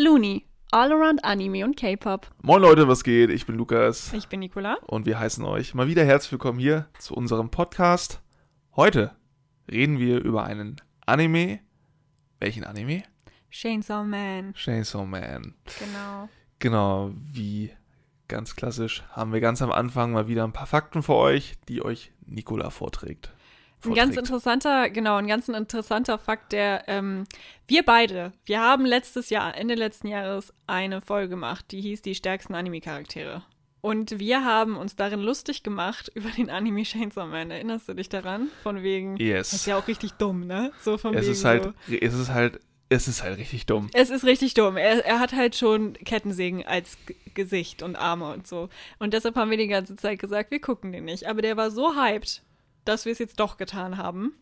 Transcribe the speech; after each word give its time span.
Looney. 0.00 0.46
All 0.70 0.92
around 0.92 1.24
Anime 1.24 1.64
und 1.64 1.76
K-Pop. 1.76 2.30
Moin 2.42 2.62
Leute, 2.62 2.86
was 2.86 3.02
geht? 3.02 3.30
Ich 3.30 3.46
bin 3.46 3.56
Lukas 3.56 4.12
Ich 4.12 4.28
bin 4.28 4.38
Nicola. 4.38 4.76
und 4.86 5.06
wir 5.06 5.18
heißen 5.18 5.44
euch 5.44 5.74
mal 5.74 5.88
wieder 5.88 6.04
herzlich 6.04 6.30
willkommen 6.30 6.60
hier 6.60 6.86
zu 7.00 7.14
unserem 7.14 7.50
Podcast. 7.50 8.22
Heute 8.76 9.16
reden 9.68 9.98
wir 9.98 10.22
über 10.22 10.44
einen 10.44 10.76
Anime. 11.04 11.58
Welchen 12.38 12.62
Anime? 12.62 13.02
Chainsaw 13.50 14.04
Man. 14.04 14.54
Chainsaw 14.54 15.04
Man. 15.04 15.56
Genau. 15.80 16.28
Genau, 16.60 17.10
wie 17.32 17.72
ganz 18.28 18.54
klassisch 18.54 19.02
haben 19.10 19.32
wir 19.32 19.40
ganz 19.40 19.62
am 19.62 19.72
Anfang 19.72 20.12
mal 20.12 20.28
wieder 20.28 20.44
ein 20.44 20.52
paar 20.52 20.68
Fakten 20.68 21.02
für 21.02 21.16
euch, 21.16 21.56
die 21.68 21.84
euch 21.84 22.12
Nicola 22.24 22.70
vorträgt. 22.70 23.32
Ein 23.84 23.94
ganz 23.94 24.16
interessanter, 24.16 24.90
genau, 24.90 25.16
ein 25.16 25.28
ganz 25.28 25.48
interessanter 25.48 26.18
Fakt, 26.18 26.52
der, 26.52 26.84
ähm, 26.88 27.24
wir 27.66 27.84
beide, 27.84 28.32
wir 28.44 28.60
haben 28.60 28.84
letztes 28.84 29.30
Jahr, 29.30 29.56
Ende 29.56 29.74
letzten 29.74 30.08
Jahres, 30.08 30.52
eine 30.66 31.00
Folge 31.00 31.28
gemacht, 31.28 31.66
die 31.70 31.80
hieß 31.80 32.02
die 32.02 32.14
stärksten 32.14 32.54
Anime-Charaktere. 32.54 33.42
Und 33.80 34.18
wir 34.18 34.44
haben 34.44 34.76
uns 34.76 34.96
darin 34.96 35.20
lustig 35.20 35.62
gemacht 35.62 36.10
über 36.14 36.28
den 36.30 36.50
Anime 36.50 36.82
Chainsaw 36.82 37.26
Man. 37.26 37.50
Erinnerst 37.52 37.88
du 37.88 37.94
dich 37.94 38.08
daran? 38.08 38.48
Von 38.64 38.82
wegen, 38.82 39.16
Yes. 39.18 39.50
das 39.50 39.60
ist 39.60 39.66
ja 39.66 39.78
auch 39.78 39.86
richtig 39.86 40.12
dumm, 40.14 40.46
ne? 40.46 40.72
So 40.82 40.98
von 40.98 41.14
Es 41.14 41.22
wegen 41.22 41.32
ist 41.32 41.44
halt, 41.44 41.62
so. 41.64 41.72
es 41.94 42.14
ist 42.14 42.30
halt, 42.30 42.60
es 42.88 43.06
ist 43.06 43.22
halt 43.22 43.38
richtig 43.38 43.66
dumm. 43.66 43.88
Es 43.92 44.10
ist 44.10 44.24
richtig 44.24 44.54
dumm. 44.54 44.76
Er, 44.76 45.04
er 45.06 45.20
hat 45.20 45.32
halt 45.34 45.54
schon 45.54 45.92
Kettensägen 45.92 46.66
als 46.66 46.96
G 47.06 47.14
Gesicht 47.34 47.84
und 47.84 47.94
Arme 47.94 48.32
und 48.32 48.48
so. 48.48 48.68
Und 48.98 49.14
deshalb 49.14 49.36
haben 49.36 49.50
wir 49.52 49.58
die 49.58 49.68
ganze 49.68 49.94
Zeit 49.94 50.18
gesagt, 50.18 50.50
wir 50.50 50.60
gucken 50.60 50.90
den 50.90 51.04
nicht. 51.04 51.28
Aber 51.28 51.40
der 51.40 51.56
war 51.56 51.70
so 51.70 51.94
hyped, 51.94 52.42
dass 52.88 53.04
wir 53.04 53.12
es 53.12 53.18
jetzt 53.18 53.38
doch 53.38 53.56
getan 53.56 53.96
haben. 53.96 54.34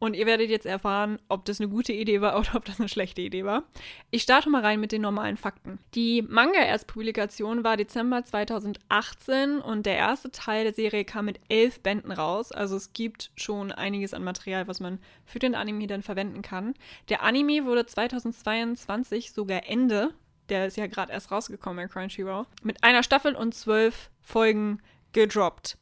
Und 0.00 0.14
ihr 0.14 0.26
werdet 0.26 0.50
jetzt 0.50 0.66
erfahren, 0.66 1.18
ob 1.28 1.44
das 1.44 1.60
eine 1.60 1.70
gute 1.70 1.92
Idee 1.92 2.20
war 2.20 2.38
oder 2.38 2.56
ob 2.56 2.64
das 2.64 2.78
eine 2.78 2.88
schlechte 2.88 3.22
Idee 3.22 3.44
war. 3.44 3.62
Ich 4.10 4.22
starte 4.22 4.50
mal 4.50 4.60
rein 4.60 4.80
mit 4.80 4.92
den 4.92 5.02
normalen 5.02 5.36
Fakten. 5.36 5.78
Die 5.94 6.22
Manga-Erstpublikation 6.22 7.64
war 7.64 7.76
Dezember 7.76 8.22
2018 8.24 9.60
und 9.60 9.86
der 9.86 9.96
erste 9.96 10.30
Teil 10.30 10.64
der 10.64 10.74
Serie 10.74 11.04
kam 11.04 11.24
mit 11.24 11.40
elf 11.48 11.80
Bänden 11.80 12.12
raus. 12.12 12.52
Also 12.52 12.76
es 12.76 12.92
gibt 12.92 13.30
schon 13.36 13.72
einiges 13.72 14.14
an 14.14 14.24
Material, 14.24 14.68
was 14.68 14.80
man 14.80 14.98
für 15.24 15.38
den 15.38 15.54
Anime 15.54 15.86
dann 15.86 16.02
verwenden 16.02 16.42
kann. 16.42 16.74
Der 17.08 17.22
Anime 17.22 17.64
wurde 17.64 17.86
2022 17.86 19.32
sogar 19.32 19.66
Ende, 19.66 20.12
der 20.50 20.66
ist 20.66 20.76
ja 20.76 20.86
gerade 20.86 21.12
erst 21.12 21.30
rausgekommen 21.30 21.82
bei 21.82 21.90
Crunchyroll, 21.90 22.44
mit 22.62 22.84
einer 22.84 23.02
Staffel 23.02 23.34
und 23.34 23.54
zwölf 23.54 24.10
Folgen 24.20 24.82
gedroppt. 25.12 25.78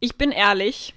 Ich 0.00 0.16
bin 0.16 0.32
ehrlich, 0.32 0.94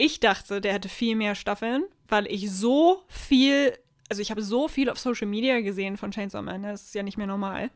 ich 0.00 0.20
dachte, 0.20 0.60
der 0.60 0.72
hätte 0.72 0.88
viel 0.88 1.16
mehr 1.16 1.34
Staffeln, 1.34 1.84
weil 2.08 2.26
ich 2.26 2.50
so 2.50 3.02
viel, 3.08 3.76
also 4.08 4.22
ich 4.22 4.30
habe 4.30 4.42
so 4.42 4.68
viel 4.68 4.88
auf 4.90 4.98
Social 4.98 5.26
Media 5.26 5.60
gesehen 5.60 5.96
von 5.96 6.10
Chainsaw 6.10 6.42
Man, 6.42 6.62
das 6.62 6.84
ist 6.84 6.94
ja 6.94 7.02
nicht 7.02 7.18
mehr 7.18 7.26
normal. 7.26 7.70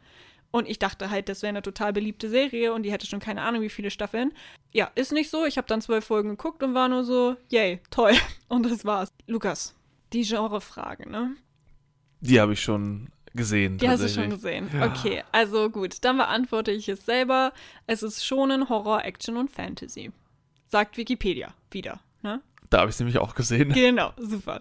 Und 0.50 0.68
ich 0.68 0.78
dachte 0.78 1.10
halt, 1.10 1.28
das 1.28 1.42
wäre 1.42 1.48
eine 1.48 1.62
total 1.62 1.92
beliebte 1.92 2.30
Serie 2.30 2.72
und 2.72 2.84
die 2.84 2.92
hätte 2.92 3.06
schon 3.06 3.18
keine 3.18 3.42
Ahnung, 3.42 3.60
wie 3.60 3.68
viele 3.68 3.90
Staffeln. 3.90 4.32
Ja, 4.72 4.90
ist 4.94 5.12
nicht 5.12 5.28
so. 5.28 5.44
Ich 5.44 5.58
habe 5.58 5.66
dann 5.66 5.82
zwölf 5.82 6.04
Folgen 6.04 6.28
geguckt 6.28 6.62
und 6.62 6.74
war 6.74 6.88
nur 6.88 7.02
so, 7.02 7.36
yay, 7.50 7.80
toll. 7.90 8.12
Und 8.48 8.64
das 8.64 8.84
war's. 8.84 9.08
Lukas, 9.26 9.74
die 10.12 10.22
Genrefrage, 10.22 11.10
ne? 11.10 11.34
Die 12.20 12.40
habe 12.40 12.52
ich 12.52 12.60
schon 12.62 13.08
gesehen. 13.34 13.78
Die 13.78 13.88
hast 13.88 14.02
du 14.02 14.08
schon 14.08 14.30
gesehen. 14.30 14.70
Okay, 14.80 15.24
also 15.32 15.70
gut, 15.70 16.04
dann 16.04 16.18
beantworte 16.18 16.70
ich 16.70 16.88
es 16.88 17.04
selber. 17.04 17.52
Es 17.88 18.04
ist 18.04 18.24
Shonen, 18.24 18.68
Horror, 18.68 19.04
Action 19.04 19.36
und 19.36 19.50
Fantasy. 19.50 20.12
Sagt 20.68 20.96
Wikipedia 20.96 21.52
wieder, 21.72 21.94
ne? 21.94 21.98
Da 22.70 22.80
habe 22.80 22.90
ich 22.90 22.96
es 22.96 23.00
nämlich 23.00 23.18
auch 23.18 23.34
gesehen. 23.34 23.72
Genau, 23.72 24.12
super. 24.16 24.60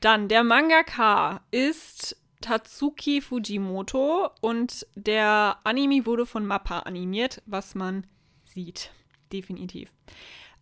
Dann, 0.00 0.28
der 0.28 0.42
Mangaka 0.42 1.42
ist 1.50 2.16
Tatsuki 2.40 3.20
Fujimoto 3.20 4.30
und 4.40 4.86
der 4.94 5.58
Anime 5.64 6.06
wurde 6.06 6.26
von 6.26 6.44
Mappa 6.44 6.80
animiert, 6.80 7.40
was 7.46 7.74
man 7.74 8.04
sieht. 8.44 8.90
Definitiv. 9.32 9.90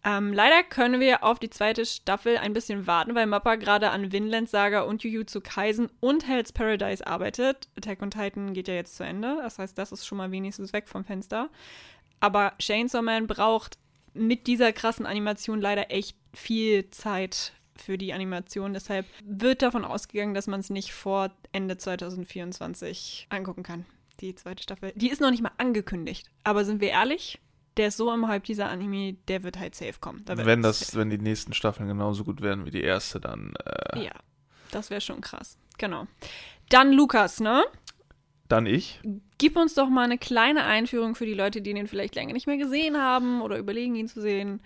Ähm, 0.02 0.32
leider 0.32 0.62
können 0.62 1.00
wir 1.00 1.24
auf 1.24 1.38
die 1.38 1.50
zweite 1.50 1.84
Staffel 1.84 2.38
ein 2.38 2.54
bisschen 2.54 2.86
warten, 2.86 3.14
weil 3.14 3.26
Mappa 3.26 3.56
gerade 3.56 3.90
an 3.90 4.12
Vinland 4.12 4.48
Saga 4.48 4.82
und 4.82 5.02
Jujutsu 5.02 5.40
Kaisen 5.42 5.90
und 6.00 6.26
Hell's 6.26 6.52
Paradise 6.52 7.06
arbeitet. 7.06 7.69
Attack 7.76 8.00
on 8.00 8.10
Titan 8.10 8.54
geht 8.54 8.69
ja 8.69 8.74
jetzt 8.74 8.96
zu 8.96 9.04
Ende, 9.04 9.38
das 9.42 9.58
heißt, 9.58 9.76
das 9.76 9.92
ist 9.92 10.06
schon 10.06 10.19
mal 10.19 10.30
wenigstens 10.30 10.72
weg 10.72 10.88
vom 10.88 11.04
Fenster. 11.04 11.50
Aber 12.19 12.52
Chainsaw 12.58 13.02
Man 13.02 13.26
braucht 13.26 13.78
mit 14.15 14.47
dieser 14.47 14.72
krassen 14.72 15.06
Animation 15.06 15.60
leider 15.60 15.91
echt 15.91 16.16
viel 16.34 16.91
Zeit 16.91 17.53
für 17.76 17.98
die 17.98 18.12
Animation. 18.12 18.75
Deshalb 18.75 19.06
wird 19.25 19.62
davon 19.62 19.84
ausgegangen, 19.84 20.34
dass 20.34 20.47
man 20.47 20.60
es 20.60 20.71
nicht 20.71 20.93
vor 20.93 21.31
Ende 21.53 21.78
2024 21.78 23.26
angucken 23.31 23.62
kann. 23.62 23.87
Die 24.20 24.34
zweite 24.34 24.62
Staffel. 24.62 24.93
Die 24.97 25.10
ist 25.10 25.20
noch 25.20 25.31
nicht 25.31 25.43
mal 25.43 25.53
angekündigt. 25.56 26.31
Aber 26.44 26.65
sind 26.65 26.81
wir 26.81 26.91
ehrlich? 26.91 27.38
Der 27.76 27.88
ist 27.88 27.97
so 27.97 28.12
im 28.12 28.28
Hype, 28.28 28.44
dieser 28.44 28.69
Anime, 28.69 29.15
der 29.28 29.43
wird 29.43 29.59
halt 29.59 29.75
safe 29.75 29.94
kommen. 30.00 30.22
Da 30.26 30.37
Wenn 30.37 30.60
das, 30.60 30.94
wenn 30.94 31.09
die 31.09 31.19
nächsten 31.19 31.54
Staffeln 31.54 31.88
genauso 31.88 32.25
gut 32.25 32.43
werden 32.43 32.66
wie 32.66 32.70
die 32.70 32.82
erste, 32.82 33.20
dann, 33.20 33.54
äh, 33.65 34.04
Ja, 34.04 34.12
das 34.70 34.91
wäre 34.91 35.00
schon 35.00 35.20
krass. 35.20 35.56
Genau. 35.78 36.06
Dann 36.69 36.93
Lukas, 36.93 37.41
ne? 37.41 37.65
Dann 38.53 38.66
ich. 38.66 39.00
Gib 39.38 39.56
uns 39.56 39.75
doch 39.75 39.88
mal 39.88 40.05
eine 40.05 40.19
kleine 40.19 40.65
Einführung 40.65 41.15
für 41.15 41.27
die 41.27 41.34
Leute, 41.34 41.62
die 41.62 41.72
den 41.75 41.87
vielleicht 41.87 42.15
länger 42.15 42.33
nicht 42.33 42.47
mehr 42.47 42.56
gesehen 42.59 42.97
haben 42.99 43.41
oder 43.43 43.59
überlegen, 43.59 43.94
ihn 43.94 44.09
zu 44.09 44.21
sehen. 44.21 44.61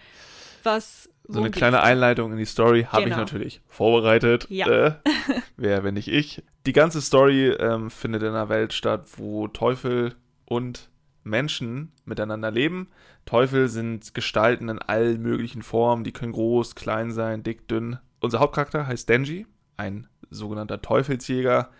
Was. 0.63 1.09
So 1.27 1.39
eine 1.39 1.49
geht's 1.49 1.59
kleine 1.59 1.79
da? 1.79 1.83
Einleitung 1.83 2.33
in 2.33 2.39
die 2.39 2.45
Story 2.45 2.85
habe 2.85 3.03
ich 3.03 3.07
Genau. 3.07 3.19
natürlich 3.19 3.61
vorbereitet. 3.69 4.47
Ja. 4.51 4.67
Äh, 4.69 4.95
wer, 5.57 5.85
wenn 5.85 5.95
nicht 5.95 6.09
ich. 6.09 6.43
Die 6.67 6.73
ganze 6.73 7.01
Story 7.01 7.49
ähm, 7.49 7.91
findet 7.91 8.23
in 8.23 8.29
einer 8.29 8.49
Welt 8.49 8.73
statt, 8.73 9.07
wo 9.17 9.49
Teufel 9.49 10.15
und 10.45 10.91
Menschen 11.23 11.93
miteinander 12.05 12.51
leben. 12.51 12.89
Teufel 13.25 13.69
sind 13.69 14.13
Gestalten 14.15 14.69
in 14.69 14.79
allen 14.79 15.23
möglichen 15.23 15.63
Formen. 15.63 16.05
Die 16.05 16.13
können 16.13 16.33
groß, 16.33 16.75
klein 16.75 17.11
sein, 17.11 17.43
dick, 17.43 17.67
dünn. 17.69 17.99
Unser 18.21 18.41
Hauptcharakter 18.41 18.87
heißt 18.87 19.09
Denji, 19.09 19.47
ein 19.79 20.07
sogenannter 20.31 20.83
Teufelsjäger. 20.83 21.71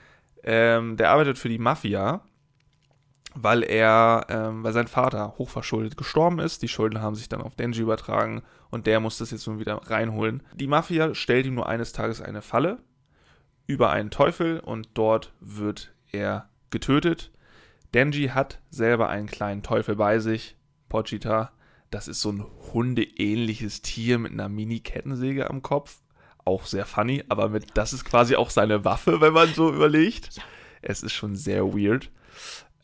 Ähm, 0.45 0.97
der 0.97 1.11
arbeitet 1.11 1.39
für 1.39 1.49
die 1.49 1.59
Mafia, 1.59 2.21
weil 3.35 3.63
er, 3.63 4.27
ähm, 4.29 4.63
weil 4.63 4.73
sein 4.73 4.87
Vater 4.87 5.35
hochverschuldet 5.39 5.97
gestorben 5.97 6.39
ist. 6.39 6.63
Die 6.63 6.69
Schulden 6.69 7.01
haben 7.01 7.17
sich 7.17 7.29
dann 7.29 7.43
auf 7.43 7.57
Denji 7.57 7.81
übertragen 7.83 8.43
und 8.71 8.87
der 8.87 9.01
muss 9.01 9.19
das 9.19 9.31
jetzt 9.31 9.47
nun 9.47 9.59
wieder 9.59 9.81
reinholen. 9.87 10.43
Die 10.55 10.67
Mafia 10.67 11.15
stellt 11.15 11.47
ihm 11.47 11.55
nur 11.55 11.69
eines 11.69 11.93
Tages 11.93 12.21
eine 12.21 12.43
Falle 12.43 12.79
über 13.67 13.91
einen 13.91 14.11
Teufel 14.11 14.61
und 14.61 14.89
dort 14.95 15.33
wird 15.41 15.95
er 16.13 16.49
getötet. 16.71 17.33
Denji 17.95 18.29
hat 18.29 18.61
selber 18.71 19.09
einen 19.09 19.27
kleinen 19.27 19.63
Teufel 19.63 19.97
bei 19.97 20.19
sich, 20.19 20.57
Pochita. 20.89 21.53
Das 21.91 22.09
ist 22.09 22.21
so 22.21 22.31
ein 22.31 22.45
hundeähnliches 22.73 23.83
Tier 23.83 24.19
mit 24.19 24.33
einer 24.33 24.49
Mini-Kettensäge 24.49 25.49
am 25.49 25.63
Kopf. 25.63 26.01
Auch 26.45 26.67
sehr 26.67 26.87
funny, 26.87 27.25
aber 27.29 27.49
mit, 27.49 27.67
das 27.75 27.93
ist 27.93 28.05
quasi 28.05 28.37
auch 28.37 28.51
seine 28.51 28.85
Waffe, 28.85 29.21
wenn 29.21 29.33
man 29.33 29.53
so 29.55 29.73
überlegt. 29.73 30.41
Es 30.83 31.03
ist 31.03 31.13
schon 31.13 31.37
sehr 31.37 31.65
weird. 31.75 32.11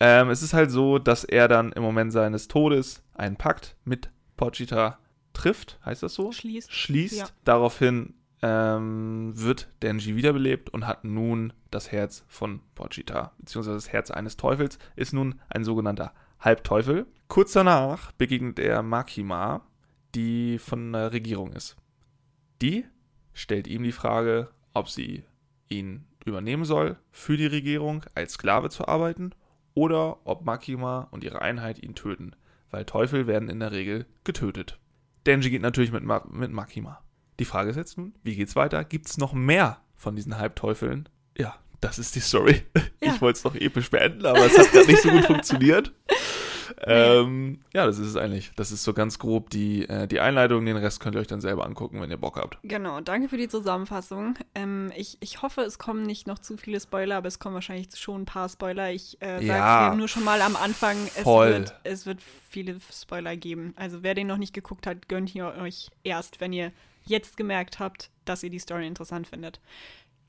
Ähm, 0.00 0.30
es 0.30 0.42
ist 0.42 0.54
halt 0.54 0.70
so, 0.70 0.98
dass 0.98 1.24
er 1.24 1.46
dann 1.46 1.72
im 1.72 1.82
Moment 1.82 2.12
seines 2.12 2.48
Todes 2.48 3.02
einen 3.14 3.36
Pakt 3.36 3.76
mit 3.84 4.10
Pochita 4.38 4.98
trifft, 5.34 5.78
heißt 5.84 6.02
das 6.02 6.14
so? 6.14 6.32
Schließt. 6.32 6.72
Schließt. 6.72 7.18
Ja. 7.18 7.28
Daraufhin 7.44 8.14
ähm, 8.42 9.32
wird 9.34 9.68
Denji 9.82 10.16
wiederbelebt 10.16 10.70
und 10.70 10.86
hat 10.86 11.04
nun 11.04 11.52
das 11.70 11.92
Herz 11.92 12.24
von 12.28 12.60
Pochita, 12.74 13.32
beziehungsweise 13.38 13.76
das 13.76 13.92
Herz 13.92 14.10
eines 14.10 14.36
Teufels, 14.36 14.78
ist 14.96 15.12
nun 15.12 15.40
ein 15.50 15.64
sogenannter 15.64 16.12
Halbteufel. 16.40 17.06
Kurz 17.28 17.52
danach 17.52 18.12
begegnet 18.12 18.58
er 18.58 18.82
Makima, 18.82 19.62
die 20.14 20.58
von 20.58 20.92
der 20.92 21.12
Regierung 21.12 21.52
ist. 21.52 21.76
Die 22.62 22.86
stellt 23.32 23.66
ihm 23.66 23.82
die 23.82 23.92
Frage, 23.92 24.48
ob 24.74 24.88
sie 24.88 25.24
ihn 25.68 26.04
übernehmen 26.24 26.64
soll, 26.64 26.96
für 27.10 27.36
die 27.36 27.46
Regierung 27.46 28.04
als 28.14 28.34
Sklave 28.34 28.70
zu 28.70 28.86
arbeiten, 28.86 29.32
oder 29.74 30.18
ob 30.26 30.44
Makima 30.44 31.08
und 31.10 31.24
ihre 31.24 31.42
Einheit 31.42 31.82
ihn 31.82 31.94
töten, 31.94 32.34
weil 32.70 32.84
Teufel 32.84 33.26
werden 33.26 33.48
in 33.48 33.60
der 33.60 33.72
Regel 33.72 34.06
getötet. 34.24 34.78
Denji 35.26 35.50
geht 35.50 35.62
natürlich 35.62 35.92
mit, 35.92 36.02
Ma 36.02 36.24
mit 36.30 36.50
Makima. 36.50 37.00
Die 37.38 37.44
Frage 37.44 37.70
ist 37.70 37.76
jetzt 37.76 37.96
nun, 37.96 38.14
wie 38.22 38.36
geht's 38.36 38.56
weiter? 38.56 38.84
Gibt's 38.84 39.16
noch 39.16 39.32
mehr 39.32 39.80
von 39.96 40.16
diesen 40.16 40.38
Halbteufeln? 40.38 41.08
Ja, 41.36 41.56
das 41.80 41.98
ist 41.98 42.14
die 42.14 42.20
Story. 42.20 42.62
Ja. 43.02 43.14
Ich 43.14 43.22
wollte 43.22 43.38
es 43.38 43.44
noch 43.44 43.54
episch 43.54 43.88
beenden, 43.88 44.26
aber 44.26 44.44
es 44.44 44.58
hat 44.58 44.70
gerade 44.72 44.86
nicht 44.88 45.00
so 45.00 45.08
gut 45.08 45.24
funktioniert. 45.24 45.90
Ähm, 46.86 47.60
ja, 47.74 47.86
das 47.86 47.98
ist 47.98 48.08
es 48.08 48.16
eigentlich. 48.16 48.52
Das 48.56 48.72
ist 48.72 48.84
so 48.84 48.92
ganz 48.92 49.18
grob 49.18 49.50
die, 49.50 49.88
äh, 49.88 50.06
die 50.06 50.20
Einleitung. 50.20 50.64
Den 50.64 50.76
Rest 50.76 51.00
könnt 51.00 51.14
ihr 51.14 51.20
euch 51.20 51.26
dann 51.26 51.40
selber 51.40 51.66
angucken, 51.66 52.00
wenn 52.00 52.10
ihr 52.10 52.16
Bock 52.16 52.36
habt. 52.36 52.58
Genau, 52.62 53.00
danke 53.00 53.28
für 53.28 53.36
die 53.36 53.48
Zusammenfassung. 53.48 54.34
Ähm, 54.54 54.92
ich, 54.96 55.18
ich 55.20 55.42
hoffe, 55.42 55.62
es 55.62 55.78
kommen 55.78 56.02
nicht 56.02 56.26
noch 56.26 56.38
zu 56.38 56.56
viele 56.56 56.80
Spoiler, 56.80 57.16
aber 57.16 57.28
es 57.28 57.38
kommen 57.38 57.54
wahrscheinlich 57.54 57.88
schon 57.96 58.22
ein 58.22 58.26
paar 58.26 58.48
Spoiler. 58.48 58.90
Ich 58.92 59.20
äh, 59.20 59.46
sage 59.46 59.46
Ja, 59.46 59.94
nur 59.94 60.08
schon 60.08 60.24
mal 60.24 60.40
am 60.42 60.56
Anfang, 60.56 60.96
es 61.16 61.26
wird, 61.26 61.74
es 61.84 62.06
wird 62.06 62.20
viele 62.48 62.78
Spoiler 62.92 63.36
geben. 63.36 63.74
Also 63.76 64.02
wer 64.02 64.14
den 64.14 64.26
noch 64.26 64.38
nicht 64.38 64.54
geguckt 64.54 64.86
hat, 64.86 65.08
gönnt 65.08 65.34
ihr 65.34 65.54
euch 65.60 65.90
erst, 66.02 66.40
wenn 66.40 66.52
ihr 66.52 66.72
jetzt 67.04 67.36
gemerkt 67.36 67.78
habt, 67.78 68.10
dass 68.24 68.42
ihr 68.42 68.50
die 68.50 68.58
Story 68.58 68.86
interessant 68.86 69.26
findet. 69.26 69.60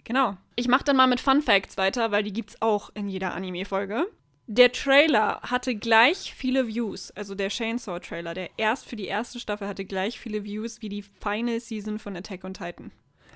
Genau. 0.04 0.38
Ich 0.56 0.68
mache 0.68 0.84
dann 0.84 0.98
mal 0.98 1.08
mit 1.08 1.20
Fun 1.20 1.42
Facts 1.42 1.78
weiter, 1.78 2.12
weil 2.12 2.24
die 2.24 2.34
gibt's 2.34 2.62
auch 2.62 2.90
in 2.96 3.08
jeder 3.08 3.34
Anime-Folge. 3.34 4.08
Der 4.54 4.74
Trailer 4.74 5.40
hatte 5.44 5.76
gleich 5.76 6.34
viele 6.36 6.68
Views, 6.68 7.12
also 7.12 7.36
der 7.36 7.48
Chainsaw-Trailer, 7.48 8.34
der 8.34 8.50
erst 8.58 8.86
für 8.86 8.98
die 8.98 9.06
erste 9.06 9.40
Staffel 9.40 9.66
hatte 9.66 9.86
gleich 9.86 10.20
viele 10.20 10.44
Views 10.44 10.82
wie 10.82 10.90
die 10.90 11.04
Final 11.04 11.62
Season 11.62 12.00
von 12.00 12.18
Attack 12.18 12.44
on 12.44 12.54
Titan. 12.54 12.92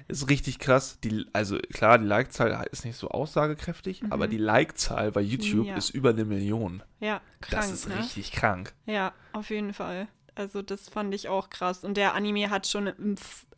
Ist 0.09 0.29
richtig 0.29 0.59
krass. 0.59 0.99
Die, 1.01 1.25
also 1.31 1.57
klar, 1.71 1.99
die 1.99 2.05
Like-Zahl 2.05 2.67
ist 2.69 2.83
nicht 2.83 2.97
so 2.97 3.07
aussagekräftig, 3.07 4.01
aber 4.09 4.27
die 4.27 4.35
Like-Zahl 4.35 5.13
bei 5.13 5.21
YouTube 5.21 5.61
Mhm. 5.63 5.69
Ja. 5.69 5.77
ist 5.77 5.91
über 5.91 6.09
eine 6.09 6.25
Million. 6.25 6.83
Ja, 6.99 7.21
krank, 7.39 7.61
das 7.63 7.71
ist 7.71 7.87
ne? 7.87 7.97
richtig 7.97 8.33
krank. 8.33 8.73
Ja, 8.85 9.13
auf 9.31 9.49
jeden 9.51 9.73
Fall. 9.73 10.09
Also 10.35 10.61
das 10.61 10.89
fand 10.89 11.15
ich 11.15 11.29
auch 11.29 11.49
krass. 11.49 11.85
Und 11.85 11.95
der 11.95 12.13
Anime 12.13 12.49
hat 12.49 12.67
schon, 12.67 12.91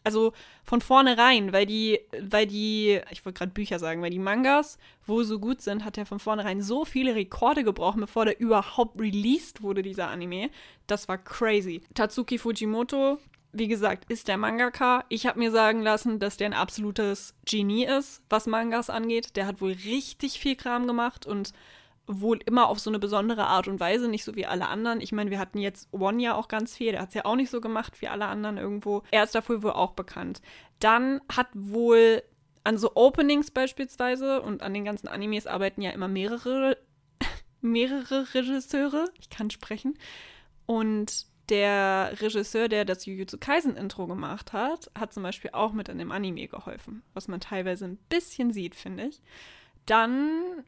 also 0.08 0.34
von 0.64 0.80
vornherein, 0.80 1.52
weil 1.52 1.66
die, 1.66 2.00
weil 2.22 2.48
die, 2.48 3.00
ich 3.12 3.26
wollte 3.26 3.40
gerade 3.40 3.52
Bücher 3.52 3.78
sagen, 3.78 4.02
weil 4.02 4.10
die 4.10 4.20
Mangas 4.20 4.78
wohl 5.06 5.26
so 5.26 5.38
gut 5.38 5.62
sind, 5.62 5.84
hat 5.84 5.98
er 5.98 6.06
von 6.06 6.20
vornherein 6.20 6.62
so 6.62 6.86
viele 6.86 7.14
Rekorde 7.14 7.64
gebrochen, 7.66 8.00
bevor 8.00 8.26
der 8.26 8.40
überhaupt 8.40 9.00
released 9.00 9.62
wurde, 9.62 9.82
dieser 9.82 10.08
Anime. 10.08 10.50
Das 10.88 11.08
war 11.08 11.18
crazy. 11.18 11.82
Tatsuki 11.94 12.38
Fujimoto, 12.38 13.18
wie 13.52 13.68
gesagt, 13.68 14.10
ist 14.10 14.30
der 14.30 14.38
Mangaka. 14.38 15.04
Ich 15.10 15.26
habe 15.26 15.40
mir 15.40 15.52
sagen 15.52 15.82
lassen, 15.82 16.20
dass 16.20 16.38
der 16.38 16.48
ein 16.48 16.54
absolutes 16.54 17.36
Genie 17.46 17.86
ist, 17.86 18.22
was 18.30 18.48
Mangas 18.48 18.90
angeht. 18.90 19.36
Der 19.36 19.46
hat 19.46 19.60
wohl 19.60 19.76
richtig 19.86 20.40
viel 20.40 20.56
Kram 20.56 20.88
gemacht 20.88 21.26
und 21.26 21.52
wohl 22.08 22.40
immer 22.46 22.70
auf 22.70 22.80
so 22.80 22.90
eine 22.90 23.00
besondere 23.00 23.46
Art 23.46 23.68
und 23.68 23.80
Weise, 23.80 24.08
nicht 24.08 24.24
so 24.24 24.36
wie 24.36 24.46
alle 24.46 24.68
anderen. 24.68 25.02
Ich 25.02 25.12
meine, 25.12 25.30
wir 25.30 25.40
hatten 25.40 25.60
jetzt 25.60 25.94
One 25.94 26.24
ja 26.24 26.36
auch 26.36 26.48
ganz 26.48 26.76
viel, 26.76 26.94
der 26.94 27.02
hat 27.02 27.10
es 27.10 27.16
ja 27.16 27.26
auch 27.26 27.36
nicht 27.36 27.50
so 27.50 27.62
gemacht 27.62 28.02
wie 28.02 28.08
alle 28.08 28.26
anderen 28.26 28.58
irgendwo. 28.58 29.04
Er 29.12 29.24
ist 29.24 29.36
dafür 29.36 29.62
wohl 29.62 29.72
auch 29.72 29.92
bekannt. 29.92 30.42
Dann 30.80 31.22
hat 31.30 31.48
wohl 31.54 32.24
an 32.64 32.78
so 32.78 32.96
Openings 32.96 33.52
beispielsweise 33.52 34.42
und 34.42 34.64
an 34.64 34.74
den 34.74 34.86
ganzen 34.86 35.08
Animes 35.08 35.48
arbeiten 35.48 35.82
ja 35.82 35.92
immer 35.92 36.08
mehrere, 36.08 36.78
mehrere 37.62 38.34
Regisseure. 38.34 39.10
Ich 39.20 39.30
kann 39.30 39.50
sprechen. 39.50 39.98
Und 40.66 41.28
der 41.50 42.12
Regisseur, 42.20 42.68
der 42.68 42.84
das 42.86 43.06
Jujutsu 43.06 43.38
Kaisen 43.38 43.78
Intro 43.78 44.08
gemacht 44.08 44.54
hat, 44.54 44.92
hat 44.98 45.14
zum 45.14 45.24
Beispiel 45.24 45.52
auch 45.54 45.72
mit 45.72 45.90
an 45.90 45.98
dem 45.98 46.12
Anime 46.12 46.48
geholfen, 46.48 47.04
was 47.14 47.28
man 47.28 47.40
teilweise 47.40 47.86
ein 47.86 47.98
bisschen 48.10 48.52
sieht, 48.52 48.76
finde 48.76 49.06
ich. 49.08 49.22
Dann 49.86 50.66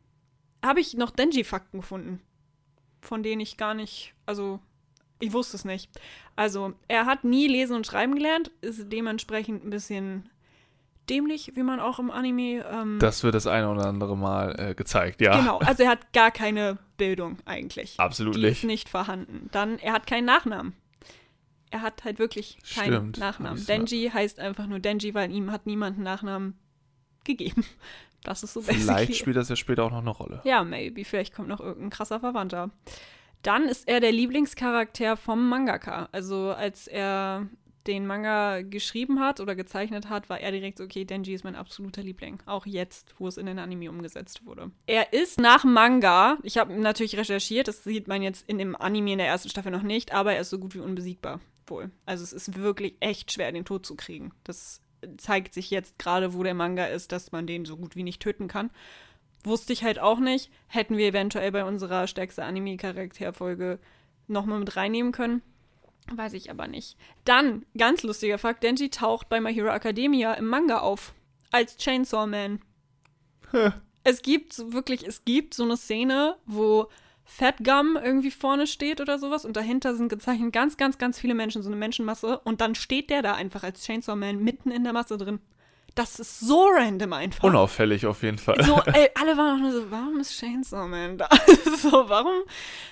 habe 0.63 0.79
ich 0.79 0.93
noch 0.95 1.11
Denji-Fakten 1.11 1.79
gefunden, 1.81 2.21
von 3.01 3.23
denen 3.23 3.41
ich 3.41 3.57
gar 3.57 3.73
nicht, 3.73 4.13
also 4.25 4.59
ich 5.19 5.33
wusste 5.33 5.57
es 5.57 5.65
nicht. 5.65 5.89
Also 6.35 6.73
er 6.87 7.05
hat 7.05 7.23
nie 7.23 7.47
lesen 7.47 7.75
und 7.75 7.85
schreiben 7.85 8.15
gelernt, 8.15 8.51
ist 8.61 8.91
dementsprechend 8.91 9.65
ein 9.65 9.69
bisschen 9.69 10.29
dämlich, 11.09 11.53
wie 11.55 11.63
man 11.63 11.79
auch 11.79 11.99
im 11.99 12.11
Anime. 12.11 12.63
Ähm, 12.71 12.99
Das 12.99 13.23
wird 13.23 13.35
das 13.35 13.47
eine 13.47 13.69
oder 13.69 13.87
andere 13.87 14.15
Mal 14.15 14.55
äh, 14.59 14.75
gezeigt, 14.75 15.21
ja. 15.21 15.37
Genau, 15.39 15.57
also 15.59 15.83
er 15.83 15.89
hat 15.89 16.13
gar 16.13 16.31
keine 16.31 16.77
Bildung 16.97 17.37
eigentlich. 17.45 17.99
Absolut 17.99 18.35
Die 18.35 18.41
nicht. 18.41 18.51
ist 18.59 18.63
nicht 18.63 18.89
vorhanden. 18.89 19.49
Dann, 19.51 19.79
er 19.79 19.93
hat 19.93 20.07
keinen 20.07 20.25
Nachnamen. 20.25 20.73
Er 21.71 21.81
hat 21.81 22.03
halt 22.03 22.19
wirklich 22.19 22.57
keinen 22.73 22.93
Stimmt, 22.93 23.17
Nachnamen. 23.19 23.65
Denji 23.65 24.09
heißt 24.13 24.39
einfach 24.39 24.67
nur 24.67 24.79
Denji, 24.79 25.13
weil 25.13 25.31
ihm 25.31 25.51
hat 25.51 25.65
niemand 25.65 25.95
einen 25.97 26.03
Nachnamen 26.03 26.57
gegeben. 27.25 27.63
Das 28.23 28.43
ist 28.43 28.53
so. 28.53 28.61
Vielleicht 28.61 29.15
spielt 29.15 29.37
das 29.37 29.49
ja 29.49 29.55
später 29.55 29.83
auch 29.83 29.91
noch 29.91 29.99
eine 29.99 30.09
Rolle. 30.09 30.41
Ja, 30.43 30.63
maybe. 30.63 31.05
Vielleicht 31.05 31.33
kommt 31.33 31.47
noch 31.47 31.59
irgendein 31.59 31.89
krasser 31.89 32.19
Verwandter. 32.19 32.69
Dann 33.41 33.63
ist 33.63 33.87
er 33.87 33.99
der 33.99 34.11
Lieblingscharakter 34.11 35.15
vom 35.15 35.47
Mangaka. 35.47 36.09
Also 36.11 36.49
als 36.49 36.87
er 36.87 37.47
den 37.87 38.05
Manga 38.05 38.61
geschrieben 38.61 39.19
hat 39.19 39.39
oder 39.39 39.55
gezeichnet 39.55 40.09
hat, 40.09 40.29
war 40.29 40.39
er 40.39 40.51
direkt 40.51 40.77
so, 40.77 40.83
okay, 40.83 41.05
Denji 41.05 41.33
ist 41.33 41.43
mein 41.43 41.55
absoluter 41.55 42.03
Liebling. 42.03 42.39
Auch 42.45 42.65
jetzt, 42.65 43.15
wo 43.17 43.27
es 43.27 43.37
in 43.37 43.45
den 43.45 43.57
Anime 43.57 43.89
umgesetzt 43.89 44.45
wurde. 44.45 44.71
Er 44.85 45.13
ist 45.13 45.39
nach 45.39 45.63
Manga, 45.63 46.37
ich 46.43 46.57
habe 46.57 46.73
natürlich 46.73 47.17
recherchiert, 47.17 47.67
das 47.67 47.83
sieht 47.83 48.07
man 48.07 48.21
jetzt 48.21 48.47
in 48.47 48.57
dem 48.57 48.75
Anime 48.75 49.13
in 49.13 49.17
der 49.17 49.27
ersten 49.27 49.49
Staffel 49.49 49.71
noch 49.71 49.81
nicht, 49.81 50.13
aber 50.13 50.33
er 50.33 50.41
ist 50.41 50.49
so 50.49 50.59
gut 50.59 50.75
wie 50.75 50.79
unbesiegbar. 50.79 51.39
Wohl. 51.67 51.91
Also 52.05 52.23
es 52.23 52.33
ist 52.33 52.57
wirklich 52.57 52.95
echt 52.99 53.31
schwer, 53.31 53.51
den 53.51 53.65
Tod 53.65 53.85
zu 53.85 53.95
kriegen. 53.95 54.33
Das 54.43 54.81
zeigt 55.17 55.53
sich 55.53 55.69
jetzt 55.69 55.99
gerade, 55.99 56.33
wo 56.33 56.43
der 56.43 56.53
Manga 56.53 56.85
ist, 56.85 57.11
dass 57.11 57.31
man 57.31 57.47
den 57.47 57.65
so 57.65 57.77
gut 57.77 57.95
wie 57.95 58.03
nicht 58.03 58.21
töten 58.21 58.47
kann. 58.47 58.69
Wusste 59.43 59.73
ich 59.73 59.83
halt 59.83 59.99
auch 59.99 60.19
nicht. 60.19 60.51
Hätten 60.67 60.97
wir 60.97 61.07
eventuell 61.07 61.51
bei 61.51 61.63
unserer 61.63 62.07
stärkste 62.07 62.43
Anime-Charakterfolge 62.43 63.79
nochmal 64.27 64.59
mit 64.59 64.75
reinnehmen 64.75 65.11
können. 65.11 65.41
Weiß 66.11 66.33
ich 66.33 66.49
aber 66.49 66.67
nicht. 66.67 66.97
Dann, 67.23 67.65
ganz 67.77 68.03
lustiger 68.03 68.37
Fakt, 68.37 68.63
Denji 68.63 68.89
taucht 68.89 69.29
bei 69.29 69.39
My 69.39 69.53
Hero 69.53 69.69
Academia 69.69 70.33
im 70.33 70.47
Manga 70.47 70.79
auf. 70.79 71.13
Als 71.51 71.77
Chainsaw 71.77 72.27
Man. 72.27 72.61
Es 74.03 74.21
gibt 74.21 74.57
wirklich, 74.73 75.05
es 75.05 75.25
gibt 75.25 75.53
so 75.53 75.63
eine 75.63 75.77
Szene, 75.77 76.37
wo 76.45 76.89
Fat 77.31 77.63
Gum 77.63 77.95
irgendwie 77.95 78.31
vorne 78.31 78.65
steht 78.65 78.99
oder 78.99 79.19
sowas 79.19 79.45
und 79.45 79.55
dahinter 79.55 79.95
sind 79.95 80.09
gezeichnet 80.09 80.51
ganz, 80.51 80.77
ganz, 80.77 80.97
ganz 80.97 81.19
viele 81.19 81.35
Menschen, 81.35 81.61
so 81.61 81.69
eine 81.69 81.75
Menschenmasse 81.75 82.39
und 82.39 82.59
dann 82.59 82.73
steht 82.73 83.11
der 83.11 83.21
da 83.21 83.35
einfach 83.35 83.63
als 83.63 83.85
Chainsaw 83.85 84.15
Man 84.15 84.43
mitten 84.43 84.71
in 84.71 84.83
der 84.83 84.93
Masse 84.93 85.15
drin. 85.15 85.39
Das 85.93 86.19
ist 86.19 86.39
so 86.39 86.67
random 86.67 87.13
einfach. 87.13 87.43
Unauffällig 87.43 88.07
auf 88.07 88.23
jeden 88.23 88.39
Fall. 88.39 88.61
So, 88.63 88.81
ey, 88.93 89.09
alle 89.13 89.37
waren 89.37 89.57
auch 89.57 89.61
nur 89.61 89.71
so, 89.71 89.91
warum 89.91 90.19
ist 90.19 90.39
Chainsaw 90.39 90.87
Man 90.87 91.19
da? 91.19 91.29
so, 91.77 92.09
warum? 92.09 92.41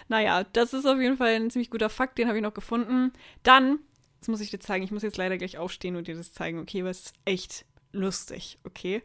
Naja, 0.08 0.44
das 0.54 0.74
ist 0.74 0.86
auf 0.86 1.00
jeden 1.00 1.18
Fall 1.18 1.34
ein 1.34 1.50
ziemlich 1.50 1.72
guter 1.72 1.90
Fakt, 1.90 2.20
den 2.20 2.28
habe 2.28 2.38
ich 2.38 2.44
noch 2.44 2.54
gefunden. 2.54 3.14
Dann, 3.42 3.80
das 4.20 4.28
muss 4.28 4.40
ich 4.40 4.52
dir 4.52 4.60
zeigen, 4.60 4.86
ich 4.86 4.92
muss 4.92 5.04
jetzt 5.04 5.18
leider 5.18 5.40
gleich 5.40 5.58
aufstehen 5.58 5.96
und 5.96 6.08
dir 6.08 6.16
das 6.16 6.32
zeigen, 6.32 6.60
okay, 6.60 6.84
weil 6.84 6.92
es 6.92 7.02
ist 7.02 7.16
echt 7.26 7.66
lustig, 7.92 8.60
okay? 8.66 9.02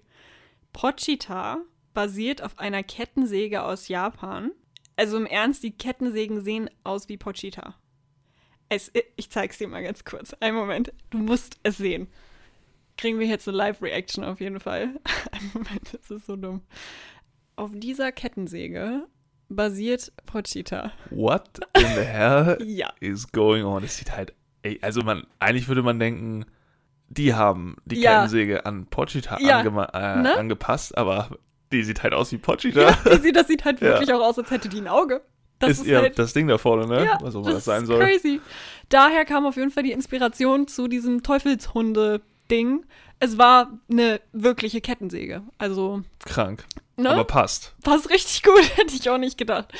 Pochita 0.75 1.62
basiert 1.94 2.43
auf 2.43 2.58
einer 2.58 2.82
Kettensäge 2.82 3.62
aus 3.62 3.88
Japan. 3.88 4.52
Also 4.96 5.16
im 5.16 5.26
Ernst, 5.26 5.62
die 5.62 5.72
Kettensägen 5.76 6.40
sehen 6.42 6.68
aus 6.84 7.08
wie 7.08 7.16
Pochita. 7.16 7.74
Es, 8.68 8.90
ich 9.16 9.30
zeig's 9.30 9.58
dir 9.58 9.68
mal 9.68 9.82
ganz 9.82 10.04
kurz. 10.04 10.34
Einen 10.40 10.56
Moment, 10.56 10.92
du 11.10 11.18
musst 11.18 11.58
es 11.62 11.76
sehen 11.78 12.08
kriegen 12.96 13.18
wir 13.18 13.26
jetzt 13.26 13.48
eine 13.48 13.56
Live-Reaction 13.56 14.24
auf 14.24 14.40
jeden 14.40 14.60
Fall. 14.60 15.00
Einen 15.32 15.50
Moment, 15.54 15.92
das 15.94 16.10
ist 16.10 16.26
so 16.26 16.36
dumm. 16.36 16.62
Auf 17.56 17.70
dieser 17.74 18.12
Kettensäge 18.12 19.06
basiert 19.48 20.12
Pochita. 20.26 20.92
What 21.10 21.58
in 21.76 21.82
the 21.94 22.02
hell 22.02 22.58
Ja. 22.64 22.92
is 23.00 23.30
going 23.32 23.64
on? 23.64 23.84
Es 23.84 23.96
sieht 23.96 24.12
halt, 24.16 24.34
ey, 24.62 24.78
also 24.82 25.02
man, 25.02 25.26
eigentlich 25.38 25.68
würde 25.68 25.82
man 25.82 25.98
denken, 25.98 26.46
die 27.08 27.34
haben 27.34 27.76
die 27.84 28.00
Ja. 28.00 28.16
Kettensäge 28.20 28.64
an 28.64 28.86
Pochita 28.86 29.38
Ja, 29.40 29.60
äh, 29.60 30.22
ne? 30.22 30.36
angepasst, 30.36 30.96
aber 30.96 31.38
die 31.72 31.82
sieht 31.82 32.02
halt 32.02 32.14
aus 32.14 32.30
wie 32.32 32.38
Pochita. 32.38 32.80
Ja, 32.80 32.98
die 33.16 33.20
sieht, 33.22 33.36
das 33.36 33.48
sieht 33.48 33.64
halt 33.64 33.80
Ja. 33.80 33.88
wirklich 33.88 34.12
auch 34.12 34.20
aus, 34.20 34.38
als 34.38 34.50
hätte 34.50 34.68
die 34.68 34.78
ein 34.80 34.88
Auge. 34.88 35.23
Das 35.58 35.70
ist 35.73 35.80
ist, 35.82 35.87
ja 35.87 36.00
halt, 36.00 36.18
das 36.18 36.32
Ding 36.32 36.49
da 36.49 36.58
vorne, 36.58 36.87
ne? 36.87 37.04
ja, 37.04 37.18
Was 37.23 37.37
auch 37.37 37.44
das 37.44 37.58
ist 37.58 37.64
sein 37.66 37.87
soll. 37.87 38.00
crazy. 38.00 38.40
Daher 38.88 39.25
kam 39.25 39.47
auf 39.47 39.56
jeden 39.56 39.70
Fall 39.70 39.85
die 39.85 39.92
Inspiration 39.92 40.66
zu 40.66 40.88
diesem 40.88 41.23
Teufelshunde-Ding. 41.23 42.85
Es 43.20 43.38
war 43.38 43.78
eine 43.90 44.20
wirkliche 44.32 44.80
Kettensäge. 44.80 45.42
Also, 45.58 46.02
Krank. 46.25 46.64
ne? 46.97 47.11
Aber 47.11 47.25
passt. 47.25 47.75
Passt 47.85 48.11
richtig 48.11 48.42
gut, 48.42 48.62
hätte 48.76 48.94
ich 48.94 49.08
auch 49.08 49.18
nicht 49.18 49.38
gedacht. 49.38 49.73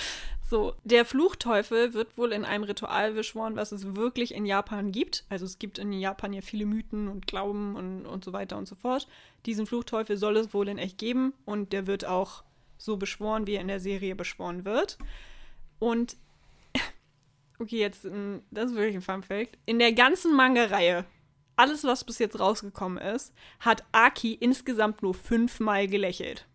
So, 0.52 0.75
der 0.85 1.06
Fluchteufel 1.06 1.94
wird 1.94 2.18
wohl 2.18 2.30
in 2.30 2.44
einem 2.44 2.64
Ritual 2.64 3.14
beschworen, 3.14 3.56
was 3.56 3.73
es 3.73 3.97
wirklich 3.97 4.35
in 4.35 4.44
Japan 4.44 4.92
gibt. 4.92 5.25
Also 5.30 5.47
es 5.47 5.59
gibt 5.59 5.78
in 5.78 5.94
Japan 5.94 6.35
ja 6.35 6.42
viele 6.42 6.66
Mythen 6.66 7.09
und 7.09 7.26
Glauben 7.26 7.75
und, 7.75 8.04
und 8.04 8.23
so 8.23 8.35
weiter 8.35 8.59
und 8.59 8.68
so 8.68 8.75
fort. 8.75 9.09
Diesen 9.47 9.66
Fluchteufel 9.66 10.18
soll 10.18 10.37
es 10.37 10.52
wohl 10.52 10.68
in 10.68 10.76
echt 10.76 10.99
geben 10.99 11.32
und 11.47 11.73
der 11.73 11.87
wird 11.87 12.04
auch 12.04 12.42
so 12.76 12.99
beschworen, 12.99 13.47
wie 13.47 13.54
er 13.54 13.62
in 13.62 13.68
der 13.68 13.80
Serie 13.80 14.14
beschworen 14.14 14.66
wird. 14.66 14.99
Und, 15.78 16.18
okay, 17.59 17.78
jetzt, 17.78 18.04
ein- 18.04 18.42
das 18.50 18.73
ist 18.73 18.76
wirklich 18.76 18.97
ein 18.97 19.00
Fun 19.00 19.23
Fact. 19.23 19.56
In 19.64 19.78
der 19.78 19.94
ganzen 19.94 20.37
Manga-Reihe, 20.37 21.06
alles, 21.56 21.82
was 21.85 22.04
bis 22.04 22.18
jetzt 22.18 22.38
rausgekommen 22.38 22.99
ist, 23.02 23.32
hat 23.61 23.85
Aki 23.92 24.35
insgesamt 24.35 25.00
nur 25.00 25.14
fünfmal 25.14 25.87
gelächelt. 25.88 26.47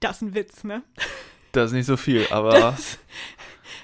Das 0.00 0.16
ist 0.16 0.20
ein 0.22 0.34
Witz, 0.34 0.64
ne? 0.64 0.82
Das 1.52 1.66
ist 1.70 1.72
nicht 1.72 1.86
so 1.86 1.96
viel, 1.96 2.26
aber 2.30 2.52
Das, 2.60 2.98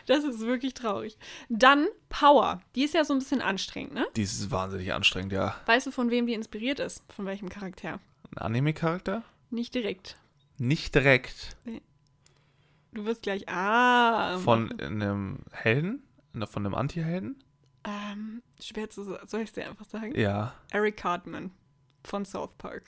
das 0.06 0.24
ist 0.24 0.40
wirklich 0.40 0.74
traurig. 0.74 1.16
Dann 1.48 1.86
Power. 2.08 2.60
Die 2.74 2.84
ist 2.84 2.94
ja 2.94 3.04
so 3.04 3.14
ein 3.14 3.18
bisschen 3.20 3.40
anstrengend, 3.40 3.94
ne? 3.94 4.06
die 4.16 4.22
ist 4.22 4.50
wahnsinnig 4.50 4.92
anstrengend, 4.92 5.32
ja. 5.32 5.56
Weißt 5.66 5.86
du, 5.86 5.90
von 5.90 6.10
wem 6.10 6.26
die 6.26 6.34
inspiriert 6.34 6.78
ist? 6.78 7.02
Von 7.14 7.26
welchem 7.26 7.48
Charakter? 7.48 8.00
Ein 8.30 8.38
Anime-Charakter? 8.38 9.22
Nicht 9.50 9.74
direkt. 9.74 10.16
Nicht 10.58 10.94
direkt 10.94 11.56
Du 12.92 13.04
wirst 13.04 13.22
gleich. 13.22 13.48
Ah. 13.48 14.38
von 14.38 14.78
einem 14.80 15.40
Helden? 15.50 16.02
Von 16.48 16.64
einem 16.64 16.74
Anti-Helden? 16.74 17.42
Ähm, 17.84 18.42
schwer 18.60 18.88
zu 18.88 19.02
sagen. 19.02 19.26
Soll 19.26 19.40
ich 19.40 19.48
es 19.48 19.52
dir 19.54 19.68
einfach 19.68 19.84
sagen? 19.84 20.18
Ja. 20.18 20.54
Eric 20.70 20.96
Cartman 20.96 21.50
von 22.04 22.24
South 22.24 22.52
Park. 22.56 22.82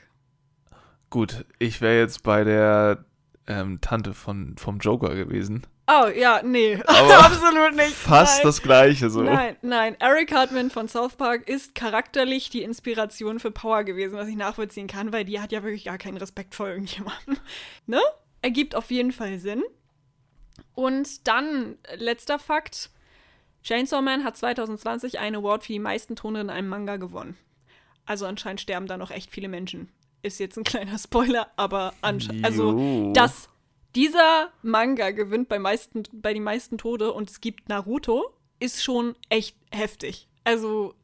Gut, 1.11 1.45
ich 1.59 1.81
wäre 1.81 1.99
jetzt 1.99 2.23
bei 2.23 2.45
der 2.45 3.05
ähm, 3.47 3.81
Tante 3.81 4.15
von, 4.15 4.57
vom 4.57 4.79
Joker 4.79 5.15
gewesen. 5.15 5.67
Oh, 5.89 6.09
ja, 6.09 6.43
nee. 6.43 6.81
Absolut 6.87 7.77
nicht. 7.77 7.93
Fast 7.93 8.39
nein. 8.39 8.47
das 8.47 8.63
gleiche 8.63 9.09
so. 9.09 9.23
Nein, 9.23 9.57
nein. 9.63 9.97
Eric 10.01 10.35
Hartman 10.35 10.71
von 10.71 10.89
South 10.89 11.15
Park 11.15 11.49
ist 11.49 11.77
charakterlich 11.77 12.51
die 12.51 12.63
Inspiration 12.63 13.39
für 13.39 13.53
Power 13.53 13.85
gewesen, 13.85 14.17
was 14.17 14.27
ich 14.27 14.37
nachvollziehen 14.37 14.89
kann, 14.89 15.13
weil 15.13 15.25
die 15.25 15.41
hat 15.41 15.53
ja 15.53 15.63
wirklich 15.63 15.85
gar 15.85 15.99
keinen 15.99 16.17
Respekt 16.17 16.55
vor 16.55 16.69
irgendjemandem. 16.69 17.37
Ne? 17.87 18.01
Ergibt 18.43 18.75
auf 18.75 18.91
jeden 18.91 19.13
Fall 19.13 19.39
Sinn. 19.39 19.63
Und 20.75 21.29
dann, 21.29 21.79
äh, 21.85 21.97
letzter 21.97 22.39
Fakt. 22.41 22.91
Chainsaw 23.63 24.03
Man 24.03 24.25
hat 24.25 24.37
2020 24.37 25.19
einen 25.21 25.37
Award 25.37 25.65
für 25.65 25.73
die 25.73 25.79
meisten 25.79 26.17
Tone 26.17 26.41
in 26.41 26.51
einem 26.51 26.69
Manga 26.69 26.97
gewonnen. 26.97 27.37
Also 28.07 28.27
anscheinend 28.27 28.61
sterben 28.61 28.87
da 28.87 28.97
noch 28.97 29.11
echt 29.11 29.31
viele 29.31 29.49
Menschen. 29.49 29.89
Ist 30.27 30.41
jetzt 30.41 30.59
ein 30.59 30.65
kleiner 30.65 30.99
Spoiler, 30.99 31.49
aber 31.57 31.95
anscheinend. 32.03 32.45
Also, 32.45 33.13
dass 33.13 33.49
dieser 33.95 34.49
Manga 34.63 35.13
gewinnt 35.13 35.49
bei, 35.49 35.59
meisten, 35.59 36.03
bei 36.13 36.35
den 36.35 36.43
meisten 36.43 36.79
Tode 36.79 37.13
und 37.13 37.31
es 37.31 37.41
gibt 37.41 37.69
Naruto, 37.69 38.35
ist 38.59 38.83
schon 38.83 39.15
echt 39.29 39.57
heftig. 39.71 40.29
Also, 40.43 40.95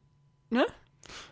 ne? 0.49 0.65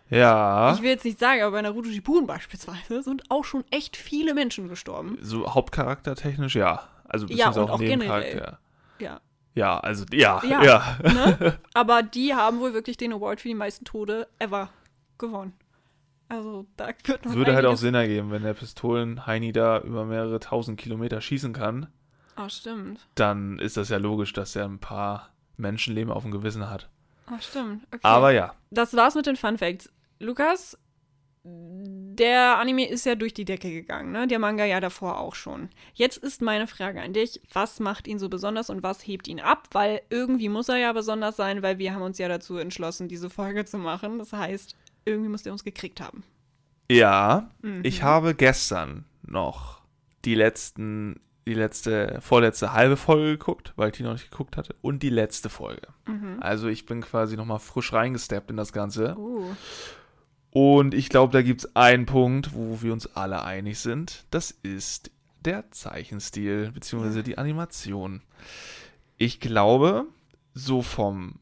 Ja. 0.10 0.74
Ich 0.74 0.82
will 0.82 0.90
jetzt 0.90 1.06
nicht 1.06 1.20
sagen, 1.20 1.42
aber 1.42 1.52
bei 1.52 1.62
Naruto 1.62 1.90
Shippuden 1.90 2.28
beispielsweise 2.28 3.04
sind 3.04 3.24
auch 3.30 3.44
schon 3.44 3.66
echt 3.72 3.98
viele 3.98 4.34
Menschen 4.34 4.70
gestorben. 4.70 5.18
So 5.22 5.54
hauptcharaktertechnisch, 5.54 6.56
ja. 6.56 6.88
Also 7.08 7.28
Ja, 7.28 7.50
und 7.50 7.58
auch 7.58 7.70
auch 7.72 7.80
Nebencharakter. 7.80 8.60
Ja. 9.00 9.20
Ja, 9.54 9.80
also 9.80 10.06
ja, 10.14 10.42
Ja. 10.46 10.64
ja. 10.64 10.98
Ne? 11.04 11.60
aber 11.74 12.04
die 12.04 12.34
haben 12.34 12.62
wohl 12.62 12.74
wirklich 12.74 12.96
den 12.96 13.12
Award 13.12 13.42
für 13.42 13.50
die 13.50 13.56
meisten 13.56 13.84
Tode 13.84 14.30
ever 14.40 14.70
gewonnen. 15.18 15.54
Also, 16.32 16.66
da 16.78 16.88
wird 17.04 17.26
noch 17.26 17.34
Würde 17.36 17.54
halt 17.54 17.66
auch 17.66 17.76
Sinn 17.76 17.94
ergeben, 17.94 18.32
wenn 18.32 18.44
der 18.44 18.54
Pistolen-Heini 18.54 19.52
da 19.52 19.82
über 19.82 20.06
mehrere 20.06 20.40
tausend 20.40 20.80
Kilometer 20.80 21.20
schießen 21.20 21.52
kann, 21.52 21.88
Ah, 22.38 22.48
stimmt. 22.48 23.06
dann 23.16 23.60
ist 23.60 23.76
das 23.76 23.90
ja 23.90 23.98
logisch, 23.98 24.32
dass 24.32 24.56
er 24.56 24.64
ein 24.64 24.80
paar 24.80 25.32
Menschenleben 25.58 26.12
auf 26.12 26.24
dem 26.24 26.32
Gewissen 26.32 26.70
hat. 26.70 26.90
Ah, 27.26 27.42
stimmt. 27.42 27.84
Okay. 27.88 28.00
Aber 28.04 28.32
ja, 28.32 28.56
das 28.70 28.96
war's 28.96 29.16
mit 29.16 29.26
den 29.26 29.36
Fun 29.36 29.58
Facts. 29.58 29.92
Lukas, 30.20 30.78
der 31.44 32.60
Anime 32.60 32.88
ist 32.88 33.06
ja 33.06 33.16
durch 33.16 33.34
die 33.34 33.46
Decke 33.46 33.70
gegangen, 33.72 34.12
ne? 34.12 34.28
Der 34.28 34.40
Manga 34.40 34.64
ja 34.64 34.80
davor 34.80 35.20
auch 35.20 35.36
schon. 35.36 35.70
Jetzt 35.94 36.18
ist 36.18 36.42
meine 36.42 36.68
Frage 36.68 37.02
an 37.02 37.14
dich: 37.14 37.42
Was 37.54 37.80
macht 37.80 38.08
ihn 38.08 38.20
so 38.20 38.30
besonders 38.30 38.70
und 38.70 38.84
was 38.84 39.06
hebt 39.06 39.28
ihn 39.28 39.40
ab? 39.40 39.68
Weil 39.72 40.02
irgendwie 40.10 40.50
muss 40.50 40.70
er 40.70 40.78
ja 40.78 40.94
besonders 40.94 41.36
sein, 41.36 41.62
weil 41.64 41.78
wir 41.80 41.94
haben 41.94 42.04
uns 42.04 42.20
ja 42.20 42.28
dazu 42.28 42.58
entschlossen, 42.58 43.08
diese 43.08 43.30
Folge 43.30 43.66
zu 43.66 43.78
machen. 43.80 44.20
Das 44.20 44.34
heißt, 44.34 44.76
irgendwie 45.06 45.30
muss 45.30 45.46
er 45.46 45.52
uns 45.52 45.64
gekriegt 45.64 46.02
haben. 46.02 46.24
ja, 46.90 47.50
Mhm. 47.62 47.82
ich 47.84 48.04
habe 48.04 48.36
gestern 48.36 49.06
noch 49.24 49.82
die 50.26 50.36
letzten, 50.36 51.20
die 51.48 51.54
letzte, 51.54 52.20
vorletzte 52.22 52.74
halbe 52.74 52.98
Folge 52.98 53.38
geguckt, 53.38 53.74
weil 53.76 53.92
Tina 53.92 54.10
noch 54.10 54.16
nicht 54.18 54.30
geguckt 54.30 54.58
hatte, 54.58 54.76
und 54.82 55.02
die 55.02 55.10
letzte 55.10 55.50
Folge. 55.50 55.88
Mhm. 56.08 56.38
Also 56.42 56.68
ich 56.68 56.86
bin 56.86 57.02
quasi 57.02 57.38
nochmal 57.38 57.60
frisch 57.60 57.94
reingesteppt 57.94 58.52
in 58.52 58.58
das 58.58 58.74
Ganze. 58.74 59.18
Uh. 59.18 59.46
Und 60.52 60.94
ich 60.94 61.08
glaube, 61.10 61.32
da 61.32 61.42
gibt 61.42 61.62
es 61.64 61.76
einen 61.76 62.06
Punkt, 62.06 62.54
wo 62.54 62.82
wir 62.82 62.92
uns 62.94 63.16
alle 63.16 63.44
einig 63.44 63.80
sind. 63.80 64.26
Das 64.32 64.52
ist 64.52 65.10
der 65.46 65.72
Zeichenstil, 65.72 66.72
beziehungsweise 66.74 67.24
die 67.24 67.38
Animation. 67.38 68.22
Ich 69.18 69.40
glaube, 69.40 70.06
so 70.54 70.82
vom, 70.82 71.40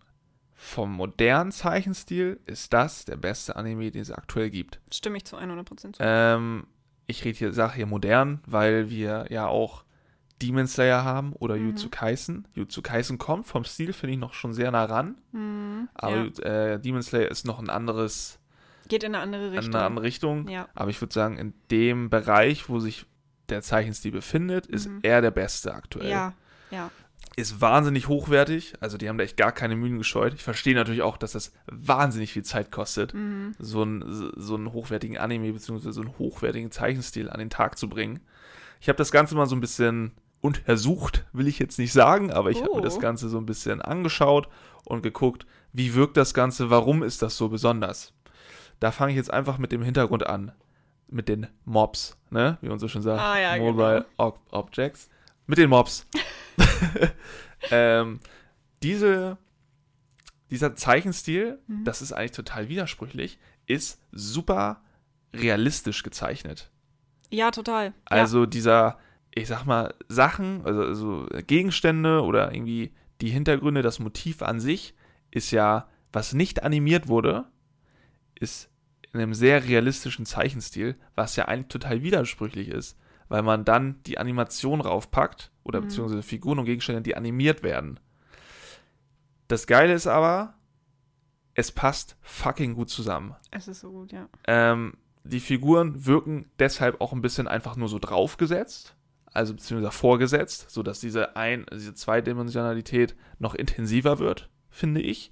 vom 0.62 0.92
modernen 0.92 1.54
Zeichenstil 1.54 2.38
ist 2.46 2.74
das 2.74 3.06
der 3.06 3.16
beste 3.16 3.56
Anime, 3.56 3.92
den 3.92 4.02
es 4.02 4.12
aktuell 4.12 4.50
gibt. 4.50 4.82
Stimme 4.92 5.16
ich 5.18 5.24
zu 5.26 5.38
100% 5.38 5.94
zu. 5.94 6.00
Ähm, 6.02 6.68
ich 7.08 7.24
rede 7.24 7.38
hier, 7.38 7.54
sage 7.54 7.76
hier 7.76 7.86
modern, 7.86 8.42
weil 8.46 8.90
wir 8.90 9.28
ja 9.30 9.48
auch 9.48 9.86
Demon 10.42 10.68
Slayer 10.68 11.06
haben 11.06 11.32
oder 11.34 11.56
Mhm. 11.56 11.70
Jutsu 11.70 11.88
Kaisen. 11.90 12.46
Jutsu 12.56 12.82
Kaisen 12.82 13.18
kommt 13.18 13.46
vom 13.48 13.64
Stil, 13.64 13.94
finde 13.94 14.14
ich, 14.14 14.20
noch 14.20 14.34
schon 14.34 14.54
sehr 14.54 14.70
nah 14.72 14.84
ran. 14.84 15.16
Mhm. 15.32 15.88
Aber 15.94 16.16
ja. 16.18 16.74
äh, 16.74 16.80
Demon 16.80 17.04
Slayer 17.04 17.30
ist 17.32 17.46
noch 17.46 17.60
ein 17.60 17.70
anderes 17.70 18.38
Geht 18.90 19.04
in 19.04 19.16
eine 19.16 19.24
andere 19.24 19.48
in 19.48 19.54
Richtung. 19.54 19.76
eine 19.76 19.86
andere 19.86 20.06
Richtung. 20.06 20.48
Ja. 20.50 20.68
Aber 20.76 20.90
ich 20.90 21.00
würde 21.00 21.14
sagen, 21.14 21.38
in 21.38 21.54
dem 21.72 22.10
Bereich, 22.10 22.68
wo 22.68 22.80
sich 22.80 23.06
der 23.48 23.62
Zeichenstil 23.62 24.12
befindet, 24.12 24.68
ist 24.68 24.88
Mhm. 24.90 25.00
er 25.04 25.22
der 25.22 25.32
beste 25.32 25.74
aktuell. 25.74 26.10
Ja, 26.10 26.34
ja. 26.70 26.92
Ist 27.36 27.62
wahnsinnig 27.62 28.08
hochwertig. 28.08 28.74
Also 28.82 28.98
die 28.98 29.08
haben 29.08 29.18
da 29.18 29.24
echt 29.24 29.38
gar 29.38 29.52
keine 29.52 29.76
Mühen 29.76 29.98
gescheut. 29.98 30.34
Ich 30.34 30.44
verstehe 30.44 30.76
natürlich 30.76 31.02
auch, 31.02 31.16
dass 31.18 31.32
das 31.34 31.54
wahnsinnig 31.68 32.34
viel 32.34 32.44
Zeit 32.44 32.72
kostet, 32.72 33.14
Mhm. 33.14 33.54
so, 33.60 33.82
einen, 33.84 34.32
so 34.36 34.56
einen 34.56 34.74
hochwertigen 34.74 35.18
Anime 35.18 35.54
bzw. 35.54 35.92
so 35.92 36.02
einen 36.02 36.18
hochwertigen 36.18 36.72
Zeichenstil 36.72 37.30
an 37.30 37.40
den 37.40 37.50
Tag 37.50 37.78
zu 37.78 37.88
bringen. 37.88 38.20
Ich 38.82 38.90
habe 38.90 38.98
das 38.98 39.12
Ganze 39.12 39.36
mal 39.36 39.46
so 39.46 39.56
ein 39.56 39.62
bisschen 39.62 40.12
untersucht, 40.42 41.26
will 41.34 41.48
ich 41.48 41.60
jetzt 41.60 41.80
nicht 41.80 41.92
sagen, 41.94 42.32
aber 42.32 42.50
ich 42.50 42.62
habe 42.62 42.72
mir 42.72 42.78
Oh. 42.78 42.82
das 42.82 43.00
Ganze 43.00 43.30
so 43.30 43.38
ein 43.38 43.46
bisschen 43.46 43.82
angeschaut 43.82 44.48
und 44.86 45.02
geguckt, 45.04 45.46
wie 45.74 45.94
wirkt 45.96 46.18
das 46.18 46.34
Ganze, 46.34 46.70
warum 46.70 47.04
ist 47.04 47.22
das 47.22 47.38
so 47.38 47.50
besonders. 47.50 48.14
Da 48.80 48.92
fange 48.92 49.12
ich 49.12 49.18
jetzt 49.18 49.32
einfach 49.32 49.58
mit 49.58 49.72
dem 49.72 49.82
Hintergrund 49.84 50.26
an. 50.28 50.52
Mit 51.12 51.28
den 51.28 51.48
Mobs, 51.66 52.18
ne? 52.30 52.58
Wie 52.62 52.70
man 52.70 52.80
so 52.80 52.88
schon 52.88 53.02
sagt. 53.02 53.20
Ah, 53.22 53.40
ja, 53.40 53.58
Mobile 53.58 54.06
Ob 54.18 54.40
Objects. 54.52 55.10
Mit 55.48 55.58
den 55.58 55.70
Mobs. 55.70 56.06
ähm, 57.72 58.20
diese, 58.84 59.38
dieser 60.50 60.76
Zeichenstil, 60.76 61.60
Mhm. 61.68 61.84
das 61.84 62.02
ist 62.02 62.14
eigentlich 62.14 62.32
total 62.32 62.70
widersprüchlich, 62.70 63.40
ist 63.68 64.02
super 64.12 64.82
realistisch 65.34 66.04
gezeichnet. 66.04 66.72
Ja, 67.30 67.52
total. 67.52 67.94
Also 68.06 68.46
dieser, 68.46 68.98
ich 69.36 69.48
sag 69.48 69.66
mal, 69.66 69.94
Sachen, 70.08 70.66
also, 70.66 70.82
also 70.82 71.28
Gegenstände 71.46 72.24
oder 72.24 72.52
irgendwie 72.54 72.92
die 73.22 73.30
Hintergründe, 73.30 73.82
das 73.82 74.00
Motiv 74.00 74.42
an 74.42 74.60
sich 74.60 74.96
ist 75.30 75.52
ja, 75.52 75.88
was 76.12 76.34
nicht 76.34 76.64
animiert 76.64 77.08
wurde, 77.08 77.46
ist 78.34 78.70
in 79.12 79.20
einem 79.20 79.34
sehr 79.36 79.66
realistischen 79.66 80.26
Zeichenstil, 80.26 80.96
was 81.16 81.36
ja 81.36 81.46
eigentlich 81.46 81.68
total 81.68 82.02
widersprüchlich 82.02 82.70
ist, 82.70 82.98
weil 83.30 83.42
man 83.44 83.64
dann 83.64 84.02
die 84.04 84.18
Animation 84.18 84.82
raufpackt 84.82 85.52
oder 85.64 85.80
Mhm. 85.80 85.86
beziehungsweise 85.86 86.24
Figuren 86.24 86.60
und 86.60 86.66
Gegenstände, 86.66 87.02
die 87.02 87.16
animiert 87.16 87.64
werden. 87.64 88.00
Das 89.48 89.66
Geile 89.68 89.94
ist 89.94 90.08
aber, 90.08 90.56
es 91.56 91.72
passt 91.72 92.18
fucking 92.22 92.76
gut 92.76 92.90
zusammen. 92.90 93.36
Es 93.52 93.68
ist 93.68 93.80
so 93.82 93.92
gut, 93.92 94.12
ja. 94.12 94.28
Ähm, 94.48 94.94
die 95.24 95.40
Figuren 95.40 96.06
wirken 96.06 96.50
deshalb 96.60 97.02
auch 97.02 97.14
ein 97.14 97.22
bisschen 97.22 97.48
einfach 97.48 97.76
nur 97.76 97.90
so 97.90 98.00
draufgesetzt, 98.00 98.96
also 99.32 99.54
beziehungsweise 99.54 99.92
vorgesetzt, 99.92 100.70
sodass 100.70 101.00
diese, 101.00 101.36
ein, 101.36 101.66
diese 101.74 101.94
Zweidimensionalität 101.94 103.16
noch 103.40 103.54
intensiver 103.56 104.20
wird, 104.20 104.50
finde 104.70 105.02
ich. 105.02 105.32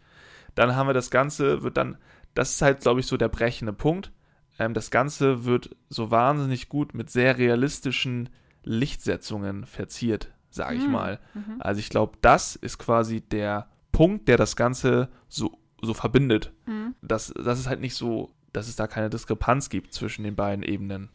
Dann 0.55 0.75
haben 0.75 0.87
wir 0.87 0.93
das 0.93 1.11
Ganze, 1.11 1.61
wird 1.63 1.77
dann, 1.77 1.97
das 2.33 2.51
ist 2.53 2.61
halt, 2.61 2.81
glaube 2.81 2.99
ich, 2.99 3.07
so 3.07 3.17
der 3.17 3.29
brechende 3.29 3.73
Punkt. 3.73 4.11
Ähm, 4.59 4.73
das 4.73 4.91
Ganze 4.91 5.45
wird 5.45 5.75
so 5.89 6.11
wahnsinnig 6.11 6.69
gut 6.69 6.93
mit 6.93 7.09
sehr 7.09 7.37
realistischen 7.37 8.29
Lichtsetzungen 8.63 9.65
verziert, 9.65 10.31
sage 10.49 10.77
ich 10.77 10.85
Mhm. 10.85 10.91
mal. 10.91 11.19
Also 11.59 11.79
ich 11.79 11.89
glaube, 11.89 12.17
das 12.21 12.55
ist 12.55 12.77
quasi 12.77 13.21
der 13.21 13.67
Punkt, 13.91 14.27
der 14.27 14.37
das 14.37 14.55
Ganze 14.55 15.09
so, 15.29 15.57
so 15.81 15.93
verbindet 15.93 16.51
Mhm. 16.65 16.95
dass, 17.01 17.33
dass 17.33 17.59
es 17.59 17.67
halt 17.67 17.79
nicht 17.81 17.95
so, 17.95 18.31
dass 18.53 18.67
es 18.67 18.75
da 18.75 18.87
keine 18.87 19.09
Diskrepanz 19.09 19.69
gibt 19.69 19.93
zwischen 19.93 20.23
den 20.23 20.35
beiden 20.35 20.63
Ebenen. 20.63 21.09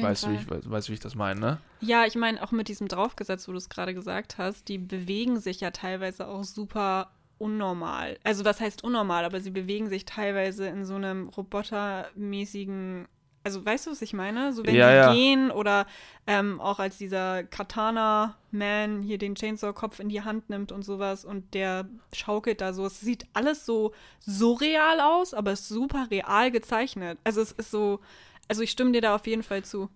Weißt 0.00 0.26
du, 0.26 0.30
wie 0.30 0.34
Fall. 0.36 0.42
ich, 0.42 0.50
weißt, 0.50 0.70
weißt 0.70 0.88
du, 0.88 0.90
wie 0.90 0.94
ich 0.94 1.00
das 1.00 1.14
meine, 1.16 1.40
ne? 1.40 1.58
Ja, 1.80 2.04
ich 2.06 2.14
meine, 2.14 2.40
auch 2.42 2.52
mit 2.52 2.68
diesem 2.68 2.86
Draufgesetz, 2.88 3.48
wo 3.48 3.52
du 3.52 3.58
es 3.58 3.68
gerade 3.68 3.94
gesagt 3.94 4.38
hast, 4.38 4.68
die 4.68 4.78
bewegen 4.78 5.40
sich 5.40 5.60
ja 5.60 5.72
teilweise 5.72 6.28
auch 6.28 6.44
super 6.44 7.10
unnormal. 7.42 8.18
Also 8.24 8.44
was 8.44 8.60
heißt 8.60 8.84
unnormal, 8.84 9.24
aber 9.24 9.40
sie 9.40 9.50
bewegen 9.50 9.88
sich 9.88 10.04
teilweise 10.04 10.66
in 10.66 10.84
so 10.84 10.94
einem 10.94 11.28
robotermäßigen, 11.28 13.06
also 13.44 13.64
weißt 13.64 13.86
du, 13.86 13.90
was 13.90 14.02
ich 14.02 14.12
meine? 14.12 14.52
So 14.52 14.64
wenn 14.64 14.74
Ja, 14.74 14.88
sie 14.88 14.94
ja. 14.96 15.12
gehen 15.14 15.50
oder 15.50 15.86
ähm, 16.26 16.60
auch 16.60 16.78
als 16.78 16.98
dieser 16.98 17.42
Katana-Man 17.44 19.02
hier 19.02 19.18
den 19.18 19.34
Chainsaw-Kopf 19.34 19.98
in 20.00 20.08
die 20.08 20.22
Hand 20.22 20.48
nimmt 20.50 20.72
und 20.72 20.82
sowas 20.84 21.24
und 21.24 21.52
der 21.54 21.88
schaukelt 22.12 22.60
da 22.60 22.72
so. 22.72 22.86
Es 22.86 23.00
sieht 23.00 23.26
alles 23.32 23.66
so 23.66 23.92
surreal 24.20 25.00
aus, 25.00 25.34
aber 25.34 25.52
es 25.52 25.60
ist 25.62 25.68
super 25.68 26.06
real 26.10 26.50
gezeichnet. 26.50 27.18
Also 27.24 27.40
es 27.40 27.52
ist 27.52 27.70
so, 27.70 28.00
also 28.48 28.62
ich 28.62 28.70
stimme 28.70 28.92
dir 28.92 29.00
da 29.00 29.14
auf 29.16 29.26
jeden 29.26 29.42
Fall 29.42 29.64
zu. 29.64 29.88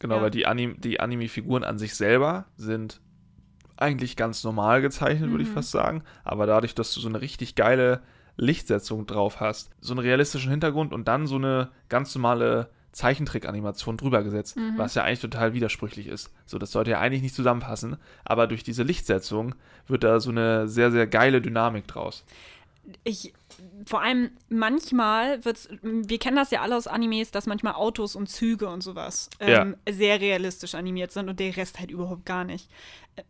Genau, 0.00 0.16
Ja. 0.16 0.22
weil 0.22 0.30
die, 0.30 0.46
Anim 0.46 0.80
die 0.80 1.00
Anime-Figuren 1.00 1.64
an 1.64 1.78
sich 1.78 1.94
selber 1.94 2.46
sind 2.56 3.00
eigentlich 3.80 4.16
ganz 4.16 4.44
normal 4.44 4.82
gezeichnet, 4.82 5.30
würde 5.30 5.42
ich 5.42 5.50
Mhm. 5.50 5.54
fast 5.54 5.70
sagen. 5.70 6.02
Aber 6.24 6.46
dadurch, 6.46 6.74
dass 6.74 6.92
du 6.94 7.00
so 7.00 7.08
eine 7.08 7.20
richtig 7.20 7.54
geile 7.54 8.00
Lichtsetzung 8.36 9.06
drauf 9.06 9.40
hast, 9.40 9.70
so 9.80 9.92
einen 9.92 10.00
realistischen 10.00 10.50
Hintergrund 10.50 10.92
und 10.92 11.08
dann 11.08 11.26
so 11.26 11.36
eine 11.36 11.68
ganz 11.88 12.14
normale 12.14 12.70
Zeichentrick-Animation 12.92 13.96
drüber 13.96 14.22
gesetzt, 14.22 14.56
Mhm. 14.56 14.72
was 14.76 14.94
ja 14.94 15.04
eigentlich 15.04 15.20
total 15.20 15.52
widersprüchlich 15.54 16.06
ist. 16.06 16.32
So, 16.46 16.58
das 16.58 16.72
sollte 16.72 16.90
ja 16.92 17.00
eigentlich 17.00 17.22
nicht 17.22 17.34
zusammenpassen, 17.34 17.96
aber 18.24 18.46
durch 18.46 18.62
diese 18.62 18.82
Lichtsetzung 18.82 19.54
wird 19.86 20.04
da 20.04 20.20
so 20.20 20.30
eine 20.30 20.68
sehr, 20.68 20.90
sehr 20.90 21.06
geile 21.06 21.40
Dynamik 21.40 21.86
draus. 21.86 22.24
Ich 23.04 23.32
vor 23.86 24.02
allem 24.02 24.30
manchmal 24.48 25.44
wird's, 25.44 25.68
wir 25.82 26.18
kennen 26.18 26.36
das 26.36 26.50
ja 26.50 26.60
alle 26.62 26.76
aus 26.76 26.86
Animes, 26.86 27.30
dass 27.30 27.46
manchmal 27.46 27.74
Autos 27.74 28.16
und 28.16 28.28
Züge 28.28 28.68
und 28.68 28.82
sowas 28.82 29.30
ähm, 29.40 29.76
sehr 29.88 30.20
realistisch 30.20 30.74
animiert 30.74 31.12
sind 31.12 31.28
und 31.28 31.40
der 31.40 31.56
Rest 31.56 31.78
halt 31.80 31.90
überhaupt 31.90 32.26
gar 32.26 32.44
nicht. 32.44 32.70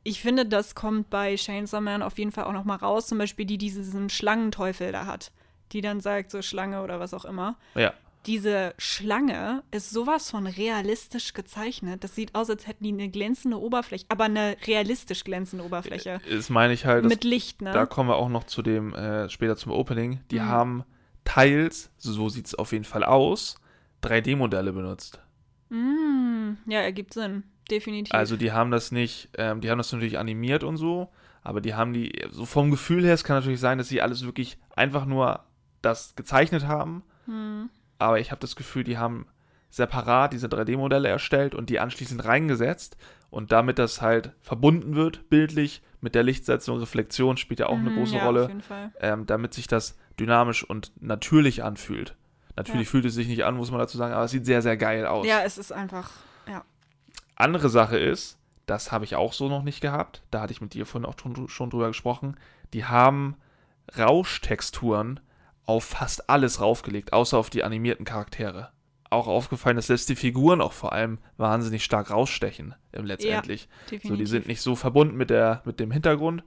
Ich 0.03 0.21
finde, 0.21 0.47
das 0.47 0.75
kommt 0.75 1.11
bei 1.11 1.37
Chainsaw 1.37 1.81
Man 1.81 2.03
auf 2.03 2.19
jeden 2.19 2.33
Fall 2.33 2.45
auch 2.45 2.53
noch 2.53 2.65
mal 2.65 2.77
raus. 2.77 3.07
Zum 3.07 3.19
Beispiel 3.19 3.47
die, 3.47 3.59
die 3.59 3.73
diesen 3.73 4.11
Schlangenteufel 4.11 4.93
da 4.93 5.07
hat, 5.07 5.33
die 5.73 5.81
dann 5.81 6.01
sagt 6.01 6.31
so 6.31 6.43
Schlange 6.43 6.83
oder 6.83 7.01
was 7.01 7.15
auch 7.15 7.25
immer. 7.25 7.57
Ja. 7.75 7.93
Diese 8.27 8.75
Schlange 8.77 9.62
ist 9.71 9.91
sowas 9.91 10.31
von 10.31 10.47
realistisch 10.47 11.33
gezeichnet. 11.33 12.05
Das 12.05 12.15
sieht 12.15 12.35
aus, 12.35 12.50
als 12.50 12.67
hätten 12.67 12.85
die 12.85 12.93
eine 12.93 13.09
glänzende 13.09 13.59
Oberfläche, 13.59 14.05
aber 14.09 14.25
eine 14.25 14.57
realistisch 14.67 15.25
glänzende 15.25 15.65
Oberfläche. 15.65 16.21
Das 16.29 16.50
meine 16.50 16.75
ich 16.75 16.85
halt. 16.85 17.07
Mit 17.07 17.25
Licht, 17.25 17.62
ne? 17.62 17.73
Da 17.73 17.87
kommen 17.87 18.11
wir 18.11 18.17
auch 18.17 18.29
noch 18.29 18.45
zu 18.45 18.61
dem, 18.62 18.95
äh, 18.95 19.29
später 19.31 19.57
zum 19.57 19.73
Opening. 19.73 20.21
Die 20.31 20.39
Mhm. 20.41 20.45
haben 20.47 20.85
teils, 21.25 21.91
so 21.97 22.29
sieht 22.29 22.47
es 22.47 22.55
auf 22.55 22.73
jeden 22.73 22.85
Fall 22.85 23.05
aus, 23.05 23.57
3D-Modelle 24.03 24.73
benutzt. 24.73 25.21
Mm, 25.71 26.53
ja, 26.67 26.81
ergibt 26.81 27.15
Sinn. 27.15 27.45
Definitiv. 27.71 28.12
Also 28.15 28.37
die 28.37 28.53
haben 28.53 28.71
das 28.71 28.91
nicht, 28.93 29.29
ähm, 29.39 29.61
die 29.61 29.71
haben 29.71 29.79
das 29.79 29.93
natürlich 29.93 30.19
animiert 30.19 30.65
und 30.65 30.77
so, 30.77 31.09
aber 31.43 31.61
die 31.61 31.75
haben 31.75 31.93
die, 31.93 32.12
so 32.31 32.45
vom 32.45 32.71
Gefühl 32.71 33.05
her, 33.05 33.15
es 33.15 33.25
kann 33.25 33.37
natürlich 33.37 33.61
sein, 33.61 33.79
dass 33.79 33.89
sie 33.89 34.03
alles 34.03 34.25
wirklich 34.25 34.59
einfach 34.75 35.07
nur 35.07 35.41
das 35.83 36.15
gezeichnet 36.17 36.67
haben, 36.67 37.03
Hm. 37.27 37.71
Aber 38.00 38.19
ich 38.21 38.30
habe 38.30 38.40
das 38.40 38.57
Gefühl, 38.57 38.85
die 38.85 38.99
haben 38.99 39.26
separat 39.71 40.33
diese 40.33 40.49
3D-Modelle 40.49 41.09
erstellt 41.09 41.54
und 41.54 41.71
die 41.71 41.78
anschließend 41.78 42.25
reingesetzt 42.25 42.97
und 43.30 43.52
damit 43.52 43.78
das 43.78 44.02
halt 44.02 44.33
verbunden 44.40 44.97
wird, 44.97 45.28
bildlich, 45.30 45.83
mit 46.00 46.14
der 46.14 46.23
Lichtsetzung, 46.23 46.78
Reflexion 46.80 47.37
spielt 47.37 47.61
ja 47.61 47.66
auch 47.66 47.78
eine 47.78 47.90
Mhm, 47.90 47.95
große 47.95 48.16
ja, 48.16 48.25
Rolle. 48.25 48.42
Auf 48.45 48.49
jeden 48.49 48.62
Fall. 48.62 48.90
ähm, 49.00 49.26
damit 49.26 49.54
sich 49.54 49.66
das 49.66 49.97
dynamisch 50.19 50.64
und 50.64 50.92
natürlich 51.00 51.62
anfühlt. 51.62 52.16
Natürlich 52.57 52.88
Ja. 52.88 52.90
fühlt 52.90 53.04
es 53.04 53.14
sich 53.14 53.28
nicht 53.28 53.45
an, 53.45 53.54
muss 53.57 53.71
man 53.71 53.78
dazu 53.80 53.97
sagen, 53.99 54.12
aber 54.14 54.25
es 54.25 54.30
sieht 54.33 54.45
sehr, 54.47 54.62
sehr 54.62 54.76
geil 54.76 55.07
aus. 55.07 55.26
Ja, 55.26 55.42
es 55.45 55.57
ist 55.59 55.73
einfach. 55.73 56.11
Ja. 56.49 56.64
Andere 57.37 57.69
Sache 57.69 57.99
ist, 57.99 58.38
das 58.66 58.90
habe 58.92 59.04
ich 59.04 59.14
auch 59.14 59.33
so 59.35 59.49
noch 59.49 59.62
nicht 59.62 59.80
gehabt, 59.80 60.23
da 60.30 60.40
hatte 60.40 60.52
ich 60.52 60.61
mit 60.61 60.75
dir 60.75 60.85
vorhin 60.87 61.09
auch 61.09 61.14
schon, 61.21 61.49
schon 61.49 61.71
drüber 61.71 61.88
gesprochen, 61.88 62.37
die 62.73 62.87
haben 62.87 63.37
Rauschtexturen 63.97 65.21
auf 65.71 65.85
fast 65.85 66.29
alles 66.29 66.61
raufgelegt, 66.61 67.12
außer 67.12 67.39
auf 67.39 67.49
die 67.49 67.62
animierten 67.62 68.05
Charaktere. 68.05 68.73
Auch 69.09 69.29
aufgefallen, 69.29 69.77
dass 69.77 69.87
selbst 69.87 70.09
die 70.09 70.17
Figuren 70.17 70.61
auch 70.61 70.73
vor 70.73 70.93
allem 70.93 71.19
wahnsinnig 71.37 71.85
stark 71.85 72.11
rausstechen 72.11 72.75
im 72.91 73.05
letztendlich. 73.05 73.69
Definitiv. 73.85 74.11
So, 74.11 74.17
die 74.17 74.27
sind 74.27 74.49
nicht 74.49 74.62
so 74.62 74.75
verbunden 74.75 75.17
mit, 75.17 75.31
der, 75.31 75.62
mit 75.65 75.79
dem 75.79 75.93
Hintergrund, 75.93 76.43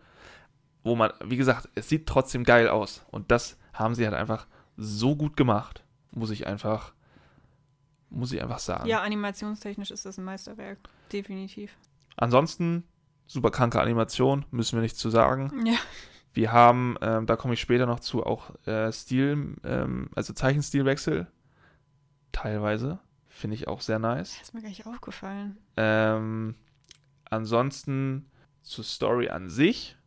wo 0.83 0.95
man, 0.95 1.11
wie 1.23 1.37
gesagt, 1.37 1.69
es 1.75 1.87
sieht 1.87 2.05
trotzdem 2.05 2.43
geil 2.43 2.67
aus. 2.67 3.05
Und 3.11 3.31
das 3.31 3.57
haben 3.73 3.95
sie 3.95 4.05
halt 4.05 4.15
einfach 4.15 4.45
so 4.75 5.15
gut 5.15 5.37
gemacht, 5.37 5.83
muss 6.11 6.29
ich 6.29 6.45
einfach, 6.45 6.93
muss 8.09 8.33
ich 8.33 8.41
einfach 8.41 8.59
sagen. 8.59 8.87
Ja, 8.89 9.03
animationstechnisch 9.03 9.91
ist 9.91 10.05
das 10.05 10.17
ein 10.17 10.25
Meisterwerk. 10.25 10.79
Definitiv. 11.13 11.77
Ansonsten, 12.17 12.83
super 13.25 13.51
kranke 13.51 13.79
Animation, 13.79 14.45
müssen 14.51 14.77
wir 14.77 14.81
nichts 14.81 14.99
zu 14.99 15.09
sagen. 15.09 15.65
Ja. 15.65 15.77
Wir 16.33 16.51
haben, 16.51 16.97
ähm, 17.01 17.25
da 17.25 17.35
komme 17.35 17.53
ich 17.53 17.61
später 17.61 17.85
noch 17.85 17.99
zu, 17.99 18.25
auch 18.25 18.49
äh, 18.65 18.91
Stil, 18.91 19.55
ähm, 19.63 20.09
also 20.15 20.33
Zeichenstilwechsel. 20.33 21.27
Teilweise. 22.31 22.99
Finde 23.27 23.55
ich 23.55 23.67
auch 23.67 23.81
sehr 23.81 23.99
nice. 23.99 24.39
Ist 24.41 24.53
mir 24.53 24.61
gar 24.61 24.69
nicht 24.69 24.85
aufgefallen. 24.85 25.57
Ähm, 25.77 26.55
ansonsten 27.29 28.27
zur 28.61 28.83
Story 28.83 29.29
an 29.29 29.49
sich, 29.49 29.97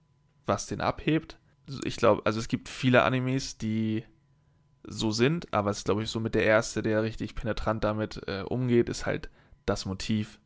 was 0.46 0.66
den 0.66 0.80
abhebt. 0.80 1.38
Ich 1.84 1.96
glaube, 1.96 2.22
also 2.24 2.38
es 2.38 2.48
gibt 2.48 2.68
viele 2.68 3.02
Animes, 3.02 3.58
die 3.58 4.04
so 4.84 5.10
sind, 5.10 5.52
aber 5.52 5.70
es 5.70 5.78
ist, 5.78 5.84
glaube 5.84 6.04
ich, 6.04 6.10
so 6.10 6.20
mit 6.20 6.34
der 6.34 6.44
erste, 6.44 6.82
der 6.82 7.02
richtig 7.02 7.34
penetrant 7.34 7.82
damit 7.82 8.22
äh, 8.28 8.42
umgeht, 8.42 8.88
ist 8.88 9.06
halt 9.06 9.28
das 9.64 9.84
Motiv, 9.84 10.38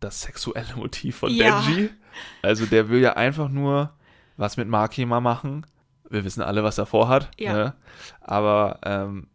das 0.00 0.20
sexuelle 0.22 0.76
Motiv 0.76 1.16
von 1.16 1.30
Ja. 1.30 1.62
Denji. 1.62 1.90
Also 2.42 2.66
der 2.66 2.88
will 2.88 3.00
ja 3.00 3.14
einfach 3.14 3.48
nur 3.48 3.94
was 4.38 4.56
mit 4.56 4.68
Makima 4.68 5.20
machen. 5.20 5.66
Wir 6.08 6.24
wissen 6.24 6.42
alle, 6.42 6.64
was 6.64 6.78
er 6.78 6.86
vorhat. 6.86 7.30
Ja. 7.38 7.52
Ne? 7.52 7.74
Aber 8.22 8.78
ähm, 8.84 9.28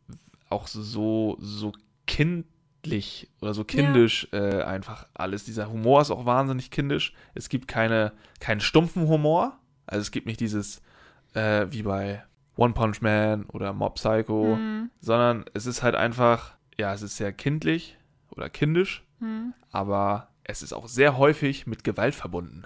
auch 0.49 0.65
so, 0.65 1.37
so 1.39 1.73
kindlich 2.07 3.29
oder 3.41 3.53
so 3.53 3.63
kindisch 3.63 4.27
äh, 4.31 4.63
einfach 4.63 5.05
alles. 5.13 5.43
Dieser 5.45 5.69
Humor 5.69 6.01
ist 6.01 6.09
auch 6.09 6.25
wahnsinnig 6.25 6.71
kindisch. 6.71 7.13
Es 7.35 7.49
gibt 7.49 7.67
keine, 7.67 8.13
keinen 8.39 8.61
stumpfen 8.61 9.07
Humor. 9.07 9.59
Also 9.85 10.01
es 10.01 10.09
gibt 10.09 10.25
nicht 10.25 10.39
dieses, 10.39 10.81
äh, 11.33 11.67
wie 11.69 11.83
bei 11.83 12.23
One 12.55 12.73
Punch 12.73 13.01
Man 13.01 13.45
oder 13.45 13.73
Mob 13.73 13.95
Psycho, 13.95 14.55
Hm, 14.55 14.89
sondern 14.99 15.45
es 15.53 15.65
ist 15.65 15.83
halt 15.83 15.95
einfach, 15.95 16.55
ja, 16.77 16.93
es 16.93 17.01
ist 17.01 17.17
sehr 17.17 17.33
kindlich 17.33 17.97
oder 18.29 18.49
kindisch, 18.49 19.03
hm. 19.19 19.53
aber 19.71 20.29
es 20.43 20.61
ist 20.61 20.73
auch 20.73 20.87
sehr 20.87 21.17
häufig 21.17 21.67
mit 21.67 21.83
Gewalt 21.83 22.15
verbunden. 22.15 22.63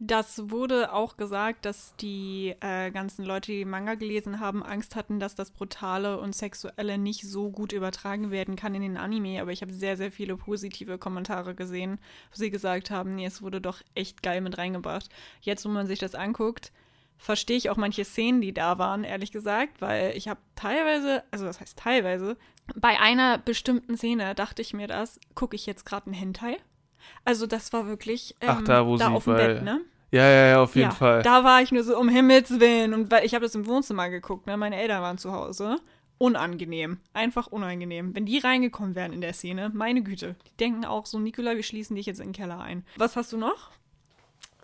Das 0.00 0.50
wurde 0.50 0.92
auch 0.92 1.16
gesagt, 1.16 1.64
dass 1.64 1.96
die 1.96 2.54
äh, 2.60 2.92
ganzen 2.92 3.24
Leute, 3.24 3.50
die 3.50 3.64
Manga 3.64 3.94
gelesen 3.94 4.38
haben, 4.38 4.62
Angst 4.62 4.94
hatten, 4.94 5.18
dass 5.18 5.34
das 5.34 5.50
Brutale 5.50 6.20
und 6.20 6.36
Sexuelle 6.36 6.98
nicht 6.98 7.28
so 7.28 7.50
gut 7.50 7.72
übertragen 7.72 8.30
werden 8.30 8.54
kann 8.54 8.76
in 8.76 8.82
den 8.82 8.96
Anime. 8.96 9.40
Aber 9.40 9.50
ich 9.50 9.60
habe 9.60 9.72
sehr, 9.72 9.96
sehr 9.96 10.12
viele 10.12 10.36
positive 10.36 10.98
Kommentare 10.98 11.56
gesehen, 11.56 11.98
wo 12.30 12.36
sie 12.36 12.50
gesagt 12.52 12.90
haben, 12.90 13.16
nee, 13.16 13.26
es 13.26 13.42
wurde 13.42 13.60
doch 13.60 13.82
echt 13.96 14.22
geil 14.22 14.40
mit 14.40 14.56
reingebracht. 14.56 15.10
Jetzt, 15.40 15.64
wo 15.64 15.68
man 15.68 15.88
sich 15.88 15.98
das 15.98 16.14
anguckt, 16.14 16.70
verstehe 17.16 17.56
ich 17.56 17.68
auch 17.68 17.76
manche 17.76 18.04
Szenen, 18.04 18.40
die 18.40 18.54
da 18.54 18.78
waren, 18.78 19.02
ehrlich 19.02 19.32
gesagt, 19.32 19.80
weil 19.80 20.16
ich 20.16 20.28
habe 20.28 20.40
teilweise, 20.54 21.24
also 21.32 21.44
das 21.44 21.60
heißt 21.60 21.76
teilweise, 21.76 22.36
bei 22.76 23.00
einer 23.00 23.38
bestimmten 23.38 23.96
Szene 23.96 24.36
dachte 24.36 24.62
ich 24.62 24.74
mir 24.74 24.86
das, 24.86 25.18
gucke 25.34 25.56
ich 25.56 25.66
jetzt 25.66 25.84
gerade 25.84 26.06
einen 26.06 26.14
Hentai? 26.14 26.58
Also 27.24 27.46
das 27.46 27.72
war 27.72 27.86
wirklich 27.86 28.36
ähm, 28.40 28.48
Ach, 28.50 28.62
da, 28.62 28.86
wo 28.86 28.96
sie 28.96 29.04
auf 29.04 29.24
dem 29.24 29.34
Bett, 29.34 29.62
ne? 29.62 29.80
Ja, 30.10 30.26
ja, 30.26 30.46
ja, 30.46 30.62
auf 30.62 30.74
jeden 30.74 30.88
ja, 30.88 30.94
Fall. 30.94 31.22
Da 31.22 31.44
war 31.44 31.60
ich 31.60 31.70
nur 31.70 31.84
so 31.84 31.98
um 31.98 32.08
Himmels 32.08 32.60
Willen 32.60 32.94
und 32.94 33.10
weil 33.10 33.26
ich 33.26 33.34
habe 33.34 33.44
das 33.44 33.54
im 33.54 33.66
Wohnzimmer 33.66 34.08
geguckt, 34.08 34.46
ne? 34.46 34.56
Meine 34.56 34.76
Eltern 34.76 35.02
waren 35.02 35.18
zu 35.18 35.32
Hause. 35.32 35.76
Unangenehm, 36.16 36.98
einfach 37.12 37.46
unangenehm. 37.46 38.14
Wenn 38.16 38.26
die 38.26 38.38
reingekommen 38.38 38.96
wären 38.96 39.12
in 39.12 39.20
der 39.20 39.34
Szene, 39.34 39.70
meine 39.72 40.02
Güte, 40.02 40.34
die 40.46 40.56
denken 40.56 40.84
auch 40.84 41.06
so, 41.06 41.20
Nikola, 41.20 41.54
wir 41.54 41.62
schließen 41.62 41.94
dich 41.94 42.06
jetzt 42.06 42.18
in 42.18 42.28
den 42.28 42.32
Keller 42.32 42.58
ein. 42.58 42.84
Was 42.96 43.14
hast 43.14 43.32
du 43.32 43.36
noch? 43.36 43.70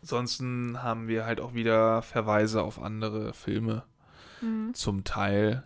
Ansonsten 0.01 0.83
haben 0.83 1.07
wir 1.07 1.25
halt 1.25 1.41
auch 1.41 1.55
wieder 1.55 2.03
Verweise 2.03 2.63
auf 2.63 2.83
andere 2.83 3.33
Filme. 3.35 3.85
Mhm. 4.41 4.75
Zum 4.75 5.05
Teil. 5.05 5.63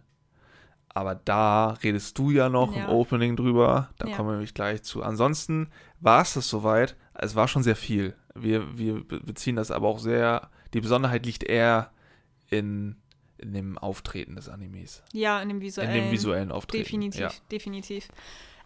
Aber 0.98 1.14
da 1.14 1.70
redest 1.84 2.18
du 2.18 2.30
ja 2.32 2.48
noch 2.48 2.74
Ja. 2.74 2.84
im 2.87 2.90
Opening 2.90 3.37
drüber. 3.37 3.88
Da 3.98 4.08
Ja. 4.08 4.16
kommen 4.16 4.30
wir 4.30 4.32
nämlich 4.32 4.52
gleich 4.52 4.82
zu. 4.82 5.02
Ansonsten 5.04 5.70
war 6.00 6.22
es 6.22 6.34
das 6.34 6.48
soweit. 6.48 6.96
Es 7.14 7.37
war 7.37 7.46
schon 7.46 7.62
sehr 7.62 7.76
viel. 7.76 8.16
Wir, 8.34 8.76
wir 8.76 9.04
be- 9.04 9.20
beziehen 9.20 9.54
das 9.54 9.70
aber 9.70 9.87
auch 9.87 10.00
sehr. 10.00 10.50
Die 10.74 10.80
Besonderheit 10.80 11.24
liegt 11.24 11.44
eher 11.44 11.92
in, 12.50 12.96
in 13.38 13.52
dem 13.52 13.78
Auftreten 13.78 14.34
des 14.34 14.48
Animes. 14.48 15.04
Ja, 15.12 15.40
in 15.40 15.48
dem 15.48 15.58
In 15.58 15.62
visuellen. 15.62 15.94
dem 15.94 16.11
visuellen 16.11 16.50
Auftreten. 16.50 16.82
Definitiv, 16.84 17.20
Ja. 17.20 17.30
definitiv. 17.52 18.08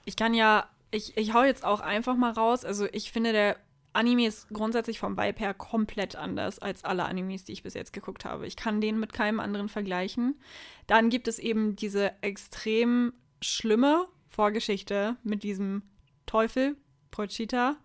Ich 0.06 0.16
kann 0.16 0.32
ja, 0.32 0.64
ich, 0.90 1.14
ich 1.18 1.34
hau 1.34 1.42
jetzt 1.42 1.64
auch 1.66 1.80
einfach 1.80 2.16
mal 2.16 2.32
raus. 2.32 2.64
Also 2.64 2.86
ich 2.92 3.12
finde, 3.12 3.32
der 3.32 3.56
Anime 3.94 4.26
ist 4.26 4.48
grundsätzlich 4.50 4.98
vom 4.98 5.16
Vibe 5.16 5.38
her 5.40 5.54
komplett 5.54 6.16
anders 6.16 6.58
als 6.58 6.84
alle 6.84 7.04
Animes, 7.04 7.44
die 7.44 7.52
ich 7.52 7.62
bis 7.62 7.74
jetzt 7.74 7.92
geguckt 7.92 8.24
habe. 8.24 8.46
Ich 8.46 8.56
kann 8.56 8.80
den 8.80 8.98
mit 8.98 9.12
keinem 9.12 9.40
anderen 9.40 9.68
vergleichen. 9.68 10.40
Dann 10.86 11.10
gibt 11.10 11.28
es 11.28 11.38
eben 11.38 11.76
diese 11.76 12.12
extrem 12.22 13.12
schlimme 13.42 14.06
Vorgeschichte 14.30 15.16
mit 15.22 15.42
diesem 15.42 15.82
Teufel, 16.26 16.76
Pochita. 17.10 17.76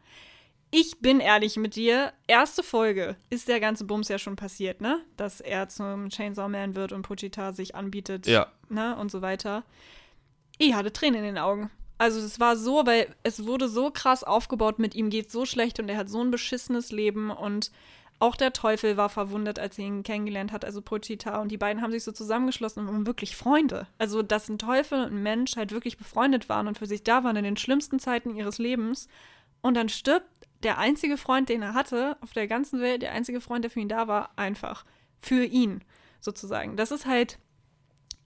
Ich 0.71 0.99
bin 0.99 1.19
ehrlich 1.19 1.55
mit 1.57 1.75
dir. 1.75 2.13
Erste 2.27 2.61
Folge 2.63 3.15
ist 3.29 3.47
der 3.47 3.59
ganze 3.59 3.85
Bums 3.85 4.09
ja 4.09 4.19
schon 4.19 4.35
passiert, 4.35 4.81
ne? 4.81 4.99
Dass 5.15 5.39
er 5.41 5.69
zum 5.69 6.09
Chainsaw 6.09 6.49
Man 6.49 6.75
wird 6.75 6.91
und 6.91 7.03
Pochita 7.03 7.53
sich 7.53 7.75
anbietet 7.75 8.27
Ja. 8.27 8.51
ne, 8.69 8.95
und 8.97 9.09
so 9.11 9.21
weiter. 9.21 9.63
Ich 10.57 10.73
hatte 10.73 10.91
Tränen 10.91 11.19
in 11.19 11.25
den 11.25 11.37
Augen. 11.37 11.69
Also 11.97 12.19
es 12.19 12.39
war 12.39 12.55
so, 12.55 12.85
weil 12.85 13.13
es 13.23 13.45
wurde 13.45 13.67
so 13.67 13.89
krass 13.91 14.23
aufgebaut, 14.23 14.79
mit 14.79 14.95
ihm 14.95 15.09
geht 15.09 15.31
so 15.31 15.45
schlecht 15.45 15.79
und 15.79 15.89
er 15.89 15.97
hat 15.97 16.09
so 16.09 16.21
ein 16.21 16.31
beschissenes 16.31 16.91
Leben 16.91 17.31
und 17.31 17.71
auch 18.19 18.35
der 18.35 18.53
Teufel 18.53 18.97
war 18.97 19.09
verwundert, 19.09 19.59
als 19.59 19.77
er 19.77 19.85
ihn 19.85 20.03
kennengelernt 20.03 20.51
hat, 20.51 20.65
also 20.65 20.81
Pochita 20.81 21.39
und 21.39 21.51
die 21.51 21.57
beiden 21.57 21.81
haben 21.81 21.91
sich 21.91 22.03
so 22.03 22.11
zusammengeschlossen 22.11 22.81
und 22.81 22.87
waren 22.87 23.07
wirklich 23.07 23.35
Freunde. 23.35 23.87
Also 23.99 24.23
dass 24.23 24.49
ein 24.49 24.57
Teufel 24.57 25.03
und 25.03 25.13
ein 25.13 25.23
Mensch 25.23 25.55
halt 25.55 25.71
wirklich 25.71 25.97
befreundet 25.97 26.49
waren 26.49 26.67
und 26.67 26.77
für 26.77 26.87
sich 26.87 27.03
da 27.03 27.23
waren 27.23 27.35
in 27.35 27.43
den 27.43 27.57
schlimmsten 27.57 27.99
Zeiten 27.99 28.35
ihres 28.35 28.57
Lebens 28.57 29.07
und 29.61 29.75
dann 29.75 29.89
stirbt 29.89 30.25
der 30.63 30.79
einzige 30.79 31.17
Freund, 31.17 31.49
den 31.49 31.61
er 31.61 31.75
hatte 31.75 32.17
auf 32.21 32.33
der 32.33 32.47
ganzen 32.47 32.79
Welt, 32.81 33.03
der 33.03 33.11
einzige 33.11 33.41
Freund, 33.41 33.63
der 33.63 33.71
für 33.71 33.79
ihn 33.79 33.89
da 33.89 34.07
war, 34.07 34.31
einfach 34.35 34.85
für 35.19 35.43
ihn 35.43 35.83
sozusagen. 36.19 36.75
Das 36.75 36.91
ist 36.91 37.05
halt 37.05 37.37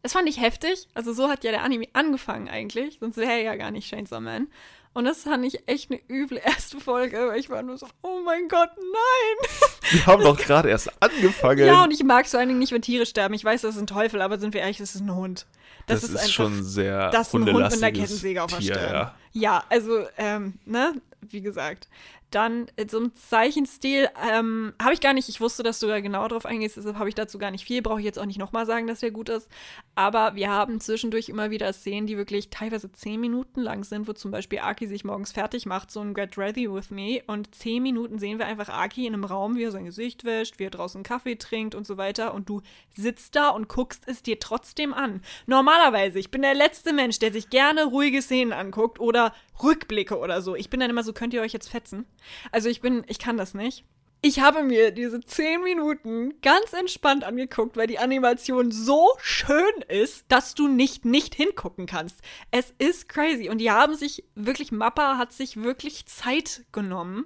Das 0.03 0.13
fand 0.13 0.27
ich 0.27 0.39
heftig. 0.39 0.87
Also 0.93 1.13
so 1.13 1.29
hat 1.29 1.43
ja 1.43 1.51
der 1.51 1.63
Anime 1.63 1.87
angefangen 1.93 2.49
eigentlich. 2.49 2.97
Sonst 2.99 3.17
wäre 3.17 3.31
er 3.31 3.41
ja 3.41 3.55
gar 3.55 3.71
nicht 3.71 3.89
Chainsaw 3.89 4.19
Man. 4.19 4.47
Und 4.93 5.05
das 5.05 5.23
fand 5.23 5.45
ich 5.45 5.67
echt 5.67 5.89
eine 5.89 6.01
üble 6.09 6.37
erste 6.43 6.79
Folge, 6.79 7.27
weil 7.27 7.39
ich 7.39 7.49
war 7.49 7.61
nur 7.63 7.77
so, 7.77 7.87
oh 8.01 8.21
mein 8.25 8.47
Gott, 8.47 8.69
nein! 8.77 9.69
Wir 9.91 10.05
haben 10.05 10.23
doch 10.23 10.37
gerade 10.37 10.69
erst 10.69 10.91
angefangen. 11.01 11.65
Ja, 11.65 11.83
und 11.83 11.91
ich 11.91 12.03
mag 12.03 12.25
es 12.25 12.31
vor 12.31 12.39
allen 12.39 12.49
Dingen 12.49 12.59
nicht, 12.59 12.71
wenn 12.71 12.81
Tiere 12.81 13.05
sterben. 13.05 13.33
Ich 13.33 13.43
weiß, 13.43 13.61
das 13.61 13.75
ist 13.75 13.81
ein 13.81 13.87
Teufel, 13.87 14.21
aber 14.21 14.37
sind 14.37 14.53
wir 14.53 14.61
ehrlich, 14.61 14.77
das 14.77 14.95
ist 14.95 15.01
ein 15.01 15.15
Hund. 15.15 15.45
Das, 15.87 16.03
ist, 16.03 16.15
einfach, 16.15 16.29
schon 16.29 16.63
sehr 16.63 17.09
Das 17.09 17.27
ist 17.27 17.33
ein 17.33 17.45
Hund 17.45 17.69
mit 17.69 17.83
einer 17.83 17.91
Kettensäge 17.91 18.43
auf 18.43 18.51
der 18.51 18.61
Stirn. 18.61 18.93
ja. 18.93 19.15
Ja, 19.33 19.63
also, 19.69 20.05
ähm, 20.17 20.59
ne, 20.65 20.93
wie 21.21 21.41
gesagt. 21.41 21.87
Dann 22.31 22.67
so 22.89 22.99
ein 22.99 23.13
Zeichenstil 23.15 24.09
ähm, 24.31 24.73
habe 24.81 24.93
ich 24.93 25.01
gar 25.01 25.13
nicht. 25.13 25.29
Ich 25.29 25.41
wusste, 25.41 25.63
dass 25.63 25.79
du 25.79 25.87
da 25.87 25.99
genau 25.99 26.27
drauf 26.27 26.45
eingehst, 26.45 26.77
deshalb 26.77 26.97
habe 26.97 27.09
ich 27.09 27.15
dazu 27.15 27.37
gar 27.37 27.51
nicht 27.51 27.65
viel. 27.65 27.81
Brauche 27.81 27.99
ich 27.99 28.05
jetzt 28.05 28.17
auch 28.17 28.25
nicht 28.25 28.39
nochmal 28.39 28.65
sagen, 28.65 28.87
dass 28.87 29.01
der 29.01 29.11
gut 29.11 29.29
ist. 29.29 29.49
Aber 29.95 30.35
wir 30.35 30.49
haben 30.49 30.79
zwischendurch 30.79 31.29
immer 31.29 31.51
wieder 31.51 31.71
Szenen, 31.73 32.07
die 32.07 32.17
wirklich 32.17 32.49
teilweise 32.49 32.91
zehn 32.91 33.19
Minuten 33.19 33.61
lang 33.61 33.83
sind, 33.83 34.07
wo 34.07 34.13
zum 34.13 34.31
Beispiel 34.31 34.59
Aki 34.59 34.87
sich 34.87 35.03
morgens 35.03 35.31
fertig 35.31 35.65
macht, 35.65 35.91
so 35.91 35.99
ein 35.99 36.13
Get 36.13 36.37
Ready 36.37 36.71
With 36.71 36.89
Me. 36.89 37.21
Und 37.27 37.53
zehn 37.53 37.83
Minuten 37.83 38.17
sehen 38.17 38.39
wir 38.39 38.45
einfach 38.45 38.69
Aki 38.69 39.07
in 39.07 39.13
einem 39.13 39.25
Raum, 39.25 39.55
wie 39.55 39.63
er 39.63 39.71
sein 39.71 39.85
Gesicht 39.85 40.23
wäscht, 40.23 40.57
wie 40.57 40.63
er 40.63 40.71
draußen 40.71 41.03
Kaffee 41.03 41.35
trinkt 41.35 41.75
und 41.75 41.85
so 41.85 41.97
weiter. 41.97 42.33
Und 42.33 42.49
du 42.49 42.61
sitzt 42.93 43.35
da 43.35 43.49
und 43.49 43.67
guckst 43.67 44.03
es 44.07 44.23
dir 44.23 44.39
trotzdem 44.39 44.93
an. 44.93 45.21
Normalerweise, 45.47 46.17
ich 46.17 46.31
bin 46.31 46.41
der 46.41 46.53
letzte 46.53 46.93
Mensch, 46.93 47.19
der 47.19 47.31
sich 47.31 47.49
gerne 47.49 47.85
ruhige 47.85 48.21
Szenen 48.21 48.53
anguckt 48.53 48.99
oder 48.99 49.33
Rückblicke 49.61 50.17
oder 50.17 50.41
so. 50.41 50.55
Ich 50.55 50.69
bin 50.69 50.79
dann 50.79 50.89
immer 50.89 51.03
so, 51.03 51.13
könnt 51.13 51.33
ihr 51.33 51.41
euch 51.41 51.53
jetzt 51.53 51.69
fetzen? 51.69 52.05
Also 52.51 52.69
ich 52.69 52.81
bin, 52.81 53.03
ich 53.07 53.19
kann 53.19 53.37
das 53.37 53.53
nicht. 53.53 53.85
Ich 54.23 54.39
habe 54.39 54.61
mir 54.61 54.91
diese 54.91 55.19
zehn 55.21 55.63
Minuten 55.63 56.39
ganz 56.41 56.73
entspannt 56.73 57.23
angeguckt, 57.23 57.75
weil 57.75 57.87
die 57.87 57.97
Animation 57.97 58.71
so 58.71 59.09
schön 59.19 59.81
ist, 59.87 60.25
dass 60.27 60.53
du 60.53 60.67
nicht 60.67 61.05
nicht 61.05 61.33
hingucken 61.33 61.87
kannst. 61.87 62.21
Es 62.51 62.71
ist 62.77 63.09
crazy. 63.09 63.49
Und 63.49 63.57
die 63.57 63.71
haben 63.71 63.95
sich 63.95 64.23
wirklich, 64.35 64.71
Mappa 64.71 65.17
hat 65.17 65.33
sich 65.33 65.57
wirklich 65.57 66.05
Zeit 66.05 66.63
genommen, 66.71 67.25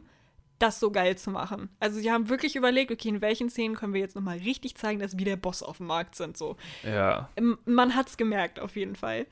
das 0.58 0.80
so 0.80 0.90
geil 0.90 1.18
zu 1.18 1.32
machen. 1.32 1.68
Also 1.82 2.00
sie 2.00 2.12
haben 2.12 2.30
wirklich 2.30 2.56
überlegt, 2.56 2.92
okay, 2.92 3.10
in 3.10 3.20
welchen 3.20 3.50
Szenen 3.50 3.76
können 3.76 3.94
wir 3.94 4.00
jetzt 4.00 4.16
nochmal 4.16 4.38
richtig 4.38 4.76
zeigen, 4.76 5.02
dass 5.02 5.18
wir 5.18 5.26
der 5.26 5.36
Boss 5.36 5.64
auf 5.64 5.78
dem 5.78 5.88
Markt 5.88 6.16
sind. 6.16 6.38
So. 6.38 6.56
Ja. 6.84 7.30
Man 7.66 7.94
hat's 7.94 8.16
gemerkt, 8.16 8.62
auf 8.62 8.78
jeden 8.78 8.96
Fall. 8.96 9.26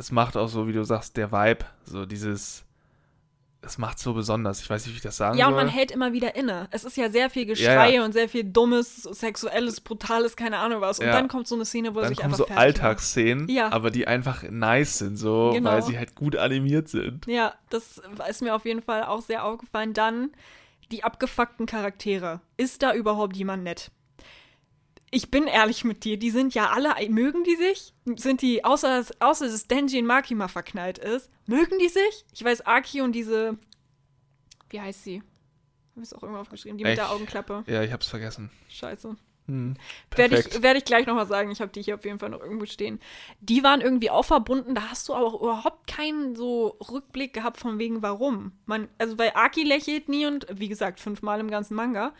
Es 0.00 0.10
macht 0.10 0.34
auch 0.38 0.48
so, 0.48 0.66
wie 0.66 0.72
du 0.72 0.82
sagst, 0.82 1.18
der 1.18 1.30
Vibe, 1.30 1.66
so 1.84 2.06
dieses. 2.06 2.64
Es 3.60 3.76
macht 3.76 3.98
so 3.98 4.14
besonders. 4.14 4.62
Ich 4.62 4.70
weiß 4.70 4.86
nicht, 4.86 4.94
wie 4.94 4.96
ich 4.96 5.02
das 5.02 5.18
sagen 5.18 5.36
Ja, 5.36 5.46
und 5.48 5.52
soll. 5.52 5.64
man 5.64 5.70
hält 5.70 5.90
immer 5.90 6.14
wieder 6.14 6.34
inne. 6.34 6.66
Es 6.70 6.84
ist 6.84 6.96
ja 6.96 7.10
sehr 7.10 7.28
viel 7.28 7.44
Geschrei 7.44 7.96
Ja, 7.96 8.04
und 8.06 8.12
sehr 8.12 8.26
viel 8.30 8.44
dummes, 8.44 9.02
sexuelles, 9.02 9.82
brutales, 9.82 10.34
keine 10.36 10.56
Ahnung 10.56 10.80
was. 10.80 10.98
Und 11.00 11.04
Ja. 11.04 11.12
dann 11.12 11.28
kommt 11.28 11.46
so 11.46 11.56
eine 11.56 11.66
Szene, 11.66 11.94
wo 11.94 12.00
Dann 12.00 12.08
sich 12.08 12.24
einfach 12.24 12.38
so. 12.38 12.46
Alltagsszenen, 12.46 13.46
Ja. 13.50 13.70
aber 13.70 13.90
die 13.90 14.06
einfach 14.06 14.44
nice 14.50 14.96
sind, 15.00 15.16
so, 15.18 15.50
Genau. 15.52 15.72
weil 15.72 15.82
sie 15.82 15.98
halt 15.98 16.14
gut 16.14 16.36
animiert 16.36 16.88
sind. 16.88 17.26
Ja, 17.26 17.52
das 17.68 18.00
ist 18.30 18.40
mir 18.40 18.54
auf 18.54 18.64
jeden 18.64 18.80
Fall 18.80 19.04
auch 19.04 19.20
sehr 19.20 19.44
aufgefallen. 19.44 19.92
Dann 19.92 20.30
die 20.90 21.04
abgefuckten 21.04 21.66
Charaktere. 21.66 22.40
Ist 22.56 22.82
da 22.82 22.94
überhaupt 22.94 23.36
jemand 23.36 23.62
nett? 23.64 23.90
Ich 25.12 25.30
bin 25.30 25.46
ehrlich 25.46 25.84
mit 25.84 26.04
dir, 26.04 26.18
die 26.18 26.30
sind 26.30 26.54
ja 26.54 26.70
alle, 26.70 26.94
mögen 27.08 27.42
die 27.42 27.56
sich? 27.56 27.94
Sind 28.16 28.42
die, 28.42 28.64
außer, 28.64 29.04
außer 29.18 29.46
dass 29.46 29.66
Denji 29.66 29.98
in 29.98 30.06
Makima 30.06 30.46
verknallt 30.46 30.98
ist, 30.98 31.30
mögen 31.46 31.78
die 31.80 31.88
sich? 31.88 32.24
Ich 32.32 32.44
weiß, 32.44 32.64
Aki 32.64 33.00
und 33.00 33.12
diese, 33.12 33.58
wie 34.68 34.80
heißt 34.80 35.02
sie? 35.02 35.22
Hab 35.96 36.02
ich 36.04 36.14
auch 36.14 36.22
irgendwo 36.22 36.40
aufgeschrieben, 36.40 36.78
die 36.78 36.84
mit 36.84 36.96
der? 36.96 37.10
Augenklappe. 37.10 37.64
Ja, 37.66 37.82
ich 37.82 37.92
hab's 37.92 38.06
vergessen. 38.06 38.50
Scheiße. 38.68 39.16
Hm. 39.46 39.74
Werde 40.14 40.38
ich, 40.38 40.62
werd 40.62 40.76
ich 40.76 40.84
gleich 40.84 41.06
nochmal 41.06 41.26
sagen. 41.26 41.50
Ich 41.50 41.60
habe 41.60 41.72
die 41.72 41.82
hier 41.82 41.96
auf 41.96 42.04
jeden 42.04 42.20
Fall 42.20 42.30
noch 42.30 42.40
irgendwo 42.40 42.66
stehen. 42.66 43.00
Die 43.40 43.64
waren 43.64 43.80
irgendwie 43.80 44.10
auch 44.10 44.24
verbunden. 44.24 44.76
Da 44.76 44.90
hast 44.90 45.08
du 45.08 45.14
aber 45.14 45.26
auch 45.26 45.40
überhaupt 45.40 45.88
keinen 45.88 46.36
so 46.36 46.78
Rückblick 46.90 47.32
gehabt 47.32 47.58
von 47.58 47.78
wegen 47.80 48.00
warum. 48.00 48.52
Man, 48.66 48.88
also 48.98 49.18
weil 49.18 49.32
Aki 49.34 49.64
lächelt 49.64 50.08
nie 50.08 50.26
und 50.26 50.46
wie 50.52 50.68
gesagt, 50.68 51.00
fünfmal 51.00 51.40
im 51.40 51.50
ganzen 51.50 51.74
Manga. 51.74 52.14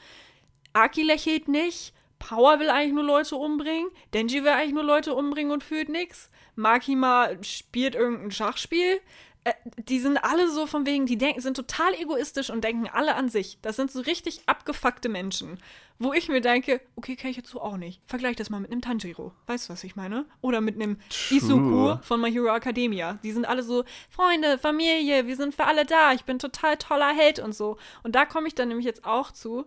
Aki 0.73 1.03
lächelt 1.05 1.47
nicht. 1.47 1.95
Power 2.21 2.61
will 2.61 2.71
eigentlich 2.71 2.93
nur 2.93 3.03
Leute 3.03 3.35
umbringen. 3.35 3.91
Denji 4.15 4.45
will 4.45 4.53
eigentlich 4.53 4.75
nur 4.75 4.85
Leute 4.85 5.15
umbringen 5.15 5.51
und 5.51 5.65
fühlt 5.65 5.89
nix. 5.89 6.31
Makima 6.55 7.31
spielt 7.43 7.97
irgendein 7.97 8.31
Schachspiel. 8.31 9.01
Äh, 9.43 9.55
die 9.89 9.99
sind 9.99 10.19
alle 10.19 10.51
so 10.51 10.67
von 10.67 10.85
wegen, 10.85 11.07
die 11.07 11.17
denken, 11.17 11.41
sind 11.41 11.57
total 11.57 11.95
egoistisch 11.95 12.51
und 12.51 12.63
denken 12.63 12.89
alle 12.93 13.15
an 13.15 13.29
sich. 13.31 13.59
Das 13.63 13.77
sind 13.77 13.91
so 13.91 14.01
richtig 14.01 14.43
abgefuckte 14.47 15.09
Menschen. 15.09 15.59
Wo 15.99 16.13
ich 16.13 16.29
mir 16.29 16.41
denke, 16.41 16.81
okay, 16.97 17.17
kenne 17.17 17.31
ich 17.31 17.37
jetzt 17.39 17.51
so 17.51 17.61
auch 17.61 17.77
nicht. 17.77 18.01
Vergleich 18.07 18.37
das 18.37 18.51
mal 18.51 18.61
mit 18.61 18.71
einem 18.71 18.83
Tanjiro. 18.83 19.33
Weißt 19.47 19.69
du, 19.69 19.73
was 19.73 19.85
ich 19.85 19.97
meine? 19.97 20.27
Oder 20.41 20.61
mit 20.61 20.75
einem 20.77 20.99
True. 21.09 21.39
Isuku 21.39 21.97
von 22.03 22.21
My 22.21 22.31
Hero 22.31 22.55
Academia. 22.55 23.19
Die 23.23 23.33
sind 23.33 23.47
alle 23.47 23.63
so, 23.63 23.85
Freunde, 24.11 24.59
Familie, 24.59 25.27
wir 25.27 25.37
sind 25.37 25.55
für 25.55 25.65
alle 25.65 25.85
da. 25.87 26.13
Ich 26.13 26.25
bin 26.25 26.39
total 26.39 26.77
toller 26.77 27.13
Held 27.15 27.39
und 27.39 27.55
so. 27.55 27.79
Und 28.03 28.15
da 28.15 28.27
komme 28.27 28.47
ich 28.47 28.55
dann 28.55 28.69
nämlich 28.69 28.87
jetzt 28.87 29.05
auch 29.05 29.31
zu. 29.31 29.67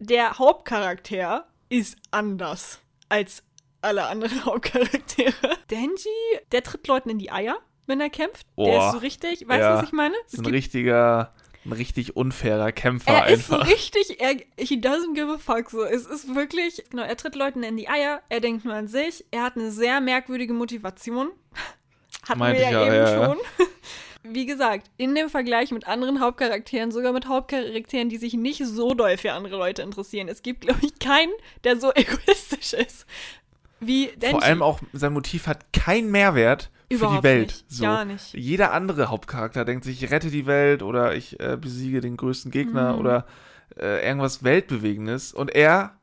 Der 0.00 0.38
Hauptcharakter 0.38 1.46
ist 1.68 1.96
anders 2.10 2.80
als 3.08 3.42
alle 3.80 4.04
anderen 4.06 4.44
Hauptcharaktere. 4.44 5.56
Denji, 5.70 6.08
der 6.52 6.62
tritt 6.62 6.86
Leuten 6.86 7.10
in 7.10 7.18
die 7.18 7.30
Eier, 7.30 7.56
wenn 7.86 8.00
er 8.00 8.10
kämpft. 8.10 8.46
Der 8.56 8.64
Boah. 8.64 8.86
ist 8.86 8.92
so 8.92 8.98
richtig, 8.98 9.46
weißt 9.48 9.60
du, 9.60 9.64
Ja. 9.66 9.76
was 9.76 9.84
ich 9.84 9.92
meine? 9.92 10.14
ist 10.26 10.38
ein 10.38 10.46
richtiger, 10.46 11.34
ein 11.66 11.72
richtig 11.72 12.16
unfairer 12.16 12.72
Kämpfer 12.72 13.12
er 13.12 13.28
ist 13.28 13.48
so 13.48 13.56
einfach. 13.56 13.68
richtig, 13.70 14.20
er, 14.20 14.36
he 14.58 14.76
doesn't 14.80 15.14
give 15.14 15.30
a 15.32 15.38
fuck. 15.38 15.70
So. 15.70 15.84
Es 15.84 16.06
ist 16.06 16.34
wirklich, 16.34 16.82
genau, 16.90 17.02
er 17.02 17.16
tritt 17.16 17.34
Leuten 17.34 17.62
in 17.62 17.76
die 17.76 17.88
Eier, 17.88 18.22
er 18.28 18.40
denkt 18.40 18.64
nur 18.64 18.74
an 18.74 18.88
sich, 18.88 19.24
er 19.30 19.42
hat 19.42 19.56
eine 19.56 19.70
sehr 19.70 20.00
merkwürdige 20.00 20.54
Motivation. 20.54 21.30
Hatten 22.28 22.38
Meinte 22.38 22.60
wir 22.62 22.66
ich 22.68 22.72
ja 22.72 22.80
auch, 22.82 22.86
eben 22.86 22.94
ja, 22.94 23.10
ja. 23.20 23.24
schon. 23.26 23.38
Wie 24.26 24.46
gesagt, 24.46 24.90
in 24.96 25.14
dem 25.14 25.28
Vergleich 25.28 25.70
mit 25.70 25.86
anderen 25.86 26.18
Hauptcharakteren, 26.20 26.90
sogar 26.90 27.12
mit 27.12 27.26
Hauptcharakteren, 27.28 28.08
die 28.08 28.16
sich 28.16 28.32
nicht 28.34 28.64
so 28.64 28.94
doll 28.94 29.16
für 29.18 29.32
andere 29.32 29.56
Leute 29.56 29.82
interessieren. 29.82 30.28
Es 30.28 30.42
gibt, 30.42 30.62
glaube 30.62 30.80
ich, 30.82 30.98
keinen, 30.98 31.32
der 31.64 31.78
so 31.78 31.92
egoistisch 31.94 32.72
ist 32.72 33.06
wie 33.80 34.06
Denji. 34.16 34.30
Vor 34.30 34.42
allem 34.42 34.62
auch 34.62 34.80
sein 34.94 35.12
Motiv 35.12 35.46
hat 35.46 35.72
keinen 35.74 36.10
Mehrwert 36.10 36.70
für 36.90 36.96
Überhaupt 36.96 37.18
die 37.18 37.22
Welt. 37.24 37.46
nicht. 37.48 37.64
So. 37.68 37.84
Gar 37.84 38.04
nicht. 38.06 38.32
Jeder 38.32 38.72
andere 38.72 39.10
Hauptcharakter 39.10 39.64
denkt 39.66 39.84
sich, 39.84 40.02
ich 40.02 40.10
rette 40.10 40.30
die 40.30 40.46
Welt 40.46 40.82
oder 40.82 41.14
ich 41.14 41.38
äh, 41.40 41.58
besiege 41.60 42.00
den 42.00 42.16
größten 42.16 42.50
Gegner 42.50 42.94
Mhm. 42.94 42.98
oder 43.00 43.26
äh, 43.78 44.06
irgendwas 44.06 44.42
Weltbewegendes. 44.42 45.34
Und 45.34 45.54
er. 45.54 45.98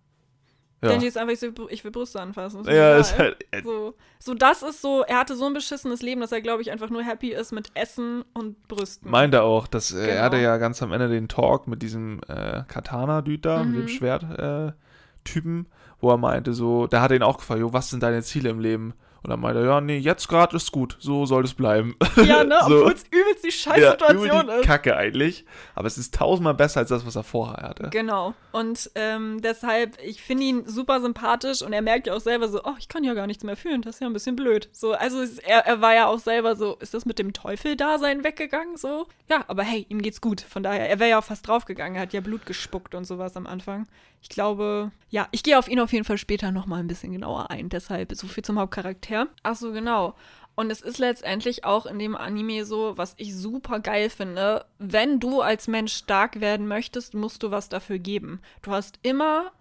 Ja, 0.84 0.89
Denji 0.89 1.08
ist 1.08 1.17
einfach, 1.17 1.34
ich 1.34 1.41
will, 1.41 1.54
ich 1.70 1.84
will 1.84 1.91
Brüste 1.91 2.20
anfassen. 2.20 2.63
mir 2.63 2.74
ja 2.76 2.98
ist 2.98 3.17
halt. 3.17 3.46
Äh, 3.52 3.62
So, 3.63 3.94
so, 4.20 4.34
das 4.34 4.63
ist 4.63 4.82
so, 4.82 5.04
er 5.04 5.20
hatte 5.20 5.36
so 5.36 5.46
ein 5.46 5.54
beschissenes 5.54 6.02
Leben, 6.02 6.22
dass 6.22 6.32
er, 6.32 6.41
glaube 6.41 6.62
ich, 6.63 6.72
einfach 6.72 6.89
nur 6.89 7.04
happy 7.04 7.32
ist 7.34 7.52
mit 7.52 7.70
Essen 7.76 8.24
und 8.34 8.67
Brüsten. 8.67 9.10
meint 9.12 9.34
er 9.36 9.44
auch, 9.44 9.67
dass 9.67 9.91
äh, 9.94 10.00
er 10.00 10.08
Genau. 10.08 10.22
hatte 10.24 10.38
ja 10.38 10.58
ganz 10.58 10.82
am 10.82 10.91
Ende 10.91 11.08
den 11.08 11.28
Talk 11.28 11.67
mit 11.67 11.82
diesem 11.84 12.20
äh, 12.28 12.63
Katana-Dude 12.67 13.38
da, 13.39 13.63
mit 13.63 13.74
Mhm. 13.76 13.78
dem 13.82 13.88
Schwert-Typen, 13.89 15.67
wo 16.00 16.10
er 16.10 16.17
meinte 16.17 16.54
so, 16.54 16.88
da 16.88 17.02
hat 17.02 17.12
er 17.12 17.17
ihn 17.17 17.24
auch 17.24 17.38
gefragt, 17.38 17.60
jo, 17.60 17.74
was 17.74 17.89
sind 17.89 18.02
deine 18.04 18.24
Ziele 18.24 18.50
im 18.50 18.60
Leben? 18.60 18.94
Und 19.24 19.30
dann 19.30 19.40
meinte 19.40 19.60
er, 19.62 19.66
ja, 19.68 19.82
nee, 19.82 19.98
jetzt 19.98 20.28
gerade 20.28 20.56
ist 20.56 20.72
gut, 20.72 20.98
so 21.00 21.26
soll 21.26 21.44
es 21.44 21.54
bleiben. 21.54 21.96
Ja, 22.26 22.44
ne? 22.44 22.58
So. 22.68 22.80
Obwohl 22.80 22.94
es 22.94 23.04
übelst 23.12 23.44
die 23.44 23.48
Ja, 23.48 23.54
Scheißsituation 23.54 24.26
übel 24.26 24.56
die 24.56 24.62
ist. 24.62 24.66
Kacke 24.66 24.96
eigentlich. 24.98 25.46
Aber 25.76 25.88
es 25.88 25.98
ist 25.98 26.14
tausendmal 26.14 26.54
besser 26.54 26.80
als 26.82 26.90
das, 26.90 27.06
was 27.06 27.16
er 27.16 27.24
vorher 27.24 27.68
hatte. 27.70 27.90
Genau. 27.92 28.34
Und 28.52 28.90
ähm, 28.96 29.42
deshalb, 29.42 29.98
ich 30.04 30.22
finde 30.22 30.44
ihn 30.44 30.68
super 30.68 31.02
sympathisch 31.02 31.62
und 31.62 31.74
er 31.74 31.82
merkt 31.82 32.08
ja 32.08 32.14
auch 32.16 32.20
selber 32.20 32.48
so, 32.48 32.62
oh, 32.64 32.74
ich 32.80 32.88
kann 32.88 33.04
ja 33.04 33.14
gar 33.14 33.28
nichts 33.28 33.44
mehr 33.44 33.56
fühlen, 33.56 33.82
das 33.82 33.96
ist 33.96 34.02
ja 34.02 34.08
ein 34.08 34.14
bisschen 34.14 34.36
blöd. 34.36 34.70
So, 34.72 34.94
also 34.94 35.22
es, 35.22 35.38
er, 35.40 35.66
er 35.66 35.82
war 35.82 35.94
ja 35.94 36.08
auch 36.08 36.20
selber 36.20 36.56
so, 36.56 36.76
ist 36.80 36.94
das 36.94 37.06
mit 37.06 37.20
dem 37.20 37.34
Teufel-Dasein 37.34 38.24
weggegangen? 38.24 38.78
So, 38.78 39.08
ja, 39.30 39.44
aber 39.48 39.64
hey, 39.64 39.86
ihm 39.90 40.02
geht's 40.02 40.22
gut. 40.22 40.42
Von 40.42 40.64
daher, 40.64 40.90
er 40.90 41.00
wäre 41.00 41.12
ja 41.12 41.20
auch 41.20 41.24
fast 41.24 41.48
draufgegangen, 41.48 41.96
er 41.96 42.02
hat 42.04 42.14
ja 42.14 42.22
Blut 42.22 42.46
gespuckt 42.46 42.96
und 42.96 43.06
sowas 43.06 43.38
am 43.38 43.48
Anfang. 43.48 43.88
Ich 44.24 44.30
glaube, 44.30 44.92
ja, 45.10 45.28
ich 45.32 45.42
gehe 45.42 45.58
auf 45.58 45.68
ihn 45.68 45.80
auf 45.80 45.92
jeden 45.94 46.06
Fall 46.06 46.20
später 46.20 46.52
nochmal 46.52 46.80
ein 46.80 46.88
bisschen 46.88 47.12
genauer 47.12 47.50
ein. 47.50 47.70
Deshalb 47.70 48.14
so 48.14 48.28
viel 48.28 48.44
zum 48.44 48.60
Hauptcharakter. 48.60 49.11
Ach 49.43 49.56
so, 49.56 49.71
genau. 49.71 50.15
Und 50.56 50.71
es 50.71 50.82
ist 50.82 51.00
letztendlich 51.00 51.63
auch 51.63 51.86
in 51.86 51.97
dem 51.97 52.15
Anime 52.15 52.65
so, 52.65 52.97
was 52.97 53.13
ich 53.17 53.36
super 53.36 53.80
geil 53.80 54.10
finde. 54.10 54.65
Wenn 54.80 55.19
du 55.19 55.41
als 55.41 55.67
Mensch 55.67 55.93
stark 55.93 56.41
werden 56.41 56.67
möchtest, 56.67 57.13
musst 57.13 57.43
du 57.43 57.52
was 57.52 57.69
dafür 57.69 58.00
geben. 58.00 58.41
Du 58.62 58.71
hast 58.71 59.00
immer, 59.02 59.52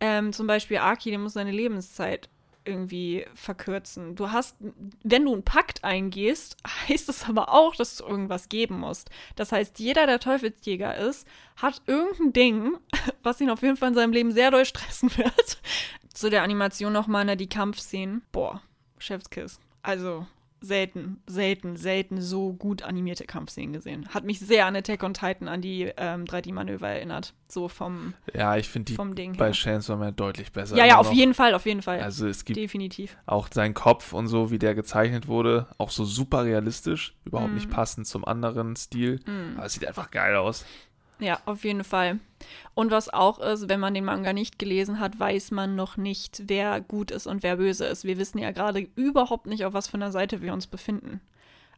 ähm, 0.00 0.32
zum 0.32 0.46
Beispiel 0.46 0.78
Aki, 0.78 1.10
der 1.10 1.20
muss 1.20 1.34
seine 1.34 1.52
Lebenszeit 1.52 2.28
irgendwie 2.64 3.26
verkürzen. 3.34 4.14
Du 4.14 4.30
hast, 4.30 4.56
wenn 5.02 5.24
du 5.24 5.32
einen 5.32 5.44
Pakt 5.44 5.84
eingehst, 5.84 6.56
heißt 6.88 7.08
es 7.08 7.28
aber 7.28 7.52
auch, 7.52 7.74
dass 7.76 7.96
du 7.96 8.04
irgendwas 8.04 8.48
geben 8.48 8.80
musst. 8.80 9.10
Das 9.36 9.52
heißt, 9.52 9.78
jeder, 9.78 10.06
der 10.06 10.20
Teufelsjäger 10.20 10.96
ist, 10.96 11.26
hat 11.56 11.82
irgendein 11.86 12.32
Ding, 12.32 12.78
was 13.22 13.40
ihn 13.40 13.50
auf 13.50 13.62
jeden 13.62 13.76
Fall 13.76 13.90
in 13.90 13.94
seinem 13.94 14.12
Leben 14.12 14.32
sehr 14.32 14.50
doll 14.50 14.64
stressen 14.66 15.16
wird. 15.16 15.58
Zu 16.12 16.30
der 16.30 16.42
Animation 16.42 16.92
nochmal, 16.92 17.24
ne, 17.24 17.36
die 17.36 17.48
Kampfszenen. 17.48 18.22
Boah, 18.32 18.60
Chefskiss. 19.02 19.58
Also, 19.82 20.26
selten, 20.60 21.20
selten, 21.26 21.76
selten 21.76 22.20
so 22.20 22.52
gut 22.52 22.82
animierte 22.82 23.24
Kampfszenen 23.24 23.72
gesehen. 23.72 24.08
Hat 24.10 24.22
mich 24.24 24.38
sehr 24.38 24.66
an 24.66 24.76
Attack 24.76 25.02
on 25.02 25.12
Titan, 25.12 25.48
an 25.48 25.60
die 25.60 25.90
ähm, 25.96 26.24
3D-Manöver 26.24 26.86
erinnert. 26.88 27.34
So 27.48 27.66
vom, 27.66 28.14
Ja, 28.32 28.56
ich 28.56 28.68
finde 28.68 28.86
die 28.92 28.94
vom 28.94 29.16
Ding 29.16 29.36
bei 29.36 29.46
her. 29.46 29.52
Chainsaw 29.52 29.96
Man 29.98 30.14
deutlich 30.14 30.52
besser. 30.52 30.76
Ja, 30.76 30.84
ja, 30.86 30.98
auf 30.98 31.08
noch. 31.08 31.14
jeden 31.14 31.34
Fall, 31.34 31.54
auf 31.54 31.66
jeden 31.66 31.82
Fall. 31.82 32.00
Also 32.00 32.28
es 32.28 32.44
gibt 32.44 32.56
Definitiv. 32.58 33.16
auch 33.26 33.48
seinen 33.52 33.74
Kopf 33.74 34.12
und 34.12 34.28
so, 34.28 34.52
wie 34.52 34.58
der 34.60 34.76
gezeichnet 34.76 35.26
wurde, 35.26 35.66
auch 35.78 35.90
so 35.90 36.04
super 36.04 36.44
realistisch, 36.44 37.16
überhaupt 37.24 37.48
Mhm. 37.50 37.56
nicht 37.56 37.68
passend 37.70 38.06
zum 38.06 38.24
anderen 38.24 38.76
Stil. 38.76 39.18
Aber 39.56 39.66
es 39.66 39.72
sieht 39.72 39.84
einfach 39.86 40.12
geil 40.12 40.36
aus. 40.36 40.64
Ja, 41.22 41.40
auf 41.46 41.64
jeden 41.64 41.84
Fall. 41.84 42.18
Und 42.74 42.90
was 42.90 43.08
auch 43.08 43.38
ist, 43.38 43.68
wenn 43.68 43.78
man 43.78 43.94
den 43.94 44.04
Manga 44.04 44.32
nicht 44.32 44.58
gelesen 44.58 44.98
hat, 44.98 45.20
weiß 45.20 45.52
man 45.52 45.76
noch 45.76 45.96
nicht, 45.96 46.42
wer 46.46 46.80
gut 46.80 47.12
ist 47.12 47.28
und 47.28 47.44
wer 47.44 47.56
böse 47.56 47.86
ist. 47.86 48.04
Wir 48.04 48.18
wissen 48.18 48.38
ja 48.38 48.50
gerade 48.50 48.88
überhaupt 48.96 49.46
nicht, 49.46 49.64
auf 49.64 49.72
was 49.72 49.86
für 49.86 49.94
einer 49.94 50.10
Seite 50.10 50.42
wir 50.42 50.52
uns 50.52 50.66
befinden. 50.66 51.20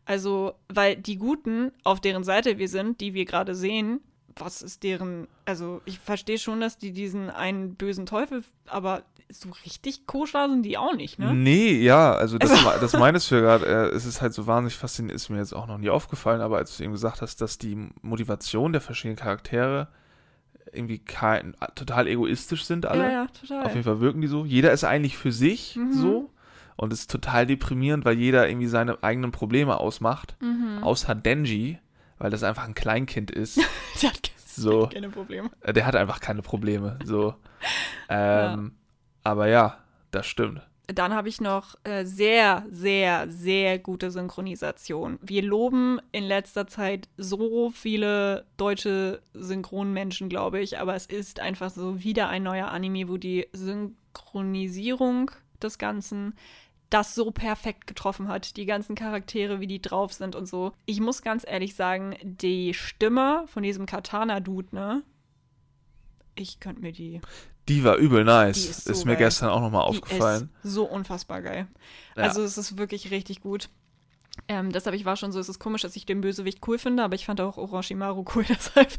Also, 0.07 0.55
weil 0.69 0.97
die 0.97 1.17
Guten, 1.17 1.73
auf 1.83 2.01
deren 2.01 2.25
Seite 2.25 2.59
wir 2.59 2.69
sind, 2.69 3.01
die 3.01 3.13
wir 3.13 3.27
gerade 3.27 3.55
sehen, 3.55 4.01
was 4.37 4.63
ist 4.63 4.83
deren, 4.83 5.29
also 5.45 5.81
ich 5.85 5.99
verstehe 5.99 6.39
schon, 6.39 6.61
dass 6.61 6.79
die 6.79 6.93
diesen 6.93 7.31
einen 7.31 7.75
bösen 7.75 8.07
Teufel, 8.07 8.45
aber 8.67 9.05
so 9.31 9.51
richtig 9.65 10.07
koscher 10.07 10.49
sind 10.49 10.63
die 10.63 10.77
auch 10.79 10.95
nicht, 10.95 11.19
ne? 11.19 11.35
Nee, 11.35 11.73
ja, 11.83 12.13
also 12.15 12.39
das, 12.39 12.51
me- 12.63 12.77
das 12.81 12.93
du 13.31 13.35
ja 13.37 13.41
gerade, 13.41 13.67
äh, 13.67 13.95
es 13.95 14.05
ist 14.05 14.21
halt 14.21 14.35
so 14.35 14.47
wahnsinnig 14.47 14.77
faszinierend, 14.77 15.17
ist 15.17 15.29
mir 15.31 15.39
jetzt 15.39 15.55
auch 15.55 15.67
noch 15.67 15.79
nie 15.79 15.91
aufgefallen, 15.91 16.41
aber 16.41 16.59
als 16.59 16.77
du 16.77 16.85
eben 16.85 16.93
gesagt 16.93 17.23
hast, 17.23 17.41
dass 17.41 17.59
die 17.59 17.89
Motivation 18.03 18.73
der 18.73 18.81
verschiedenen 18.81 19.17
Charaktere 19.17 19.89
irgendwie 20.73 20.99
kein, 20.99 21.55
total 21.75 22.07
egoistisch 22.09 22.65
sind 22.65 22.87
alle. 22.87 23.05
Ja, 23.05 23.11
ja, 23.11 23.27
total. 23.29 23.63
Auf 23.65 23.73
jeden 23.75 23.85
Fall 23.85 24.01
wirken 24.01 24.21
die 24.21 24.27
so. 24.27 24.45
Jeder 24.45 24.73
ist 24.73 24.85
eigentlich 24.85 25.17
für 25.17 25.31
sich 25.33 25.77
Mhm. 25.77 25.93
so 25.93 26.31
und 26.77 26.93
ist 26.93 27.11
total 27.11 27.47
deprimierend, 27.47 28.05
weil 28.05 28.19
jeder 28.19 28.49
irgendwie 28.49 28.67
seine 28.67 29.03
eigenen 29.03 29.31
Probleme 29.31 29.79
ausmacht. 29.79 30.37
Mhm. 30.41 30.83
Außer 30.83 31.15
Denji, 31.15 31.79
weil 32.19 32.31
das 32.31 32.43
einfach 32.43 32.65
ein 32.65 32.75
Kleinkind 32.75 33.31
ist. 33.31 33.59
Der 34.03 34.11
hat 34.11 34.31
So, 34.47 34.89
keine 34.93 35.09
Probleme. 35.11 35.51
äh, 35.61 35.73
der 35.73 35.87
hat 35.87 35.95
einfach 35.97 36.21
keine 36.21 36.43
Probleme. 36.43 36.99
So. 37.05 37.35
Ähm, 38.09 38.73
Aber 39.25 39.49
ja, 39.49 39.79
das 40.11 40.27
stimmt. 40.27 40.61
Dann 40.87 41.15
habe 41.15 41.31
ich 41.31 41.41
noch 41.41 41.77
äh, 41.85 42.05
sehr, 42.05 42.67
sehr, 42.71 43.27
sehr 43.31 43.79
gute 43.79 44.11
Synchronisation. 44.11 45.19
Wir 45.23 45.43
loben 45.43 45.99
in 46.13 46.25
letzter 46.25 46.67
Zeit 46.67 47.09
so 47.17 47.71
viele 47.71 48.45
deutsche 48.59 49.23
Synchronmenschen, 49.33 50.29
glaube 50.29 50.61
ich, 50.61 50.79
aber 50.79 50.95
es 50.95 51.07
ist 51.07 51.41
einfach 51.41 51.71
so 51.71 52.03
wieder 52.05 52.29
ein 52.29 52.43
neuer 52.43 52.69
Anime, 52.69 53.09
wo 53.09 53.17
die 53.17 53.49
Synchronisierung 53.55 55.31
des 55.63 55.79
Ganzen 55.79 56.35
das 56.91 57.15
so 57.15 57.31
perfekt 57.31 57.87
getroffen 57.87 58.29
hat. 58.29 58.59
Die 58.59 58.67
ganzen 58.67 58.95
Charaktere, 58.95 59.61
wie 59.61 59.67
die 59.67 59.81
drauf 59.81 60.13
sind 60.13 60.37
und 60.37 60.47
so. 60.47 60.73
Ich 60.85 61.01
muss 61.01 61.23
ganz 61.23 61.45
ehrlich 61.47 61.75
sagen, 61.75 62.15
die 62.23 62.75
Stimme 62.75 63.45
von 63.47 63.63
diesem 63.63 63.87
Katana-Dude, 63.87 64.77
ne? 64.77 65.03
Ich 66.37 66.61
könnte 66.61 66.83
mir 66.83 66.93
die 66.93 67.21
Die 67.69 67.85
war 67.85 67.97
übel 67.97 68.25
nice. 68.25 68.63
Die 68.63 68.69
ist 68.69 68.89
ist 68.89 69.01
so 69.01 69.07
mir 69.07 69.13
geil. 69.13 69.27
gestern 69.27 69.49
auch 69.51 69.61
nochmal 69.61 69.83
aufgefallen. 69.83 70.51
Die 70.63 70.69
ist 70.69 70.75
so 70.75 70.85
unfassbar 70.85 71.43
geil. 71.43 71.67
Ja. 72.17 72.25
Also 72.25 72.43
es 72.43 72.59
ist 72.59 72.77
wirklich 72.77 73.11
richtig 73.11 73.41
gut. 73.41 73.69
Ähm, 74.49 74.73
deshalb, 74.73 74.97
ich 74.97 75.05
war 75.05 75.17
schon 75.17 75.31
so, 75.31 75.39
es 75.39 75.49
ist 75.49 75.61
komisch, 75.61 75.83
dass 75.83 75.95
ich 75.95 76.07
den 76.07 76.21
Bösewicht 76.21 76.59
cool 76.67 76.77
finde, 76.79 77.05
aber 77.05 77.15
ich 77.15 77.25
fand 77.25 77.41
auch 77.41 77.57
Orochimaru 77.57 78.25
cool, 78.35 78.45
deshalb. 78.49 78.93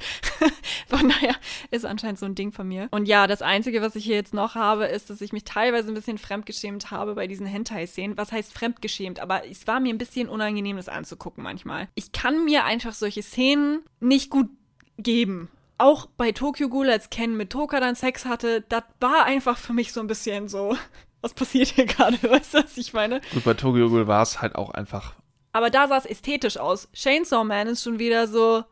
von 0.88 1.10
daher 1.10 1.36
ist 1.72 1.86
anscheinend 1.86 2.20
so 2.20 2.26
ein 2.26 2.36
Ding 2.36 2.52
von 2.54 2.68
mir. 2.68 2.88
Und 2.92 3.06
ja, 3.08 3.28
das 3.28 3.42
Einzige, 3.42 3.82
was 3.82 3.96
ich 3.96 4.06
hier 4.06 4.16
jetzt 4.16 4.34
noch 4.34 4.56
habe, 4.56 4.86
ist, 4.86 5.10
dass 5.10 5.20
ich 5.22 5.34
mich 5.34 5.44
teilweise 5.44 5.90
ein 5.90 5.94
bisschen 5.94 6.18
fremdgeschämt 6.18 6.90
habe 6.90 7.16
bei 7.16 7.28
diesen 7.28 7.46
Hentai-Szenen. 7.46 8.18
Was 8.18 8.32
heißt 8.32 8.54
fremdgeschämt? 8.54 9.20
Aber 9.20 9.46
es 9.46 9.68
war 9.68 9.80
mir 9.82 9.94
ein 9.94 9.98
bisschen 9.98 10.30
unangenehm, 10.30 10.78
das 10.78 10.88
anzugucken 10.90 11.44
manchmal. 11.44 11.90
Ich 11.96 12.14
kann 12.14 12.46
mir 12.46 12.64
einfach 12.64 12.94
solche 12.94 13.22
Szenen 13.22 13.82
nicht 14.00 14.30
gut 14.30 14.50
geben. 14.98 15.50
Auch 15.78 16.06
bei 16.18 16.32
Tokyo 16.32 16.70
Ghoul, 16.70 16.90
als 16.90 17.10
Ken 17.10 17.36
mit 17.36 17.50
Toka 17.52 17.80
dann 17.80 17.96
Sex 17.96 18.26
hatte, 18.26 18.62
das 18.70 18.84
war 19.00 19.26
einfach 19.26 19.58
für 19.58 19.74
mich 19.74 19.92
so 19.92 20.00
ein 20.00 20.08
bisschen 20.08 20.48
so, 20.48 20.78
was 21.22 21.34
passiert 21.34 21.68
hier 21.70 21.86
gerade, 21.86 22.18
weißt 22.24 22.54
du, 22.54 22.64
was 22.64 22.78
ich 22.78 22.94
meine? 22.94 23.22
Gut, 23.34 23.44
bei 23.44 23.54
Tokyo 23.54 23.90
Ghoul 23.90 24.08
war 24.08 24.22
es 24.24 24.42
halt 24.42 24.56
auch 24.56 24.72
einfach. 24.72 25.14
Aber 25.52 25.70
da 25.70 25.88
sah 25.88 25.98
es 25.98 26.06
ästhetisch 26.06 26.58
aus. 26.58 26.90
Chainsaw 26.94 27.44
Man 27.46 27.68
ist 27.68 27.84
schon 27.84 27.98
wieder 28.00 28.28
so. 28.28 28.64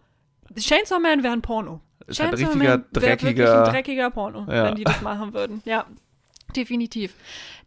Chainsaw 0.58 1.00
Man 1.00 1.24
wäre 1.24 1.34
ein 1.34 1.42
Porno. 1.42 1.80
Ist 2.08 2.20
halt 2.20 2.32
Chainsaw 2.32 2.52
richtiger, 2.52 2.78
Man 2.78 2.86
wär 2.92 3.02
wirklich 3.02 3.36
dreckiger- 3.38 3.64
ein 3.66 3.72
dreckiger 3.72 4.10
Porno, 4.12 4.46
Ja. 4.52 4.66
wenn 4.66 4.76
die 4.76 4.84
das 4.84 5.02
machen 5.02 5.34
würden. 5.34 5.62
Ja, 5.66 5.86
definitiv. 6.54 7.14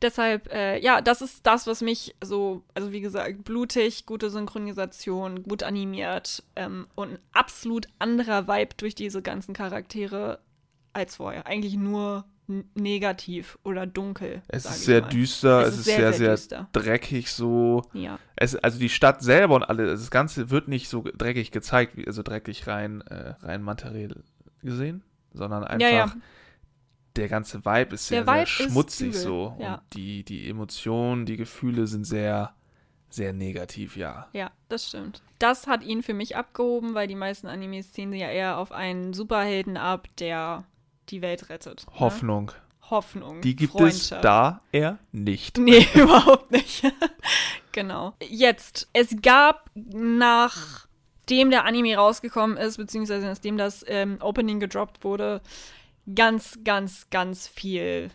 Deshalb, 0.02 0.52
äh, 0.52 0.78
ja, 0.80 1.00
das 1.00 1.22
ist 1.22 1.46
das, 1.46 1.66
was 1.66 1.80
mich 1.80 2.14
so, 2.22 2.62
also 2.74 2.92
wie 2.92 3.00
gesagt, 3.00 3.44
blutig, 3.44 4.06
gute 4.06 4.30
Synchronisation, 4.30 5.42
gut 5.42 5.62
animiert 5.62 6.42
ähm, 6.56 6.86
und 6.94 7.14
ein 7.14 7.18
absolut 7.32 7.86
anderer 7.98 8.48
Vibe 8.48 8.74
durch 8.76 8.94
diese 8.94 9.22
ganzen 9.22 9.54
Charaktere 9.54 10.40
als 10.92 11.16
vorher. 11.16 11.46
Eigentlich 11.46 11.76
nur 11.76 12.24
negativ 12.74 13.58
oder 13.64 13.86
dunkel. 13.86 14.42
Es 14.48 14.64
ist 14.64 14.84
sehr 14.84 15.02
mal. 15.02 15.08
düster, 15.08 15.62
es, 15.62 15.78
ist 15.78 15.84
sehr, 15.84 16.12
sehr, 16.12 16.30
düster. 16.32 16.68
dreckig 16.72 17.30
so. 17.30 17.82
Ja. 17.92 18.18
Es, 18.36 18.54
also 18.54 18.78
die 18.78 18.88
Stadt 18.88 19.22
selber 19.22 19.56
und 19.56 19.64
alles, 19.64 20.00
das 20.00 20.10
Ganze 20.10 20.50
wird 20.50 20.68
nicht 20.68 20.88
so 20.88 21.02
dreckig 21.02 21.50
gezeigt, 21.50 21.96
wie, 21.96 22.06
also 22.06 22.22
dreckig 22.22 22.66
rein, 22.66 23.00
äh, 23.02 23.34
rein 23.40 23.62
materiell 23.62 24.22
gesehen, 24.62 25.02
sondern 25.32 25.64
einfach 25.64 25.88
Ja, 25.88 25.94
ja. 25.94 26.12
Der 27.16 27.28
ganze 27.28 27.64
Vibe 27.64 27.94
ist 27.94 28.08
sehr, 28.08 28.26
Vibe 28.26 28.46
sehr 28.46 28.46
schmutzig 28.46 29.14
so. 29.14 29.56
ja. 29.58 29.74
Und 29.74 29.82
die, 29.94 30.24
die 30.24 30.48
Emotionen, 30.48 31.26
die 31.26 31.36
Gefühle 31.36 31.86
sind 31.86 32.04
sehr, 32.04 32.54
sehr 33.08 33.32
negativ, 33.32 33.96
ja. 33.96 34.28
Ja, 34.32 34.50
das 34.68 34.88
stimmt. 34.88 35.22
Das 35.38 35.66
hat 35.66 35.82
ihn 35.82 36.02
für 36.02 36.14
mich 36.14 36.36
abgehoben, 36.36 36.94
weil 36.94 37.08
die 37.08 37.14
meisten 37.14 37.46
Animes 37.46 37.92
ziehen 37.92 38.12
ja 38.12 38.28
eher 38.28 38.58
auf 38.58 38.72
einen 38.72 39.12
Superhelden 39.12 39.76
ab, 39.76 40.08
der 40.18 40.64
die 41.08 41.22
Welt 41.22 41.48
rettet. 41.48 41.86
Ne? 41.86 42.00
Hoffnung. 42.00 42.52
Hoffnung. 42.90 43.40
Die 43.40 43.56
gibt 43.56 43.78
es 43.80 44.08
da 44.08 44.60
eher 44.72 44.98
nicht. 45.12 45.58
Nee, 45.66 45.86
überhaupt 45.94 46.50
nicht. 46.52 46.84
genau. 47.72 48.14
Jetzt, 48.22 48.88
es 48.92 49.16
gab 49.22 49.70
nachdem 49.74 51.50
der 51.50 51.64
Anime 51.64 51.96
rausgekommen 51.96 52.56
ist, 52.56 52.76
beziehungsweise 52.76 53.26
nachdem 53.26 53.56
das 53.56 53.84
ähm, 53.88 54.18
Opening 54.20 54.60
gedroppt 54.60 55.02
wurde, 55.04 55.40
ganz, 56.14 56.60
ganz, 56.64 57.08
ganz 57.10 57.48
viel 57.48 58.10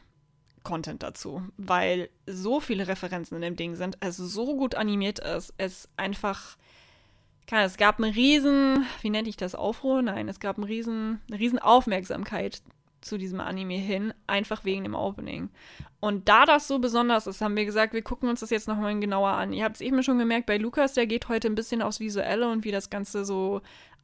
Content 0.64 1.04
dazu, 1.04 1.42
weil 1.58 2.10
so 2.28 2.60
viele 2.60 2.88
Referenzen 2.88 3.36
in 3.36 3.42
dem 3.42 3.56
Ding 3.56 3.76
sind, 3.76 3.98
es 4.00 4.18
so 4.18 4.56
gut 4.56 4.76
animiert 4.76 5.20
ist, 5.20 5.54
es 5.58 5.90
einfach, 5.98 6.58
es 7.50 7.78
gab 7.78 8.00
einen 8.00 8.14
riesen, 8.14 8.86
wie 9.02 9.10
nenne 9.10 9.28
ich 9.28 9.38
das, 9.38 9.56
Aufruhr? 9.56 10.02
Nein, 10.02 10.30
es 10.30 10.40
gab 10.40 10.58
einen 10.58 10.66
riesen, 10.66 11.20
eine 11.30 11.40
riesen 11.40 11.60
Aufmerksamkeit 11.60 12.62
zu 13.02 13.18
diesem 13.18 13.40
Anime 13.40 13.76
hin, 13.76 14.14
einfach 14.28 14.64
wegen 14.64 14.84
dem 14.84 14.94
Opening. 14.94 15.50
Und 16.00 16.30
da 16.30 16.46
das 16.46 16.68
so 16.68 16.80
besonders 16.80 17.28
ist, 17.28 17.42
haben 17.42 17.56
wir 17.56 17.66
gesagt, 17.66 17.94
wir 17.94 18.04
gucken 18.04 18.30
uns 18.30 18.40
das 18.40 18.52
jetzt 18.52 18.68
nochmal 18.68 18.98
genauer 19.00 19.32
an. 19.32 19.54
Ihr 19.54 19.64
habt 19.64 19.76
es 19.76 19.82
eben 19.82 20.02
schon 20.04 20.20
gemerkt, 20.20 20.46
bei 20.46 20.58
Lukas, 20.58 20.94
der 20.94 21.08
geht 21.08 21.28
heute 21.28 21.48
ein 21.48 21.56
bisschen 21.56 21.82
aufs 21.82 22.00
Visuelle 22.00 22.50
und 22.50 22.64
wie 22.64 22.72
das 22.72 22.90
Ganze 22.90 23.26
so 23.26 23.62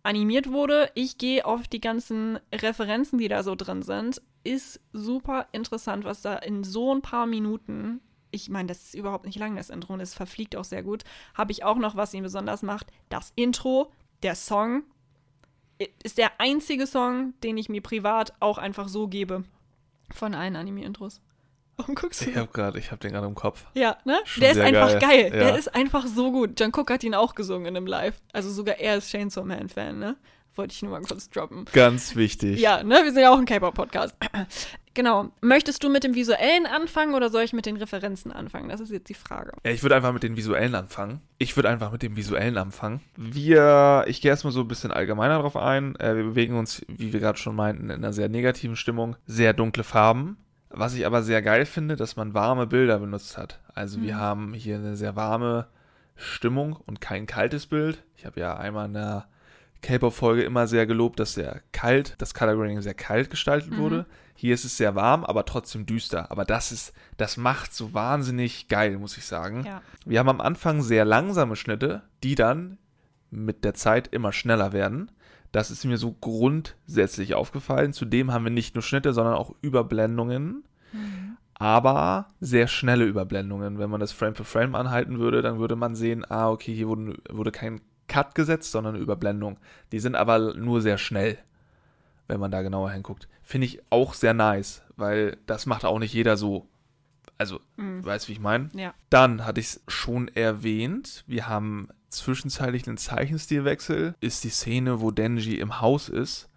animiert 0.08 0.50
wurde. 0.50 0.90
Ich 0.96 1.18
gehe 1.18 1.46
auf 1.46 1.68
die 1.68 1.82
ganzen 1.82 2.40
Referenzen, 2.54 3.20
die 3.20 3.28
da 3.28 3.44
so 3.44 3.56
drin 3.56 3.84
sind. 3.84 4.22
Ist 4.46 4.80
super 4.94 5.48
interessant, 5.52 6.06
was 6.06 6.22
da 6.22 6.38
in 6.38 6.64
so 6.64 6.96
ein 6.96 7.02
paar 7.02 7.26
Minuten, 7.26 8.00
ich 8.32 8.50
meine, 8.50 8.68
das 8.68 8.84
ist 8.84 8.94
überhaupt 8.96 9.26
nicht 9.26 9.38
lang, 9.38 9.58
das 9.58 9.70
Intro, 9.70 9.94
und 9.94 10.00
es 10.00 10.14
verfliegt 10.14 10.56
auch 10.56 10.64
sehr 10.64 10.82
gut, 10.82 11.04
habe 11.34 11.52
ich 11.52 11.66
auch 11.66 11.76
noch, 11.76 11.98
was 11.98 12.14
ihn 12.14 12.24
besonders 12.24 12.64
macht. 12.64 12.88
Das 13.10 13.34
Intro, 13.36 13.92
der 14.24 14.36
Song, 14.36 14.84
ist 16.04 16.18
der 16.18 16.40
einzige 16.40 16.88
Song, 16.88 17.34
den 17.44 17.58
ich 17.58 17.68
mir 17.68 17.82
privat 17.82 18.34
auch 18.40 18.58
einfach 18.58 18.88
so 18.88 19.08
gebe. 19.08 19.44
Von 20.14 20.34
allen 20.34 20.56
Anime-Intros. 20.56 21.22
Warum 21.78 21.94
guckst 21.94 22.26
du? 22.26 22.32
Ich 22.32 22.36
habe 22.36 22.50
gerade, 22.52 22.80
ich 22.80 22.92
habe 22.92 23.00
den 23.00 23.12
gerade 23.12 23.28
im 23.28 23.36
Kopf. 23.36 23.66
Ja, 23.76 23.98
ne? 24.04 24.18
Schon 24.26 24.42
der 24.42 24.52
ist 24.52 24.60
einfach 24.60 25.00
geil. 25.00 25.00
geil, 25.00 25.24
ja. 25.26 25.30
Der 25.46 25.58
ist 25.58 25.74
einfach 25.74 26.08
so 26.08 26.32
gut. 26.32 26.60
John 26.60 26.72
Cook 26.76 26.90
hat 26.90 27.04
ihn 27.04 27.14
auch 27.14 27.36
gesungen 27.36 27.68
in 27.68 27.78
einem 27.78 27.86
Live. 27.86 28.16
Also 28.34 28.50
sogar 28.50 28.80
er 28.80 28.98
ist 28.98 29.10
Chainsaw 29.12 29.46
Man-Fan, 29.46 30.00
ne? 30.00 30.18
Wollte 30.56 30.74
ich 30.74 30.82
nur 30.82 30.92
mal 30.92 31.02
kurz 31.02 31.30
droppen. 31.30 31.66
Ganz 31.72 32.16
wichtig. 32.16 32.60
Ja, 32.60 32.82
ne? 32.82 33.02
Wir 33.04 33.14
sind 33.14 33.22
ja 33.22 33.32
auch 33.32 33.38
ein 33.38 33.46
K-Pop-Podcast. 33.46 34.16
genau. 34.96 35.30
Möchtest 35.40 35.84
du 35.84 35.90
mit 35.90 36.04
dem 36.04 36.16
Visuellen 36.16 36.66
anfangen 36.66 37.14
oder 37.14 37.30
soll 37.30 37.44
ich 37.44 37.54
mit 37.54 37.68
den 37.68 37.78
Referenzen 37.78 38.32
anfangen? 38.32 38.70
Das 38.70 38.80
ist 38.80 38.90
jetzt 38.90 39.08
die 39.10 39.14
Frage. 39.14 39.52
Ja, 39.64 39.70
ich 39.70 39.84
würde 39.84 39.96
einfach 39.96 40.14
mit 40.14 40.24
den 40.24 40.36
visuellen 40.36 40.74
anfangen. 40.74 41.22
Ich 41.38 41.56
würde 41.56 41.70
einfach 41.70 41.92
mit 41.92 42.02
dem 42.02 42.16
visuellen 42.16 42.58
anfangen. 42.58 43.02
Wir, 43.16 44.06
ich 44.08 44.20
gehe 44.20 44.32
erstmal 44.32 44.52
so 44.52 44.62
ein 44.62 44.68
bisschen 44.68 44.92
allgemeiner 44.92 45.38
drauf 45.38 45.56
ein. 45.56 45.96
Äh, 45.98 46.16
wir 46.16 46.24
bewegen 46.24 46.58
uns, 46.58 46.84
wie 46.88 47.14
wir 47.14 47.20
gerade 47.20 47.38
schon 47.38 47.56
meinten, 47.56 47.92
in 47.92 47.92
einer 47.92 48.14
sehr 48.14 48.28
negativen 48.28 48.76
Stimmung. 48.76 49.16
Sehr 49.28 49.54
dunkle 49.54 49.84
Farben. 49.84 50.38
Was 50.80 50.94
ich 50.94 51.06
aber 51.06 51.24
sehr 51.24 51.42
geil 51.42 51.66
finde, 51.66 51.96
dass 51.96 52.16
man 52.16 52.34
warme 52.34 52.68
Bilder 52.68 53.00
benutzt 53.00 53.38
hat. 53.38 53.60
Also 53.74 54.02
wir 54.02 54.18
haben 54.18 54.54
hier 54.54 54.76
eine 54.76 54.96
sehr 54.96 55.16
warme 55.16 55.68
Stimmung 56.16 56.74
und 56.86 57.02
kein 57.02 57.26
kaltes 57.26 57.66
Bild. 57.68 58.04
Ich 58.16 58.26
habe 58.26 58.40
ja 58.40 58.56
einmal 58.58 58.86
in 58.88 58.94
der 58.94 59.28
K-Pop-Folge 59.82 60.44
immer 60.44 60.68
sehr 60.68 60.86
gelobt, 60.88 61.20
dass 61.20 61.34
sehr 61.34 61.62
kalt, 61.72 62.16
das 62.20 62.34
Color 62.34 62.56
Grading 62.56 62.82
sehr 62.82 62.94
kalt 62.96 63.30
gestaltet 63.30 63.72
Mhm. 63.72 63.78
wurde. 63.78 64.06
Hier 64.36 64.54
ist 64.54 64.66
es 64.66 64.78
sehr 64.78 64.96
warm, 64.96 65.24
aber 65.24 65.46
trotzdem 65.46 65.86
düster. 65.86 66.32
Aber 66.32 66.46
das 66.46 66.72
ist, 66.72 66.94
das 67.18 67.38
macht 67.38 67.74
so 67.74 67.94
wahnsinnig 67.94 68.68
geil, 68.68 68.98
muss 68.98 69.18
ich 69.18 69.26
sagen. 69.26 69.64
Ja. 69.66 69.82
Wir 70.06 70.20
haben 70.20 70.30
am 70.30 70.42
Anfang 70.42 70.82
sehr 70.82 71.06
langsame 71.06 71.56
Schnitte, 71.56 72.04
die 72.24 72.36
dann 72.36 72.78
mit 73.30 73.64
der 73.64 73.74
Zeit 73.74 74.08
immer 74.08 74.32
schneller 74.32 74.74
werden. 74.74 75.12
Das 75.58 75.72
ist 75.72 75.84
mir 75.86 75.98
so 75.98 76.12
grundsätzlich 76.12 77.34
aufgefallen. 77.34 77.92
Zudem 77.92 78.32
haben 78.32 78.44
wir 78.44 78.52
nicht 78.52 78.76
nur 78.76 78.84
Schnitte, 78.84 79.12
sondern 79.12 79.34
auch 79.34 79.56
Überblendungen, 79.62 80.64
aber 81.56 82.28
sehr 82.40 82.68
schnelle 82.68 83.06
Überblendungen. 83.06 83.80
Wenn 83.80 83.90
man 83.90 84.00
das 84.00 84.12
Frame 84.12 84.36
für 84.36 84.44
Frame 84.44 84.76
anhalten 84.76 85.18
würde, 85.18 85.42
dann 85.42 85.58
würde 85.58 85.76
man 85.76 85.96
sehen, 85.96 86.24
ah, 86.30 86.52
okay, 86.52 86.76
hier 86.76 86.88
wurde, 86.88 87.18
wurde 87.32 87.52
kein 87.52 87.82
Cut 88.08 88.36
gesetzt, 88.36 88.72
sondern 88.72 88.94
eine 88.94 89.04
Überblendung. 89.04 89.58
Die 89.92 90.00
sind 90.00 90.14
aber 90.14 90.54
nur 90.54 90.80
sehr 90.84 91.00
schnell, 91.00 91.40
wenn 92.28 92.40
man 92.40 92.52
da 92.52 92.62
genauer 92.62 92.92
hinguckt. 92.92 93.28
Finde 93.42 93.66
ich 93.66 93.82
auch 93.90 94.14
sehr 94.14 94.36
nice, 94.36 94.84
weil 94.96 95.38
das 95.48 95.66
macht 95.66 95.86
auch 95.86 95.98
nicht 95.98 96.14
jeder 96.14 96.38
so. 96.38 96.68
Also, 97.40 97.62
Mhm. 97.78 98.06
weißt 98.06 98.28
wie 98.28 98.34
ich 98.34 98.40
meine? 98.40 98.70
Ja. 98.76 98.94
Dann 99.10 99.44
hatte 99.44 99.60
ich 99.60 99.66
es 99.68 99.82
schon 99.88 100.28
erwähnt. 100.28 101.24
Wir 101.26 101.48
haben 101.48 101.88
zwischenzeitlich 102.10 102.88
einen 102.88 102.98
Zeichenstilwechsel. 102.98 104.16
Ist 104.20 104.44
die 104.44 104.50
Szene, 104.50 105.02
wo 105.02 105.12
Denji 105.12 105.56
im 105.60 105.82
Haus 105.82 106.10
ist 106.10 106.50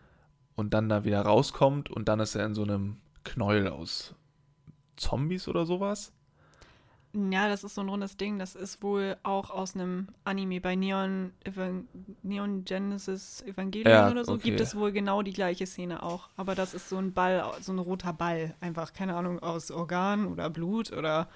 und 0.56 0.74
dann 0.74 0.88
da 0.88 1.04
wieder 1.04 1.22
rauskommt 1.22 1.90
und 1.90 2.08
dann 2.08 2.20
ist 2.20 2.34
er 2.34 2.46
in 2.46 2.54
so 2.54 2.62
einem 2.62 2.96
Knäuel 3.24 3.68
aus 3.68 4.14
Zombies 4.96 5.48
oder 5.48 5.66
sowas. 5.66 6.12
Ja, 7.12 7.48
das 7.48 7.64
ist 7.64 7.74
so 7.74 7.80
ein 7.80 7.88
rundes 7.88 8.16
Ding. 8.16 8.38
Das 8.38 8.54
ist 8.54 8.84
wohl 8.84 9.16
auch 9.24 9.50
aus 9.50 9.74
einem 9.74 10.08
Anime 10.22 10.60
bei 10.60 10.76
Neon, 10.76 11.32
Evan 11.42 11.88
Neon 12.22 12.64
Genesis 12.64 13.42
Evangelion 13.42 13.90
Ja, 13.90 14.10
oder 14.10 14.24
so. 14.24 14.32
okay. 14.34 14.42
Gibt 14.50 14.60
es 14.60 14.76
wohl 14.76 14.92
genau 14.92 15.22
die 15.22 15.32
gleiche 15.32 15.66
Szene 15.66 16.04
auch. 16.04 16.28
Aber 16.36 16.54
das 16.54 16.72
ist 16.72 16.88
so 16.88 16.98
ein 16.98 17.12
Ball, 17.12 17.44
so 17.60 17.72
ein 17.72 17.80
roter 17.80 18.12
Ball. 18.12 18.54
Einfach, 18.60 18.92
keine 18.92 19.16
Ahnung, 19.16 19.40
aus 19.40 19.72
Organ 19.72 20.26
oder 20.28 20.50
Blut 20.50 20.92
oder. 20.92 21.28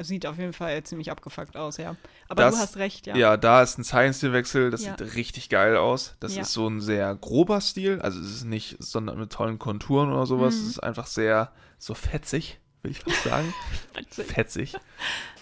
Es 0.00 0.08
sieht 0.08 0.24
auf 0.26 0.38
jeden 0.38 0.52
Fall 0.52 0.80
ziemlich 0.84 1.10
abgefuckt 1.10 1.56
aus, 1.56 1.76
ja. 1.76 1.96
Aber 2.28 2.44
Das- 2.44 2.54
du 2.54 2.60
hast 2.60 2.76
recht, 2.76 3.06
ja. 3.08 3.16
Ja, 3.16 3.36
da 3.36 3.62
ist 3.62 3.78
ein 3.78 3.84
Zeichenstilwechsel. 3.84 4.70
Das 4.70 4.84
Ja. 4.84 4.96
sieht 4.96 5.14
richtig 5.16 5.48
geil 5.48 5.76
aus. 5.76 6.14
Das 6.20 6.34
Ja. 6.36 6.42
ist 6.42 6.52
so 6.52 6.66
ein 6.68 6.80
sehr 6.80 7.14
grober 7.16 7.60
Stil. 7.60 8.00
Also 8.00 8.20
es 8.20 8.28
ist 8.32 8.44
nicht, 8.44 8.76
sondern 8.78 9.18
mit 9.18 9.32
tollen 9.32 9.58
Konturen 9.58 10.12
oder 10.12 10.24
sowas. 10.24 10.54
Mhm. 10.54 10.60
Es 10.62 10.66
ist 10.68 10.78
einfach 10.78 11.06
sehr 11.08 11.50
so 11.78 11.94
fetzig, 11.94 12.60
will 12.82 12.92
ich 12.92 13.00
fast 13.00 13.24
sagen. 13.24 13.52
Witzig. 13.94 14.26
fetzig. 14.26 14.76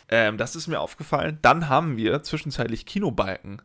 Ähm, 0.09 0.38
das 0.38 0.57
ist 0.57 0.69
mir 0.69 0.81
aufgefallen. 0.81 1.38
Dann 1.42 1.69
haben 1.69 1.97
wir 1.99 2.23
zwischenzeitlich 2.23 2.87
Kinobalken. 2.87 3.61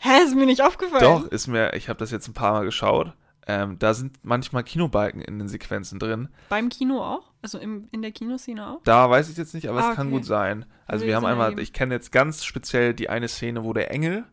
Hä, 0.00 0.22
ist 0.24 0.34
mir 0.36 0.44
nicht 0.46 0.60
aufgefallen. 0.62 1.02
Doch, 1.02 1.26
ist 1.28 1.46
mir, 1.46 1.72
ich 1.74 1.88
habe 1.88 1.98
das 1.98 2.10
jetzt 2.10 2.28
ein 2.28 2.34
paar 2.34 2.52
Mal 2.52 2.64
geschaut. 2.66 3.14
Ähm, 3.46 3.78
da 3.78 3.92
sind 3.92 4.18
manchmal 4.22 4.64
Kinobalken 4.64 5.20
in 5.20 5.38
den 5.38 5.48
Sequenzen 5.48 5.98
drin. 5.98 6.28
Beim 6.48 6.70
Kino 6.70 7.02
auch? 7.02 7.30
Also 7.42 7.58
im, 7.58 7.88
in 7.92 8.00
der 8.00 8.10
Kinoszene 8.12 8.66
auch? 8.66 8.80
Da 8.84 9.10
weiß 9.10 9.28
ich 9.28 9.36
jetzt 9.36 9.52
nicht, 9.54 9.68
aber 9.68 9.84
Ah, 9.84 9.90
es 9.90 9.96
kann 9.96 10.06
okay. 10.06 10.16
gut 10.16 10.24
sein. 10.24 10.64
Also 10.86 11.04
wir 11.04 11.14
haben 11.14 11.26
einmal, 11.26 11.58
ich 11.58 11.72
kenne 11.74 11.92
jetzt 11.94 12.10
ganz 12.10 12.44
speziell 12.44 12.94
die 12.94 13.10
eine 13.10 13.28
Szene, 13.28 13.62
wo 13.64 13.74
der 13.74 13.90
Engel, 13.90 14.24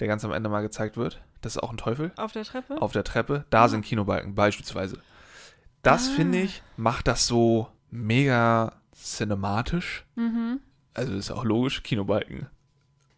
der 0.00 0.08
ganz 0.08 0.22
am 0.24 0.32
Ende 0.32 0.50
mal 0.50 0.60
gezeigt 0.60 0.96
wird, 0.98 1.22
das 1.40 1.56
ist 1.56 1.62
auch 1.62 1.70
ein 1.70 1.78
Teufel, 1.78 2.12
Auf 2.16 2.32
der 2.32 2.44
Treppe? 2.44 2.80
auf 2.82 2.92
der 2.92 3.04
Treppe, 3.04 3.44
da 3.50 3.64
Ah. 3.64 3.68
sind 3.68 3.84
Kinobalken 3.86 4.34
beispielsweise. 4.34 4.98
Das 5.82 6.08
Ah. 6.10 6.12
finde 6.16 6.38
ich, 6.42 6.62
macht 6.76 7.08
das 7.08 7.26
so 7.26 7.68
mega 7.90 8.74
cinematisch. 8.94 10.04
Mhm. 10.14 10.60
Also 10.94 11.14
ist 11.14 11.30
auch 11.30 11.44
logisch, 11.44 11.82
Kinobalken. 11.82 12.48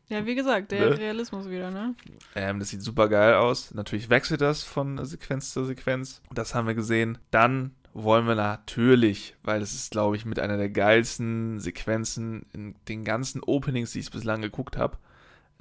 Ja, 0.09 0.27
wie 0.27 0.35
gesagt, 0.35 0.73
der 0.73 0.91
Ne? 0.91 0.99
Realismus 0.99 1.49
wieder, 1.49 1.71
ne? 1.71 1.95
Ähm, 2.35 2.59
das 2.59 2.69
sieht 2.69 2.83
super 2.83 3.09
geil 3.09 3.35
aus. 3.35 3.73
Natürlich 3.75 4.11
wechselt 4.11 4.41
das 4.43 4.63
von 4.63 5.03
Sequenz 5.05 5.53
zu 5.53 5.65
Sequenz. 5.65 6.21
Das 6.33 6.55
haben 6.55 6.67
wir 6.67 6.75
gesehen. 6.75 7.19
Dann 7.31 7.73
wollen 7.95 8.27
wir 8.27 8.35
natürlich, 8.35 9.35
weil 9.43 9.63
es 9.63 9.73
ist, 9.73 9.93
glaube 9.93 10.17
ich, 10.17 10.25
mit 10.27 10.39
einer 10.39 10.57
der 10.57 10.69
geilsten 10.69 11.59
Sequenzen 11.61 12.45
in 12.53 12.75
den 12.89 13.05
ganzen 13.05 13.43
Openings, 13.43 13.93
die 13.93 14.01
ich 14.01 14.11
bislang 14.11 14.43
geguckt 14.43 14.77
habe, 14.77 14.99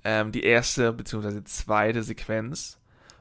ähm, 0.04 0.32
die 0.32 0.44
erste 0.44 0.92
bzw. 0.92 1.44
zweite 1.46 2.04
Sequenz, 2.04 2.80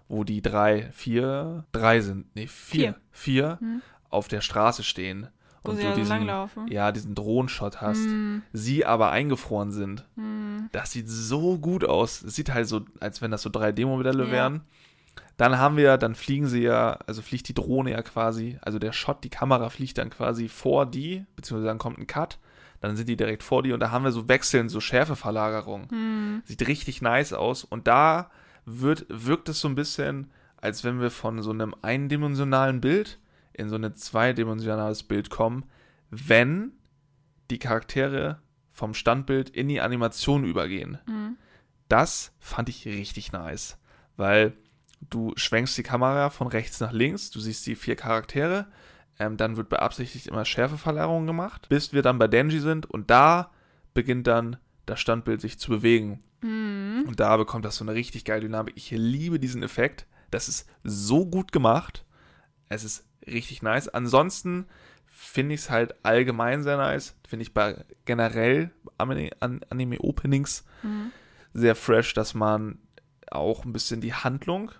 wo 0.08 0.24
die 0.24 0.42
drei, 0.42 0.90
vier, 0.92 1.64
drei 1.72 2.00
sind, 2.00 2.34
nee, 2.34 2.46
vier, 2.48 2.96
vier, 3.12 3.58
Hm. 3.60 3.82
auf 4.10 4.28
der 4.28 4.40
Straße 4.40 4.82
stehen. 4.82 5.28
Und 5.64 5.80
du 5.82 5.94
diesen, 5.94 6.08
langlaufen. 6.08 6.66
ja, 6.68 6.90
diesen 6.92 7.14
Drohnenshot 7.14 7.80
hast. 7.80 8.04
Hm, 8.04 8.42
Sie 8.52 8.84
aber 8.84 9.10
eingefroren 9.10 9.70
sind. 9.70 10.04
hm. 10.16 10.68
Das 10.72 10.92
sieht 10.92 11.08
so 11.08 11.58
gut 11.58 11.84
aus. 11.84 12.22
Es 12.22 12.34
sieht 12.34 12.52
halt 12.52 12.66
so, 12.66 12.82
als 13.00 13.20
wenn 13.22 13.30
das 13.30 13.42
so 13.42 13.50
drei 13.50 13.72
Demo-Modelle 13.72 14.24
Ja. 14.26 14.30
wären. 14.32 14.60
Dann 15.36 15.58
haben 15.58 15.76
wir, 15.76 15.98
dann 15.98 16.14
fliegen 16.14 16.46
sie 16.46 16.62
ja, 16.62 16.98
also 17.06 17.20
fliegt 17.22 17.48
die 17.48 17.54
Drohne 17.54 17.90
ja 17.92 18.02
quasi, 18.02 18.58
also 18.62 18.78
der 18.78 18.92
Shot, 18.92 19.24
die 19.24 19.28
Kamera 19.30 19.70
fliegt 19.70 19.98
dann 19.98 20.10
quasi 20.10 20.48
vor 20.48 20.86
die, 20.86 21.24
beziehungsweise 21.36 21.66
dann 21.68 21.78
kommt 21.78 21.98
ein 21.98 22.06
Cut, 22.06 22.38
dann 22.80 22.96
sind 22.96 23.08
die 23.08 23.16
direkt 23.16 23.42
vor 23.42 23.62
die 23.62 23.72
und 23.72 23.80
da 23.80 23.90
haben 23.90 24.04
wir 24.04 24.12
so 24.12 24.28
wechselnd, 24.28 24.70
so 24.70 24.80
Schärfeverlagerung. 24.80 25.88
Hm. 25.90 26.42
Sieht 26.44 26.66
richtig 26.68 27.02
nice 27.02 27.32
aus 27.32 27.64
und 27.64 27.86
da 27.88 28.30
wird, 28.66 29.06
wirkt 29.08 29.48
es 29.48 29.60
so 29.60 29.68
ein 29.68 29.74
bisschen, 29.74 30.30
als 30.60 30.84
wenn 30.84 31.00
wir 31.00 31.10
von 31.10 31.42
so 31.42 31.50
einem 31.50 31.74
eindimensionalen 31.82 32.80
Bild 32.80 33.18
in 33.54 33.68
so 33.68 33.76
ein 33.76 33.94
zweidimensionales 33.94 35.02
Bild 35.02 35.30
kommen, 35.30 35.64
wenn 36.10 36.72
die 37.50 37.58
Charaktere 37.58 38.40
vom 38.70 38.94
Standbild 38.94 39.50
in 39.50 39.68
die 39.68 39.80
Animation 39.80 40.44
übergehen. 40.44 40.98
Hm. 41.06 41.36
Das 41.88 42.32
fand 42.38 42.68
ich 42.68 42.86
richtig 42.86 43.32
nice, 43.32 43.78
weil 44.16 44.54
du 45.10 45.32
schwenkst 45.36 45.76
die 45.76 45.82
Kamera 45.82 46.30
von 46.30 46.46
rechts 46.46 46.80
nach 46.80 46.92
links, 46.92 47.30
du 47.30 47.40
siehst 47.40 47.66
die 47.66 47.74
vier 47.74 47.96
Charaktere, 47.96 48.66
ähm, 49.18 49.36
dann 49.36 49.56
wird 49.56 49.68
beabsichtigt 49.68 50.26
immer 50.26 50.44
Schärfeverlagerung 50.44 51.26
gemacht, 51.26 51.68
bis 51.68 51.92
wir 51.92 52.02
dann 52.02 52.18
bei 52.18 52.28
Denji 52.28 52.60
sind 52.60 52.86
und 52.86 53.10
da 53.10 53.50
beginnt 53.94 54.26
dann 54.26 54.56
das 54.86 55.00
Standbild 55.00 55.40
sich 55.40 55.58
zu 55.58 55.70
bewegen. 55.70 56.22
Hm. 56.40 57.04
Und 57.06 57.20
da 57.20 57.36
bekommt 57.36 57.64
das 57.64 57.76
so 57.76 57.84
eine 57.84 57.94
richtig 57.94 58.24
geile 58.24 58.40
Dynamik. 58.42 58.74
Ich 58.76 58.90
liebe 58.90 59.38
diesen 59.38 59.62
Effekt. 59.62 60.06
Das 60.30 60.48
ist 60.48 60.68
so 60.82 61.26
gut 61.26 61.52
gemacht. 61.52 62.04
Es 62.68 62.84
ist 62.84 63.04
richtig 63.26 63.62
nice. 63.62 63.88
Ansonsten 63.88 64.66
finde 65.06 65.54
ich 65.54 65.62
es 65.62 65.70
halt 65.70 65.94
allgemein 66.04 66.62
sehr 66.62 66.76
nice. 66.76 67.14
Finde 67.26 67.42
ich 67.44 67.54
bei 67.54 67.84
generell 68.04 68.70
Anime- 68.98 69.30
An- 69.40 69.60
Anime-Openings 69.70 70.64
Hm. 70.82 71.12
sehr 71.52 71.74
fresh, 71.74 72.14
dass 72.14 72.34
man 72.34 72.78
auch 73.30 73.64
ein 73.64 73.72
bisschen 73.72 74.00
die 74.00 74.14
Handlung 74.14 74.72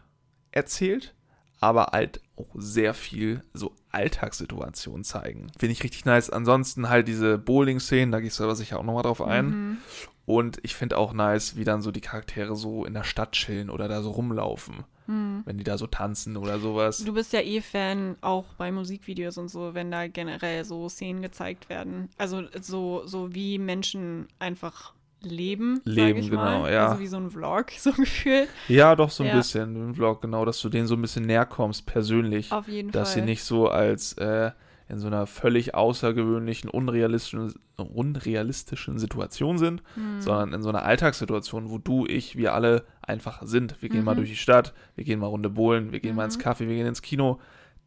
erzählt, 0.51 1.15
aber 1.61 1.87
halt 1.93 2.21
auch 2.37 2.49
sehr 2.55 2.93
viel 2.95 3.43
so 3.55 3.75
Alltagssituationen 3.91 5.05
zeigen. 5.05 5.49
Finde 5.59 5.73
ich 5.73 5.83
richtig 5.83 6.05
nice. 6.05 6.31
Ansonsten 6.31 6.89
halt 6.89 7.09
diese 7.09 7.39
Bowling-Szenen, 7.39 8.13
da 8.13 8.21
gehst 8.21 8.39
du 8.41 8.45
aber 8.45 8.57
sicher 8.57 8.79
auch 8.79 8.85
nochmal 8.85 9.03
drauf 9.03 9.23
ein. 9.23 9.47
Mhm. 9.47 9.77
Und 10.25 10.59
ich 10.63 10.75
finde 10.77 10.99
auch 10.99 11.13
nice, 11.13 11.57
wie 11.57 11.65
dann 11.65 11.83
so 11.83 11.91
die 11.91 12.01
Charaktere 12.01 12.55
so 12.57 12.85
in 12.85 12.95
der 12.95 13.05
Stadt 13.05 13.33
chillen 13.33 13.71
oder 13.71 13.89
da 13.89 14.03
so 14.03 14.11
rumlaufen, 14.13 14.85
Hm. 15.07 15.43
wenn 15.45 15.59
die 15.59 15.65
da 15.65 15.77
so 15.79 15.87
tanzen 15.87 16.37
oder 16.37 16.59
sowas. 16.61 16.99
Du 17.05 17.13
bist 17.13 17.33
ja 17.33 17.41
eh 17.41 17.61
Fan 17.61 18.17
auch 18.21 18.45
bei 18.59 18.71
Musikvideos 18.71 19.37
und 19.39 19.49
so, 19.49 19.75
wenn 19.75 19.91
da 19.91 20.07
generell 20.07 20.65
so 20.65 20.89
Szenen 20.89 21.23
gezeigt 21.23 21.69
werden. 21.69 22.09
Also 22.19 22.43
so, 22.61 23.03
so 23.07 23.35
wie 23.35 23.59
Menschen 23.59 24.29
einfach 24.39 24.95
leben. 25.23 25.81
Leben, 25.85 26.19
ich 26.19 26.31
mal. 26.31 26.55
genau, 26.61 26.67
ja. 26.69 26.89
Also 26.89 27.01
wie 27.01 27.07
so 27.07 27.17
ein 27.17 27.31
Vlog, 27.31 27.71
so 27.79 27.93
gefühlt. 27.93 28.49
Ja, 28.69 28.95
doch 28.97 29.11
so 29.11 29.23
ein 29.23 29.29
Ja. 29.31 29.37
bisschen 29.37 29.75
im 29.77 29.95
Vlog, 29.95 30.21
genau, 30.23 30.45
dass 30.45 30.61
du 30.61 30.69
denen 30.69 30.87
so 30.87 30.95
ein 30.95 31.03
bisschen 31.03 31.25
näher 31.25 31.47
kommst, 31.47 31.87
persönlich. 31.87 32.51
Auf 32.53 32.69
jeden 32.69 32.91
dass 32.91 33.13
Fall. 33.13 33.21
sie 33.23 33.27
nicht 33.27 33.45
so 33.45 33.69
als 33.69 34.15
äh, 34.15 34.51
in 34.93 34.99
so 34.99 35.07
einer 35.07 35.27
völlig 35.27 35.75
außergewöhnlichen, 35.75 36.69
unrealistischen, 36.71 37.55
unrealistischen 37.77 38.99
Situation 38.99 39.57
sind, 39.59 39.83
Hm. 39.95 40.21
sondern 40.21 40.53
in 40.53 40.63
so 40.63 40.69
einer 40.69 40.83
Alltagssituation, 40.85 41.71
wo 41.71 41.79
du, 41.79 42.07
ich, 42.07 42.37
wir 42.37 42.53
alle 42.55 42.85
einfach 43.01 43.41
sind. 43.43 43.81
Wir 43.81 43.89
gehen 43.89 44.05
mal 44.05 44.13
Mhm. 44.13 44.17
durch 44.19 44.29
die 44.31 44.37
Stadt, 44.37 44.75
wir 44.95 45.05
gehen 45.05 45.19
mal 45.19 45.27
Runde 45.27 45.49
bowlen, 45.51 45.93
wir 45.93 46.01
gehen 46.01 46.15
mal 46.15 46.27
ins 46.27 46.37
Mhm. 46.37 46.43
Café, 46.43 46.61
wir 46.61 46.75
gehen 46.77 46.87
ins 46.87 47.03
Kino. 47.03 47.41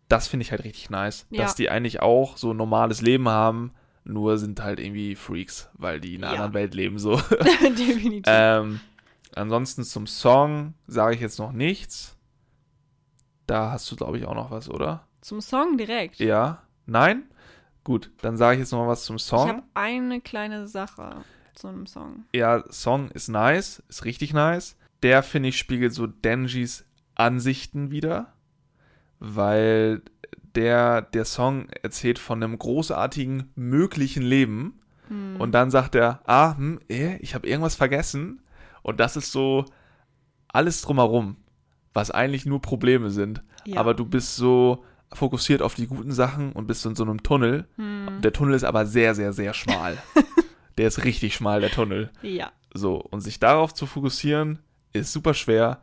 Das 0.09 0.27
finde 0.27 0.41
ich 0.43 0.51
halt 0.51 0.63
richtig 0.63 0.89
nice, 0.89 1.27
Ja. 1.29 1.43
dass 1.43 1.55
die 1.55 1.69
eigentlich 1.69 2.01
auch 2.01 2.37
so 2.37 2.51
ein 2.51 2.57
normales 2.57 3.01
Leben 3.01 3.29
haben, 3.29 3.71
nur 4.03 4.37
sind 4.37 4.61
halt 4.63 4.79
irgendwie 4.79 5.15
Freaks, 5.15 5.69
weil 5.73 5.99
die 6.01 6.15
in 6.15 6.23
einer 6.23 6.33
Ja. 6.33 6.39
anderen 6.43 6.53
Welt 6.55 6.73
leben 6.75 6.97
so. 6.99 7.15
Definitiv. 7.61 8.23
ähm, 8.27 8.79
ansonsten 9.35 9.83
zum 9.83 10.07
Song 10.07 10.73
sage 10.87 11.15
ich 11.15 11.21
jetzt 11.21 11.39
noch 11.39 11.51
nichts. 11.51 12.17
Da 13.47 13.71
hast 13.71 13.91
du, 13.91 13.95
glaube 13.95 14.17
ich, 14.17 14.25
auch 14.25 14.33
noch 14.35 14.49
was, 14.51 14.69
oder? 14.69 15.07
Zum 15.21 15.41
Song 15.41 15.77
direkt. 15.77 16.19
Ja? 16.19 16.61
Nein? 16.85 17.23
Gut, 17.83 18.11
dann 18.21 18.35
sage 18.37 18.55
ich 18.55 18.59
jetzt 18.61 18.71
noch 18.71 18.79
mal 18.83 18.87
was 18.87 19.05
zum 19.05 19.17
Ich 19.17 19.23
Song. 19.23 19.47
habe 19.49 19.63
eine 19.75 20.21
kleine 20.21 20.67
Sache 20.67 21.17
zu 21.53 21.67
einem 21.67 21.85
Song. 21.87 22.25
ja, 22.33 22.63
Song 22.69 23.09
ist 23.11 23.27
nice, 23.27 23.83
ist 23.89 24.05
richtig 24.05 24.33
nice. 24.33 24.75
Der, 25.03 25.23
finde 25.23 25.49
ich, 25.49 25.57
spiegelt 25.57 25.93
so 25.93 26.07
Denjis 26.07 26.83
Ansichten 27.15 27.91
wieder, 27.91 28.33
weil 29.19 30.01
der, 30.55 31.01
der 31.01 31.25
Song 31.25 31.69
erzählt 31.83 32.19
von 32.19 32.41
einem 32.41 32.57
großartigen, 32.57 33.51
möglichen 33.55 34.23
Leben 34.23 34.79
Hm. 35.07 35.35
und 35.39 35.51
dann 35.51 35.69
sagt 35.69 35.93
er, 35.93 36.21
ah, 36.25 36.57
hm, 36.57 36.79
eh, 36.89 37.17
ich 37.17 37.35
habe 37.35 37.47
irgendwas 37.47 37.75
vergessen 37.75 38.41
und 38.81 38.99
das 38.99 39.15
ist 39.15 39.31
so 39.31 39.65
alles 40.47 40.81
drumherum. 40.81 41.37
was 41.93 42.09
eigentlich 42.11 42.45
nur 42.47 42.59
Probleme 42.61 43.09
sind. 43.11 43.41
Ja. 43.65 43.79
Aber 43.79 43.93
du 43.93 44.03
bist 44.03 44.35
so 44.35 44.83
fokussiert 45.13 45.61
auf 45.61 45.75
die 45.75 45.87
guten 45.87 46.11
Sachen 46.11 46.51
und 46.51 46.67
bist 46.67 46.85
in 46.85 46.95
so 46.95 47.03
einem 47.03 47.23
Tunnel. 47.23 47.67
Hm. 47.77 48.21
Der 48.21 48.33
Tunnel 48.33 48.55
ist 48.55 48.63
aber 48.63 48.85
sehr, 48.85 49.15
sehr, 49.15 49.33
sehr 49.33 49.53
schmal. 49.53 49.97
der 50.77 50.87
ist 50.87 51.03
richtig 51.03 51.35
schmal, 51.35 51.61
der 51.61 51.71
Tunnel. 51.71 52.09
Ja. 52.21 52.51
So, 52.73 52.95
und 52.97 53.21
sich 53.21 53.39
darauf 53.39 53.73
zu 53.73 53.85
fokussieren, 53.85 54.59
ist 54.93 55.13
super 55.13 55.33
schwer, 55.33 55.81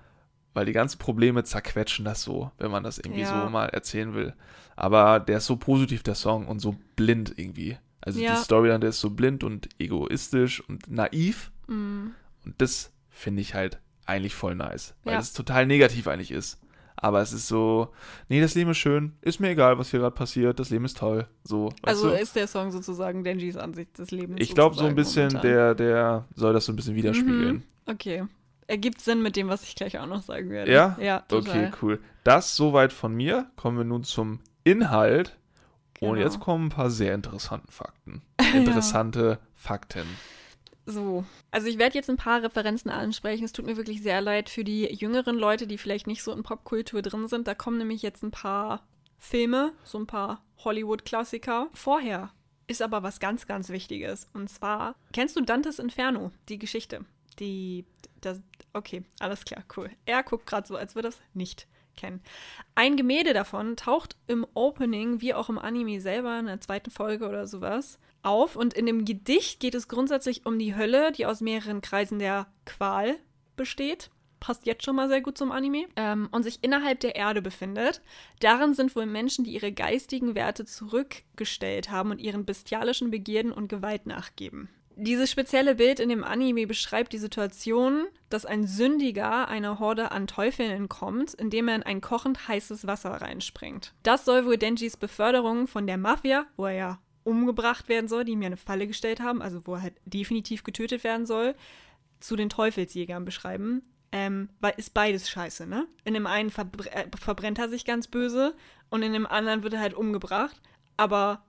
weil 0.54 0.66
die 0.66 0.72
ganzen 0.72 0.98
Probleme 0.98 1.44
zerquetschen 1.44 2.04
das 2.04 2.22
so, 2.22 2.50
wenn 2.58 2.70
man 2.70 2.82
das 2.82 2.98
irgendwie 2.98 3.22
Ja. 3.22 3.44
so 3.44 3.48
mal 3.50 3.66
erzählen 3.66 4.12
will. 4.14 4.34
Aber 4.76 5.20
der 5.20 5.38
ist 5.38 5.46
so 5.46 5.56
positiv, 5.56 6.02
der 6.02 6.14
Song, 6.14 6.46
und 6.46 6.58
so 6.58 6.74
blind 6.96 7.32
irgendwie. 7.36 7.78
Also 8.00 8.20
Ja. 8.20 8.34
die 8.34 8.42
Storyline, 8.42 8.80
der 8.80 8.90
ist 8.90 9.00
so 9.00 9.10
blind 9.10 9.44
und 9.44 9.68
egoistisch 9.78 10.60
und 10.68 10.90
naiv. 10.90 11.52
Hm. 11.68 12.12
Und 12.44 12.60
das 12.60 12.92
finde 13.08 13.40
ich 13.40 13.54
halt 13.54 13.78
eigentlich 14.04 14.34
voll 14.34 14.54
nice. 14.56 14.94
Weil 15.04 15.14
Ja. 15.14 15.20
es 15.20 15.32
total 15.32 15.66
negativ 15.66 16.08
eigentlich 16.08 16.32
ist. 16.32 16.58
Aber 17.02 17.20
es 17.20 17.32
ist 17.32 17.48
so, 17.48 17.88
nee, 18.28 18.40
das 18.40 18.54
Leben 18.54 18.70
ist 18.70 18.78
schön, 18.78 19.12
ist 19.20 19.40
mir 19.40 19.50
egal, 19.50 19.76
was 19.76 19.90
hier 19.90 19.98
gerade 20.00 20.14
passiert, 20.14 20.58
das 20.60 20.70
Leben 20.70 20.84
ist 20.84 20.96
toll. 20.96 21.26
So, 21.42 21.68
Also 21.82 22.10
du? 22.10 22.14
ist 22.16 22.36
der 22.36 22.46
Song 22.46 22.70
sozusagen 22.70 23.24
Denjis 23.24 23.56
Ansicht 23.56 23.98
des 23.98 24.12
Lebens. 24.12 24.38
Ich 24.40 24.54
glaube, 24.54 24.76
so 24.76 24.84
ein 24.84 24.94
bisschen, 24.94 25.26
momentan. 25.28 25.42
der, 25.42 25.74
der 25.74 26.24
soll 26.36 26.52
das 26.54 26.64
so 26.64 26.72
ein 26.72 26.76
bisschen 26.76 26.94
widerspiegeln. 26.94 27.56
Mhm. 27.56 27.62
Okay. 27.86 28.22
Ergibt 28.68 29.00
Sinn 29.00 29.20
mit 29.20 29.34
dem, 29.34 29.48
was 29.48 29.64
ich 29.64 29.74
gleich 29.74 29.98
auch 29.98 30.06
noch 30.06 30.22
sagen 30.22 30.48
werde. 30.50 30.72
Ja? 30.72 30.96
Ja, 31.00 31.20
total. 31.26 31.66
Okay, 31.66 31.72
cool. 31.82 32.00
Das 32.22 32.54
soweit 32.54 32.92
von 32.92 33.12
mir. 33.14 33.50
Kommen 33.56 33.76
wir 33.76 33.84
nun 33.84 34.04
zum 34.04 34.38
Inhalt. 34.62 35.36
Und 36.00 36.14
Genau. 36.14 36.22
jetzt 36.24 36.38
kommen 36.40 36.66
ein 36.66 36.70
paar 36.70 36.88
sehr 36.90 37.14
interessante 37.14 37.70
Fakten. 37.70 38.22
Interessante 38.54 39.40
Fakten. 39.56 40.06
So, 40.84 41.24
also 41.50 41.68
ich 41.68 41.78
werde 41.78 41.94
jetzt 41.94 42.10
ein 42.10 42.16
paar 42.16 42.42
Referenzen 42.42 42.90
ansprechen. 42.90 43.44
Es 43.44 43.52
tut 43.52 43.66
mir 43.66 43.76
wirklich 43.76 44.02
sehr 44.02 44.20
leid 44.20 44.48
für 44.48 44.64
die 44.64 44.84
jüngeren 44.92 45.36
Leute, 45.36 45.66
die 45.66 45.78
vielleicht 45.78 46.06
nicht 46.06 46.22
so 46.22 46.32
in 46.32 46.42
Popkultur 46.42 47.02
drin 47.02 47.28
sind. 47.28 47.46
Da 47.46 47.54
kommen 47.54 47.78
nämlich 47.78 48.02
jetzt 48.02 48.22
ein 48.22 48.32
paar 48.32 48.82
Filme, 49.18 49.72
so 49.84 49.98
ein 49.98 50.06
paar 50.06 50.42
Hollywood-Klassiker. 50.64 51.68
Vorher 51.72 52.32
ist 52.66 52.82
aber 52.82 53.02
was 53.02 53.20
ganz, 53.20 53.46
ganz 53.46 53.68
Wichtiges. 53.68 54.28
Und 54.32 54.48
zwar, 54.48 54.96
kennst 55.12 55.36
du 55.36 55.42
Dantes 55.42 55.78
Inferno, 55.78 56.32
die 56.48 56.58
Geschichte? 56.58 57.04
Die, 57.38 57.84
das, 58.20 58.40
okay, 58.72 59.04
alles 59.20 59.44
klar, 59.44 59.64
cool. 59.76 59.90
Er 60.04 60.22
guckt 60.24 60.46
gerade 60.46 60.66
so, 60.66 60.76
als 60.76 60.94
würde 60.96 61.08
er 61.08 61.10
es 61.10 61.20
nicht 61.34 61.68
kennen. 61.96 62.22
Ein 62.74 62.96
Gemälde 62.96 63.32
davon 63.34 63.76
taucht 63.76 64.16
im 64.26 64.46
Opening, 64.54 65.20
wie 65.20 65.34
auch 65.34 65.48
im 65.48 65.58
Anime 65.58 66.00
selber, 66.00 66.38
in 66.38 66.46
der 66.46 66.60
zweiten 66.60 66.90
Folge 66.90 67.28
oder 67.28 67.46
sowas, 67.46 67.98
auf. 68.22 68.56
Und 68.56 68.74
in 68.74 68.86
dem 68.86 69.04
Gedicht 69.04 69.60
geht 69.60 69.74
es 69.74 69.88
grundsätzlich 69.88 70.46
um 70.46 70.58
die 70.58 70.74
Hölle, 70.76 71.12
die 71.12 71.26
aus 71.26 71.40
mehreren 71.40 71.80
Kreisen 71.80 72.18
der 72.18 72.46
Qual 72.64 73.16
besteht. 73.56 74.10
Passt 74.40 74.66
jetzt 74.66 74.84
schon 74.84 74.96
mal 74.96 75.08
sehr 75.08 75.20
gut 75.20 75.38
zum 75.38 75.52
Anime. 75.52 75.86
Ähm, 75.94 76.28
und 76.32 76.42
sich 76.42 76.62
innerhalb 76.62 77.00
der 77.00 77.14
Erde 77.14 77.42
befindet. 77.42 78.02
Darin 78.40 78.74
sind 78.74 78.96
wohl 78.96 79.06
Menschen, 79.06 79.44
die 79.44 79.52
ihre 79.52 79.72
geistigen 79.72 80.34
Werte 80.34 80.64
zurückgestellt 80.64 81.90
haben 81.90 82.10
und 82.10 82.18
ihren 82.18 82.44
bestialischen 82.44 83.10
Begierden 83.10 83.52
und 83.52 83.68
Gewalt 83.68 84.06
nachgeben. 84.06 84.68
Dieses 84.96 85.30
spezielle 85.30 85.76
Bild 85.76 86.00
in 86.00 86.10
dem 86.10 86.22
Anime 86.22 86.66
beschreibt 86.66 87.12
die 87.12 87.18
Situation, 87.18 88.06
dass 88.28 88.44
ein 88.44 88.66
Sündiger 88.66 89.48
einer 89.48 89.78
Horde 89.78 90.12
an 90.12 90.26
Teufeln 90.26 90.70
entkommt, 90.70 91.34
indem 91.34 91.68
er 91.68 91.76
in 91.76 91.82
ein 91.82 92.00
kochend 92.00 92.46
heißes 92.48 92.86
Wasser 92.86 93.10
reinspringt. 93.10 93.94
Das 94.02 94.24
soll 94.24 94.44
wohl 94.44 94.58
Denjis 94.58 94.96
Beförderung 94.96 95.66
von 95.66 95.86
der 95.86 95.96
Mafia, 95.96 96.46
wo 96.56 96.66
er 96.66 96.72
ja 96.72 96.98
umgebracht 97.24 97.88
werden 97.88 98.08
soll, 98.08 98.24
die 98.24 98.32
ihm 98.32 98.42
ja 98.42 98.46
eine 98.46 98.56
Falle 98.56 98.86
gestellt 98.86 99.20
haben, 99.20 99.42
also 99.42 99.66
wo 99.66 99.74
er 99.74 99.82
halt 99.82 99.94
definitiv 100.04 100.64
getötet 100.64 101.04
werden 101.04 101.26
soll, 101.26 101.54
zu 102.20 102.36
den 102.36 102.48
Teufelsjägern 102.48 103.24
beschreiben. 103.24 103.82
Ähm, 104.14 104.50
weil 104.60 104.74
ist 104.76 104.92
beides 104.92 105.30
scheiße, 105.30 105.66
ne? 105.66 105.86
In 106.04 106.12
dem 106.12 106.26
einen 106.26 106.50
verbr 106.50 106.84
äh, 106.94 107.06
verbrennt 107.18 107.58
er 107.58 107.70
sich 107.70 107.86
ganz 107.86 108.08
böse 108.08 108.54
und 108.90 109.02
in 109.02 109.14
dem 109.14 109.26
anderen 109.26 109.62
wird 109.62 109.72
er 109.72 109.80
halt 109.80 109.94
umgebracht. 109.94 110.60
Aber 110.98 111.42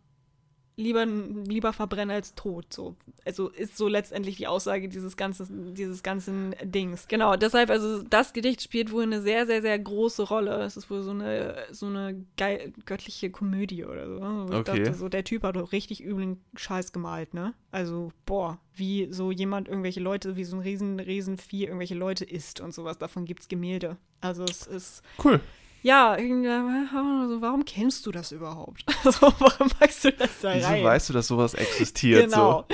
lieber, 0.75 1.05
lieber 1.05 1.73
verbrennen 1.73 2.15
als 2.15 2.35
tot. 2.35 2.73
So. 2.73 2.95
Also 3.25 3.49
ist 3.49 3.77
so 3.77 3.87
letztendlich 3.87 4.37
die 4.37 4.47
Aussage 4.47 4.89
dieses 4.89 5.17
ganzen, 5.17 5.75
dieses 5.75 6.03
ganzen 6.03 6.55
Dings. 6.63 7.07
Genau, 7.07 7.35
deshalb, 7.35 7.69
also 7.69 8.01
das 8.03 8.33
Gedicht 8.33 8.61
spielt 8.61 8.91
wohl 8.91 9.03
eine 9.03 9.21
sehr, 9.21 9.45
sehr, 9.45 9.61
sehr 9.61 9.77
große 9.77 10.23
Rolle. 10.23 10.63
Es 10.63 10.77
ist 10.77 10.89
wohl 10.89 11.03
so 11.03 11.11
eine, 11.11 11.55
so 11.71 11.85
eine 11.87 12.25
geil, 12.37 12.73
göttliche 12.85 13.29
Komödie 13.29 13.85
oder 13.85 14.07
so. 14.07 14.21
Wo 14.21 14.53
Ich 14.53 14.59
Okay. 14.63 14.83
dachte 14.83 14.93
so, 14.97 15.09
der 15.09 15.23
Typ 15.23 15.43
hat 15.43 15.55
doch 15.55 15.71
richtig 15.71 16.03
üblen 16.03 16.41
Scheiß 16.55 16.91
gemalt, 16.91 17.33
ne? 17.33 17.53
Also, 17.71 18.11
boah, 18.25 18.59
wie 18.75 19.07
so 19.11 19.31
jemand 19.31 19.67
irgendwelche 19.67 19.99
Leute, 19.99 20.35
wie 20.35 20.43
so 20.43 20.55
ein 20.55 20.61
riesen, 20.61 20.99
riesen 20.99 21.37
Vieh 21.37 21.65
irgendwelche 21.65 21.95
Leute 21.95 22.25
isst 22.25 22.59
und 22.61 22.73
sowas. 22.73 22.97
Davon 22.97 23.25
gibt's 23.25 23.47
Gemälde. 23.47 23.97
Also 24.21 24.43
es 24.45 24.65
ist 24.67 25.03
Cool. 25.23 25.39
Ja, 25.83 26.17
irgendwie, 26.17 26.49
also, 26.49 27.41
warum 27.41 27.63
kennst 27.65 28.05
du 28.07 28.11
das 28.11 28.31
überhaupt? 28.31 28.83
Also, 29.05 29.31
warum 29.39 29.69
magst 29.79 30.03
du 30.05 30.11
das 30.13 30.39
da 30.41 30.55
Wieso 30.55 30.67
rein? 30.67 30.83
weißt 30.83 31.09
du, 31.09 31.13
dass 31.13 31.27
sowas 31.27 31.53
existiert? 31.53 32.25
Genau. 32.31 32.65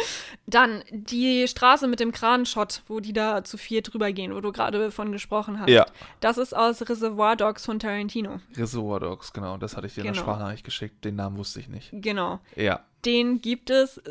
Dann 0.45 0.84
die 0.91 1.47
Straße 1.47 1.88
mit 1.88 1.99
dem 1.99 2.12
Kranenshot, 2.12 2.84
wo 2.88 2.99
die 2.99 3.14
da 3.14 3.43
zu 3.43 3.57
vier 3.57 3.82
drüber 3.82 4.12
gehen, 4.12 4.34
wo 4.34 4.39
du 4.41 4.51
gerade 4.51 4.91
von 4.91 5.12
gesprochen 5.12 5.55
So? 5.55 5.62
hast. 5.62 5.70
Ja. 5.70 5.86
Das 6.22 6.38
ist 6.38 6.55
aus 6.55 6.82
Reservoir 6.88 7.36
Dogs 7.36 7.66
von 7.66 7.80
Tarantino. 7.80 8.39
Reservoir 8.55 8.99
Dogs, 8.99 9.34
genau. 9.34 9.57
Das 9.57 9.76
hatte 9.76 9.88
ich 9.88 9.93
dir 9.95 10.01
in 10.01 10.05
der 10.05 10.14
Genau. 10.14 10.24
Sprachnachricht 10.24 10.64
geschickt. 10.64 11.03
Den 11.03 11.16
Namen 11.16 11.38
wusste 11.38 11.60
ich 11.60 11.68
nicht. 11.68 11.89
Genau. 11.91 12.39
Ja. 12.55 12.82
Den 13.06 13.41
gibt 13.41 13.70
es. 13.70 14.02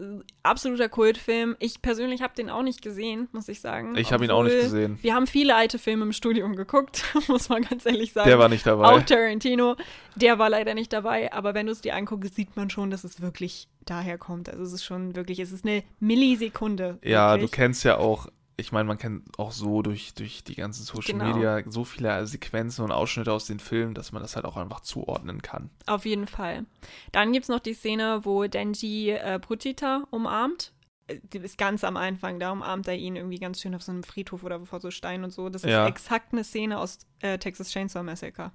Absoluter 0.42 0.88
Kultfilm. 0.88 1.56
Ich 1.58 1.82
persönlich 1.82 2.22
habe 2.22 2.34
den 2.34 2.48
auch 2.48 2.62
nicht 2.62 2.80
gesehen, 2.80 3.28
muss 3.32 3.48
ich 3.48 3.60
sagen. 3.60 3.94
Ich 3.96 4.12
habe 4.12 4.24
ihn 4.24 4.30
auch 4.30 4.42
nicht 4.42 4.58
gesehen. 4.58 4.98
Wir 5.02 5.14
haben 5.14 5.26
viele 5.26 5.56
alte 5.56 5.78
Filme 5.78 6.04
im 6.04 6.12
Studium 6.12 6.56
geguckt, 6.56 7.04
muss 7.28 7.50
man 7.50 7.62
ganz 7.62 7.84
ehrlich 7.84 8.12
sagen. 8.12 8.28
Der 8.28 8.38
war 8.38 8.48
nicht 8.48 8.66
dabei. 8.66 8.84
Auch 8.84 9.02
Tarantino, 9.02 9.76
der 10.16 10.38
war 10.38 10.48
leider 10.48 10.74
nicht 10.74 10.92
dabei, 10.92 11.32
aber 11.32 11.52
wenn 11.52 11.66
du 11.66 11.72
es 11.72 11.82
dir 11.82 11.94
anguckst, 11.94 12.34
sieht 12.34 12.56
man 12.56 12.70
schon, 12.70 12.90
dass 12.90 13.04
es 13.04 13.20
wirklich 13.20 13.68
daher 13.84 14.16
kommt. 14.16 14.48
Also 14.48 14.62
es 14.62 14.72
ist 14.72 14.84
schon 14.84 15.16
wirklich, 15.16 15.38
es 15.38 15.52
ist 15.52 15.66
eine 15.66 15.82
Millisekunde. 16.00 16.98
Ja, 17.02 17.34
du 17.34 17.42
wirklich. 17.42 17.52
kennst 17.52 17.84
ja 17.84 17.98
auch, 17.98 18.28
ich 18.60 18.72
meine, 18.72 18.86
man 18.88 18.98
kennt 18.98 19.38
auch 19.38 19.52
so 19.52 19.82
durch, 19.82 20.14
durch 20.14 20.42
die 20.42 20.56
ganzen 20.56 20.82
Social 20.82 21.12
Genau. 21.18 21.32
Media 21.32 21.62
so 21.70 21.84
viele 21.84 22.26
Sequenzen 22.26 22.84
und 22.84 22.90
Ausschnitte 22.90 23.32
aus 23.32 23.46
den 23.46 23.60
Filmen, 23.60 23.94
dass 23.94 24.10
man 24.10 24.20
das 24.20 24.34
halt 24.34 24.44
auch 24.44 24.56
einfach 24.56 24.80
zuordnen 24.80 25.40
kann. 25.42 25.70
Auf 25.86 26.04
jeden 26.04 26.26
Fall. 26.26 26.66
Dann 27.12 27.32
gibt 27.32 27.44
es 27.44 27.48
noch 27.48 27.60
die 27.60 27.72
Szene, 27.74 28.20
wo 28.24 28.44
Denji 28.48 29.10
äh, 29.10 29.38
Puchita 29.38 30.02
umarmt. 30.10 30.72
Äh, 31.06 31.20
ist 31.38 31.56
ganz 31.56 31.84
am 31.84 31.96
Anfang, 31.96 32.40
da 32.40 32.50
umarmt 32.50 32.88
er 32.88 32.96
ihn 32.96 33.14
irgendwie 33.14 33.38
ganz 33.38 33.60
schön 33.62 33.74
auf 33.76 33.82
so 33.82 33.92
einem 33.92 34.02
Friedhof 34.02 34.42
oder 34.42 34.58
vor 34.66 34.80
so 34.80 34.90
Steinen 34.90 35.24
und 35.24 35.30
so. 35.30 35.48
Das 35.48 35.62
ist 35.62 35.70
Ja. 35.70 35.86
exakt 35.86 36.32
eine 36.32 36.42
Szene 36.42 36.78
aus 36.80 36.98
äh, 37.20 37.38
Texas 37.38 37.70
Chainsaw 37.70 38.02
Massacre. 38.02 38.50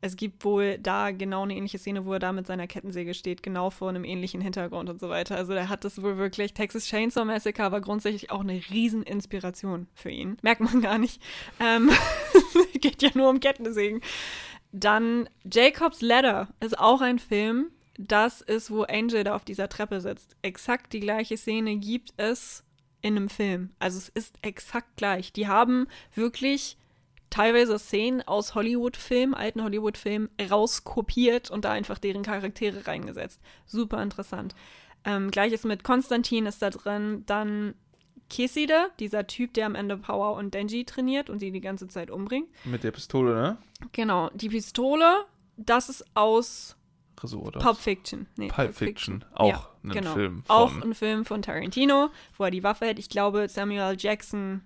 Es 0.00 0.16
gibt 0.16 0.44
wohl 0.44 0.78
da 0.78 1.10
genau 1.10 1.42
eine 1.42 1.56
ähnliche 1.56 1.78
Szene, 1.78 2.04
wo 2.04 2.12
er 2.12 2.18
da 2.18 2.32
mit 2.32 2.46
seiner 2.46 2.66
Kettensäge 2.66 3.14
steht, 3.14 3.42
genau 3.42 3.70
vor 3.70 3.88
einem 3.88 4.04
ähnlichen 4.04 4.40
Hintergrund 4.40 4.90
und 4.90 5.00
so 5.00 5.08
weiter. 5.08 5.36
Also 5.36 5.52
der 5.52 5.68
hat 5.68 5.84
das 5.84 6.02
wohl 6.02 6.18
wirklich, 6.18 6.54
Texas 6.54 6.86
Chainsaw 6.86 7.24
Massacre 7.24 7.72
war 7.72 7.80
grundsätzlich 7.80 8.30
auch 8.30 8.40
eine 8.40 8.60
Rieseninspiration 8.70 9.88
für 9.94 10.10
ihn. 10.10 10.36
Merkt 10.42 10.60
man 10.60 10.80
gar 10.80 10.98
nicht. 10.98 11.20
Ähm, 11.60 11.90
geht 12.80 13.02
ja 13.02 13.10
nur 13.14 13.30
um 13.30 13.40
Kettensägen. 13.40 14.00
Dann 14.72 15.28
Jacob's 15.50 16.02
Ladder 16.02 16.48
ist 16.60 16.78
auch 16.78 17.00
ein 17.00 17.18
Film. 17.18 17.70
Das 17.98 18.42
ist, 18.42 18.70
wo 18.70 18.82
Angel 18.82 19.24
da 19.24 19.34
auf 19.34 19.44
dieser 19.44 19.68
Treppe 19.68 20.02
sitzt. 20.02 20.36
Exakt 20.42 20.92
die 20.92 21.00
gleiche 21.00 21.38
Szene 21.38 21.76
gibt 21.76 22.12
es 22.18 22.62
in 23.00 23.16
einem 23.16 23.28
Film. 23.30 23.70
Also 23.78 23.98
es 23.98 24.08
ist 24.10 24.36
exakt 24.42 24.96
gleich. 24.96 25.32
Die 25.32 25.48
haben 25.48 25.86
wirklich 26.14 26.76
teilweise 27.30 27.78
Szenen 27.78 28.22
aus 28.26 28.54
Hollywood-Filmen, 28.54 29.34
alten 29.34 29.62
Hollywood-Filmen, 29.62 30.28
rauskopiert 30.50 31.50
und 31.50 31.64
da 31.64 31.72
einfach 31.72 31.98
deren 31.98 32.22
Charaktere 32.22 32.86
reingesetzt. 32.86 33.40
Super 33.66 34.02
interessant. 34.02 34.54
Ähm, 35.04 35.30
Gleiches 35.30 35.64
mit 35.64 35.84
Konstantin 35.84 36.46
ist 36.46 36.62
da 36.62 36.70
drin. 36.70 37.24
Dann 37.26 37.74
Kiside, 38.28 38.90
dieser 38.98 39.26
Typ, 39.26 39.54
der 39.54 39.66
am 39.66 39.74
Ende 39.76 39.96
Power 39.96 40.36
und 40.36 40.52
Denji 40.54 40.84
trainiert 40.84 41.30
und 41.30 41.38
sie 41.38 41.52
die 41.52 41.60
ganze 41.60 41.86
Zeit 41.88 42.10
umbringt. 42.10 42.48
Mit 42.64 42.82
der 42.82 42.90
Pistole, 42.90 43.34
ne? 43.34 43.58
Genau, 43.92 44.30
die 44.34 44.48
Pistole, 44.48 45.24
das 45.56 45.88
ist 45.88 46.04
aus 46.14 46.76
Dogs. 47.52 47.64
Pulp 47.64 47.76
Fiction. 47.78 48.26
Nee, 48.36 48.48
Pulp 48.48 48.74
Fiction, 48.74 49.24
auch 49.32 49.68
ein 49.84 50.02
Film 50.02 50.42
von- 50.42 50.56
Auch 50.56 50.82
ein 50.82 50.94
Film 50.94 51.24
von 51.24 51.40
Tarantino, 51.40 52.10
wo 52.36 52.44
er 52.44 52.50
die 52.50 52.62
Waffe 52.64 52.86
hält. 52.86 52.98
Ich 52.98 53.08
glaube, 53.08 53.48
Samuel 53.48 53.96
Jackson 53.98 54.62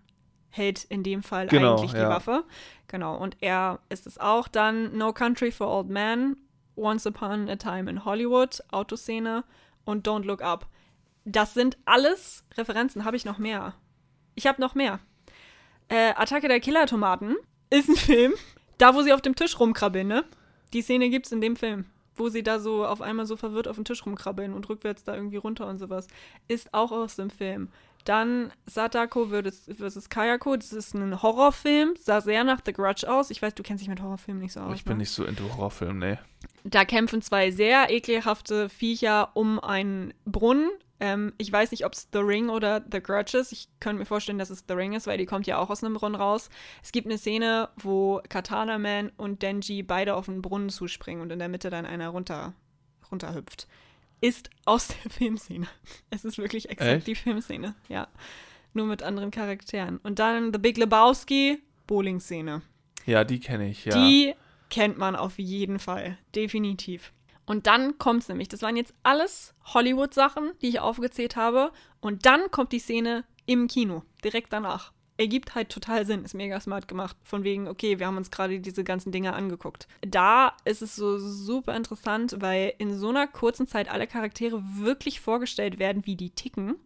hält 0.51 0.85
in 0.85 1.03
dem 1.03 1.23
Fall 1.23 1.47
Genau, 1.47 1.77
eigentlich 1.77 1.93
die 1.93 1.99
ja. 1.99 2.09
Waffe. 2.09 2.45
Genau, 2.89 3.17
und 3.17 3.37
er 3.41 3.79
ist 3.89 4.07
es 4.07 4.19
auch. 4.19 4.49
Dann 4.49 4.97
No 4.97 5.13
Country 5.13 5.53
for 5.53 5.69
Old 5.69 5.89
Men, 5.89 6.37
Once 6.77 7.07
Upon 7.07 7.49
a 7.49 7.57
Time 7.57 7.89
in 7.89 8.05
Hollywood, 8.05 8.61
Autoszene 8.71 9.45
und 9.85 10.07
Don't 10.07 10.25
Look 10.25 10.43
Up. 10.43 10.67
Das 11.25 11.55
sind 11.55 11.79
alles 11.85 12.45
Referenzen. 12.57 13.05
Habe 13.05 13.17
ich 13.17 13.25
noch 13.25 13.39
mehr? 13.39 13.75
Ich 14.35 14.47
habe 14.47 14.61
noch 14.61 14.75
mehr. 14.75 14.99
Äh, 15.89 16.15
Attacke 16.17 16.49
der 16.49 16.61
Killer-Tomaten 16.61 17.37
ist 17.69 17.89
ein 17.89 17.97
Film, 17.97 18.33
da 18.79 18.95
wo 18.95 19.03
sie 19.03 19.13
auf 19.13 19.23
dem 19.23 19.35
Tisch 19.35 19.59
rumkrabbeln, 19.59 20.07
ne? 20.07 20.25
Die 20.73 20.83
Szene 20.83 21.11
gibt's 21.11 21.33
in 21.33 21.41
dem 21.41 21.57
Film, 21.57 21.87
wo 22.15 22.29
sie 22.29 22.43
da 22.43 22.61
so 22.61 22.87
auf 22.87 23.01
einmal 23.03 23.27
so 23.27 23.37
verwirrt 23.37 23.67
auf 23.69 23.77
dem 23.77 23.85
Tisch 23.85 24.07
rumkrabbeln 24.07 24.55
und 24.55 24.69
rückwärts 24.69 25.03
da 25.05 25.15
irgendwie 25.15 25.37
runter 25.37 25.67
und 25.67 25.79
sowas. 25.79 26.07
Ist 26.49 26.73
auch 26.73 26.93
aus 26.93 27.17
dem 27.17 27.31
Film. 27.31 27.71
Dann 28.05 28.53
Sadako 28.67 29.27
versus 29.27 30.09
Kayako. 30.09 30.57
Das 30.57 30.73
ist 30.73 30.95
ein 30.95 31.23
Horrorfilm. 31.23 31.95
Sah 31.99 32.21
sehr 32.21 32.45
nach 32.45 32.61
The 32.65 32.73
Grudge 32.73 33.11
aus. 33.11 33.31
Ich 33.31 33.43
weiß, 33.43 33.55
du 33.55 33.63
kennst 33.63 33.83
dich 33.83 33.89
mit 33.89 34.01
Horrorfilmen 34.01 34.43
nicht 34.43 34.53
so 34.53 34.61
aus. 34.61 34.75
ich 34.75 34.85
bin 34.85 34.95
ne? 34.95 35.03
nicht 35.03 35.11
so 35.11 35.25
into 35.25 35.45
Horrorfilmen, 35.55 35.99
nee. 35.99 36.19
Da 36.65 36.85
kämpfen 36.85 37.23
zwei 37.23 37.51
sehr 37.51 37.91
ekelhafte 37.91 38.69
Viecher 38.69 39.31
um 39.35 39.61
einen 39.61 40.15
Brunnen. 40.25 40.71
Ähm, 41.01 41.33
ich 41.39 41.51
weiß 41.51 41.71
nicht, 41.71 41.87
ob 41.87 41.95
es 41.95 42.09
The 42.13 42.19
Ring 42.19 42.51
oder 42.51 42.85
The 42.91 43.03
Grudge 43.03 43.39
ist. 43.39 43.53
Ich 43.53 43.69
könnte 43.81 43.99
mir 43.99 44.07
vorstellen, 44.07 44.39
dass 44.39 44.51
es 44.51 44.65
The 44.69 44.75
Ring 44.75 44.93
ist, 44.93 45.07
weil 45.07 45.19
die 45.19 45.27
kommt 45.27 45.47
ja 45.47 45.59
auch 45.59 45.71
aus 45.71 45.83
einem 45.83 45.95
Brunnen 45.95 46.21
raus. 46.21 46.51
Es 46.83 46.93
gibt 46.93 47.07
eine 47.07 47.19
Szene, 47.19 47.71
wo 47.77 48.21
Katana 48.29 48.79
Man 48.79 49.11
und 49.17 49.43
Denji 49.43 49.83
beide 49.83 50.15
auf 50.15 50.29
einen 50.29 50.43
Brunnen 50.43 50.69
zuspringen 50.69 51.23
und 51.23 51.33
in 51.33 51.39
der 51.39 51.49
Mitte 51.49 51.71
dann 51.71 51.87
einer 51.87 52.09
runter, 52.09 52.53
runterhüpft. 53.11 53.67
Ist 54.21 54.51
aus 54.65 54.89
der 54.89 55.11
Filmszene. 55.11 55.67
Es 56.11 56.25
ist 56.25 56.39
wirklich 56.39 56.69
exakt 56.69 56.91
Echt? 56.91 57.07
die 57.07 57.15
Filmszene, 57.15 57.75
ja. 57.89 58.09
Nur 58.73 58.87
mit 58.87 59.03
anderen 59.03 59.31
Charakteren. 59.31 59.99
Und 59.99 60.19
dann 60.19 60.53
The 60.53 60.59
Big 60.59 60.77
Lebowski, 60.77 61.63
Bowling-Szene. 61.87 62.63
Ja, 63.07 63.25
die 63.25 63.41
kenne 63.41 63.69
ich, 63.69 63.85
ja. 63.85 63.95
Die 63.95 64.35
kennt 64.69 64.99
man 64.99 65.17
auf 65.17 65.39
jeden 65.39 65.79
Fall. 65.79 66.19
Definitiv. 66.35 67.13
Und 67.47 67.67
dann 67.67 67.99
kommt's 67.99 68.29
nämlich. 68.29 68.49
Das 68.49 68.63
waren 68.63 68.77
jetzt 68.77 68.95
alles 69.03 69.55
Hollywood-Sachen, 69.75 70.53
die 70.63 70.69
ich 70.69 70.81
aufgezählt 70.81 71.35
habe. 71.35 71.73
Und 72.01 72.27
dann 72.27 72.51
kommt 72.53 72.71
die 72.73 72.79
Szene 72.79 73.25
im 73.47 73.67
Kino. 73.67 74.05
Direkt 74.23 74.53
danach. 74.53 74.93
Ergibt 75.21 75.55
halt 75.55 75.69
total 75.69 76.07
Sinn. 76.07 76.25
Ist 76.25 76.33
mega 76.33 76.59
smart 76.61 76.89
gemacht. 76.89 77.15
Von 77.25 77.45
wegen, 77.45 77.69
okay, 77.69 77.99
wir 77.99 78.07
haben 78.07 78.17
uns 78.17 78.31
gerade 78.31 78.59
diese 78.59 78.85
ganzen 78.85 79.13
Dinge 79.13 79.35
angeguckt. 79.35 79.87
Da 80.01 80.57
ist 80.65 80.81
es 80.81 80.97
so 80.97 81.19
super 81.19 81.77
interessant, 81.77 82.37
weil 82.39 82.73
in 82.79 82.97
so 82.97 83.11
einer 83.11 83.27
kurzen 83.27 83.67
Zeit 83.67 83.91
alle 83.91 84.07
Charaktere 84.07 84.63
wirklich 84.77 85.21
vorgestellt 85.21 85.79
werden, 85.79 86.07
wie 86.07 86.17
die 86.17 86.31
ticken. 86.31 86.77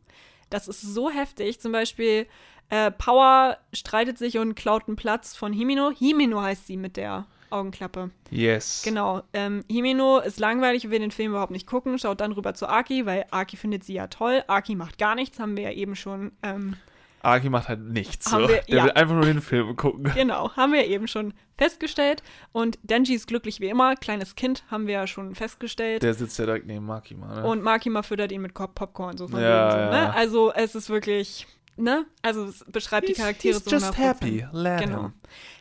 Das 0.50 0.66
ist 0.66 0.82
so 0.82 1.10
heftig. 1.10 1.60
Zum 1.60 1.70
Beispiel 1.70 2.26
äh, 2.70 2.90
Power 2.90 3.56
streitet 3.72 4.18
sich 4.18 4.38
und 4.38 4.56
klaut 4.56 4.88
einen 4.88 4.96
Platz 4.96 5.36
von 5.36 5.52
Himino. 5.52 5.92
Himino 5.96 6.42
heißt 6.42 6.66
sie 6.66 6.76
mit 6.76 6.96
der 6.96 7.26
Augenklappe. 7.50 8.10
Yes. 8.30 8.82
Genau. 8.84 9.22
Ähm, 9.32 9.64
Himino 9.70 10.18
ist 10.18 10.40
langweilig 10.40 10.86
und 10.86 10.90
will 10.90 10.98
den 10.98 11.12
Film 11.12 11.30
überhaupt 11.30 11.52
nicht 11.52 11.68
gucken. 11.68 12.00
Schaut 12.00 12.20
dann 12.20 12.32
rüber 12.32 12.54
zu 12.54 12.66
Aki, 12.66 13.06
weil 13.06 13.26
Aki 13.30 13.56
findet 13.56 13.84
sie 13.84 13.94
ja 13.94 14.08
toll. 14.08 14.42
Aki 14.48 14.74
macht 14.74 14.98
gar 14.98 15.14
nichts, 15.14 15.38
haben 15.38 15.56
wir 15.56 15.62
ja 15.62 15.70
eben 15.70 15.94
schon. 15.94 16.32
Ähm, 16.42 16.74
Aki 17.24 17.48
macht 17.48 17.68
halt 17.68 17.80
nichts. 17.80 18.30
So. 18.30 18.38
wir- 18.38 18.46
Der 18.62 18.76
ja. 18.76 18.84
will 18.84 18.92
einfach 18.92 19.14
nur 19.14 19.24
den 19.24 19.40
Film 19.40 19.74
gucken. 19.76 20.04
genau, 20.14 20.50
haben 20.56 20.72
wir 20.72 20.86
eben 20.86 21.08
schon 21.08 21.34
festgestellt. 21.58 22.22
Und 22.52 22.78
Denji 22.82 23.14
ist 23.14 23.26
glücklich 23.26 23.60
wie 23.60 23.68
immer. 23.68 23.96
Kleines 23.96 24.34
Kind 24.34 24.64
haben 24.70 24.86
wir 24.86 24.94
ja 24.94 25.06
schon 25.06 25.34
festgestellt. 25.34 26.02
Der 26.02 26.14
sitzt 26.14 26.38
ja 26.38 26.46
direkt 26.46 26.66
neben 26.66 26.84
Makima, 26.86 27.34
ne? 27.40 27.44
Und 27.46 27.62
Makima 27.62 28.02
füttert 28.02 28.32
ihn 28.32 28.42
mit 28.42 28.54
Popcorn. 28.54 29.16
So 29.16 29.28
von 29.28 29.40
Ja, 29.40 29.70
so, 29.70 29.76
ja. 29.78 29.90
ne? 29.90 30.14
Also 30.14 30.52
es 30.52 30.74
ist 30.74 30.90
wirklich, 30.90 31.46
ne? 31.76 32.04
Also 32.22 32.44
es 32.46 32.64
beschreibt 32.68 33.08
die 33.08 33.12
Charaktere 33.14 33.54
he's 33.54 33.64
so 33.64 33.70
just 33.70 33.86
100%. 33.86 33.94
happy. 33.96 34.46
Let 34.52 34.80
Genau. 34.82 35.02
him. 35.02 35.12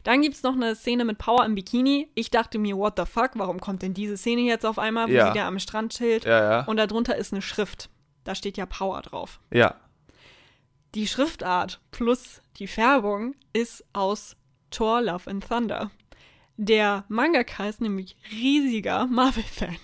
Dann 0.04 0.22
gibt 0.22 0.36
es 0.36 0.44
noch 0.44 0.54
eine 0.54 0.76
Szene 0.76 1.06
mit 1.06 1.18
Power 1.18 1.46
im 1.46 1.56
Bikini. 1.56 2.10
Ich 2.16 2.30
dachte 2.30 2.60
mir, 2.60 2.76
what 2.76 2.94
the 2.98 3.06
fuck, 3.06 3.32
warum 3.36 3.60
kommt 3.62 3.82
denn 3.84 3.94
diese 3.94 4.18
Szene 4.18 4.42
jetzt 4.42 4.66
auf 4.66 4.78
einmal, 4.80 5.08
wo 5.08 5.12
Ja. 5.12 5.32
sie 5.32 5.38
da 5.40 5.48
am 5.48 5.60
Strand 5.60 5.94
chillt? 5.94 6.26
Ja, 6.26 6.44
ja. 6.44 6.64
Und 6.66 6.78
darunter 6.78 7.16
ist 7.16 7.32
eine 7.32 7.42
Schrift. 7.42 7.90
Da 8.26 8.36
steht 8.36 8.58
ja 8.58 8.66
Power 8.66 9.02
drauf. 9.02 9.40
ja. 9.52 9.76
Die 10.96 11.08
Schriftart 11.08 11.82
plus 11.90 12.42
die 12.58 12.68
Färbung 12.68 13.34
ist 13.52 13.84
aus 13.94 14.36
Thor 14.70 15.02
Love 15.02 15.28
and 15.28 15.48
Thunder. 15.48 15.90
Der 16.58 17.04
Mangaka 17.08 17.68
ist 17.68 17.82
nämlich 17.82 18.16
riesiger 18.32 19.08
Marvel-Fan. 19.08 19.76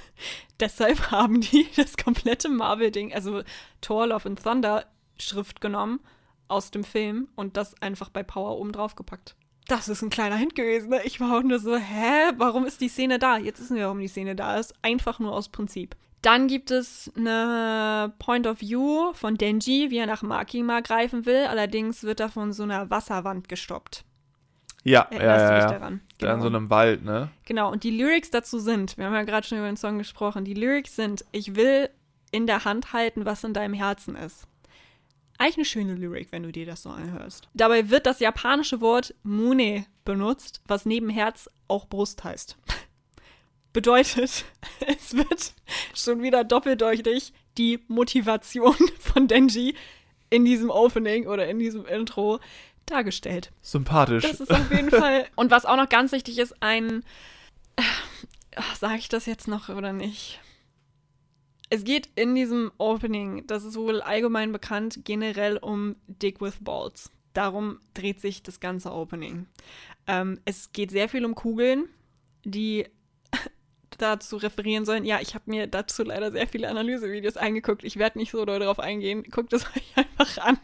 Deshalb 0.60 1.10
haben 1.10 1.42
die 1.42 1.68
das 1.76 1.98
komplette 1.98 2.48
Marvel-Ding, 2.48 3.12
also 3.12 3.42
Thor 3.82 4.06
Love 4.06 4.26
and 4.26 4.42
Thunder 4.42 4.86
Schrift 5.18 5.60
genommen 5.60 6.00
aus 6.48 6.70
dem 6.70 6.82
Film 6.82 7.28
und 7.34 7.58
das 7.58 7.80
einfach 7.82 8.08
bei 8.08 8.22
Power 8.22 8.58
oben 8.58 8.72
drauf 8.72 8.94
gepackt. 8.94 9.36
Das 9.68 9.88
ist 9.88 10.00
ein 10.00 10.10
kleiner 10.10 10.36
Hint 10.36 10.54
gewesen. 10.54 10.88
Ne? 10.88 11.02
Ich 11.04 11.20
war 11.20 11.38
auch 11.38 11.42
nur 11.42 11.58
so, 11.58 11.76
hä, 11.76 12.32
warum 12.38 12.64
ist 12.64 12.80
die 12.80 12.88
Szene 12.88 13.18
da? 13.18 13.36
Jetzt 13.36 13.60
wissen 13.60 13.76
wir, 13.76 13.84
warum 13.84 14.00
die 14.00 14.08
Szene 14.08 14.34
da 14.34 14.56
ist. 14.56 14.74
Einfach 14.80 15.18
nur 15.18 15.32
aus 15.34 15.50
Prinzip. 15.50 15.94
Dann 16.24 16.48
gibt 16.48 16.70
es 16.70 17.12
eine 17.18 18.14
Point 18.18 18.46
of 18.46 18.62
View 18.62 19.12
von 19.12 19.36
Denji, 19.36 19.90
wie 19.90 19.98
er 19.98 20.06
nach 20.06 20.22
Makima 20.22 20.80
greifen 20.80 21.26
will. 21.26 21.44
Allerdings 21.44 22.02
wird 22.02 22.18
er 22.18 22.30
von 22.30 22.54
so 22.54 22.62
einer 22.62 22.88
Wasserwand 22.88 23.50
gestoppt. 23.50 24.04
Ja, 24.84 25.06
ja, 25.10 25.18
Erinnerst 25.18 25.50
ja, 25.50 25.58
ja. 25.58 25.78
daran? 25.78 26.00
Da 26.18 26.34
in 26.34 26.40
so 26.40 26.46
einem 26.46 26.70
Wald, 26.70 27.04
ne? 27.04 27.28
Genau, 27.44 27.70
und 27.70 27.84
die 27.84 27.90
Lyrics 27.90 28.30
dazu 28.30 28.58
sind, 28.58 28.96
wir 28.96 29.04
haben 29.04 29.12
ja 29.12 29.22
gerade 29.24 29.46
schon 29.46 29.58
über 29.58 29.66
den 29.66 29.76
Song 29.76 29.98
gesprochen, 29.98 30.46
die 30.46 30.54
Lyrics 30.54 30.96
sind, 30.96 31.26
ich 31.32 31.56
will 31.56 31.90
in 32.30 32.46
der 32.46 32.64
Hand 32.64 32.94
halten, 32.94 33.26
was 33.26 33.44
in 33.44 33.52
deinem 33.52 33.74
Herzen 33.74 34.16
ist. 34.16 34.46
Eigentlich 35.36 35.56
eine 35.56 35.64
schöne 35.66 35.94
Lyric, 35.94 36.32
wenn 36.32 36.42
du 36.42 36.52
dir 36.52 36.64
das 36.64 36.84
so 36.84 36.90
anhörst. 36.90 37.48
Dabei 37.52 37.90
wird 37.90 38.06
das 38.06 38.20
japanische 38.20 38.80
Wort 38.80 39.14
Mune 39.24 39.84
benutzt, 40.04 40.62
was 40.66 40.86
neben 40.86 41.10
Herz 41.10 41.50
auch 41.68 41.86
Brust 41.86 42.24
heißt. 42.24 42.56
Bedeutet, 43.74 44.44
es 44.86 45.16
wird 45.16 45.52
schon 45.94 46.22
wieder 46.22 46.44
doppeldeutig 46.44 47.32
die 47.58 47.80
Motivation 47.88 48.76
von 49.00 49.26
Denji 49.28 49.74
in 50.30 50.44
diesem 50.44 50.70
Opening 50.70 51.26
oder 51.26 51.48
in 51.48 51.58
diesem 51.58 51.84
Intro 51.84 52.38
dargestellt. 52.86 53.50
Sympathisch. 53.62 54.22
Das 54.22 54.40
ist 54.40 54.52
auf 54.52 54.70
jeden 54.70 54.90
Fall. 54.92 55.26
Und 55.34 55.50
was 55.50 55.66
auch 55.66 55.76
noch 55.76 55.88
ganz 55.88 56.12
wichtig 56.12 56.38
ist, 56.38 56.54
ein. 56.62 57.04
Sage 58.78 58.98
ich 58.98 59.08
das 59.08 59.26
jetzt 59.26 59.48
noch 59.48 59.68
oder 59.68 59.92
nicht? 59.92 60.40
Es 61.68 61.82
geht 61.82 62.08
in 62.14 62.36
diesem 62.36 62.70
Opening, 62.78 63.44
das 63.48 63.64
ist 63.64 63.76
wohl 63.76 64.00
allgemein 64.00 64.52
bekannt, 64.52 65.00
generell 65.02 65.56
um 65.56 65.96
Dick 66.06 66.40
with 66.40 66.58
Balls. 66.60 67.10
Darum 67.32 67.80
dreht 67.94 68.20
sich 68.20 68.44
das 68.44 68.60
ganze 68.60 68.92
Opening. 68.92 69.46
Ähm, 70.06 70.38
es 70.44 70.70
geht 70.70 70.92
sehr 70.92 71.08
viel 71.08 71.24
um 71.24 71.34
Kugeln, 71.34 71.88
die 72.44 72.86
dazu 73.96 74.36
referieren 74.36 74.84
sollen. 74.84 75.04
Ja, 75.04 75.20
ich 75.20 75.34
habe 75.34 75.44
mir 75.46 75.66
dazu 75.66 76.02
leider 76.02 76.32
sehr 76.32 76.46
viele 76.46 76.68
Analysevideos 76.68 77.36
angeguckt. 77.36 77.84
Ich 77.84 77.96
werde 77.96 78.18
nicht 78.18 78.30
so 78.30 78.44
doll 78.44 78.58
darauf 78.58 78.78
eingehen. 78.78 79.24
Guckt 79.30 79.52
es 79.52 79.64
euch 79.76 79.92
einfach 79.96 80.38
an. 80.38 80.58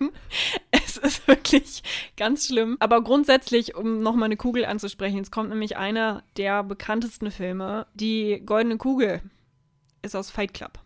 Es 0.71 0.97
ist 0.97 1.27
wirklich 1.29 1.83
ganz 2.17 2.47
schlimm. 2.47 2.77
Aber 2.81 3.03
grundsätzlich, 3.03 3.75
um 3.75 4.03
nochmal 4.03 4.27
eine 4.27 4.37
Kugel 4.37 4.65
anzusprechen, 4.65 5.21
es 5.21 5.31
kommt 5.31 5.51
nämlich 5.51 5.77
einer 5.77 6.23
der 6.37 6.63
bekanntesten 6.65 7.31
Filme. 7.31 7.87
Die 7.95 8.43
Goldene 8.45 8.77
Kugel 8.77 9.23
ist 10.03 10.17
aus 10.17 10.31
Fight 10.31 10.55
Club. 10.55 10.79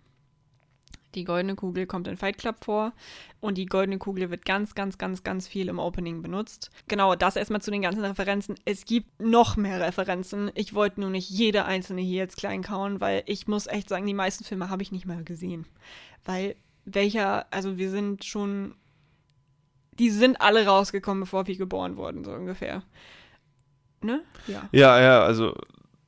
Die 1.15 1.25
goldene 1.25 1.55
Kugel 1.55 1.87
kommt 1.87 2.09
in 2.09 2.17
Fight 2.17 2.39
Club 2.39 2.65
vor 2.65 2.93
und 3.41 3.59
die 3.59 3.67
goldene 3.67 3.99
Kugel 3.99 4.31
wird 4.31 4.45
ganz, 4.45 4.75
ganz, 4.75 4.99
ganz, 4.99 5.23
ganz 5.23 5.47
viel 5.47 5.69
im 5.69 5.79
Opening 5.79 6.23
benutzt. 6.23 6.71
Genau, 6.89 7.15
das 7.15 7.37
erstmal 7.37 7.63
zu 7.63 7.71
den 7.71 7.83
ganzen 7.83 8.05
Referenzen. 8.05 8.57
Es 8.65 8.85
gibt 8.85 9.21
noch 9.21 9.57
mehr 9.57 9.81
Referenzen. 9.81 10.51
Ich 10.55 10.75
wollte 10.75 11.01
nur 11.01 11.11
nicht 11.11 11.31
jede 11.31 11.65
einzelne 11.65 12.01
hier 12.01 12.19
jetzt 12.19 12.37
klein 12.37 12.63
kauen, 12.63 13.01
weil 13.01 13.23
ich 13.27 13.47
muss 13.47 13.67
echt 13.67 13.89
sagen, 13.89 14.07
die 14.07 14.15
meisten 14.15 14.45
Filme 14.45 14.71
habe 14.71 14.83
ich 14.83 14.93
nicht 14.93 15.07
mal 15.07 15.25
gesehen. 15.25 15.67
Weil 16.25 16.57
welcher, 16.85 17.47
also 17.53 17.79
wir 17.79 17.91
sind 17.91 18.25
schon, 18.25 18.75
die 19.99 20.11
sind 20.11 20.41
alle 20.41 20.67
rausgekommen, 20.67 21.21
bevor 21.21 21.47
wir 21.47 21.57
geboren 21.57 21.97
wurden, 21.97 22.25
so 22.25 22.33
ungefähr. 22.33 22.83
Ne? 24.01 24.23
Ja. 24.47 24.69
Ja, 24.73 25.01
ja, 25.01 25.25
also 25.25 25.55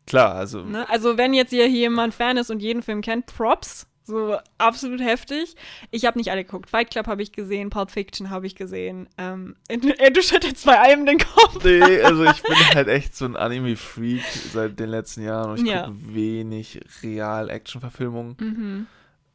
klar, 0.06 0.34
also 0.34 0.62
Ne? 0.62 0.88
Also 0.88 1.16
wenn 1.16 1.34
jetzt 1.34 1.50
hier 1.50 1.68
jemand 1.68 2.14
Fan 2.14 2.36
ist 2.36 2.50
und 2.50 2.60
jeden 2.60 2.82
Film 2.82 3.00
kennt, 3.00 3.26
Props. 3.26 3.86
So 4.06 4.36
absolut 4.58 5.00
heftig. 5.00 5.56
Ich 5.90 6.04
habe 6.06 6.16
nicht 6.16 6.30
alle 6.30 6.44
geguckt. 6.44 6.70
Fight 6.70 6.90
Club 6.92 7.08
habe 7.08 7.22
ich 7.22 7.32
gesehen, 7.32 7.70
Pulp 7.70 7.90
Fiction 7.90 8.30
habe 8.30 8.46
ich 8.46 8.54
gesehen. 8.54 9.08
Ähm, 9.18 9.56
äh, 9.68 10.10
du 10.12 10.22
schüttelst 10.22 10.64
bei 10.64 10.78
allem 10.80 11.06
den 11.06 11.18
Kopf. 11.18 11.64
Nee, 11.64 12.00
also 12.02 12.24
ich 12.24 12.40
bin 12.44 12.54
halt 12.74 12.86
echt 12.88 13.16
so 13.16 13.24
ein 13.24 13.34
Anime-Freak 13.36 14.22
seit 14.52 14.78
den 14.78 14.90
letzten 14.90 15.22
Jahren 15.24 15.50
und 15.50 15.60
ich 15.60 15.66
Ja. 15.72 15.86
gucke 15.86 16.14
wenig 16.14 16.80
Real-Action-Verfilmungen. 17.02 18.36
Mhm. 18.40 18.86